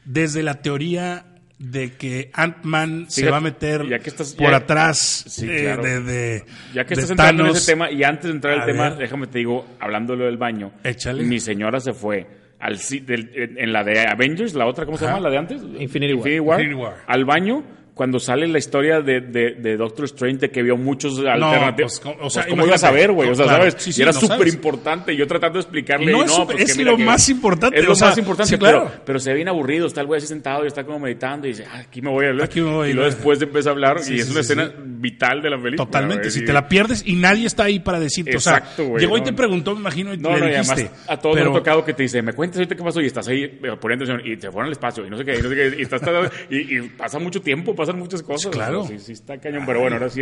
desde 0.05 0.43
la 0.43 0.61
teoría 0.61 1.25
de 1.61 1.91
que 1.93 2.31
Ant-Man 2.33 3.05
se 3.07 3.29
va 3.29 3.37
a 3.37 3.41
meter 3.41 3.87
ya 3.87 3.99
que 3.99 4.09
estás- 4.09 4.33
por 4.33 4.49
ya- 4.49 4.57
atrás 4.57 5.25
Sí, 5.27 5.47
eh, 5.49 5.77
de, 5.77 6.01
de- 6.01 6.43
Ya 6.73 6.83
que 6.85 6.95
de 6.95 7.01
estás 7.01 7.11
entrando 7.11 7.45
en 7.45 7.51
ese 7.51 7.71
tema, 7.71 7.91
y 7.91 8.03
antes 8.03 8.25
de 8.25 8.31
entrar 8.31 8.59
al 8.59 8.65
tema, 8.65 8.89
ver. 8.89 8.97
déjame 8.99 9.27
te 9.27 9.37
digo, 9.39 9.65
hablándolo 9.79 10.25
del 10.25 10.37
baño. 10.37 10.71
Échale. 10.83 11.23
Mi 11.23 11.39
señora 11.39 11.79
se 11.79 11.93
fue 11.93 12.27
al, 12.59 12.77
del- 13.05 13.31
en 13.57 13.71
la 13.73 13.83
de 13.83 14.01
Avengers, 14.07 14.53
la 14.55 14.65
otra, 14.65 14.85
¿cómo 14.85 14.97
se 14.97 15.05
llama? 15.05 15.19
La 15.19 15.29
de 15.29 15.37
antes. 15.37 15.61
Infinity 15.79 16.13
War. 16.41 16.59
Infinity 16.61 16.73
War. 16.81 16.95
Al 17.07 17.25
baño, 17.25 17.63
cuando 17.93 18.19
sale 18.19 18.47
la 18.47 18.57
historia 18.57 19.01
de, 19.01 19.19
de, 19.21 19.51
de 19.55 19.77
Doctor 19.77 20.05
Strange, 20.05 20.37
de 20.39 20.49
que 20.49 20.63
vio 20.63 20.77
muchos 20.77 21.19
alternativos. 21.19 21.99
pues, 22.03 22.15
o 22.21 22.29
sea, 22.29 22.47
¿cómo 22.47 22.65
ibas 22.65 22.83
a 22.83 22.91
ver, 22.91 23.11
güey? 23.11 23.29
O 23.29 23.35
sea, 23.35 23.45
Claro, 23.45 23.63
¿sabes? 23.63 23.75
sí, 23.83 23.91
sí, 23.93 23.99
y 23.99 24.03
era 24.03 24.11
no 24.11 24.19
súper 24.19 24.47
importante. 24.47 25.13
y 25.13 25.17
Yo 25.17 25.27
tratando 25.27 25.57
de 25.59 25.61
explicarle. 25.63 26.11
No, 26.11 26.23
es 26.23 26.37
no, 26.37 26.45
pues 26.47 26.61
es 26.61 26.77
lo 26.77 26.95
que- 26.97 27.03
más 27.03 27.27
importante, 27.29 27.77
Es 27.79 27.85
lo 27.85 27.91
o 27.91 27.95
sea, 27.95 28.07
más 28.09 28.17
importante, 28.17 28.49
sí, 28.49 28.57
claro. 28.57 28.89
pero 29.05 29.19
se 29.19 29.29
ve 29.31 29.35
bien 29.35 29.49
aburrido. 29.49 29.87
Está 29.87 30.01
el 30.01 30.07
güey 30.07 30.17
así 30.19 30.27
sentado 30.27 30.63
y 30.63 30.67
está 30.67 30.83
como 30.85 30.99
meditando 30.99 31.47
y 31.47 31.51
dice, 31.51 31.65
ah, 31.71 31.79
aquí 31.79 32.01
me 32.01 32.09
voy 32.09 32.25
a 32.25 32.29
hablar. 32.29 32.45
Aquí 32.45 32.61
me 32.61 32.71
voy. 32.71 32.89
Y 32.89 32.93
luego 32.93 33.09
después 33.09 33.41
empieza 33.41 33.69
a 33.69 33.73
hablar 33.73 33.97
y 34.09 34.19
es 34.19 34.29
una 34.31 34.39
escena. 34.39 34.71
Vital 35.01 35.41
de 35.41 35.49
la 35.49 35.57
película. 35.61 35.85
Totalmente, 35.85 36.29
si 36.31 36.41
y- 36.41 36.45
te 36.45 36.53
la 36.53 36.67
pierdes 36.67 37.03
y 37.05 37.15
nadie 37.15 37.47
está 37.47 37.63
ahí 37.63 37.79
para 37.79 37.99
decirte, 37.99 38.31
Exacto, 38.31 38.69
o 38.73 38.75
sea, 38.75 38.85
güey, 38.85 39.01
llegó 39.01 39.17
y 39.17 39.19
no, 39.21 39.25
te 39.25 39.31
no. 39.31 39.37
preguntó, 39.37 39.73
me 39.73 39.79
imagino, 39.81 40.13
y 40.13 40.17
No, 40.17 40.33
le 40.33 40.39
no, 40.39 40.45
y 40.45 40.49
dijiste. 40.51 40.73
además 40.73 41.05
a 41.07 41.17
todos 41.17 41.35
pero, 41.35 41.47
nos 41.49 41.55
ha 41.55 41.59
tocado 41.59 41.83
que 41.83 41.93
te 41.93 42.03
dice, 42.03 42.21
me 42.21 42.33
cuentas 42.33 42.57
ahorita 42.59 42.75
qué 42.75 42.83
pasó 42.83 43.01
y 43.01 43.07
estás 43.07 43.27
ahí 43.27 43.43
eh, 43.43 43.59
poniendo 43.81 44.05
atención 44.05 44.21
y 44.23 44.37
te 44.37 44.51
fueron 44.51 44.67
al 44.67 44.71
espacio 44.73 45.05
y 45.05 45.09
no 45.09 45.17
sé 45.17 45.25
qué, 45.25 45.39
y 45.39 45.41
no 45.41 45.49
sé 45.49 45.55
qué, 45.55 45.75
y, 45.77 45.81
estás, 45.81 46.01
y, 46.49 46.77
y 46.77 46.81
pasa 46.89 47.19
mucho 47.19 47.41
tiempo, 47.41 47.75
pasan 47.75 47.97
muchas 47.99 48.21
cosas. 48.23 48.51
Claro. 48.51 48.85
Sí, 48.87 48.99
sí 48.99 49.13
está 49.13 49.37
cañón, 49.39 49.63
pero 49.65 49.79
bueno, 49.81 49.95
ahora 49.97 50.09
sí, 50.09 50.21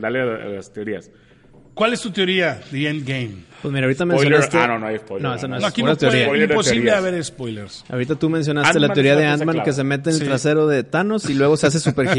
dale 0.00 0.20
a, 0.20 0.24
a 0.24 0.48
las 0.48 0.72
teorías. 0.72 1.10
¿Cuál 1.74 1.92
es 1.92 2.00
tu 2.00 2.10
teoría 2.10 2.58
de 2.70 2.88
Endgame? 2.88 3.32
Pues 3.60 3.70
mira, 3.72 3.84
ahorita 3.84 4.04
Spoiler. 4.04 4.30
mencionaste... 4.32 4.56
Ah, 4.58 4.66
no, 4.66 4.78
no 4.78 4.86
hay 4.86 4.96
spoiler. 4.98 5.22
No, 5.28 5.34
esa 5.34 5.46
no 5.46 5.50
No, 5.50 5.56
es 5.56 5.60
No, 5.62 5.68
aquí 5.68 5.80
pura 5.82 5.92
no 5.92 5.98
teoría. 5.98 6.32
De 6.32 6.44
imposible 6.44 6.90
haber 6.90 7.22
spoilers. 7.22 7.84
Ahorita 7.90 8.14
tú 8.14 8.30
mencionaste 8.30 8.80
la 8.80 8.94
teoría 8.94 9.12
es 9.12 9.18
de 9.18 9.24
una 9.24 9.32
Ant-Man 9.34 9.62
que 9.62 9.72
se 9.74 9.84
mete 9.84 10.08
en 10.08 10.14
el 10.16 10.20
Sí. 10.22 10.26
trasero 10.26 10.66
de 10.66 10.84
Thanos 10.84 11.28
y 11.28 11.34
luego 11.34 11.58
se 11.58 11.66
hace 11.66 11.78
súper 11.78 12.08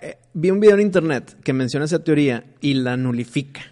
gigante. 0.00 0.18
vi 0.34 0.50
un 0.50 0.60
video 0.60 0.74
en 0.74 0.80
internet 0.82 1.36
que 1.42 1.52
menciona 1.52 1.84
esa 1.86 2.02
teoría 2.04 2.44
y 2.60 2.74
la 2.74 2.96
nulifica. 2.96 3.62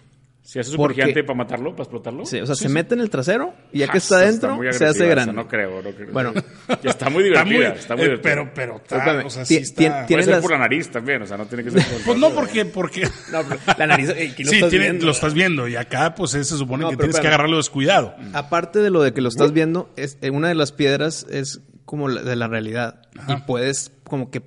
Si 0.45 0.59
hace 0.59 0.71
super 0.71 0.91
gigante 0.93 1.23
para 1.23 1.37
matarlo, 1.37 1.71
para 1.71 1.83
explotarlo. 1.83 2.25
Sí, 2.25 2.39
o 2.39 2.45
sea, 2.45 2.53
se 2.55 2.67
mete 2.67 2.93
en 2.93 2.99
el 2.99 3.09
trasero 3.09 3.53
y 3.71 3.79
ya 3.79 3.87
que 3.87 3.97
Ah, 4.11 4.25
está 4.25 4.53
muy 4.53 4.71
se 4.73 4.85
hace 4.85 5.07
grande. 5.07 5.31
No 5.33 5.47
creo, 5.47 5.81
no 5.81 5.89
creo. 5.91 6.11
Bueno. 6.11 6.33
Ya 6.83 6.89
está 6.91 7.09
muy 7.09 7.23
divertida, 7.23 7.69
está 7.69 7.95
muy, 7.95 8.03
eh, 8.03 8.07
divertida. 8.09 8.21
pero, 8.33 8.51
pero, 8.53 8.75
está, 8.75 9.25
o 9.25 9.29
sea, 9.29 9.45
sí 9.45 9.55
está- 9.55 10.05
Puede 10.05 10.23
ser 10.23 10.33
las- 10.33 10.41
por 10.41 10.51
la 10.51 10.57
nariz 10.59 10.91
también, 10.91 11.21
o 11.21 11.25
sea, 11.25 11.37
no 11.37 11.45
tiene 11.45 11.63
que 11.63 11.71
ser 11.71 11.81
por 11.83 12.03
Pues 12.03 12.19
no, 12.19 12.29
porque, 12.31 12.65
porque 12.65 13.07
No, 13.31 13.41
pero 13.47 13.59
la 13.79 13.87
nariz, 13.87 14.09
eh, 14.09 14.35
lo 14.37 14.49
sí, 14.49 14.55
estás 14.57 14.69
tiene- 14.69 14.85
viendo. 14.89 15.05
lo 15.05 15.11
estás 15.13 15.33
viendo 15.33 15.67
y 15.69 15.75
acá 15.77 16.13
pues 16.13 16.33
eh, 16.35 16.43
se 16.43 16.57
supone 16.57 16.83
No, 16.83 16.89
que 16.89 16.97
pero 16.97 17.07
tienes 17.09 17.21
que 17.21 17.27
agarrarlo 17.29 17.55
descuidado. 17.57 18.13
Aparte 18.33 18.79
de 18.79 18.89
lo 18.89 19.01
de 19.01 19.13
que 19.13 19.21
lo 19.21 19.29
estás 19.29 19.53
viendo, 19.53 19.89
es, 19.95 20.17
eh, 20.21 20.29
una 20.29 20.49
de 20.49 20.55
las 20.55 20.73
piedras 20.73 21.25
es 21.31 21.61
como 21.85 22.09
la- 22.09 22.21
de 22.21 22.35
la 22.35 22.47
realidad. 22.49 23.01
Y 23.29 23.37
puedes 23.47 23.91
como 24.03 24.29
que 24.29 24.41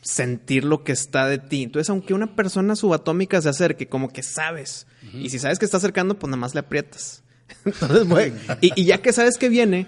sentir 0.00 0.64
lo 0.64 0.82
que 0.84 0.92
está 0.92 1.26
de 1.26 1.38
ti. 1.38 1.62
Entonces, 1.62 1.90
aunque 1.90 2.14
una 2.14 2.34
persona 2.34 2.74
subatómica 2.76 3.40
se 3.40 3.48
acerque, 3.48 3.86
como 3.88 4.08
que 4.12 4.22
sabes. 4.22 4.86
Y 5.14 5.30
si 5.30 5.38
sabes 5.38 5.58
que 5.58 5.64
está 5.64 5.76
acercando, 5.78 6.18
pues 6.18 6.28
nada 6.30 6.40
más 6.40 6.54
le 6.54 6.60
aprietas. 6.60 7.22
Entonces, 7.64 8.08
güey, 8.08 8.32
y, 8.60 8.80
y 8.80 8.84
ya 8.84 8.98
que 8.98 9.12
sabes 9.12 9.36
que 9.38 9.48
viene, 9.48 9.86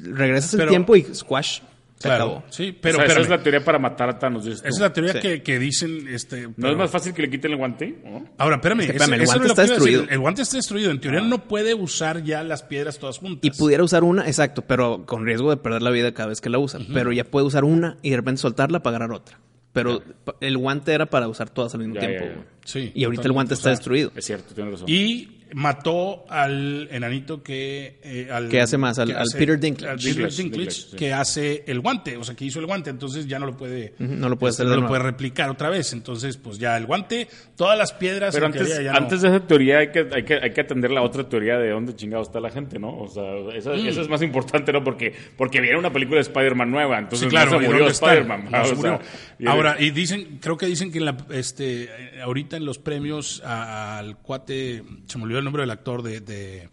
regresas 0.00 0.54
el 0.54 0.58
Pero- 0.60 0.70
tiempo 0.70 0.96
y 0.96 1.02
squash. 1.14 1.60
Se 1.96 2.08
Claro, 2.08 2.24
acabó. 2.24 2.44
sí, 2.50 2.76
Pero 2.80 2.98
pero, 2.98 3.12
esa 3.12 3.20
es 3.20 3.28
la 3.28 3.42
teoría 3.42 3.64
para 3.64 3.78
matar 3.78 4.08
a 4.10 4.18
Thanos. 4.18 4.44
dices 4.44 4.62
tú. 4.62 4.68
Esa 4.68 4.76
es 4.76 4.80
la 4.82 4.92
teoría 4.92 5.12
Sí. 5.12 5.20
que, 5.20 5.42
que 5.42 5.58
dicen, 5.60 6.08
este... 6.08 6.48
¿No 6.56 6.68
es 6.70 6.76
más 6.76 6.90
fácil 6.90 7.14
que 7.14 7.22
le 7.22 7.30
quiten 7.30 7.52
el 7.52 7.56
guante? 7.56 7.98
¿no? 8.04 8.28
Ahora, 8.36 8.56
espérame, 8.56 8.80
Es 8.80 8.86
que, 8.90 8.92
eso- 8.96 9.04
espérame, 9.04 9.20
el 9.22 9.26
guante 9.26 9.46
está 9.48 9.62
decir. 9.62 9.76
destruido. 9.76 10.04
El 10.10 10.18
guante 10.18 10.42
está 10.42 10.56
destruido. 10.56 10.90
En 10.90 11.00
teoría 11.00 11.20
no 11.22 11.44
puede 11.48 11.72
usar 11.74 12.22
ya 12.24 12.42
las 12.42 12.62
piedras 12.64 12.98
todas 12.98 13.18
juntas. 13.18 13.40
Y 13.42 13.56
pudiera 13.58 13.82
usar 13.84 14.02
una, 14.04 14.26
exacto, 14.26 14.62
pero 14.62 15.06
con 15.06 15.24
riesgo 15.24 15.50
de 15.50 15.56
perder 15.56 15.82
la 15.82 15.90
vida 15.90 16.12
cada 16.12 16.28
vez 16.30 16.40
que 16.40 16.50
la 16.50 16.58
usa. 16.58 16.80
Pero 16.92 17.12
ya 17.12 17.24
puede 17.24 17.46
usar 17.46 17.64
una 17.64 17.96
y 18.02 18.10
de 18.10 18.16
repente 18.16 18.40
soltarla 18.42 18.82
para 18.82 18.96
agarrar 18.96 19.16
otra. 19.16 19.38
Pero 19.72 20.02
el 20.40 20.56
guante 20.58 20.92
era 20.92 21.06
para 21.06 21.26
usar 21.26 21.50
todas 21.50 21.74
al 21.74 21.80
mismo 21.80 21.94
Ya, 21.94 22.00
tiempo. 22.00 22.24
ya, 22.24 22.30
ya. 22.30 22.36
güey. 22.36 22.46
Sí, 22.64 22.92
y 22.94 23.04
ahorita 23.04 23.22
el 23.24 23.32
guante 23.32 23.54
o 23.54 23.56
está 23.56 23.64
sea, 23.64 23.70
destruido. 23.72 24.12
Es 24.14 24.24
cierto, 24.24 24.54
tienes 24.54 24.72
razón. 24.74 24.88
Y 24.88 25.40
mató 25.54 26.24
al 26.28 26.88
enanito 26.90 27.42
que... 27.42 27.98
eh, 28.02 28.28
al, 28.30 28.48
¿Qué 28.48 28.60
hace 28.60 28.76
más? 28.76 28.98
Al- 28.98 29.08
que 29.08 29.14
al 29.14 29.26
Peter 29.32 29.58
Dinklage. 29.60 29.90
al 29.92 29.96
Peter 29.98 30.14
Dinklage, 30.14 30.36
Dinklage, 30.42 30.42
Dinklage, 30.42 30.90
sí. 30.90 30.96
que 30.96 31.12
hace 31.12 31.64
el 31.68 31.78
guante, 31.80 32.16
o 32.16 32.24
sea, 32.24 32.34
que 32.34 32.44
hizo 32.44 32.58
el 32.58 32.66
guante. 32.66 32.90
Entonces 32.90 33.26
ya 33.28 33.38
no 33.38 33.46
lo 33.46 33.56
puede... 33.56 33.94
No 34.00 34.28
lo 34.28 34.36
puede 34.38 34.50
hacer 34.50 34.66
no 34.66 34.70
lo 34.72 34.76
nuevo. 34.80 34.88
puede 34.88 35.02
replicar 35.04 35.48
otra 35.50 35.70
vez. 35.70 35.92
Entonces, 35.92 36.36
pues 36.36 36.58
ya 36.58 36.76
el 36.76 36.86
guante, 36.86 37.28
todas 37.56 37.78
las 37.78 37.92
piedras... 37.92 38.34
Pero 38.34 38.46
en 38.46 38.52
antes, 38.52 38.68
teoría 38.68 38.84
ya 38.84 38.92
no- 38.92 38.98
antes 39.04 39.22
de 39.22 39.28
esa 39.28 39.40
teoría 39.46 39.78
hay 39.78 39.92
que, 39.92 40.08
hay, 40.12 40.24
que, 40.24 40.34
hay 40.42 40.50
que 40.52 40.60
atender 40.60 40.90
la 40.90 41.02
otra 41.02 41.28
teoría 41.28 41.56
de 41.56 41.70
dónde 41.70 41.94
chingado 41.94 42.22
está 42.24 42.40
la 42.40 42.50
gente, 42.50 42.78
¿no? 42.80 42.96
O 42.98 43.08
sea, 43.08 43.22
esa, 43.56 43.70
Mm. 43.74 43.86
esa 43.86 44.00
es 44.00 44.08
más 44.08 44.22
importante, 44.22 44.72
¿no? 44.72 44.82
Porque, 44.82 45.14
porque 45.36 45.60
viene 45.60 45.78
una 45.78 45.92
película 45.92 46.16
de 46.16 46.22
Spider-Man 46.22 46.70
nueva, 46.70 46.98
entonces 46.98 47.26
Sí, 47.26 47.30
claro, 47.30 47.52
no 47.52 47.58
se 47.60 47.64
¿y 47.64 47.68
murió? 47.68 47.86
Spider-Man. 47.88 48.48
No 48.50 48.56
ah, 48.58 48.62
o 48.62 48.76
sea, 48.76 49.00
Ahora, 49.46 49.76
y 49.78 49.90
dicen, 49.90 50.38
creo 50.40 50.56
que 50.56 50.66
dicen 50.66 50.90
que 50.90 50.98
en 50.98 51.04
la, 51.04 51.16
este, 51.32 51.88
ahorita 52.22 52.56
en 52.56 52.64
los 52.64 52.78
premios 52.78 53.40
a- 53.44 53.98
al 53.98 54.16
cuate, 54.18 54.82
se 55.06 55.18
me 55.18 55.24
olvidó 55.24 55.43
el 55.44 55.46
nombre 55.46 55.62
del 55.62 55.70
actor 55.70 56.02
de, 56.02 56.20
de, 56.20 56.68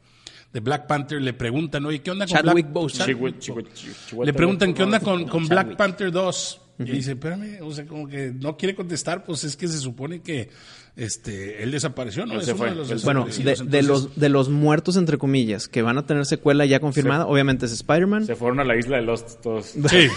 de 0.54 0.60
Black 0.62 0.88
Panther, 0.88 1.22
le 1.22 1.34
preguntan, 1.34 1.86
oye, 1.86 2.02
¿qué 2.02 2.12
onda 2.12 2.26
con 2.26 2.36
Chadwick 2.38 2.66
Black 2.66 2.74
Boseman. 2.74 3.08
Chihuahua- 3.10 3.40
Chihuahua- 3.74 4.26
Le 4.26 4.34
preguntan, 4.34 4.74
¿qué 4.74 4.84
onda 4.84 5.00
con, 5.00 5.26
con 5.28 5.48
Black 5.48 5.64
Chadwick. 5.66 5.78
Panther 5.78 6.12
2? 6.12 6.62
Y 6.80 6.84
dice, 6.86 7.12
espérame, 7.12 7.60
o 7.62 7.72
sea, 7.72 7.86
como 7.86 8.08
que 8.08 8.32
no 8.34 8.58
quiere 8.58 8.74
contestar, 8.74 9.24
pues 9.24 9.44
es 9.44 9.56
que 9.56 9.68
se 9.68 9.78
supone 9.78 10.22
que 10.24 10.50
este, 10.96 11.62
él 11.62 11.70
desapareció, 11.70 12.26
¿no? 12.26 12.42
Fue. 12.42 12.70
de 12.72 12.76
los 12.76 13.04
Bueno, 13.04 13.28
de, 13.28 13.84
los, 13.84 14.16
de 14.20 14.30
los 14.30 14.50
muertos, 14.50 14.98
entre 14.98 15.20
comillas, 15.20 15.68
que 15.68 15.84
van 15.84 16.00
a 16.00 16.08
tener 16.08 16.26
secuela 16.26 16.66
ya 16.66 16.80
confirmada, 16.80 17.28
obviamente 17.28 17.68
es 17.68 17.72
Spider-Man, 17.74 18.26
Se 18.26 18.36
fueron 18.36 18.62
a 18.62 18.64
la 18.64 18.76
isla 18.78 18.98
de 18.98 19.04
Lost 19.04 19.42
todos. 19.44 19.68
Sí, 19.68 20.08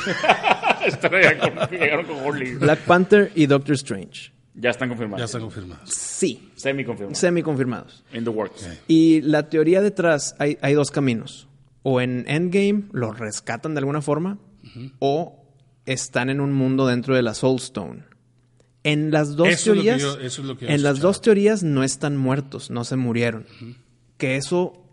Están 0.86 1.14
allá 1.14 1.38
con- 1.38 1.70
llegaron 1.78 2.06
con. 2.06 2.58
Black 2.60 2.80
Panther 2.80 3.30
y 3.34 3.44
Doctor 3.46 3.74
Strange. 3.74 4.32
Ya 4.54 4.70
están 4.70 4.88
confirmados. 4.88 5.20
ya 5.20 5.24
está 5.24 5.40
confirmado. 5.40 5.80
Sí, 5.84 6.50
Semi 6.54 6.84
confirmados. 6.84 7.18
semi 7.18 7.42
confirmados. 7.42 8.04
In 8.12 8.22
the 8.24 8.30
works. 8.30 8.68
Y 8.86 9.20
la 9.22 9.48
teoría 9.48 9.80
detrás, 9.80 10.36
hay, 10.38 10.58
hay 10.62 10.74
dos 10.74 10.90
caminos. 10.90 11.48
O 11.82 12.00
en 12.00 12.24
Endgame 12.28 12.84
lo 12.92 13.12
rescatan 13.12 13.74
de 13.74 13.78
alguna 13.80 14.00
forma, 14.00 14.38
o 15.00 15.44
están 15.86 16.30
en 16.30 16.40
un 16.40 16.52
mundo 16.52 16.86
dentro 16.86 17.14
de 17.16 17.22
la 17.22 17.34
Soul 17.34 17.56
Stone. 17.56 18.04
En 18.84 19.10
las 19.10 19.34
dos 19.36 19.48
Eso 19.48 19.72
es 19.72 19.76
lo 19.78 19.82
que 19.82 19.88
teorías, 19.88 20.02
yo- 20.02 20.20
eso 20.20 20.42
es 20.42 20.46
lo 20.48 20.56
que 20.58 20.66
yo 20.66 20.70
he 20.70 20.74
en 20.74 20.82
las 20.82 21.00
dos 21.00 21.20
teorías 21.20 21.62
no 21.62 21.82
están 21.82 22.16
muertos, 22.16 22.70
no 22.70 22.84
se 22.84 22.96
murieron. 22.96 23.46
Que 24.18 24.36
eso, 24.36 24.83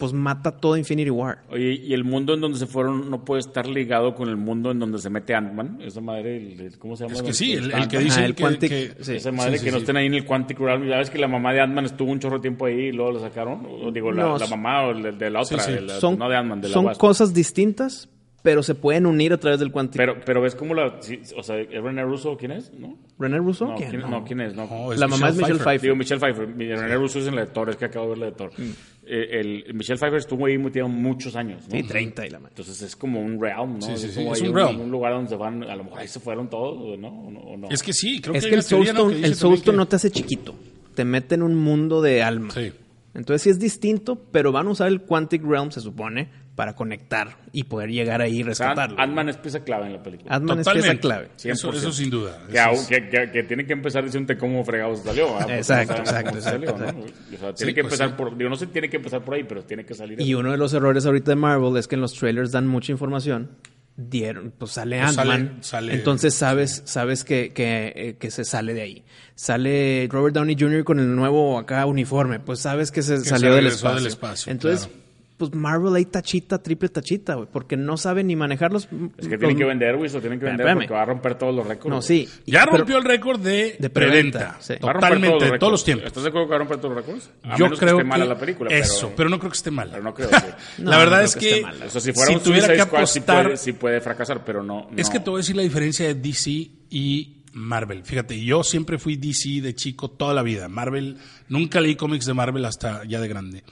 pues 0.00 0.12
mata 0.12 0.50
todo 0.56 0.76
Infinity 0.76 1.10
War. 1.10 1.42
Oye, 1.50 1.74
¿y 1.74 1.92
el 1.94 2.02
mundo 2.02 2.34
en 2.34 2.40
donde 2.40 2.58
se 2.58 2.66
fueron 2.66 3.08
no 3.08 3.24
puede 3.24 3.38
estar 3.40 3.68
ligado 3.68 4.16
con 4.16 4.28
el 4.28 4.36
mundo 4.36 4.72
en 4.72 4.80
donde 4.80 4.98
se 4.98 5.10
mete 5.10 5.34
Ant-Man? 5.36 5.78
Esa 5.82 6.00
madre, 6.00 6.38
el- 6.38 6.60
el- 6.60 6.78
¿cómo 6.78 6.96
se 6.96 7.04
llama? 7.04 7.14
Es 7.14 7.22
que 7.22 7.32
sí, 7.32 7.52
el, 7.52 7.72
Ah, 7.72 7.82
el 7.82 7.88
que 7.88 7.96
Ajá, 7.98 8.04
dicen 8.04 8.24
el 8.24 8.34
que, 8.34 8.42
Quantic- 8.44 8.68
que- 8.68 8.94
sí. 9.04 9.14
Esa 9.14 9.30
madre 9.30 9.58
sí, 9.58 9.64
que 9.64 9.70
sí, 9.70 9.72
no 9.72 9.76
sí. 9.78 9.82
estén 9.82 9.96
ahí 9.96 10.06
en 10.06 10.14
el 10.14 10.24
Quantic 10.26 10.58
Realm. 10.58 10.88
Ya 10.88 10.96
ves 10.96 11.10
que 11.10 11.18
la 11.18 11.28
mamá 11.28 11.52
de 11.52 11.60
Ant-Man 11.60 11.84
estuvo 11.84 12.10
un 12.10 12.18
chorro 12.18 12.36
de 12.38 12.42
tiempo 12.42 12.66
ahí 12.66 12.86
y 12.86 12.92
luego 12.92 13.12
la 13.12 13.20
sacaron. 13.20 13.64
O 13.68 13.92
digo, 13.92 14.10
la, 14.10 14.22
No, 14.22 14.38
la 14.38 14.46
mamá 14.48 14.86
o 14.86 14.90
el 14.90 15.02
de, 15.02 15.12
de 15.12 15.30
la 15.30 15.42
otra. 15.42 15.64
de 15.64 15.80
la- 15.82 16.00
Son, 16.00 16.18
no 16.18 16.28
de 16.28 16.36
Ant-Man, 16.36 16.60
de 16.62 16.68
la 16.68 16.74
son 16.74 16.86
Wasp. 16.86 16.98
cosas 17.00 17.32
distintas, 17.34 18.08
pero 18.42 18.62
se 18.62 18.74
pueden 18.74 19.04
unir 19.04 19.34
a 19.34 19.36
través 19.36 19.60
del 19.60 19.70
Quantic. 19.70 19.98
Pero, 19.98 20.16
pero 20.24 20.40
ves 20.40 20.54
cómo 20.54 20.72
la... 20.72 20.96
sí, 21.00 21.20
o 21.36 21.42
sea, 21.42 21.58
¿es 21.60 21.82
René 21.82 22.02
Russo 22.04 22.38
quién 22.38 22.52
es? 22.52 22.72
¿No? 22.72 22.96
¿René 23.18 23.36
Russo? 23.36 23.66
No, 23.66 23.74
¿Quién? 23.74 23.90
¿quién, 23.90 24.00
No. 24.00 24.08
no, 24.08 24.24
¿quién 24.24 24.40
es? 24.40 24.54
No. 24.56 24.66
No, 24.66 24.94
La 24.94 25.06
mamá 25.06 25.28
es 25.28 25.36
Michelle 25.36 25.58
Pfeiffer. 25.58 25.82
Digo, 25.82 25.94
Michelle 25.96 26.18
Pfeiffer. 26.18 26.48
René 26.56 26.94
Russo 26.96 27.18
es 27.18 27.26
en 27.26 27.34
la 27.36 27.42
de 27.42 27.48
Thor, 27.48 27.68
es 27.68 27.76
que 27.76 27.84
acabo 27.84 28.06
de 28.06 28.10
ver 28.12 28.18
la 28.18 28.26
de 28.26 28.32
Thor. 28.32 28.50
Eh, 28.58 28.72
el, 29.10 29.74
Michelle 29.74 29.98
Pfeiffer 29.98 30.18
estuvo 30.18 30.46
ahí 30.46 30.56
metido 30.58 30.88
muchos 30.88 31.34
años, 31.36 31.64
¿no? 31.68 31.76
Sí, 31.76 31.82
30 31.82 32.26
y 32.26 32.30
la 32.30 32.38
madre. 32.38 32.52
Entonces 32.56 32.80
es 32.82 32.96
como 32.96 33.20
un 33.20 33.40
realm, 33.40 33.74
¿no? 33.78 33.82
Sí, 33.82 33.92
sí, 33.96 34.08
sí, 34.08 34.14
como 34.20 34.34
es 34.34 34.40
ahí 34.42 34.48
un 34.48 34.54
realm. 34.54 34.80
Un 34.80 34.90
lugar 34.90 35.12
donde 35.12 35.28
se 35.30 35.36
van, 35.36 35.62
a 35.64 35.74
lo 35.76 35.84
mejor 35.84 35.98
ahí 36.00 36.08
se 36.08 36.20
fueron 36.20 36.48
todos, 36.48 36.98
¿no? 36.98 37.08
¿O 37.08 37.30
no? 37.30 37.56
no? 37.56 37.68
Es 37.70 37.82
que 37.82 37.92
sí, 37.92 38.20
creo 38.20 38.34
Es 38.34 38.44
que, 38.44 38.50
que 38.50 38.54
el 38.56 38.60
¿no? 38.60 38.62
Soulstone, 38.68 39.20
que 39.20 39.26
el 39.26 39.34
Soulstone 39.34 39.72
que- 39.74 39.76
no 39.76 39.88
te 39.88 39.96
hace 39.96 40.10
chiquito. 40.10 40.54
Te 40.94 41.04
mete 41.04 41.34
en 41.34 41.42
un 41.42 41.54
mundo 41.54 42.00
de 42.02 42.22
alma. 42.22 42.50
Sí. 42.52 42.72
Entonces 43.14 43.42
sí 43.42 43.50
es 43.50 43.58
distinto, 43.58 44.16
pero 44.30 44.52
van 44.52 44.68
a 44.68 44.70
usar 44.70 44.88
el 44.88 45.00
Quantic 45.02 45.42
Realm, 45.44 45.70
se 45.72 45.80
supone, 45.80 46.28
para 46.60 46.74
conectar 46.76 47.38
y 47.52 47.64
poder 47.64 47.88
llegar 47.90 48.20
ahí 48.20 48.40
y 48.40 48.42
O 48.42 48.54
sea, 48.54 48.68
rescatarlo. 48.68 49.00
Ant-Man 49.00 49.30
es 49.30 49.36
pieza 49.38 49.60
clave 49.64 49.86
en 49.86 49.94
la 49.94 50.02
película. 50.02 50.34
Ant-Man 50.36 50.58
es 50.58 50.64
Totalmente. 50.66 50.90
pieza 50.90 51.00
clave. 51.00 51.28
Eso, 51.42 51.72
100%. 51.72 51.76
eso 51.78 51.92
sin 51.92 52.10
duda. 52.10 52.38
Que, 52.50 52.58
es- 52.72 52.86
que, 52.86 53.08
que, 53.08 53.30
que 53.32 53.42
tiene 53.44 53.64
que 53.66 53.72
empezar 53.72 54.04
diciendo 54.04 54.34
cómo 54.38 54.62
fregados 54.62 55.00
salió. 55.02 55.40
Exacto, 55.48 55.94
no 55.94 56.00
exacto, 56.00 56.30
cómo 56.30 56.42
salió, 56.42 56.68
exacto, 56.70 56.92
¿no? 56.92 57.00
O 57.00 57.38
sea, 57.38 57.54
tiene 57.54 57.70
Sí, 57.70 57.74
que 57.74 57.82
pues 57.82 57.92
empezar 57.94 58.08
sí. 58.10 58.14
por. 58.18 58.36
Digo, 58.36 58.50
no 58.50 58.56
sé, 58.56 58.66
tiene 58.66 58.90
que 58.90 58.96
empezar 58.98 59.24
por 59.24 59.34
ahí, 59.34 59.44
pero 59.44 59.62
tiene 59.64 59.86
que 59.86 59.94
salir. 59.94 60.20
Y 60.20 60.34
uno 60.34 60.50
de 60.52 60.58
los 60.58 60.74
errores 60.74 61.06
ahorita 61.06 61.30
de 61.30 61.36
Marvel 61.36 61.76
es 61.78 61.88
que 61.88 61.94
en 61.94 62.02
los 62.02 62.12
trailers 62.12 62.52
dan 62.52 62.66
mucha 62.66 62.92
información 62.92 63.52
dieron, 63.96 64.52
pues 64.56 64.72
sale 64.72 64.98
Pues 65.02 65.18
Ant-Man. 65.18 65.58
sale- 65.60 65.94
Entonces 65.94 66.34
sabes, 66.34 66.82
sabes 66.86 67.22
que, 67.24 67.52
que, 67.52 67.92
eh, 67.94 68.16
que 68.18 68.30
se 68.30 68.44
sale 68.44 68.72
de 68.74 68.82
ahí. 68.82 69.04
Sale 69.34 70.08
Robert 70.10 70.34
Downey 70.34 70.56
Jr. 70.58 70.84
con 70.84 71.00
el 71.00 71.14
nuevo 71.14 71.58
acá 71.58 71.84
uniforme, 71.86 72.40
pues 72.40 72.60
sabes 72.60 72.90
que 72.90 73.02
se 73.02 73.18
se 73.18 73.24
salió 73.28 73.54
del 73.54 73.66
espacio. 73.66 73.96
del 73.96 74.06
espacio, 74.06 74.52
Entonces, 74.52 74.86
claro. 74.86 75.00
Pues 75.40 75.54
Marvel 75.54 75.94
ahí 75.94 76.04
tachita, 76.04 76.62
triple 76.62 76.90
tachita, 76.90 77.34
güey, 77.34 77.48
porque 77.50 77.74
no 77.74 77.96
sabe 77.96 78.22
ni 78.22 78.36
manejarlos. 78.36 78.88
Es 79.16 79.26
que 79.26 79.38
tienen 79.38 79.56
que 79.56 79.64
vender, 79.64 79.96
güey, 79.96 80.10
lo 80.10 80.20
tienen 80.20 80.38
que 80.38 80.44
vender 80.44 80.66
Espérame. 80.66 80.78
porque 80.82 80.92
va 80.94 81.02
a 81.02 81.06
romper 81.06 81.34
todos 81.36 81.54
los 81.54 81.66
récords. 81.66 81.88
No, 81.88 82.02
sí. 82.02 82.28
Ya 82.46 82.64
Pero- 82.66 82.76
rompió 82.76 82.98
el 82.98 83.04
récord 83.04 83.40
de, 83.40 83.76
de 83.78 83.88
preventa. 83.90 84.58
sí. 84.60 84.74
Totalmente, 84.78 85.28
de 85.28 85.40
récords. 85.40 85.58
todos 85.60 85.70
los 85.72 85.84
tiempos. 85.84 86.06
¿Estás 86.08 86.22
de 86.24 86.28
acuerdo 86.28 86.46
que 86.46 86.50
va 86.50 86.56
a 86.56 86.58
romper 86.58 86.76
todos 86.76 86.94
los 86.94 87.06
récords? 87.06 87.30
A 87.42 87.56
Yo 87.56 87.64
menos 87.64 87.78
creo 87.78 87.96
que 87.96 88.02
esté 88.02 88.08
mala 88.08 88.24
que 88.24 88.28
la 88.28 88.38
película. 88.38 88.70
eso, 88.70 89.06
pero, 89.06 89.16
pero, 89.16 89.30
no 89.30 89.38
creo 89.38 89.50
que 89.50 89.56
esté 89.56 89.70
mala. 89.70 89.90
pero 89.92 90.04
no 90.04 90.14
creo. 90.14 90.28
sí. 90.28 90.46
No, 90.82 90.90
la 90.90 90.98
verdad 90.98 91.18
no 91.20 91.24
es 91.24 91.36
que 91.36 91.62
que. 91.62 91.86
O 91.86 91.88
sea, 91.90 92.00
si 92.02 92.12
fuera 92.12 92.32
un 92.32 92.40
tuviera 92.40 92.68
que 92.68 92.80
Squad, 92.82 93.06
sí 93.06 93.18
apostar, 93.20 93.44
puede, 93.44 93.56
sí 93.56 93.72
puede 93.72 94.00
fracasar, 94.02 94.44
pero 94.44 94.62
no. 94.62 94.88
es 94.96 95.06
no. 95.06 95.12
que 95.12 95.20
te 95.20 95.30
voy 95.30 95.38
a 95.38 95.40
decir 95.40 95.56
la 95.56 95.62
diferencia 95.62 96.06
de 96.06 96.14
DC 96.14 96.50
y 96.90 97.39
Marvel. 97.52 98.04
Fíjate, 98.04 98.42
yo 98.42 98.62
siempre 98.62 98.98
fui 98.98 99.16
DC 99.16 99.60
de 99.60 99.74
chico 99.74 100.10
toda 100.10 100.34
la 100.34 100.42
vida. 100.42 100.68
Marvel, 100.68 101.18
nunca 101.48 101.80
leí 101.80 101.96
cómics 101.96 102.26
de 102.26 102.34
Marvel 102.34 102.64
hasta 102.64 103.04
ya 103.04 103.20
de 103.20 103.28
grande. 103.28 103.64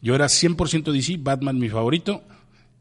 Yo 0.00 0.14
era 0.14 0.26
100% 0.26 0.92
DC, 0.92 1.16
Batman 1.18 1.58
mi 1.58 1.68
favorito, 1.68 2.22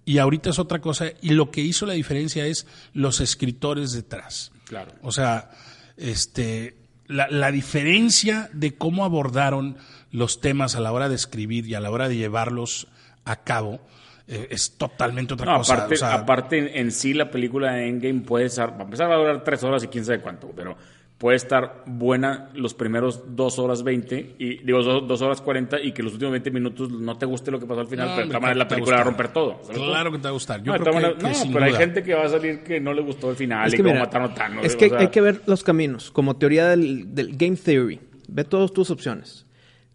y 0.05 0.17
ahorita 0.17 0.49
es 0.49 0.59
otra 0.59 0.81
cosa. 0.81 1.05
Y 1.21 1.29
lo 1.29 1.51
que 1.51 1.61
hizo 1.61 1.85
la 1.85 1.93
diferencia 1.93 2.45
es 2.45 2.67
los 2.93 3.21
escritores 3.21 3.93
detrás. 3.93 4.51
Claro. 4.65 4.93
O 5.01 5.11
sea, 5.11 5.51
este, 5.97 6.77
la, 7.07 7.27
la 7.29 7.51
diferencia 7.51 8.49
de 8.53 8.75
cómo 8.75 9.05
abordaron 9.05 9.77
los 10.11 10.41
temas 10.41 10.75
a 10.75 10.79
la 10.79 10.91
hora 10.91 11.09
de 11.09 11.15
escribir 11.15 11.65
y 11.67 11.73
a 11.73 11.79
la 11.79 11.91
hora 11.91 12.09
de 12.09 12.17
llevarlos 12.17 12.87
a 13.25 13.37
cabo 13.43 13.79
es 14.27 14.77
totalmente 14.77 15.33
otra 15.33 15.45
No, 15.51 15.57
cosa. 15.59 15.73
aparte, 15.73 15.93
O 15.95 15.97
sea, 15.97 16.13
aparte 16.13 16.57
en, 16.57 16.69
en 16.77 16.91
sí 16.91 17.13
la 17.13 17.29
película 17.29 17.73
de 17.73 17.87
Endgame 17.89 18.21
puede 18.21 18.45
estar, 18.45 18.73
va 18.73 18.79
a 18.79 18.83
empezar 18.83 19.11
a 19.11 19.15
durar 19.15 19.43
tres 19.43 19.63
horas 19.63 19.83
y 19.83 19.87
quién 19.87 20.05
sabe 20.05 20.19
cuánto, 20.21 20.49
pero 20.55 20.75
puede 21.17 21.37
estar 21.37 21.83
buena 21.85 22.49
los 22.53 22.73
primeros 22.73 23.21
dos 23.35 23.57
horas 23.59 23.83
veinte 23.83 24.35
y 24.39 24.57
digo 24.63 24.81
dos, 24.83 25.07
dos 25.07 25.21
horas 25.21 25.39
cuarenta 25.39 25.79
y 25.79 25.93
que 25.93 26.03
los 26.03 26.13
últimos 26.13 26.31
20 26.33 26.51
minutos 26.51 26.89
no 26.89 27.17
te 27.17 27.25
guste 27.25 27.49
lo 27.51 27.59
que 27.59 27.65
pasó 27.65 27.81
al 27.81 27.87
final, 27.87 28.09
No, 28.09 28.15
pero 28.15 28.27
de 28.27 28.33
la 28.33 28.39
va 28.39 28.61
a 28.63 28.67
película 28.67 28.95
va 28.97 29.01
a 29.01 29.05
gustar. 29.05 29.05
romper 29.05 29.27
todo. 29.33 29.59
¿sabes 29.61 29.77
cómo? 29.77 29.89
Claro 29.91 30.11
que 30.11 30.17
te 30.17 30.23
va 30.23 30.29
a 30.29 30.33
gustar. 30.33 30.63
Yo 30.63 30.71
no, 30.73 30.79
creo 30.79 30.93
que, 30.93 30.99
maneras- 31.01 31.17
que 31.23 31.29
no, 31.29 31.33
sin 31.33 31.53
pero 31.53 31.65
hay 31.65 31.73
gente 31.73 32.03
que 32.03 32.13
va 32.13 32.23
a 32.25 32.29
salir 32.29 32.63
que 32.63 32.79
no 32.81 32.93
le 32.93 33.01
gustó 33.03 33.29
el 33.29 33.35
final 33.37 33.67
Es 33.67 33.73
y 33.73 33.77
que 33.77 33.83
cómo 33.83 33.93
mira, 33.93 34.05
mataron 34.05 34.31
a 34.31 34.35
Thanos. 34.35 34.65
es 34.65 34.75
o 34.75 34.77
que 34.77 34.89
sea, 34.89 34.99
hay 34.99 35.07
que 35.09 35.21
ver 35.21 35.41
los 35.45 35.63
caminos, 35.63 36.11
como 36.11 36.35
teoría 36.35 36.67
del, 36.67 37.13
del 37.15 37.37
game 37.37 37.55
theory. 37.55 38.01
Ve 38.27 38.43
todas 38.43 38.73
tus 38.73 38.89
opciones. 38.89 39.45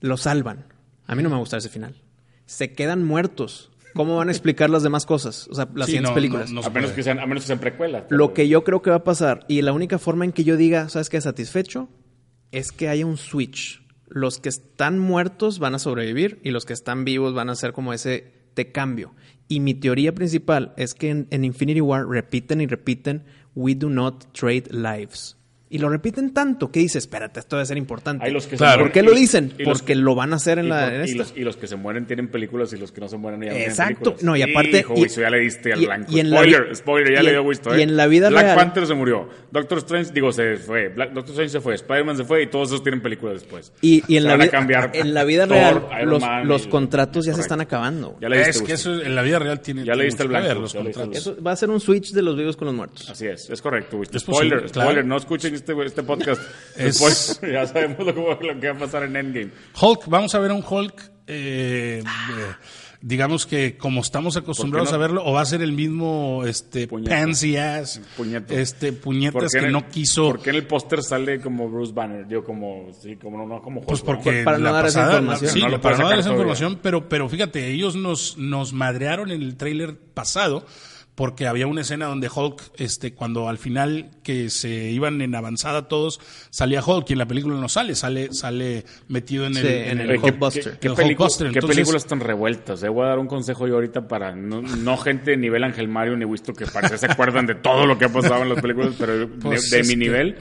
Lo 0.01 0.16
salvan. 0.16 0.64
A 1.07 1.14
mí 1.14 1.22
no 1.22 1.29
me 1.29 1.37
gusta 1.37 1.57
ese 1.59 1.68
final. 1.68 1.95
Se 2.47 2.72
quedan 2.72 3.05
muertos. 3.05 3.70
¿Cómo 3.95 4.16
van 4.16 4.28
a 4.28 4.32
explicar 4.32 4.70
las 4.70 4.82
demás 4.82 5.07
cosas? 5.07 5.49
O 5.51 5.55
sea, 5.55 5.68
las 5.74 5.86
Sí, 5.86 5.93
siguientes 5.93 6.11
no, 6.11 6.14
películas. 6.14 6.51
no, 6.53 6.61
no 6.61 6.66
a 6.66 6.70
menos 6.70 6.93
que 6.93 7.03
sean, 7.03 7.18
a 7.18 7.26
menos 7.26 7.43
que 7.45 7.49
sean 7.49 7.59
precuelas. 7.59 8.05
Lo 8.11 8.34
que 8.34 8.49
yo 8.49 8.62
creo 8.64 8.82
que 8.82 8.91
va 8.91 8.97
a 8.97 9.05
pasar, 9.05 9.45
y 9.49 9.62
la 9.62 9.72
única 9.72 9.99
forma 9.99 10.24
en 10.24 10.32
que 10.32 10.45
yo 10.45 10.57
diga, 10.57 10.89
¿sabes 10.89 11.09
qué? 11.09 11.20
Satisfecho, 11.20 11.89
es 12.53 12.70
que 12.72 12.89
haya 12.89 13.07
un 13.07 13.16
switch. 13.16 13.82
Los 14.07 14.39
que 14.39 14.49
están 14.49 14.99
muertos 14.99 15.59
van 15.59 15.74
a 15.74 15.78
sobrevivir 15.78 16.41
y 16.43 16.51
los 16.51 16.64
que 16.64 16.72
están 16.72 17.05
vivos 17.05 17.34
van 17.34 17.49
a 17.49 17.53
hacer 17.53 17.72
como 17.72 17.93
ese 17.93 18.51
de 18.55 18.72
cambio. 18.72 19.14
Y 19.49 19.61
mi 19.61 19.74
teoría 19.74 20.14
principal 20.14 20.74
es 20.76 20.95
que 20.95 21.11
en, 21.11 21.26
en 21.30 21.45
Infinity 21.45 21.80
War 21.80 22.07
repiten 22.07 22.61
y 22.61 22.66
repiten, 22.66 23.24
we 23.55 23.74
do 23.74 23.89
not 23.89 24.24
trade 24.32 24.64
lives. 24.70 25.38
Y 25.70 25.78
lo 25.78 25.90
repiten 25.90 26.32
tanto 26.32 26.70
que 26.72 26.80
dices, 26.80 27.04
espérate, 27.04 27.40
esto 27.40 27.56
debe 27.56 27.66
ser 27.66 27.76
importante. 27.76 28.24
Hay 28.24 28.32
los 28.32 28.44
que 28.46 28.52
se 28.52 28.56
Claro. 28.56 28.84
¿Por 28.84 28.88
mueren 28.88 28.92
qué 28.92 29.00
y- 29.00 29.02
lo 29.14 29.18
dicen? 29.20 29.52
y 29.58 29.64
Porque 29.64 29.84
que- 29.84 29.94
lo 29.96 30.14
van 30.14 30.32
a 30.32 30.36
hacer 30.36 30.58
en, 30.58 30.66
y, 30.66 30.68
la, 30.70 30.84
por- 30.86 30.94
en 30.94 31.00
y 31.00 31.04
esta. 31.04 31.16
los, 31.18 31.34
y 31.36 31.40
los 31.40 31.56
que 31.58 31.66
se 31.66 31.76
mueren 31.76 32.06
tienen 32.06 32.28
películas 32.28 32.72
y 32.72 32.78
los 32.78 32.90
que 32.90 33.00
no 33.02 33.08
se 33.08 33.18
mueren 33.18 33.40
ya 33.42 33.48
no 33.48 33.52
tienen 33.52 33.70
Exacto. 33.70 33.94
películas. 34.16 34.22
No, 34.24 34.36
y 34.36 34.42
aparte- 34.42 34.78
Hijo, 34.80 34.94
y- 34.96 35.02
Wisto, 35.02 35.20
ya 35.20 35.28
le 35.30 35.40
diste 35.40 35.72
al 35.74 35.82
y- 35.82 35.86
blanco. 35.86 36.10
y 36.10 36.20
en 36.20 36.30
la 36.30 36.36
spoiler, 36.38 36.76
spoiler, 36.76 37.14
ya 37.14 37.20
y 37.20 37.24
le 37.24 37.30
dio 37.32 37.42
Wisto. 37.42 37.76
y 37.76 37.80
¿eh? 37.80 37.82
en 37.82 37.96
la 37.96 38.06
vida 38.06 38.30
Black 38.30 38.44
real- 38.44 38.56
Panther 38.56 38.86
se 38.86 38.94
murió. 38.94 39.28
Doctor 39.50 39.78
Strange, 39.78 40.10
digo, 40.14 40.32
se 40.32 40.56
fue. 40.56 40.88
Black- 40.88 41.12
Doctor 41.12 41.30
Strange 41.32 41.50
se 41.50 41.60
fue. 41.60 41.74
Spider-Man 41.74 42.16
se 42.16 42.24
fue 42.24 42.42
y 42.42 42.46
todos 42.46 42.68
esos 42.68 42.82
tienen 42.82 43.02
películas 43.02 43.34
después. 43.34 43.70
Y, 43.82 44.02
y 44.08 44.16
en, 44.16 44.22
Se 44.22 44.28
la 44.28 44.32
van 44.32 44.40
a 44.40 44.44
vida, 44.44 44.50
cambiar 44.50 44.90
en 44.94 45.12
la 45.14 45.24
vida 45.24 45.46
Thor, 45.46 45.56
real, 45.56 45.82
Iron 45.98 46.10
los, 46.10 46.20
Man 46.22 46.48
los 46.48 46.64
y- 46.66 46.68
contratos 46.70 47.26
ya 47.26 47.34
se 47.34 47.42
están 47.42 47.60
acabando. 47.60 48.16
Ya 48.22 48.30
le 48.30 48.38
diste, 48.38 48.50
Es 48.52 48.62
que 48.62 48.72
eso 48.72 49.02
en 49.02 49.14
la 49.14 49.20
vida 49.22 49.38
real 49.38 49.60
tiene 49.60 49.84
Ya 49.84 49.94
le 49.94 50.04
diste 50.04 50.22
ver, 50.22 50.28
blanco, 50.28 50.60
los 50.62 50.72
contratos. 50.74 51.16
Eso 51.16 51.36
va 51.42 51.52
a 51.52 51.56
ser 51.56 51.68
un 51.68 51.80
switch 51.80 52.12
de 52.12 52.22
los 52.22 52.36
vivos 52.38 52.56
con 52.56 52.66
los 52.66 52.74
muertos. 52.74 53.08
Así 53.10 53.26
es, 53.26 53.50
es 53.50 53.60
correcto, 53.60 54.00
Spoiler, 54.18 54.66
spoiler, 54.68 55.04
no 55.04 55.16
escuchen 55.18 55.57
este, 55.59 55.74
este 55.84 56.02
podcast. 56.02 56.40
Es- 56.76 56.96
Spoiler, 56.96 57.54
ya 57.61 57.66
sabemos 57.66 57.98
lo, 58.06 58.14
que- 58.38 58.46
lo 58.46 58.61
que 58.61 58.70
va 58.70 58.76
a 58.76 58.78
pasar 58.78 59.02
en 59.04 59.16
Endgame. 59.16 59.50
Hulk, 59.80 60.06
vamos 60.06 60.34
a 60.34 60.38
ver 60.38 60.50
a 60.50 60.54
un 60.54 60.64
Hulk, 60.68 61.11
eh, 61.26 62.02
eh, 62.02 62.02
digamos 63.00 63.46
que 63.46 63.76
como 63.76 64.00
estamos 64.00 64.36
acostumbrados 64.36 64.88
¿Por 64.90 64.96
qué 64.96 64.98
no? 64.98 65.04
a 65.04 65.06
verlo, 65.06 65.22
o 65.24 65.32
va 65.32 65.42
a 65.42 65.44
ser 65.44 65.62
el 65.62 65.72
mismo 65.72 66.42
este 66.46 66.88
Puñeto. 66.88 67.11
pansy 67.11 67.56
ass, 67.56 68.00
Puñeto. 68.16 68.54
este 68.54 68.92
¿Por 68.92 69.02
puñetas 69.02 69.52
que 69.52 69.59
el- 69.66 69.72
no 69.72 69.88
quiso, 69.88 70.24
¿Por 70.30 70.40
qué 70.42 70.50
en 70.50 70.56
el 70.56 70.66
póster 70.66 71.02
sale 71.02 71.40
como 71.40 71.68
Bruce 71.68 71.92
Banner? 71.92 72.26
Yo 72.28 72.42
como, 72.42 72.90
sí, 73.00 73.16
como 73.16 73.38
no, 73.38 73.46
no 73.46 73.62
como 73.62 73.80
Hulk, 73.80 73.88
pues 73.88 74.00
¿no? 74.00 74.06
porque 74.06 74.42
Para 74.42 74.59
no 74.59 74.64
la 74.64 74.72
dar 74.72 74.86
esa 74.86 75.00
pasada- 75.00 75.18
información. 75.20 75.50
sí, 75.52 75.61
No 75.61 75.68
lo 75.68 75.80
para 75.80 75.96
no 75.96 75.98
dar 76.04 76.06
sacar 76.09 76.18
esa 76.18 76.28
todavía. 76.30 76.42
información, 76.52 76.78
pero 76.82 77.09
pero 77.09 77.28
fíjate, 77.28 77.68
ellos 77.70 77.94
nos 77.94 78.36
nos 78.38 78.72
madrearon 78.72 79.30
en 79.30 79.42
el 79.42 79.56
tráiler 79.56 79.96
pasado 80.14 80.64
porque 81.18 81.48
había 81.48 81.66
una 81.66 81.80
escena 81.80 82.06
donde 82.06 82.30
Hulk, 82.32 82.62
este, 82.76 83.12
cuando 83.12 83.48
al 83.48 83.58
final 83.58 84.08
que 84.22 84.50
se 84.50 84.68
iban 84.92 85.20
en 85.20 85.34
avanzada 85.34 85.88
todos, 85.88 86.20
salía 86.50 86.80
Hulk 86.80 87.10
y 87.10 87.14
en 87.14 87.18
la 87.18 87.26
película 87.26 87.56
no 87.56 87.68
sale, 87.68 87.96
sale, 87.96 88.32
sale 88.32 88.84
metido 89.08 89.44
en 89.46 89.56
el, 89.56 89.62
Sí, 89.62 89.66
en 89.68 89.98
el 89.98 90.00
el 90.02 90.10
Oye, 90.10 90.18
¿qué- 90.20 90.26
Hulkbuster. 90.30 90.62
¿Qué, 90.74 90.78
qué 90.78 90.86
El 90.86 90.94
pelicu- 90.94 91.06
Hulkbuster, 91.08 91.46
qué 91.50 91.58
entonces- 91.58 91.76
películas 91.76 92.06
tan 92.06 92.20
revueltas? 92.20 92.84
Eh, 92.84 92.88
voy 92.88 93.04
a 93.04 93.08
dar 93.08 93.18
un 93.18 93.26
consejo 93.26 93.66
yo 93.66 93.74
ahorita 93.74 94.06
para 94.06 94.36
no, 94.36 94.62
no 94.62 94.96
gente 94.96 95.32
de 95.32 95.36
nivel 95.38 95.64
Ángel 95.64 95.88
Mario 95.88 96.16
ni 96.16 96.24
Wisto 96.24 96.52
que 96.52 96.66
parece 96.66 96.98
se 96.98 97.06
acuerdan 97.06 97.46
de 97.46 97.56
todo 97.56 97.84
lo 97.84 97.98
que 97.98 98.04
ha 98.04 98.12
pasado 98.12 98.44
en 98.44 98.50
las 98.50 98.62
películas, 98.62 98.94
pero 98.96 99.18
de- 99.18 99.26
Pues 99.42 99.70
de, 99.70 99.82
mi 99.82 99.88
que- 99.88 99.96
nivel. 99.96 100.38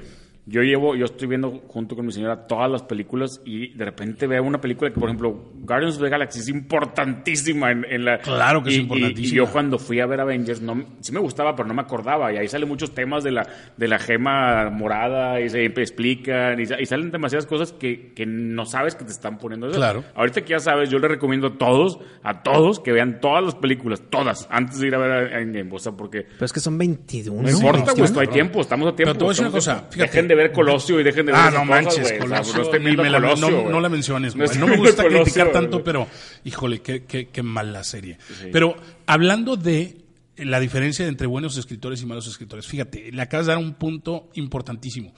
Yo 0.49 0.61
llevo, 0.63 0.95
yo 0.95 1.03
estoy 1.05 1.27
viendo 1.27 1.61
junto 1.67 1.95
con 1.95 2.05
mi 2.05 2.11
señora 2.13 2.47
todas 2.47 2.71
las 2.71 2.81
películas 2.83 3.41
y 3.45 3.73
de 3.73 3.83
repente 3.83 4.27
veo 4.27 4.43
una 4.43 4.61
película 4.61 4.89
que, 4.91 4.97
por 4.99 5.09
ejemplo, 5.09 5.51
Guardians 5.55 5.97
of 5.97 6.03
the 6.03 6.09
Galaxy 6.09 6.39
es 6.39 6.47
importantísima 6.47 7.71
en, 7.71 7.85
en 7.89 8.05
la... 8.05 8.19
Claro 8.19 8.63
que 8.63 8.69
es 8.69 8.75
y- 8.75 8.77
y- 8.79 8.81
importantísima. 8.83 9.27
Y 9.27 9.31
yo 9.35 9.51
cuando 9.51 9.77
fui 9.77 9.99
a 9.99 10.05
ver 10.05 10.21
Avengers, 10.21 10.61
no, 10.61 10.85
sí 11.01 11.11
me 11.11 11.19
gustaba, 11.19 11.55
pero 11.55 11.67
no 11.67 11.73
me 11.73 11.81
acordaba. 11.81 12.31
Y 12.33 12.37
ahí 12.37 12.47
salen 12.47 12.69
muchos 12.69 12.93
temas 12.93 13.23
de 13.23 13.31
la, 13.31 13.47
de 13.75 13.87
la 13.87 13.99
gema 13.99 14.69
morada 14.69 15.41
y 15.41 15.49
se 15.49 15.65
explican 15.65 16.59
y, 16.59 16.65
sa- 16.65 16.79
y 16.79 16.85
salen 16.85 17.11
demasiadas 17.11 17.45
cosas 17.45 17.73
que, 17.73 18.13
que 18.13 18.25
no 18.25 18.65
sabes 18.65 18.95
que 18.95 19.03
te 19.05 19.11
están 19.11 19.37
poniendo. 19.39 19.69
Claro. 19.71 20.03
Ahorita 20.15 20.41
que 20.41 20.51
ya 20.51 20.59
sabes, 20.59 20.89
yo 20.89 20.99
le 20.99 21.07
recomiendo 21.09 21.47
a 21.47 21.57
todos, 21.57 21.99
a 22.23 22.41
todos, 22.43 22.79
que 22.79 22.91
vean 22.93 23.19
todas 23.19 23.43
las 23.43 23.55
películas, 23.55 24.01
todas, 24.09 24.47
antes 24.49 24.79
de 24.79 24.87
ir 24.87 24.95
a 24.95 24.97
ver 24.97 25.11
a 25.33 25.41
Endgame. 25.41 25.69
O 25.73 25.79
sea, 25.79 25.91
porque 25.91 26.21
Pero 26.23 26.45
es 26.45 26.53
que 26.53 26.59
son 26.59 26.77
21. 26.77 27.41
no 27.41 27.49
importa, 27.49 27.91
pues, 27.95 28.13
no, 28.13 28.19
hay 28.21 28.27
tiempo, 28.27 28.61
estamos 28.61 28.87
a 28.87 28.95
tiempo. 28.95 29.11
Pero 29.13 29.17
te 29.17 29.23
voy 29.25 29.29
a 29.29 29.33
decir 29.33 29.45
una 29.45 29.51
cosa, 29.51 29.85
fíjate. 29.89 30.11
Dejen 30.11 30.27
de 30.29 30.35
ver 30.37 30.51
Colosio 30.53 30.99
y 30.99 31.03
dejen 31.03 31.25
de 31.25 31.31
ver 31.33 31.41
Ah, 31.41 31.49
esas 31.49 31.53
no 31.53 31.59
cosas, 31.67 31.83
manches, 31.83 31.95
güey. 32.03 32.05
O 32.05 32.07
sea, 32.09 32.19
Colosio, 32.41 32.53
no 32.93 33.03
la- 33.03 33.19
Colosio, 33.19 33.69
no, 33.69 33.79
la 33.81 33.89
menciones, 33.89 34.33
No 34.35 34.37
güey. 34.37 34.45
estén 34.45 34.61
no 34.61 34.67
me 34.67 34.77
gusta 34.77 35.03
Colosio, 35.03 35.23
criticar 35.23 35.51
tanto, 35.51 35.83
pero 35.83 36.07
híjole, 36.45 36.81
qué, 36.81 37.03
qué, 37.03 37.27
qué 37.27 37.43
mala 37.43 37.83
serie. 37.83 38.17
Pero 38.51 38.77
hablando 39.05 39.57
de 39.57 39.97
la 40.37 40.59
diferencia 40.59 41.05
entre 41.07 41.27
buenos 41.27 41.57
escritores 41.57 42.01
y 42.01 42.05
malos 42.05 42.27
escritores, 42.27 42.65
fíjate, 42.67 43.11
le 43.11 43.21
acabas 43.21 43.47
de 43.47 43.53
dar 43.53 43.57
un 43.61 43.73
punto 43.73 44.29
importantísimo. 44.35 45.13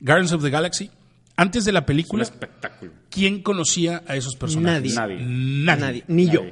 Guardians 0.00 0.32
of 0.32 0.42
the 0.42 0.50
Galaxy, 0.50 0.90
antes 1.36 1.64
de 1.64 1.72
la 1.72 1.80
Un 1.80 1.86
película, 1.86 2.22
espectáculo. 2.22 2.92
¿quién 3.10 3.42
conocía 3.42 4.02
a 4.06 4.16
esos 4.16 4.34
personajes? 4.36 4.94
Nadie. 4.94 5.16
Nadie. 5.16 5.26
Nadie. 5.26 5.80
Nadie. 5.80 6.04
Ni 6.08 6.28
yo. 6.30 6.42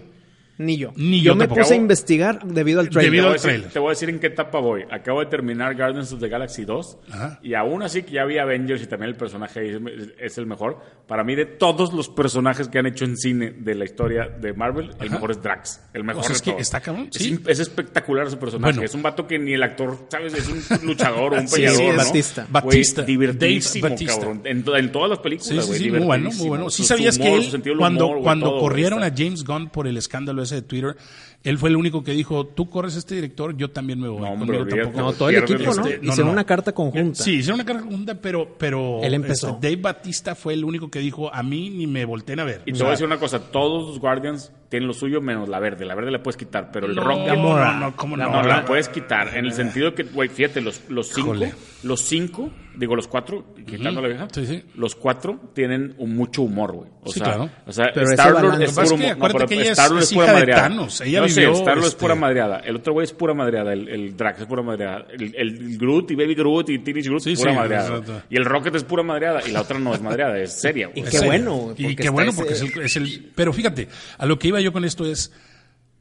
Ni 0.62 0.76
yo. 0.76 0.92
Ni 0.96 1.18
yo 1.20 1.32
yo 1.32 1.34
me 1.36 1.44
tampoco. 1.46 1.62
puse 1.62 1.72
a 1.74 1.76
investigar 1.78 2.44
debido 2.44 2.80
al 2.80 2.90
trailer. 2.90 3.10
Debido 3.10 3.22
Te 3.24 3.28
voy, 3.28 3.28
al 3.28 3.30
a 3.30 3.32
decir, 3.34 3.48
trailer. 3.50 3.72
te 3.72 3.78
voy 3.78 3.86
a 3.88 3.90
decir 3.90 4.08
en 4.10 4.18
qué 4.20 4.26
etapa 4.26 4.58
voy. 4.60 4.84
Acabo 4.90 5.20
de 5.20 5.26
terminar 5.26 5.74
Guardians 5.74 6.12
of 6.12 6.20
the 6.20 6.28
Galaxy 6.28 6.64
2 6.66 6.98
Ajá. 7.10 7.40
y 7.42 7.54
aún 7.54 7.82
así 7.82 8.02
que 8.02 8.12
ya 8.12 8.24
vi 8.26 8.36
Avengers 8.38 8.82
y 8.82 8.86
también 8.86 9.10
el 9.10 9.16
personaje 9.16 9.76
es, 9.76 9.80
es 10.18 10.36
el 10.38 10.46
mejor. 10.46 10.78
Para 11.08 11.24
mí 11.24 11.34
de 11.34 11.46
todos 11.46 11.92
los 11.94 12.08
personajes 12.10 12.68
que 12.68 12.78
han 12.78 12.86
hecho 12.86 13.04
en 13.04 13.16
cine 13.16 13.52
de 13.52 13.74
la 13.74 13.84
historia 13.84 14.28
de 14.28 14.52
Marvel, 14.52 14.90
el 15.00 15.10
mejor 15.10 15.30
es 15.30 15.42
Drax. 15.42 15.80
El 15.94 16.04
mejor 16.04 16.20
O 16.20 16.24
sea, 16.24 16.30
de 16.30 16.36
es 16.36 16.42
que 16.42 16.50
todos. 16.50 16.62
está 16.62 16.80
cabrón, 16.80 17.08
Es, 17.12 17.22
sí. 17.22 17.32
im- 17.36 17.48
es 17.48 17.58
espectacular 17.58 18.26
ese 18.26 18.36
personaje. 18.36 18.72
Bueno. 18.74 18.84
es 18.84 18.94
un 18.94 19.02
vato 19.02 19.26
que 19.26 19.38
ni 19.38 19.54
el 19.54 19.62
actor, 19.62 19.96
¿sabes? 20.10 20.34
Es 20.34 20.46
un 20.48 20.60
luchador 20.86 21.32
un 21.32 21.48
Sí, 21.48 21.54
peleador, 21.56 21.78
sí, 21.80 21.84
es 21.86 21.96
¿no? 21.96 22.04
Batista. 22.04 22.46
Batista. 22.50 23.02
divertidísimo, 23.02 23.82
Dave 23.84 23.94
Batista. 23.94 24.14
cabrón. 24.20 24.42
En, 24.44 24.64
en 24.76 24.92
todas 24.92 25.10
las 25.10 25.18
películas, 25.20 25.48
Sí, 25.48 25.60
sí, 25.62 25.66
güey, 25.68 25.78
sí, 25.78 25.90
muy 25.90 25.98
bueno, 26.00 26.04
muy 26.04 26.16
divertidísimo. 26.18 26.48
bueno. 26.50 26.70
Sí 26.70 26.82
Su- 26.82 26.88
sabías 26.88 27.14
su 27.14 27.22
que 27.22 27.28
humor, 27.28 27.40
él, 27.40 27.50
su 27.50 27.78
cuando, 27.78 28.06
humor, 28.06 28.22
cuando 28.22 28.50
todo, 28.50 28.60
corrieron 28.60 29.02
a 29.02 29.10
James 29.16 29.42
Gunn 29.44 29.70
por 29.70 29.86
el 29.86 29.96
escándalo 29.96 30.42
ese 30.50 30.56
de 30.56 30.62
Twitter, 30.62 30.96
él 31.42 31.56
fue 31.58 31.70
el 31.70 31.76
único 31.76 32.04
que 32.04 32.12
dijo, 32.12 32.46
tú 32.46 32.68
corres 32.68 32.96
este 32.96 33.14
director, 33.14 33.56
yo 33.56 33.70
también 33.70 33.98
me 34.00 34.08
voy. 34.08 34.20
No, 34.20 34.28
hombre, 34.32 34.58
tampoco". 34.66 34.98
No, 34.98 35.12
todo 35.12 35.30
el 35.30 35.36
equipo, 35.36 35.62
¿no? 35.62 35.70
este- 35.86 35.98
no, 36.02 36.10
Hicieron 36.12 36.26
no. 36.26 36.32
una 36.32 36.44
carta 36.44 36.72
conjunta. 36.72 37.22
Sí, 37.22 37.36
hicieron 37.36 37.54
una 37.60 37.64
carga 37.64 37.82
conjunta, 37.82 38.14
pero, 38.20 38.56
pero 38.58 39.00
Él 39.02 39.14
empezó. 39.14 39.50
este, 39.50 39.68
Dave 39.70 39.80
Batista 39.80 40.34
fue 40.34 40.52
el 40.54 40.64
único 40.64 40.90
que 40.90 40.98
dijo, 40.98 41.32
a 41.34 41.42
mí 41.42 41.70
ni 41.70 41.86
me 41.86 42.04
volteen 42.04 42.40
a 42.40 42.44
ver. 42.44 42.62
Y 42.66 42.70
O 42.70 42.72
te 42.72 42.78
sea, 42.78 42.84
voy 42.84 42.90
a 42.90 42.92
decir 42.92 43.06
una 43.06 43.18
cosa, 43.18 43.38
todos 43.50 43.88
los 43.88 43.98
Guardians 44.00 44.52
tienen 44.68 44.86
lo 44.86 44.92
suyo 44.94 45.20
menos 45.20 45.48
la 45.48 45.58
verde. 45.58 45.84
La 45.86 45.94
verde 45.94 46.10
la 46.10 46.22
puedes 46.22 46.36
quitar, 46.36 46.70
pero 46.72 46.86
el 46.86 46.94
No, 46.94 47.02
Rocket 47.04 47.34
no, 47.34 47.74
no, 47.78 47.96
¿cómo 47.96 48.16
no? 48.16 48.24
no, 48.30 48.42
La- 48.42 48.56
la 48.58 48.64
puedes 48.66 48.88
quitar. 48.88 49.36
En 49.36 49.46
el 49.46 49.52
sentido 49.52 49.94
que, 49.94 50.02
güey, 50.04 50.28
fíjate, 50.28 50.60
los, 50.60 50.82
los 50.90 51.08
cinco, 51.08 51.34
los 51.82 52.00
cinco, 52.02 52.50
digo 52.80 52.96
los 52.96 53.06
cuatro, 53.06 53.44
quitando 53.66 54.00
la 54.02 54.08
vieja, 54.08 54.26
Sí, 54.32 54.44
sí. 54.46 54.64
los 54.74 54.96
cuatro 54.96 55.38
tienen 55.54 55.94
un 55.98 56.16
mucho 56.16 56.42
humor, 56.42 56.72
güey. 56.72 56.90
O 57.02 57.12
Sí, 57.12 57.20
sea, 57.20 57.24
claro. 57.28 57.50
O 57.66 57.72
sea, 57.72 57.84
Star-Lord 57.86 58.62
es 58.62 58.72
puro 58.72 58.94
humor. 58.96 59.06
acuérdate 59.12 59.46
que 59.46 59.54
ella 59.54 59.62
es- 59.64 59.70
Star-Lord 59.78 60.02
es 60.02 60.12
pura 60.12 60.32
madreada. 60.32 60.62
Thanos. 60.62 61.00
Ella 61.02 61.20
No 61.20 61.28
sé, 61.28 61.40
vivió, 61.40 61.52
Star-Lord 61.58 61.84
es 61.86 61.88
este- 61.92 62.00
pura 62.00 62.14
madreada. 62.16 62.58
El 62.60 62.76
otro 62.76 62.92
güey 62.94 63.04
es 63.04 63.12
pura 63.12 63.34
madreada. 63.34 63.72
El, 63.72 63.88
el 63.88 64.16
Drax 64.16 64.40
es 64.40 64.46
pura 64.46 64.62
madreada. 64.62 65.06
El, 65.12 65.34
el 65.36 65.78
Groot 65.78 66.10
y 66.10 66.14
Baby 66.16 66.34
Groot 66.34 66.70
y 66.70 66.78
Teenage 66.80 67.08
Groot 67.08 67.22
Sí, 67.22 67.32
es 67.32 67.38
pura 67.38 67.52
sí, 67.52 67.56
madreada. 67.58 67.88
exacto. 67.88 68.22
Y 68.30 68.36
el 68.36 68.44
Rocket 68.44 68.74
es 68.74 68.84
pura 68.84 69.02
madreada. 69.02 69.40
Y 69.46 69.52
la 69.52 69.60
otra 69.60 69.78
no 69.78 69.94
es 69.94 70.00
madreada, 70.02 70.38
es 70.38 70.52
seria. 70.60 70.90
Y 70.94 71.02
qué 71.04 71.20
bueno, 71.20 71.74
Y 71.76 71.94
qué 71.94 72.08
bueno 72.08 72.32
porque 72.34 72.54
es 72.54 72.62
el, 72.62 72.80
es 72.80 72.96
el- 72.96 73.30
Pero 73.34 73.52
fíjate, 73.52 73.88
a 74.18 74.26
lo 74.26 74.38
que 74.38 74.48
iba 74.48 74.60
yo 74.60 74.72
con 74.72 74.84
esto 74.84 75.04
es 75.04 75.32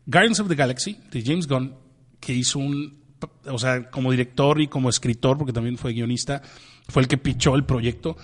Guardians 0.06 0.40
of 0.40 0.48
the 0.48 0.56
Galaxy 0.56 0.98
de 1.12 1.22
James 1.22 1.46
Gunn, 1.48 1.76
que 2.20 2.34
hizo 2.34 2.60
un. 2.60 2.98
O 3.48 3.60
sea, 3.60 3.90
como 3.90 4.12
director 4.12 4.62
y 4.62 4.68
como 4.68 4.90
escritor, 4.90 5.38
porque 5.38 5.52
también 5.52 5.78
fue 5.78 5.92
guionista, 5.92 6.42
fue 6.90 7.04
el 7.04 7.08
que 7.08 7.18
pichó 7.18 7.56
el 7.56 7.64
proyecto, 7.64 8.18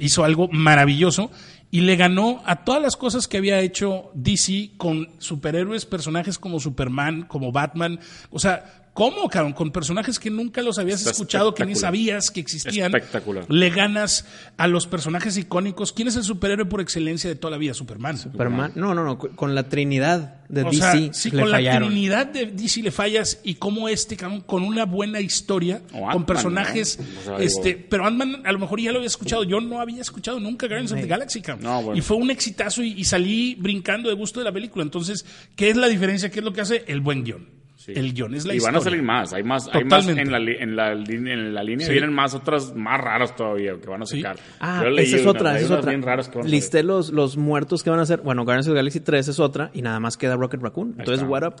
hizo 0.00 0.24
algo 0.24 0.48
maravilloso 0.48 1.30
y 1.70 1.82
le 1.82 1.96
ganó 1.96 2.42
a 2.46 2.64
todas 2.64 2.82
las 2.82 2.96
cosas 2.96 3.28
que 3.28 3.36
había 3.36 3.60
hecho 3.60 4.10
DC 4.14 4.72
con 4.76 5.08
superhéroes, 5.18 5.86
personajes 5.86 6.38
como 6.38 6.60
Superman, 6.60 7.22
como 7.22 7.52
Batman. 7.52 8.00
O 8.30 8.38
sea, 8.38 8.87
¿cómo, 8.94 9.28
cabrón? 9.28 9.52
Con 9.52 9.70
personajes 9.70 10.18
que 10.18 10.30
nunca 10.30 10.62
los 10.62 10.78
habías 10.78 11.00
Está 11.00 11.12
escuchado, 11.12 11.54
que 11.54 11.64
ni 11.66 11.74
sabías 11.74 12.30
que 12.30 12.40
existían. 12.40 12.94
Espectacular. 12.94 13.44
Le 13.48 13.70
ganas 13.70 14.24
a 14.56 14.66
los 14.66 14.86
personajes 14.86 15.36
icónicos. 15.36 15.92
¿Quién 15.92 16.08
es 16.08 16.16
el 16.16 16.24
superhéroe 16.24 16.66
por 16.66 16.80
excelencia 16.80 17.28
de 17.30 17.36
toda 17.36 17.52
la 17.52 17.58
vida? 17.58 17.74
Superman. 17.74 18.18
Superman. 18.18 18.72
No, 18.74 18.94
no, 18.94 19.04
no. 19.04 19.18
Con 19.18 19.54
la 19.54 19.68
trinidad 19.68 20.34
de 20.48 20.62
O 20.62 20.70
DC 20.70 20.76
sea, 20.80 21.12
si 21.12 21.30
le 21.30 21.42
con 21.42 21.50
fallaron. 21.50 21.82
la 21.82 21.88
trinidad 21.88 22.26
de 22.26 22.46
DC 22.46 22.82
le 22.82 22.90
fallas 22.90 23.40
y 23.44 23.56
como 23.56 23.88
este, 23.88 24.16
cabrón, 24.16 24.40
con 24.40 24.62
una 24.64 24.84
buena 24.86 25.20
historia, 25.20 25.82
con 26.12 26.24
personajes, 26.24 26.98
¿no? 26.98 27.20
O 27.20 27.24
sea, 27.38 27.44
este, 27.44 27.74
digo- 27.74 27.86
pero 27.90 28.06
Ant-Man 28.06 28.42
a 28.44 28.52
lo 28.52 28.58
mejor 28.58 28.80
ya 28.80 28.90
lo 28.92 28.98
había 28.98 29.08
escuchado, 29.08 29.44
yo 29.44 29.60
no 29.60 29.80
había 29.80 30.00
escuchado 30.00 30.40
nunca 30.40 30.66
Guardians 30.66 30.92
of 30.92 31.00
the 31.00 31.06
Galaxy, 31.06 31.42
cabrón. 31.42 31.64
No, 31.64 31.82
bueno. 31.82 31.98
Y 31.98 32.00
fue 32.02 32.16
un 32.16 32.30
exitazo 32.30 32.82
y, 32.82 32.92
y 32.92 33.04
salí 33.04 33.56
brincando 33.56 34.08
de 34.08 34.14
gusto 34.14 34.40
de 34.40 34.44
la 34.44 34.52
película. 34.52 34.82
Entonces, 34.84 35.24
¿qué 35.54 35.68
es 35.70 35.76
la 35.76 35.86
diferencia? 35.88 36.30
¿Qué 36.30 36.38
es 36.38 36.44
lo 36.44 36.52
que 36.52 36.62
hace? 36.62 36.84
El 36.86 37.00
buen 37.00 37.24
guion. 37.24 37.57
Sí. 37.88 37.94
El 37.98 38.12
guion 38.12 38.34
es 38.34 38.44
la 38.44 38.54
y 38.54 38.58
van 38.58 38.76
a 38.76 38.80
salir 38.80 39.02
más, 39.02 39.32
hay 39.32 39.42
más, 39.42 39.66
hay 39.72 39.82
más 39.84 40.06
en 40.08 40.30
la, 40.30 40.38
li- 40.38 40.56
en 40.60 40.76
la, 40.76 40.92
en 40.92 41.54
la 41.54 41.62
línea, 41.62 41.86
Sí. 41.86 41.92
vienen 41.92 42.12
más 42.12 42.34
otras 42.34 42.74
más 42.74 43.00
raras 43.00 43.34
todavía 43.34 43.72
que 43.80 43.88
van 43.88 44.02
a 44.02 44.06
Sí. 44.06 44.20
sacar. 44.20 44.36
Ah, 44.60 44.80
Yo 44.84 44.90
leí 44.90 45.06
esa 45.06 45.16
es 45.16 45.26
otra, 45.26 45.56
esa 45.56 45.64
es 45.64 45.70
otra. 45.70 45.90
bien 45.90 46.02
raras 46.02 46.28
que 46.28 46.36
van 46.38 46.46
a. 46.46 46.50
Listé 46.50 46.82
los, 46.82 47.10
los 47.10 47.36
muertos 47.38 47.82
que 47.82 47.88
van 47.90 47.98
a 47.98 48.02
hacer. 48.02 48.20
Bueno, 48.20 48.44
Guardians 48.44 48.66
of 48.68 48.72
the 48.74 48.76
Galaxy 48.76 49.00
3 49.00 49.28
es 49.28 49.40
otra 49.40 49.70
y 49.72 49.80
nada 49.80 49.98
más 50.00 50.16
queda 50.18 50.36
Rocket 50.36 50.60
Raccoon. 50.60 50.96
Entonces, 50.98 51.26
what 51.28 51.42
up? 51.44 51.54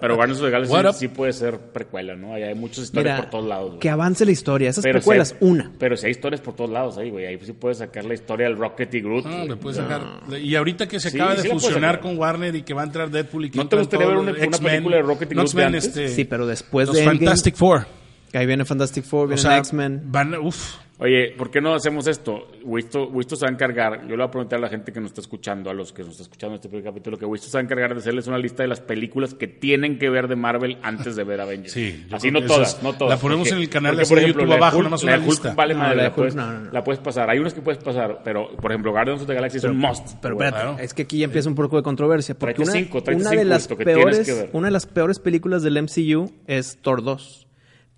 Pero 0.00 0.16
Guardians 0.16 0.40
of 0.40 0.46
the 0.46 0.50
Galaxy 0.50 0.98
sí 0.98 1.08
puede 1.08 1.32
ser 1.32 1.58
precuela, 1.58 2.14
¿no? 2.16 2.34
Hay, 2.34 2.42
hay 2.44 2.54
muchas 2.54 2.84
historias 2.84 3.16
Mira, 3.16 3.22
por 3.22 3.30
todos 3.30 3.46
lados. 3.48 3.68
güey. 3.68 3.80
que 3.80 3.90
avance 3.90 4.24
la 4.24 4.32
historia. 4.32 4.70
Esas 4.70 4.82
Pero 4.84 4.98
precuelas, 5.00 5.28
si 5.28 5.34
hay- 5.44 5.50
una. 5.50 5.72
Pero 5.78 5.96
si 5.96 6.06
hay 6.06 6.12
historias 6.12 6.40
por 6.40 6.54
todos 6.54 6.70
lados 6.70 6.96
ahí, 6.98 7.10
güey. 7.10 7.26
Ahí 7.26 7.38
sí 7.42 7.52
puedes 7.52 7.78
sacar 7.78 8.04
la 8.04 8.14
historia 8.14 8.46
del 8.48 8.56
Rocket 8.56 8.94
y 8.94 9.00
Groot. 9.00 9.26
Ah, 9.26 9.44
le 9.46 9.56
puedes 9.56 9.76
sacar. 9.78 10.02
Y 10.40 10.54
ahorita 10.54 10.86
que 10.88 11.00
se 11.00 11.10
Sí, 11.10 11.18
acaba 11.20 11.36
sí 11.36 11.48
de 11.48 11.54
fusionar 11.54 12.00
con 12.00 12.16
Warner 12.16 12.54
y 12.54 12.62
que 12.62 12.74
va 12.74 12.82
a 12.82 12.84
entrar 12.84 13.10
Deadpool 13.10 13.46
y 13.46 13.50
que 13.50 13.58
¿No 13.58 13.68
te 13.68 13.76
gustaría 13.76 14.06
ver 14.06 14.16
una- 14.16 14.32
película 14.32 14.96
de 14.96 15.02
Rocket 15.02 15.30
y 15.30 15.33
Groot 15.33 15.33
de 15.33 15.33
X-Men, 15.42 15.74
este, 15.74 16.08
Sí, 16.08 16.24
pero 16.24 16.46
después 16.46 16.86
los 16.86 16.96
de 16.96 17.02
Endgame, 17.02 17.18
Fantastic 17.26 17.56
Four. 17.56 17.86
Que 18.34 18.38
ahí 18.38 18.46
viene 18.46 18.64
Fantastic 18.64 19.04
Four, 19.04 19.26
O 19.26 19.28
viene 19.28 19.40
sea, 19.42 19.58
X-Men. 19.58 20.02
van, 20.06 20.34
uf, 20.34 20.78
Oye, 20.98 21.34
¿por 21.36 21.50
qué 21.50 21.60
no 21.60 21.74
hacemos 21.74 22.06
esto? 22.06 22.46
Wisto, 22.62 23.08
Wisto 23.08 23.34
se 23.34 23.44
va 23.44 23.50
a 23.50 23.52
encargar, 23.52 24.02
yo 24.02 24.10
le 24.10 24.16
voy 24.16 24.24
a 24.26 24.30
preguntar 24.30 24.58
a 24.60 24.62
la 24.62 24.68
gente 24.68 24.92
que 24.92 25.00
nos 25.00 25.10
está 25.10 25.20
escuchando, 25.20 25.68
a 25.68 25.74
los 25.74 25.92
que 25.92 26.02
nos 26.02 26.12
está 26.12 26.22
escuchando 26.22 26.54
este 26.54 26.68
primer 26.68 26.84
capítulo, 26.84 27.18
que 27.18 27.24
Wisto 27.26 27.48
se 27.48 27.56
va 27.56 27.60
a 27.60 27.64
encargar 27.64 27.92
de 27.94 27.98
hacerles 28.00 28.28
una 28.28 28.38
lista 28.38 28.62
de 28.62 28.68
las 28.68 28.80
películas 28.80 29.34
que 29.34 29.48
tienen 29.48 29.98
que 29.98 30.08
ver 30.08 30.28
de 30.28 30.36
Marvel 30.36 30.78
antes 30.82 31.16
de 31.16 31.24
ver 31.24 31.40
Avengers. 31.40 31.72
Sí, 31.72 32.06
Así 32.12 32.30
no 32.30 32.40
que 32.40 32.46
todas, 32.46 32.76
es- 32.76 32.82
no 32.84 32.92
todas. 32.92 33.16
la 33.16 33.20
ponemos 33.20 33.50
en 33.50 33.58
el 33.58 33.68
canal 33.68 33.96
de 33.96 34.06
por 34.06 34.18
ejemplo, 34.18 34.42
YouTube 34.44 34.54
abajo, 34.56 34.78
nada 34.78 34.90
más 34.90 35.02
una 35.02 35.16
Hulk 35.16 35.26
lista. 35.26 35.54
Vale 35.54 35.74
No, 35.74 35.80
madre, 35.80 35.96
la 35.96 36.02
la, 36.04 36.14
puedes, 36.14 36.34
no, 36.36 36.46
no, 36.52 36.60
no. 36.60 36.70
la 36.72 36.84
puedes 36.84 37.00
pasar. 37.00 37.28
Hay 37.28 37.38
unas 37.40 37.54
que 37.54 37.60
puedes 37.60 37.82
pasar, 37.82 38.20
pero, 38.24 38.50
por 38.56 38.70
ejemplo, 38.70 38.92
Guardians 38.92 39.20
of 39.22 39.26
the 39.26 39.34
Galaxy 39.34 39.58
es 39.58 39.64
un 39.64 39.76
must. 39.76 40.14
Pero 40.22 40.34
espérate, 40.34 40.56
Claro. 40.62 40.76
es 40.78 40.94
que 40.94 41.02
aquí 41.02 41.18
ya 41.18 41.24
empieza 41.24 41.48
un 41.48 41.56
poco 41.56 41.76
de 41.76 41.82
controversia. 41.82 42.36
Porque 42.38 42.54
Tráete 42.54 42.70
una, 42.70 42.80
cinco, 42.80 43.02
tráete 43.02 43.20
una 43.22 43.30
cinco, 43.30 43.40
de 43.42 43.48
las 43.48 43.66
que 43.66 43.76
peores, 43.76 44.26
que 44.26 44.32
ver. 44.32 44.50
una 44.52 44.68
de 44.68 44.72
las 44.72 44.86
peores 44.86 45.18
películas 45.18 45.64
del 45.64 45.76
MCU 45.76 46.30
es 46.46 46.78
Thor 46.80 47.02
2. 47.02 47.43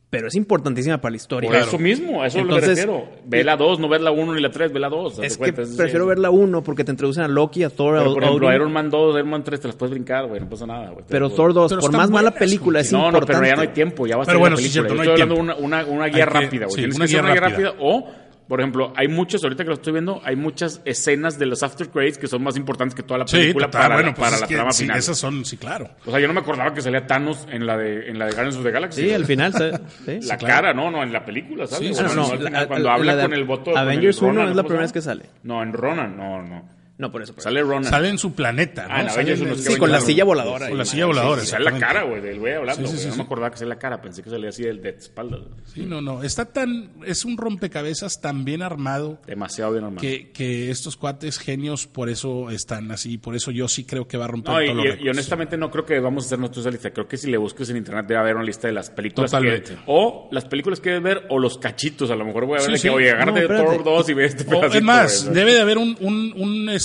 Pero 0.09 0.29
es 0.29 0.37
importantísima 0.37 0.99
para 1.01 1.11
la 1.11 1.17
historia. 1.17 1.51
Por 1.51 1.59
eso 1.59 1.79
mismo, 1.81 2.23
a 2.23 2.29
eso 2.29 2.39
Entonces, 2.39 2.87
lo 2.87 2.99
refiero. 2.99 3.09
Ve 3.27 3.43
la 3.43 3.57
2, 3.57 3.81
no 3.81 3.89
ves 3.89 4.01
la 4.01 4.13
1 4.13 4.35
ni 4.37 4.41
la 4.41 4.51
3, 4.53 4.73
ve 4.73 4.79
la 4.79 4.89
2. 4.89 5.19
Es 5.19 5.37
que 5.37 5.53
prefiero 5.53 6.07
ver 6.07 6.21
la 6.21 6.31
1 6.31 6.63
porque 6.63 6.85
te 6.85 6.93
introducen 6.93 7.25
a 7.25 7.29
Loki, 7.29 7.65
a 7.65 7.71
Thor, 7.71 7.97
a 7.97 7.99
Pero, 8.01 8.15
por 8.15 8.23
ejemplo, 8.23 8.47
Odin. 8.47 8.57
Iron 8.57 8.73
Man 8.73 8.89
2, 8.89 9.17
Iron 9.17 9.31
Man 9.31 9.43
3 9.43 9.61
te 9.61 9.67
las 9.67 9.77
puedes 9.77 9.91
brincar, 9.91 10.27
güey, 10.29 10.41
no 10.41 10.49
pasa 10.49 10.65
nada, 10.65 10.91
güey. 10.91 11.05
Pero 11.09 11.29
Thor 11.29 11.53
2, 11.53 11.73
Pero 11.73 11.81
por 11.81 11.93
más 11.93 12.09
mala 12.11 12.31
película, 12.31 12.79
es 12.81 12.93
No, 12.93 12.99
no, 13.01 13.07
importante. 13.07 13.33
pero 13.41 13.47
ya 13.49 13.57
no 13.57 13.63
hay 13.63 13.69
tiempo, 13.75 14.07
ya 14.07 14.17
va 14.17 14.23
a 14.23 14.27
Pero 14.27 14.37
ser 14.37 14.41
bueno, 14.41 14.57
la 14.57 14.63
sí, 14.63 14.69
película. 14.69 14.89
cierto, 14.89 14.95
no 14.95 15.05
Yo 15.05 15.11
hay 15.11 15.15
estoy 15.15 15.23
hablando 15.23 15.53
de 15.53 15.55
tiempo. 15.59 15.67
una, 15.67 15.83
una, 15.83 15.91
una 15.93 16.07
guía 16.07 16.25
que- 16.25 16.31
rápida, 16.31 16.65
güey. 16.67 16.71
sí, 16.71 16.77
Tienes 16.83 16.97
una 16.97 17.05
que 17.07 17.13
hacer 17.17 17.23
guía 17.25 17.33
una 17.33 17.33
guía 17.49 17.49
rápida. 17.49 17.75
O, 17.81 18.09
por 18.49 18.61
ejemplo, 18.61 18.93
hay 18.97 19.09
muchas, 19.09 19.43
ahorita 19.43 19.65
que 19.65 19.69
lo 19.69 19.75
estoy 19.75 19.93
viendo, 19.93 20.21
hay 20.25 20.37
muchas 20.37 20.81
escenas 20.85 21.39
de 21.39 21.47
los 21.47 21.63
after 21.63 21.89
credits 21.89 22.17
que 22.19 22.29
son 22.29 22.43
más 22.43 22.57
importantes 22.57 22.95
que 22.95 23.03
toda 23.03 23.19
la 23.19 23.27
Sí, 23.27 23.39
película 23.39 23.67
total, 23.67 23.83
para, 23.83 23.95
bueno, 23.97 24.09
la, 24.11 24.15
pues 24.15 24.29
para 24.31 24.41
la 24.41 24.47
que 24.47 24.55
trama 24.55 24.73
sí, 24.73 24.83
final. 24.85 24.99
esas 24.99 25.19
son, 25.19 25.45
sí, 25.45 25.57
claro. 25.57 25.91
O 26.05 26.11
sea, 26.11 26.21
yo 26.21 26.29
no 26.29 26.35
me 26.35 26.41
acordaba 26.41 26.73
que 26.73 26.81
salía 26.81 27.07
Thanos 27.07 27.47
en 27.51 27.67
la 27.67 27.77
de, 27.77 28.09
en 28.09 28.19
la 28.19 28.27
de 28.27 28.33
Guardians 28.33 28.57
of 28.57 28.65
the 28.65 28.71
Galaxy. 28.71 29.03
Sí, 29.03 29.13
al 29.13 29.25
final. 29.25 29.53
¿sabes? 29.53 29.81
Sí. 30.05 30.21
La 30.23 30.39
cara, 30.39 30.73
no, 30.73 30.91
no, 30.91 31.03
en 31.03 31.13
la 31.13 31.25
película, 31.25 31.67
¿sabes? 31.67 31.89
Sí, 31.89 31.93
Bueno, 31.95 32.09
sí, 32.09 32.17
no, 32.17 32.37
no, 32.37 32.51
la- 32.51 32.67
cuando 32.69 32.89
la- 32.89 32.95
habla 32.95 33.15
la 33.15 33.23
con 33.25 33.33
el 33.35 33.45
voto. 33.45 33.77
Avengers 33.77 34.17
el 34.19 34.23
Ronan, 34.29 34.37
1 34.43 34.51
es 34.51 34.57
la 34.57 34.63
¿cómo 34.63 34.63
se 34.63 34.69
primera 34.69 34.83
vez 34.83 34.93
que 34.93 35.03
sale. 35.03 35.25
No, 35.43 35.63
en 35.63 35.73
Ronan, 35.73 36.17
no, 36.17 36.43
no. 36.43 36.76
No, 36.99 37.13
por 37.13 37.23
eso. 37.23 37.35
por. 37.35 37.43
Sale 37.43 37.61
Ronan. 37.63 37.85
Sale 37.85 38.09
en 38.09 38.17
su 38.19 38.33
planeta, 38.35 38.87
¿no? 38.89 38.95
Ah, 38.95 39.03
en 39.03 39.11
Sale 39.11 39.33
en 39.35 39.49
el- 39.49 39.59
Sí, 39.59 39.77
con 39.77 39.93
la 39.93 40.01
silla 40.01 40.25
voladora. 40.25 40.69
Con 40.71 40.79
la 40.79 40.85
silla 40.87 41.05
voladora. 41.07 41.43
Sí, 41.43 41.49
sale 41.49 41.65
la 41.67 41.79
cara, 41.79 42.05
güey, 42.05 42.23
del 42.23 42.39
güey 42.39 42.55
hablando. 42.55 42.87
Sí, 42.89 42.95
sí, 42.97 42.99
sí, 43.03 43.07
no 43.09 43.13
sí. 43.13 43.19
me 43.19 43.25
acordaba 43.25 43.51
que 43.51 43.59
salía 43.59 43.75
la 43.75 43.79
cara, 43.79 44.01
pensé 44.01 44.23
que 44.23 44.31
salía 44.31 44.49
así 44.49 44.63
del 44.63 44.81
de 44.81 44.91
espaldas. 44.91 45.41
Sí, 45.75 45.83
no, 45.85 46.01
no. 46.01 46.23
Está 46.23 46.47
tan. 46.47 46.93
Es 47.05 47.25
un 47.27 47.37
rompecabezas 47.37 48.21
tan 48.21 48.45
bien 48.47 48.63
armado 48.63 49.21
Demasiado 49.27 49.73
bien 49.73 49.85
armado. 49.85 50.01
que, 50.01 50.31
que 50.33 50.71
estos 50.71 50.97
cuates 50.97 51.39
genios 51.39 51.87
por 51.87 52.09
eso 52.09 52.51
están 52.51 52.91
así. 52.91 53.19
Por 53.19 53.37
eso 53.37 53.51
yo 53.51 53.69
sí 53.69 53.85
creo 53.85 54.09
que 54.09 54.17
va 54.17 54.25
a 54.25 54.29
romper 54.29 54.55
No, 54.55 54.63
y, 54.63 54.67
todos 54.69 54.85
los 54.87 55.01
y- 55.01 55.09
honestamente 55.11 55.57
no 55.59 55.71
creo 55.71 55.85
que 55.85 56.01
vamos 56.01 56.25
a 56.25 56.27
hacer 56.29 56.39
nosotros 56.39 56.65
esa 56.65 56.71
lista. 56.71 56.91
Creo 56.93 57.07
que 57.07 57.17
si 57.19 57.31
le 57.31 57.37
busques 57.37 57.69
en 57.71 57.77
internet 57.77 58.07
debe 58.07 58.21
haber 58.21 58.37
una 58.37 58.45
lista 58.45 58.69
de 58.69 58.73
las 58.73 58.89
películas 58.91 59.31
Totalmente. 59.31 59.73
que... 59.75 59.79
O 59.87 60.29
las 60.33 60.47
películas 60.47 60.81
que 60.81 60.91
debes 60.91 61.03
ver 61.03 61.27
o 61.29 61.39
los 61.39 61.59
cachitos. 61.59 62.11
A 62.11 62.17
lo 62.17 62.25
mejor 62.25 62.47
voy 62.47 62.55
a 62.59 62.61
ver 62.63 62.67
Sí, 62.67 62.73
de 62.73 62.79
sí. 62.79 62.83
que, 62.89 62.91
oye, 62.95 63.11
agárrate 63.11 63.43
No, 63.49 63.55
de. 63.55 63.65
Thor 63.65 63.85
2 63.85 64.09
y 64.09 64.15
ve 64.15 64.25
este 64.25 64.45
pedacito. 64.45 64.79
es 64.79 64.83
más, 64.83 65.33
debe 65.35 65.53
de 65.53 65.61
haber 65.61 65.77
un, 65.79 65.97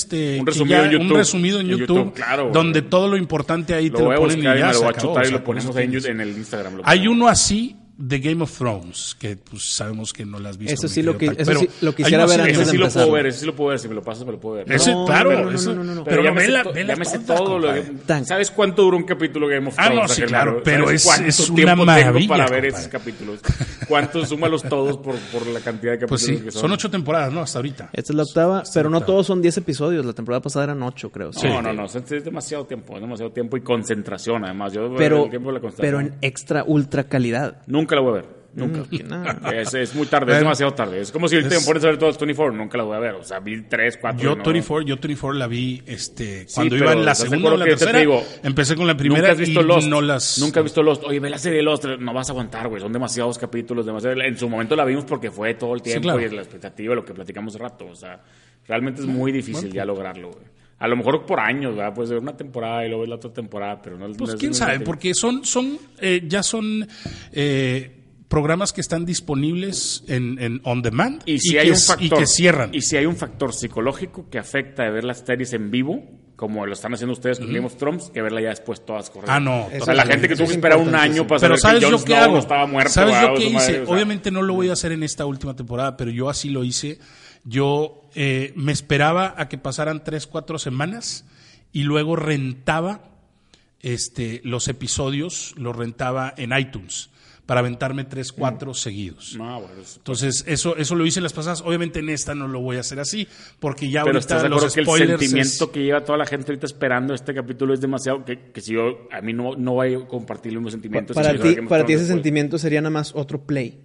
este, 0.01 0.39
Un 0.39 0.45
resumido 0.45 0.77
ya- 0.77 0.85
en 0.85 0.91
YouTube. 0.91 1.11
un 1.11 1.17
resumido 1.17 1.59
en 1.59 1.65
En 1.71 1.77
YouTube, 1.77 1.97
YouTube, 1.97 2.13
claro, 2.13 2.43
güey. 2.43 2.53
donde 2.53 2.81
todo 2.81 3.07
lo 3.07 3.17
importante 3.17 3.73
ahí 3.73 3.89
Lo 3.89 3.97
te 3.97 4.03
lo 4.03 4.15
ponen 4.15 4.39
y 4.39 4.43
ya 4.43 4.73
se 4.73 4.85
acabó, 4.85 5.21
y 5.23 5.31
lo 5.31 5.43
ponemos 5.43 5.75
ahí 5.75 5.85
en, 6.05 6.21
el 6.21 6.29
Instagram. 6.37 6.77
lo 6.77 6.83
Hay 6.85 7.07
uno 7.07 7.27
así 7.27 7.75
de 7.97 8.17
Game 8.19 8.41
of 8.41 8.57
Thrones, 8.57 9.15
que 9.19 9.35
pues 9.37 9.75
sabemos 9.75 10.11
que 10.11 10.25
no 10.25 10.39
las 10.39 10.51
has 10.51 10.57
visto. 10.57 10.73
Eso 10.73 10.87
sí 10.87 11.03
lo 11.03 11.19
que- 11.19 11.27
Tac, 11.27 11.39
eso 11.41 11.45
pero 11.51 11.59
sí 11.59 11.69
lo 11.81 11.93
quisiera 11.93 12.25
ver 12.25 12.39
antes 12.41 12.53
Ese 12.55 12.65
de 12.65 12.71
sí 12.71 12.77
lo 12.77 12.85
empezar. 12.85 13.03
puedo 13.03 13.13
ver, 13.15 13.25
ese 13.27 13.39
sí 13.41 13.45
lo 13.45 13.55
puedo 13.55 13.69
ver. 13.69 13.79
Si 13.79 13.87
me 13.87 13.93
lo 13.93 14.01
pasas, 14.01 14.25
me 14.25 14.31
lo 14.31 14.39
puedo 14.39 14.55
ver. 14.55 14.71
Ese, 14.71 14.91
claro, 15.05 15.31
no, 15.33 15.43
no, 15.43 15.51
eso- 15.51 15.75
no, 15.75 15.83
no, 15.83 15.93
no. 15.93 16.03
pero, 16.03 16.23
ya 16.23 16.31
me 16.31 16.41
sé 16.41 16.47
vela, 16.47 16.63
to- 16.63 16.73
vela 16.73 16.93
ya 16.95 16.99
me 16.99 17.05
sé 17.05 17.19
todas, 17.19 17.41
todo. 17.43 17.59
lo 17.59 17.73
que-. 17.75 18.25
¿Sabes 18.25 18.49
cuánto 18.49 18.81
dura 18.81 18.97
un 18.97 19.03
capítulo 19.03 19.47
de 19.47 19.55
Game 19.55 19.67
of 19.67 19.75
Ah, 19.77 19.85
Thrones? 19.85 20.01
no, 20.01 20.07
sí, 20.07 20.13
Ángel 20.13 20.27
claro, 20.29 20.61
pero 20.63 20.97
¿Sabes 20.97 21.39
es- 21.39 21.49
una 21.51 21.75
maravilla, 21.75 22.27
para 22.27 22.45
ver 22.47 22.63
compadre. 22.63 22.67
esos 22.69 22.87
capítulos? 22.87 23.39
¿Cuántos? 23.91 24.29
Súmalos 24.29 24.63
todos 24.63 24.97
por, 24.97 25.15
por 25.17 25.45
la 25.47 25.59
cantidad 25.59 25.99
de 25.99 26.07
Pues 26.07 26.21
capítulos 26.21 26.39
sí, 26.39 26.45
que 26.45 26.51
son. 26.51 26.61
son 26.61 26.71
ocho 26.71 26.89
temporadas, 26.89 27.33
¿no? 27.33 27.41
Hasta 27.41 27.59
ahorita. 27.59 27.89
Esta 27.91 28.13
es 28.13 28.15
la 28.15 28.23
octava, 28.23 28.63
pero 28.73 28.89
no 28.89 28.97
octava. 28.99 29.13
todos 29.13 29.27
son 29.27 29.41
10 29.41 29.57
episodios. 29.57 30.05
La 30.05 30.13
temporada 30.13 30.41
pasada 30.41 30.63
eran 30.63 30.81
8, 30.81 31.09
creo. 31.11 31.33
Sí. 31.33 31.45
No, 31.47 31.61
no, 31.61 31.73
no, 31.73 31.85
es 31.85 32.23
demasiado 32.23 32.65
tiempo, 32.65 32.95
es 32.95 33.01
demasiado 33.01 33.33
tiempo 33.33 33.57
y 33.57 33.61
concentración, 33.61 34.45
además. 34.45 34.71
Yo 34.71 34.95
Pero, 34.95 35.25
el 35.25 35.29
tiempo 35.29 35.51
de 35.51 35.59
la 35.59 35.69
pero 35.75 35.99
en 35.99 36.15
extra 36.21 36.63
ultra 36.65 37.03
calidad. 37.03 37.61
Nunca 37.67 37.95
la 37.95 38.01
voy 38.01 38.11
a 38.11 38.13
ver. 38.21 38.40
Nunca. 38.53 38.81
Mm, 38.89 39.07
nada. 39.07 39.51
Es, 39.55 39.73
es 39.73 39.95
muy 39.95 40.07
tarde, 40.07 40.33
es 40.33 40.39
demasiado 40.39 40.73
tarde. 40.73 40.99
Es 40.99 41.11
como 41.11 41.27
si 41.27 41.37
Es- 41.37 41.45
me 41.45 41.59
pones 41.61 41.83
a 41.83 41.87
ver 41.87 41.97
todas 41.97 42.17
24, 42.19 42.53
nunca 42.55 42.77
la 42.77 42.83
voy 42.83 42.97
a 42.97 42.99
ver. 42.99 43.15
O 43.15 43.23
sea, 43.23 43.39
vi 43.39 43.61
3, 43.61 43.97
4. 44.01 44.19
Yo 44.21 44.35
24, 44.35 44.81
yo 44.87 44.95
24 44.95 45.37
la 45.39 45.47
vi 45.47 45.81
este, 45.85 46.45
cuando 46.53 46.75
pero 46.75 46.83
iba 46.85 46.93
en 46.93 47.05
la 47.05 47.11
¿estás 47.13 47.29
de 47.29 47.37
segunda 47.37 47.53
o 47.55 47.57
la 47.57 47.65
te 47.65 47.71
tercera. 47.71 47.99
digo, 47.99 48.23
empecé 48.43 48.75
con 48.75 48.87
la 48.87 48.97
primera 48.97 49.21
Nunca 49.21 49.31
has 49.33 49.37
visto 49.39 49.61
y 49.61 49.63
Lost. 49.63 49.87
no 49.87 50.01
las... 50.01 50.39
Nunca 50.39 50.59
has 50.59 50.63
visto 50.65 50.83
Lost. 50.83 51.03
Oye, 51.05 51.19
ve 51.19 51.29
la 51.29 51.37
serie 51.37 51.61
Lost. 51.61 51.85
No 51.85 52.13
vas 52.13 52.29
a 52.29 52.31
aguantar, 52.33 52.67
güey. 52.67 52.81
Son 52.81 52.91
demasiados 52.91 53.37
capítulos. 53.37 53.85
Demasiado... 53.85 54.19
En 54.21 54.37
su 54.37 54.49
momento 54.49 54.75
la 54.75 54.85
vimos 54.85 55.05
porque 55.05 55.31
fue 55.31 55.53
todo 55.53 55.73
el 55.73 55.81
tiempo 55.81 56.03
claro. 56.03 56.21
y 56.21 56.29
la 56.29 56.41
expectativa, 56.41 56.93
lo 56.95 57.05
que 57.05 57.13
platicamos 57.13 57.55
hace 57.55 57.63
rato. 57.63 57.85
O 57.87 57.95
sea, 57.95 58.19
realmente 58.67 59.01
es 59.01 59.07
muy 59.07 59.31
difícil 59.31 59.71
ya 59.71 59.85
lograrlo, 59.85 60.29
güey. 60.31 60.45
A 60.79 60.87
lo 60.87 60.95
mejor 60.95 61.27
por 61.27 61.39
años, 61.39 61.75
¿verdad? 61.75 61.93
Puede 61.93 62.07
ser 62.07 62.17
una 62.17 62.35
temporada 62.35 62.83
y 62.83 62.89
luego 62.89 63.05
la 63.05 63.15
otra 63.15 63.31
temporada, 63.31 63.79
pero 63.83 63.99
no 63.99 64.07
Pues 64.07 64.17
no 64.19 64.25
es 64.33 64.35
quién 64.35 64.55
sabe, 64.55 64.79
porque 64.79 65.13
son, 65.13 65.45
son 65.45 65.77
eh, 65.99 66.23
ya 66.27 66.41
son 66.41 66.87
eh, 67.31 68.00
programas 68.31 68.71
que 68.73 68.81
están 68.81 69.05
disponibles 69.05 70.03
en, 70.07 70.39
en 70.39 70.61
on 70.63 70.81
demand 70.81 71.21
Y 71.27 71.37
si 71.39 71.51
que, 71.51 71.59
hay 71.59 71.67
un 71.69 71.73
s- 71.75 71.85
factor. 71.87 72.05
y 72.05 72.09
que 72.09 72.25
cierran. 72.25 72.73
Y 72.73 72.81
si 72.81 72.95
hay 72.97 73.05
un 73.05 73.15
factor 73.17 73.53
psicológico 73.53 74.27
que 74.31 74.39
afecta 74.39 74.83
de 74.83 74.89
ver 74.91 75.03
las 75.03 75.19
series 75.19 75.51
en 75.53 75.69
vivo, 75.69 76.03
como 76.37 76.65
lo 76.65 76.73
están 76.73 76.93
haciendo 76.93 77.13
ustedes 77.13 77.37
con 77.39 77.53
Game 77.53 77.65
of 77.67 77.75
Thrones, 77.75 78.09
que 78.11 78.21
verla 78.21 78.41
ya 78.41 78.49
después 78.49 78.83
todas 78.83 79.09
corridas. 79.11 79.35
Ah, 79.35 79.39
no, 79.39 79.67
O 79.67 79.85
sea, 79.85 79.93
la 79.93 80.05
gente 80.07 80.27
que 80.27 80.35
tuvo 80.35 80.47
que 80.47 80.53
esperar 80.53 80.79
un 80.79 80.95
año 80.95 81.27
para 81.27 81.39
Pero 81.41 81.57
saber 81.57 81.59
¿sabes 81.59 81.79
que 81.85 81.91
yo 81.91 81.97
Jon 81.97 82.05
qué 82.07 82.13
Snow 82.13 82.23
hago? 82.23 82.33
no 82.33 82.39
estaba 82.39 82.65
muerto. 82.65 82.91
¿Sabes 82.91 83.15
yo 83.21 83.33
qué 83.35 83.49
madre, 83.51 83.71
hice? 83.73 83.81
o 83.81 83.85
sea, 83.85 83.93
Obviamente 83.93 84.31
no 84.31 84.41
lo 84.41 84.53
voy 84.55 84.69
a 84.69 84.73
hacer 84.73 84.91
en 84.93 85.03
esta 85.03 85.25
última 85.27 85.55
temporada, 85.55 85.97
pero 85.97 86.09
yo 86.09 86.29
así 86.29 86.49
lo 86.49 86.63
hice. 86.63 86.97
Yo 87.43 88.09
eh, 88.15 88.53
me 88.55 88.71
esperaba 88.71 89.35
a 89.37 89.49
que 89.49 89.57
pasaran 89.59 90.03
tres, 90.03 90.25
cuatro 90.25 90.57
semanas 90.57 91.25
y 91.73 91.83
luego 91.83 92.15
rentaba 92.15 93.03
este, 93.81 94.41
los 94.43 94.67
episodios, 94.67 95.53
los 95.57 95.75
rentaba 95.75 96.33
en 96.37 96.57
iTunes 96.57 97.09
para 97.51 97.59
aventarme 97.59 98.05
tres, 98.05 98.31
cuatro 98.31 98.73
seguidos. 98.73 99.35
No, 99.37 99.59
bueno, 99.59 99.81
es- 99.81 99.97
Entonces, 99.97 100.45
eso, 100.47 100.77
eso 100.77 100.95
lo 100.95 101.05
hice 101.05 101.19
en 101.19 101.23
las 101.23 101.33
pasadas. 101.33 101.59
Obviamente 101.65 101.99
en 101.99 102.07
esta 102.07 102.33
no 102.33 102.47
lo 102.47 102.61
voy 102.61 102.77
a 102.77 102.79
hacer 102.79 102.97
así, 103.01 103.27
porque 103.59 103.89
ya 103.89 104.03
Pero 104.05 104.15
ahorita 104.15 104.19
estás 104.19 104.43
de 104.43 104.47
los 104.47 104.59
acuerdo 104.63 104.73
que 104.95 105.01
el 105.03 105.19
sentimiento 105.19 105.65
es- 105.65 105.71
que 105.71 105.83
lleva 105.83 106.05
toda 106.05 106.17
la 106.17 106.25
gente 106.25 106.49
ahorita 106.49 106.65
esperando 106.65 107.13
este 107.13 107.33
capítulo 107.33 107.73
es 107.73 107.81
demasiado 107.81 108.23
que, 108.23 108.51
que 108.53 108.61
si 108.61 108.71
yo 108.75 109.09
a 109.11 109.19
mí 109.19 109.33
no, 109.33 109.57
no 109.57 109.73
voy 109.73 109.95
a 109.95 109.99
compartir 110.07 110.53
los 110.53 110.61
mismos 110.61 110.71
sentimientos. 110.71 111.13
para 111.13 111.33
ti, 111.33 111.39
para 111.67 111.83
ese 111.83 111.91
después. 111.91 112.07
sentimiento 112.07 112.57
sería 112.57 112.79
nada 112.79 112.91
más 112.91 113.11
otro 113.15 113.43
play. 113.43 113.81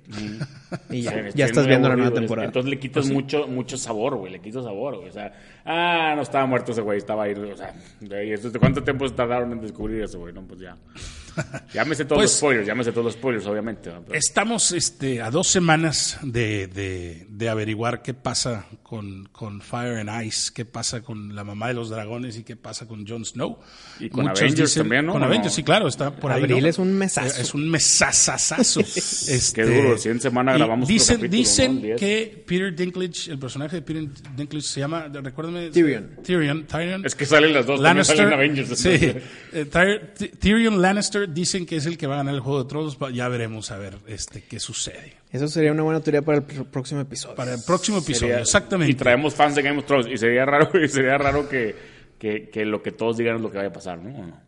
Y 0.89 1.03
ya, 1.03 1.11
Sí, 1.11 1.17
ya 1.35 1.47
estás 1.47 1.67
viendo 1.67 1.89
la 1.89 1.97
nueva 1.97 2.15
temporada. 2.15 2.47
Entonces 2.47 2.71
le 2.71 2.79
quitas 2.79 3.11
mucho, 3.11 3.49
mucho 3.49 3.77
sabor, 3.77 4.15
güey. 4.15 4.31
Le 4.31 4.41
quitas 4.41 4.63
sabor, 4.63 4.95
güey. 4.99 5.09
O 5.09 5.13
sea, 5.13 5.33
ah, 5.65 6.13
no 6.15 6.23
estaba 6.23 6.47
muerto 6.47 6.71
ese 6.71 6.83
güey, 6.83 6.99
estaba 6.99 7.25
ahí. 7.25 7.33
O 7.35 7.57
sea, 7.57 7.75
de 8.01 8.17
ahí, 8.17 8.31
¿de 8.31 8.59
¿cuánto 8.61 8.85
tiempo 8.85 9.09
se 9.09 9.15
tardaron 9.15 9.51
en 9.51 9.61
descubrir 9.61 10.03
eso, 10.03 10.21
güey? 10.21 10.33
No, 10.33 10.43
pues 10.47 10.61
ya. 10.61 10.77
Sé 11.37 12.05
todos 12.05 12.19
Pues- 12.19 12.31
los 12.31 12.33
spoilers, 12.33 12.85
sé 12.85 12.93
todos 12.93 13.05
los 13.05 13.15
spoilers, 13.15 13.47
obviamente. 13.47 13.91
¿no? 13.93 14.03
Pero- 14.05 14.19
Estamos 14.19 14.73
este, 14.73 15.21
a 15.23 15.31
dos 15.31 15.47
semanas 15.49 16.19
de, 16.23 16.67
de- 16.69 17.27
de 17.29 17.49
averiguar 17.49 18.03
qué 18.03 18.15
pasa 18.15 18.67
con, 18.83 19.29
con 19.33 19.61
Fire 19.61 19.99
and 19.99 20.25
Ice, 20.27 20.51
qué 20.55 20.65
pasa 20.65 21.03
con 21.03 21.35
la 21.35 21.45
mamá 21.45 21.69
de 21.69 21.75
los 21.75 21.91
dragones 21.91 22.37
y 22.39 22.45
qué 22.45 22.57
pasa 22.57 22.87
con 22.87 23.07
Jon 23.07 23.25
Snow. 23.25 23.59
Y 24.01 24.09
con 24.09 24.29
Avengers 24.29 24.75
también, 24.75 25.07
¿no? 25.07 25.13
Con 25.13 25.23
¿O 25.23 25.25
Avengers, 25.27 25.53
no? 25.53 25.57
sí, 25.57 25.63
claro, 25.63 25.89
está 25.89 26.15
por 26.15 26.33
ahí. 26.33 26.43
Abril 26.43 26.63
¿no? 26.63 26.69
es 26.69 26.79
un 26.79 26.93
mesazo. 26.97 27.41
Es 27.41 27.55
un 27.55 27.69
mesazazazo. 27.71 28.81
este, 28.97 29.53
Qué 29.55 29.65
duro, 29.65 29.99
si 29.99 30.09
en 30.09 30.21
semana 30.21 30.55
grabamos 30.55 30.89
Dicen, 30.89 31.17
capítulo, 31.17 31.39
dicen 31.39 31.75
¿no? 31.75 31.79
El 31.81 31.87
10. 31.87 32.01
que 32.01 32.45
Peter 32.47 32.75
Dinklage, 32.75 33.31
el 33.31 33.39
personaje 33.39 33.77
de 33.77 33.83
Peter 33.83 34.05
Dinklage 34.37 34.67
se 34.67 34.81
llama, 34.81 35.09
recuérdame. 35.13 35.71
Tyrion. 35.71 36.11
Tyrion, 36.25 36.67
Tyrion. 36.67 37.05
Es 37.05 37.15
que 37.15 37.27
salen 37.27 37.53
las 37.53 37.67
dos, 37.67 37.81
Lannister, 37.81 38.17
salen 38.17 38.33
Avengers. 38.33 38.79
sí, 38.79 38.89
eh, 38.91 39.67
Tyr- 39.71 40.13
Ty- 40.17 40.29
Tyrion 40.29 40.81
Lannister 40.81 41.26
dicen 41.29 41.67
que 41.67 41.77
es 41.77 41.87
el 41.87 41.97
que 41.99 42.07
va 42.07 42.15
a 42.15 42.17
ganar 42.19 42.35
el 42.35 42.41
Juego 42.41 42.63
de 42.65 42.69
Tronos. 42.69 42.99
Ya 43.13 43.29
veremos 43.29 43.71
a 43.71 43.79
ver 43.79 43.99
este 44.07 44.43
qué 44.43 44.59
sucede. 44.61 45.15
Eso 45.31 45.49
sería 45.49 45.73
una 45.73 45.83
buena 45.83 46.01
teoría 46.01 46.23
para 46.23 46.39
el 46.39 46.47
pr- 46.47 46.65
próximo 46.67 47.01
episodio. 47.01 47.35
Para 47.35 47.55
el 47.55 47.61
próximo 47.67 47.99
episodio, 47.99 48.29
Sería- 48.35 48.41
exactamente. 48.43 48.93
Y 48.93 48.95
traemos 48.95 49.35
fans 49.35 49.55
de 49.55 49.63
Game 49.63 49.79
of 49.79 49.87
Thrones. 49.87 50.07
Y 50.11 50.17
sería 50.17 50.45
raro, 50.45 50.71
y 50.83 50.89
sería 50.89 51.19
raro 51.19 51.49
que, 51.49 51.75
que, 52.19 52.49
que 52.51 52.65
lo 52.65 52.83
que 52.83 52.93
todos 52.93 53.17
digan 53.17 53.37
es 53.37 53.43
lo 53.43 53.51
que 53.51 53.59
vaya 53.59 53.69
a 53.71 53.73
pasar, 53.73 53.99
¿no? 53.99 54.11
¿O 54.19 54.27
no? 54.27 54.47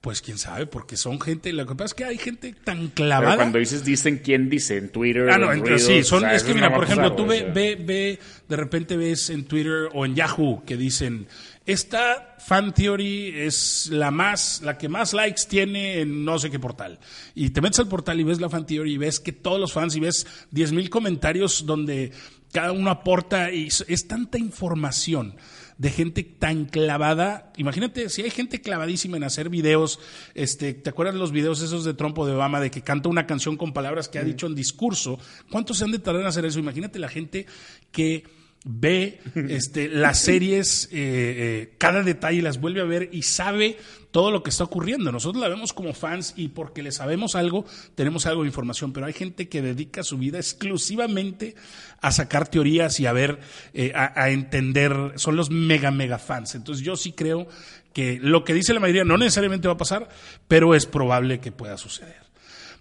Pues 0.00 0.22
quién 0.22 0.38
sabe, 0.38 0.64
porque 0.66 0.96
son 0.96 1.20
gente. 1.20 1.52
Lo 1.52 1.66
que 1.66 1.74
pasa 1.74 1.84
es 1.88 1.94
que 1.94 2.04
hay 2.06 2.16
gente 2.16 2.54
tan 2.64 2.78
Pero 2.78 2.94
clavada. 2.94 3.36
cuando 3.36 3.58
dices 3.58 3.84
dicen, 3.84 4.22
¿quién 4.24 4.48
dice? 4.48 4.78
En 4.78 4.88
Twitter. 4.88 5.28
Ah, 5.30 5.36
no, 5.36 5.52
en 5.52 5.58
entre- 5.58 5.78
sí, 5.78 6.02
son, 6.02 6.18
o 6.18 6.20
sea, 6.22 6.34
es 6.34 6.42
que 6.42 6.54
mira, 6.54 6.72
por 6.74 6.84
ejemplo, 6.84 7.10
pasar, 7.10 7.16
tú 7.16 7.26
ve, 7.26 7.50
ve, 7.52 7.76
ve, 7.78 8.18
de 8.48 8.56
repente 8.56 8.96
ves 8.96 9.28
en 9.28 9.44
Twitter 9.44 9.90
o 9.92 10.06
en 10.06 10.14
Yahoo 10.14 10.62
que 10.64 10.78
dicen, 10.78 11.26
esta 11.66 12.36
fan 12.38 12.72
theory 12.72 13.32
es 13.36 13.88
la 13.92 14.10
más, 14.10 14.62
la 14.62 14.78
que 14.78 14.88
más 14.88 15.12
likes 15.12 15.42
tiene 15.48 16.00
en 16.00 16.24
no 16.24 16.38
sé 16.38 16.50
qué 16.50 16.58
portal. 16.58 16.98
Y 17.34 17.50
te 17.50 17.60
metes 17.60 17.80
al 17.80 17.88
portal 17.88 18.18
y 18.18 18.24
ves 18.24 18.40
la 18.40 18.48
fan 18.48 18.66
theory 18.66 18.94
y 18.94 18.98
ves 18.98 19.20
que 19.20 19.32
todos 19.32 19.60
los 19.60 19.72
fans 19.72 19.94
y 19.94 20.00
ves 20.00 20.26
10.000 20.52 20.88
comentarios 20.88 21.66
donde 21.66 22.12
cada 22.52 22.72
uno 22.72 22.90
aporta 22.90 23.52
y 23.52 23.68
es, 23.68 24.08
tanta 24.08 24.38
información 24.38 25.36
de 25.78 25.90
gente 25.90 26.22
tan 26.24 26.64
clavada. 26.64 27.52
Imagínate, 27.56 28.08
si 28.08 28.22
hay 28.22 28.30
gente 28.30 28.60
clavadísima 28.60 29.16
en 29.16 29.24
hacer 29.24 29.48
videos, 29.48 30.00
este, 30.34 30.74
¿te 30.74 30.90
acuerdas 30.90 31.14
los 31.14 31.30
videos 31.30 31.62
esos 31.62 31.84
de 31.84 31.94
Trump 31.94 32.18
o 32.18 32.26
de 32.26 32.34
Obama 32.34 32.60
de 32.60 32.70
que 32.70 32.82
canta 32.82 33.08
una 33.08 33.26
canción 33.26 33.56
con 33.56 33.72
palabras 33.72 34.08
que 34.08 34.18
ha 34.18 34.24
dicho 34.24 34.46
en 34.46 34.54
discurso? 34.54 35.18
¿Cuántos 35.50 35.78
se 35.78 35.84
han 35.84 35.92
de 35.92 35.98
tardar 35.98 36.22
en 36.22 36.28
hacer 36.28 36.44
eso? 36.44 36.58
Imagínate 36.58 36.98
la 36.98 37.08
gente 37.08 37.46
que 37.92 38.39
ve 38.64 39.20
este, 39.34 39.88
las 39.88 40.18
series, 40.22 40.86
eh, 40.86 40.90
eh, 40.92 41.74
cada 41.78 42.02
detalle 42.02 42.42
las 42.42 42.60
vuelve 42.60 42.80
a 42.80 42.84
ver 42.84 43.08
y 43.12 43.22
sabe 43.22 43.78
todo 44.10 44.30
lo 44.30 44.42
que 44.42 44.50
está 44.50 44.64
ocurriendo. 44.64 45.12
Nosotros 45.12 45.40
la 45.40 45.48
vemos 45.48 45.72
como 45.72 45.94
fans 45.94 46.34
y 46.36 46.48
porque 46.48 46.82
le 46.82 46.92
sabemos 46.92 47.36
algo, 47.36 47.64
tenemos 47.94 48.26
algo 48.26 48.42
de 48.42 48.48
información, 48.48 48.92
pero 48.92 49.06
hay 49.06 49.12
gente 49.12 49.48
que 49.48 49.62
dedica 49.62 50.02
su 50.02 50.18
vida 50.18 50.38
exclusivamente 50.38 51.54
a 52.00 52.10
sacar 52.10 52.48
teorías 52.48 52.98
y 53.00 53.06
a 53.06 53.12
ver, 53.12 53.40
eh, 53.72 53.92
a, 53.94 54.20
a 54.20 54.30
entender, 54.30 55.12
son 55.16 55.36
los 55.36 55.50
mega, 55.50 55.90
mega 55.90 56.18
fans. 56.18 56.54
Entonces 56.54 56.84
yo 56.84 56.96
sí 56.96 57.12
creo 57.12 57.46
que 57.92 58.18
lo 58.20 58.44
que 58.44 58.54
dice 58.54 58.74
la 58.74 58.80
mayoría 58.80 59.04
no 59.04 59.16
necesariamente 59.16 59.68
va 59.68 59.74
a 59.74 59.78
pasar, 59.78 60.08
pero 60.48 60.74
es 60.74 60.86
probable 60.86 61.40
que 61.40 61.52
pueda 61.52 61.78
suceder. 61.78 62.29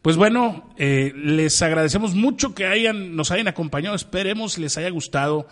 Pues 0.02 0.16
bueno, 0.16 0.70
eh, 0.78 1.12
les 1.16 1.62
agradecemos 1.62 2.16
mucho 2.16 2.56
que 2.56 2.66
hayan, 2.66 3.16
nos 3.18 3.32
hayan 3.32 3.50
acompañado. 3.50 3.96
Esperemos 3.96 4.58
les 4.58 4.78
haya 4.78 4.90
gustado 4.90 5.48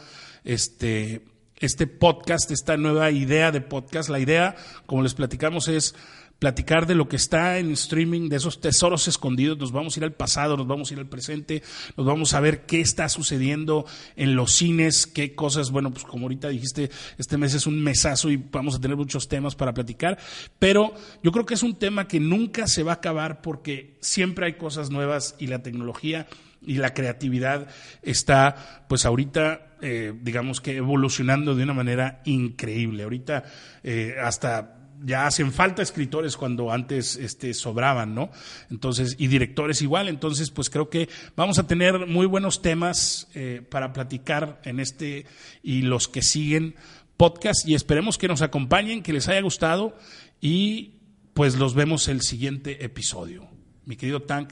este, 0.45 1.21
este 1.57 1.85
podcast, 1.85 2.49
esta 2.51 2.77
nueva 2.77 3.11
idea 3.11 3.51
de 3.51 3.59
podcast. 3.59 4.09
La 4.09 4.19
idea, 4.19 4.55
como 4.85 5.03
les 5.03 5.15
platicamos, 5.15 5.67
es 5.67 5.95
platicar 6.39 6.85
de 6.85 6.95
lo 6.95 7.07
que 7.07 7.15
está 7.15 7.57
en 7.57 7.71
streaming, 7.71 8.29
de 8.29 8.37
esos 8.37 8.61
tesoros 8.61 9.07
escondidos. 9.07 9.57
Nos 9.57 9.71
vamos 9.71 9.95
a 9.95 9.99
ir 9.99 10.03
al 10.03 10.13
pasado, 10.13 10.57
nos 10.57 10.67
vamos 10.67 10.89
a 10.89 10.93
ir 10.93 10.99
al 10.99 11.07
presente, 11.07 11.63
nos 11.95 12.05
vamos 12.05 12.33
a 12.33 12.39
ver 12.39 12.65
qué 12.65 12.81
está 12.81 13.09
sucediendo 13.09 13.85
en 14.15 14.35
los 14.35 14.51
cines, 14.51 15.07
qué 15.07 15.33
cosas, 15.33 15.71
bueno, 15.71 15.91
pues 15.91 16.03
como 16.03 16.25
ahorita 16.25 16.49
dijiste, 16.49 16.89
este 17.17 17.37
mes 17.37 17.53
es 17.53 17.67
un 17.67 17.81
mesazo 17.81 18.29
y 18.29 18.37
vamos 18.37 18.75
a 18.75 18.79
tener 18.79 18.97
muchos 18.97 19.27
temas 19.27 19.55
para 19.55 19.73
platicar, 19.73 20.17
pero 20.59 20.93
yo 21.23 21.31
creo 21.31 21.45
que 21.45 21.55
es 21.55 21.63
un 21.63 21.75
tema 21.75 22.07
que 22.07 22.19
nunca 22.19 22.67
se 22.67 22.83
va 22.83 22.91
a 22.93 22.95
acabar 22.95 23.41
porque 23.41 23.97
siempre 24.01 24.45
hay 24.45 24.53
cosas 24.53 24.89
nuevas 24.89 25.35
y 25.39 25.47
la 25.47 25.63
tecnología 25.63 26.27
y 26.61 26.75
la 26.75 26.93
creatividad 26.93 27.67
está, 28.01 28.85
pues 28.89 29.05
ahorita, 29.05 29.77
eh, 29.81 30.13
digamos 30.21 30.59
que 30.59 30.77
evolucionando 30.77 31.55
de 31.55 31.63
una 31.63 31.73
manera 31.73 32.21
increíble. 32.25 33.03
Ahorita 33.03 33.43
eh, 33.83 34.15
hasta 34.21 34.86
ya 35.03 35.27
hacen 35.27 35.51
falta 35.51 35.81
escritores 35.81 36.37
cuando 36.37 36.71
antes 36.71 37.15
este, 37.15 37.53
sobraban, 37.53 38.15
¿no? 38.15 38.29
Entonces, 38.69 39.15
y 39.17 39.27
directores 39.27 39.81
igual. 39.81 40.07
Entonces, 40.07 40.51
pues 40.51 40.69
creo 40.69 40.89
que 40.89 41.09
vamos 41.35 41.59
a 41.59 41.67
tener 41.67 42.07
muy 42.07 42.25
buenos 42.25 42.61
temas 42.61 43.29
eh, 43.33 43.61
para 43.69 43.93
platicar 43.93 44.61
en 44.63 44.79
este 44.79 45.25
y 45.63 45.81
los 45.81 46.07
que 46.07 46.21
siguen 46.21 46.75
podcast 47.17 47.67
y 47.67 47.73
esperemos 47.73 48.17
que 48.17 48.27
nos 48.27 48.41
acompañen, 48.41 49.03
que 49.03 49.13
les 49.13 49.27
haya 49.27 49.41
gustado 49.41 49.95
y 50.39 50.93
pues 51.33 51.57
los 51.57 51.73
vemos 51.73 52.07
el 52.07 52.21
siguiente 52.21 52.83
episodio. 52.85 53.47
Mi 53.85 53.95
querido 53.95 54.21
Tank, 54.21 54.51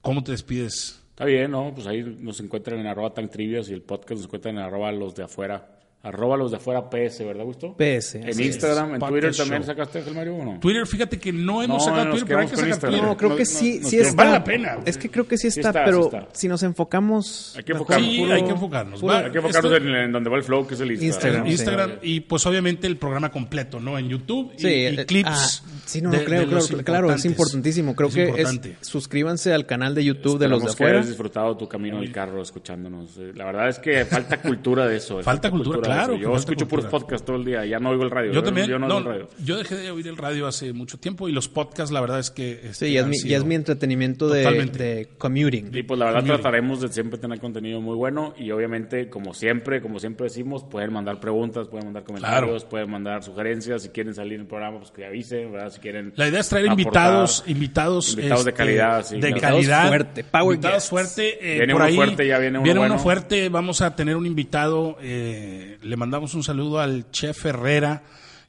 ¿cómo 0.00 0.22
te 0.22 0.32
despides? 0.32 1.02
Está 1.10 1.24
bien, 1.24 1.50
¿no? 1.50 1.72
Pues 1.74 1.86
ahí 1.86 2.02
nos 2.02 2.40
encuentran 2.40 2.78
en 2.78 2.86
arroba 2.86 3.14
tan 3.14 3.30
trivias 3.30 3.68
y 3.68 3.72
el 3.72 3.82
podcast 3.82 4.18
nos 4.18 4.24
encuentran 4.24 4.56
en 4.56 4.62
arroba 4.62 4.92
los 4.92 5.14
de 5.14 5.24
afuera. 5.24 5.75
Arroba 6.06 6.36
los 6.36 6.52
de 6.52 6.58
afuera 6.58 6.88
PS, 6.88 7.24
¿verdad, 7.24 7.44
Gusto? 7.44 7.74
PS, 7.76 8.14
En 8.16 8.40
Instagram, 8.40 8.94
en 8.94 9.00
Twitter 9.00 9.34
también 9.34 9.62
Show. 9.62 9.66
sacaste 9.66 9.98
Ángel 9.98 10.14
Mario 10.14 10.36
o 10.36 10.44
no? 10.44 10.60
Twitter, 10.60 10.86
fíjate 10.86 11.18
que 11.18 11.32
no 11.32 11.62
hemos 11.64 11.78
No, 11.78 11.84
sacado 11.84 12.10
Twitter, 12.10 12.28
pero 12.28 12.38
hay 12.40 12.46
que 12.46 12.54
sacar 12.54 12.68
Instagram. 12.68 12.92
Twitter. 13.00 13.08
No, 13.10 13.16
creo 13.16 13.30
No, 13.30 13.36
que 13.36 13.42
no, 13.42 13.46
sí, 13.50 13.80
está. 13.98 14.14
Vale 14.14 14.30
la 14.30 14.44
pena. 14.44 14.78
Es 14.84 14.96
que 14.98 15.10
creo 15.10 15.26
que 15.26 15.36
sí 15.36 15.50
Sí 15.50 15.60
está, 15.60 15.72
sí 15.72 15.78
pero 15.84 16.04
está. 16.04 16.28
si 16.32 16.46
nos 16.48 16.62
enfocamos. 16.62 17.54
Hay 17.56 17.64
que 17.64 17.72
enfocarnos. 17.72 18.08
Sí, 18.08 18.18
puro- 18.20 18.34
hay 18.34 18.42
que 18.44 18.50
enfocarnos. 18.50 19.00
puro- 19.00 19.12
Hay 19.14 19.30
que 19.32 19.38
enfocarnos 19.38 19.72
Este- 19.72 19.88
en, 19.88 19.94
en 19.96 20.12
donde 20.12 20.30
va 20.30 20.36
el 20.36 20.42
flow, 20.44 20.66
que 20.66 20.74
es 20.74 20.80
el 20.80 20.92
Instagram. 20.92 21.06
Instagram, 21.10 21.40
¿no? 21.40 21.46
sí. 21.46 21.52
Instagram 21.52 21.90
y 22.02 22.20
pues 22.20 22.46
obviamente 22.46 22.86
el 22.86 22.96
programa 22.98 23.30
completo, 23.32 23.80
¿no? 23.80 23.98
En 23.98 24.08
YouTube 24.08 24.52
y, 24.56 24.60
Sí, 24.60 24.68
y 24.68 24.86
eh, 24.86 25.06
clips. 25.06 25.28
ah, 25.28 25.48
sí, 25.86 26.00
no, 26.02 26.10
de- 26.10 26.18
no, 26.18 26.24
creo, 26.24 26.46
claro, 26.48 26.84
claro, 26.84 27.12
es 27.12 27.24
importantísimo. 27.24 27.94
Creo 27.96 28.08
Es 28.10 28.14
que 28.14 28.24
importante. 28.28 28.76
es 28.80 28.86
suscríbanse 28.86 29.52
al 29.52 29.66
canal 29.66 29.94
de 29.94 30.04
YouTube 30.04 30.38
de 30.38 30.46
los 30.48 30.62
de 30.62 30.68
Esperamos 30.68 30.76
que 30.76 30.82
afuera. 30.84 30.98
hayas 30.98 31.08
disfrutado 31.08 31.56
tu 31.56 31.68
camino 31.68 31.96
en 31.98 32.04
el 32.04 32.12
carro 32.12 32.40
escuchándonos. 32.42 33.16
La 33.34 33.44
verdad 33.46 33.68
es 33.68 33.78
que 33.78 34.04
falta 34.04 34.40
cultura 34.40 34.86
de 34.86 34.96
eso. 34.98 35.22
Falta 35.22 35.50
cultura, 35.50 35.95
de 35.95 35.95
claro 35.96 36.14
eso. 36.14 36.22
Yo 36.22 36.36
escucho 36.36 36.68
puros 36.68 36.86
podcasts 36.86 37.24
todo 37.26 37.36
el 37.36 37.44
día, 37.44 37.64
ya 37.66 37.78
no 37.78 37.90
oigo 37.90 38.04
el 38.04 38.10
radio. 38.10 38.32
Yo 38.32 38.42
también, 38.42 38.66
Yo 38.68 38.78
no, 38.78 38.86
no, 38.88 38.96
oigo 38.96 39.10
el 39.10 39.14
radio. 39.20 39.28
yo 39.44 39.56
dejé 39.58 39.74
de 39.76 39.90
oír 39.90 40.06
el 40.08 40.16
radio 40.16 40.46
hace 40.46 40.72
mucho 40.72 40.98
tiempo 40.98 41.28
y 41.28 41.32
los 41.32 41.48
podcasts, 41.48 41.92
la 41.92 42.00
verdad 42.00 42.18
es 42.20 42.30
que 42.30 42.52
este, 42.70 42.86
Sí, 42.86 42.92
ya 42.92 43.00
es, 43.00 43.06
mi, 43.06 43.18
ya 43.18 43.36
es 43.38 43.44
mi 43.44 43.54
entretenimiento 43.54 44.28
de, 44.28 45.08
commuting. 45.18 45.70
Y 45.74 45.82
pues 45.82 45.98
la 45.98 46.06
verdad 46.06 46.24
trataremos 46.24 46.80
de 46.80 46.88
siempre 46.88 47.18
tener 47.18 47.38
contenido 47.40 47.80
muy 47.80 47.94
bueno 47.96 48.34
y 48.38 48.50
obviamente, 48.50 49.08
como 49.08 49.34
siempre, 49.34 49.80
como 49.82 49.98
siempre 50.00 50.24
decimos, 50.24 50.64
pueden 50.64 50.92
mandar 50.92 51.20
preguntas, 51.20 51.68
pueden 51.68 51.86
mandar 51.86 52.04
comentarios, 52.04 52.64
pueden 52.64 52.90
mandar 52.90 53.22
sugerencias, 53.22 53.82
si 53.82 53.88
quieren 53.90 54.14
salir 54.14 54.34
en 54.34 54.40
el 54.42 54.46
programa, 54.46 54.78
pues 54.78 54.90
que 54.90 55.04
avisen, 55.06 55.52
¿verdad? 55.52 55.70
Si 55.72 55.80
quieren 55.80 56.12
La 56.16 56.28
idea 56.28 56.40
es 56.40 56.48
traer 56.48 56.66
aportar. 56.66 56.80
invitados, 56.86 57.44
invitados, 57.46 58.10
Invitados 58.10 58.44
de 58.44 58.50
este, 58.50 58.58
calidad, 58.58 59.04
sí, 59.04 59.14
de 59.20 59.32
claro. 59.32 59.56
Calidad, 59.56 59.88
fuerte, 59.88 60.24
power 60.24 60.54
invitados 60.54 60.74
guests. 60.76 60.90
fuerte. 60.90 61.52
eh, 61.54 61.58
Viene 61.58 61.72
por 61.72 61.80
uno 61.82 61.84
ahí 61.88 61.96
fuerte, 61.96 62.26
ya 62.26 62.38
viene 62.38 62.58
uno 62.58 62.74
bueno. 62.74 62.98
fuerte. 62.98 63.48
Vamos 63.48 63.80
a 63.80 63.94
tener 63.96 64.16
un 64.16 64.26
invitado. 64.26 64.96
eh, 65.00 65.78
le 65.86 65.96
mandamos 65.96 66.34
un 66.34 66.42
saludo 66.42 66.80
al 66.80 67.10
chef 67.10 67.46
Herrera 67.46 68.02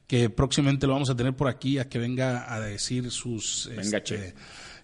que 0.06 0.30
próximamente 0.30 0.86
lo 0.86 0.94
vamos 0.94 1.10
a 1.10 1.16
tener 1.16 1.34
por 1.34 1.48
aquí 1.48 1.78
a 1.78 1.88
que 1.88 1.98
venga 1.98 2.52
a 2.52 2.60
decir 2.60 3.10
sus 3.10 3.68
Venga, 3.68 3.82
este, 3.82 4.02
chef. 4.02 4.34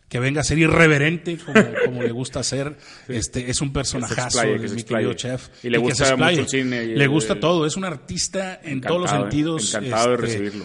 Que 0.09 0.21
venga 0.21 0.43
a 0.43 0.45
ser 0.45 0.59
irreverente 0.59 1.39
como, 1.39 1.61
como 1.87 2.03
le 2.03 2.13
gusta 2.13 2.41
hacer. 2.41 2.77
Este 3.09 3.51
es 3.51 3.61
un 3.61 3.73
personajazo, 3.73 4.25
explaye, 4.43 4.61
que 4.61 4.69
se 4.69 4.75
mi 4.77 4.83
querido 4.85 5.13
chef. 5.15 5.49
Y 5.65 5.71
le 5.71 5.79
que 5.79 5.83
gusta 5.85 6.05
se 6.07 6.17
mucho 6.17 6.29
el 6.41 6.49
cine 6.49 6.85
y 6.85 6.95
le 6.95 7.05
el- 7.05 7.09
gusta 7.11 7.41
todo, 7.41 7.67
es 7.67 7.77
un 7.77 7.85
artista 7.85 8.61
en 8.63 8.81
todos 8.81 9.01
los 9.01 9.11
Encantado, 9.11 9.31
sentidos. 9.31 9.65
este, 9.65 9.77
encantado 9.79 10.11
de 10.11 10.17
recibirlo. 10.17 10.65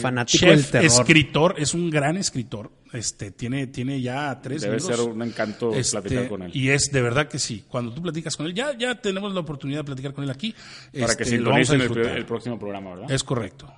Fanático 0.00 0.38
chef, 0.38 0.50
del 0.50 0.66
terror. 0.66 0.84
escritor, 0.86 1.54
es 1.58 1.74
un 1.74 1.90
gran 1.90 2.16
escritor. 2.16 2.72
Este 2.92 3.30
tiene 3.30 3.66
tiene 3.66 4.00
ya 4.00 4.40
tres 4.42 4.62
Debe 4.62 4.78
libros. 4.78 4.96
ser 4.98 5.06
un 5.08 5.22
encanto 5.22 5.74
Este, 5.74 6.00
platicar 6.00 6.28
con 6.28 6.42
él. 6.42 6.50
Y 6.54 6.70
es 6.70 6.90
de 6.90 7.02
verdad 7.02 7.28
que 7.28 7.38
sí. 7.38 7.64
Cuando 7.68 7.92
tú 7.92 8.00
platicas 8.02 8.34
con 8.36 8.46
él, 8.46 8.54
ya, 8.54 8.76
ya 8.76 8.94
tenemos 9.00 9.32
la 9.34 9.40
oportunidad 9.40 9.80
de 9.80 9.84
platicar 9.84 10.14
con 10.14 10.24
él 10.24 10.30
aquí. 10.30 10.54
Para 10.98 11.12
Este, 11.12 11.24
que 11.24 11.38
lo 11.38 11.50
vamos 11.50 11.68
a 11.70 11.74
el, 11.74 11.80
disfrutar. 11.82 12.16
el 12.16 12.24
próximo 12.26 12.58
programa, 12.58 12.90
¿verdad? 12.94 13.10
Es 13.12 13.22
correcto. 13.22 13.70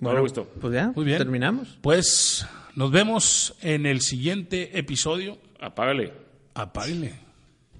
Todo 0.00 0.20
gusto. 0.20 0.50
Pues 0.60 0.74
ya, 0.74 0.90
Muy 0.96 1.04
bien. 1.04 1.18
terminamos. 1.18 1.78
Pues 1.82 2.44
nos 2.76 2.90
vemos 2.90 3.56
en 3.62 3.86
el 3.86 4.00
siguiente 4.00 4.78
episodio. 4.78 5.38
Apágale. 5.60 6.12
Apáguele. 6.54 7.23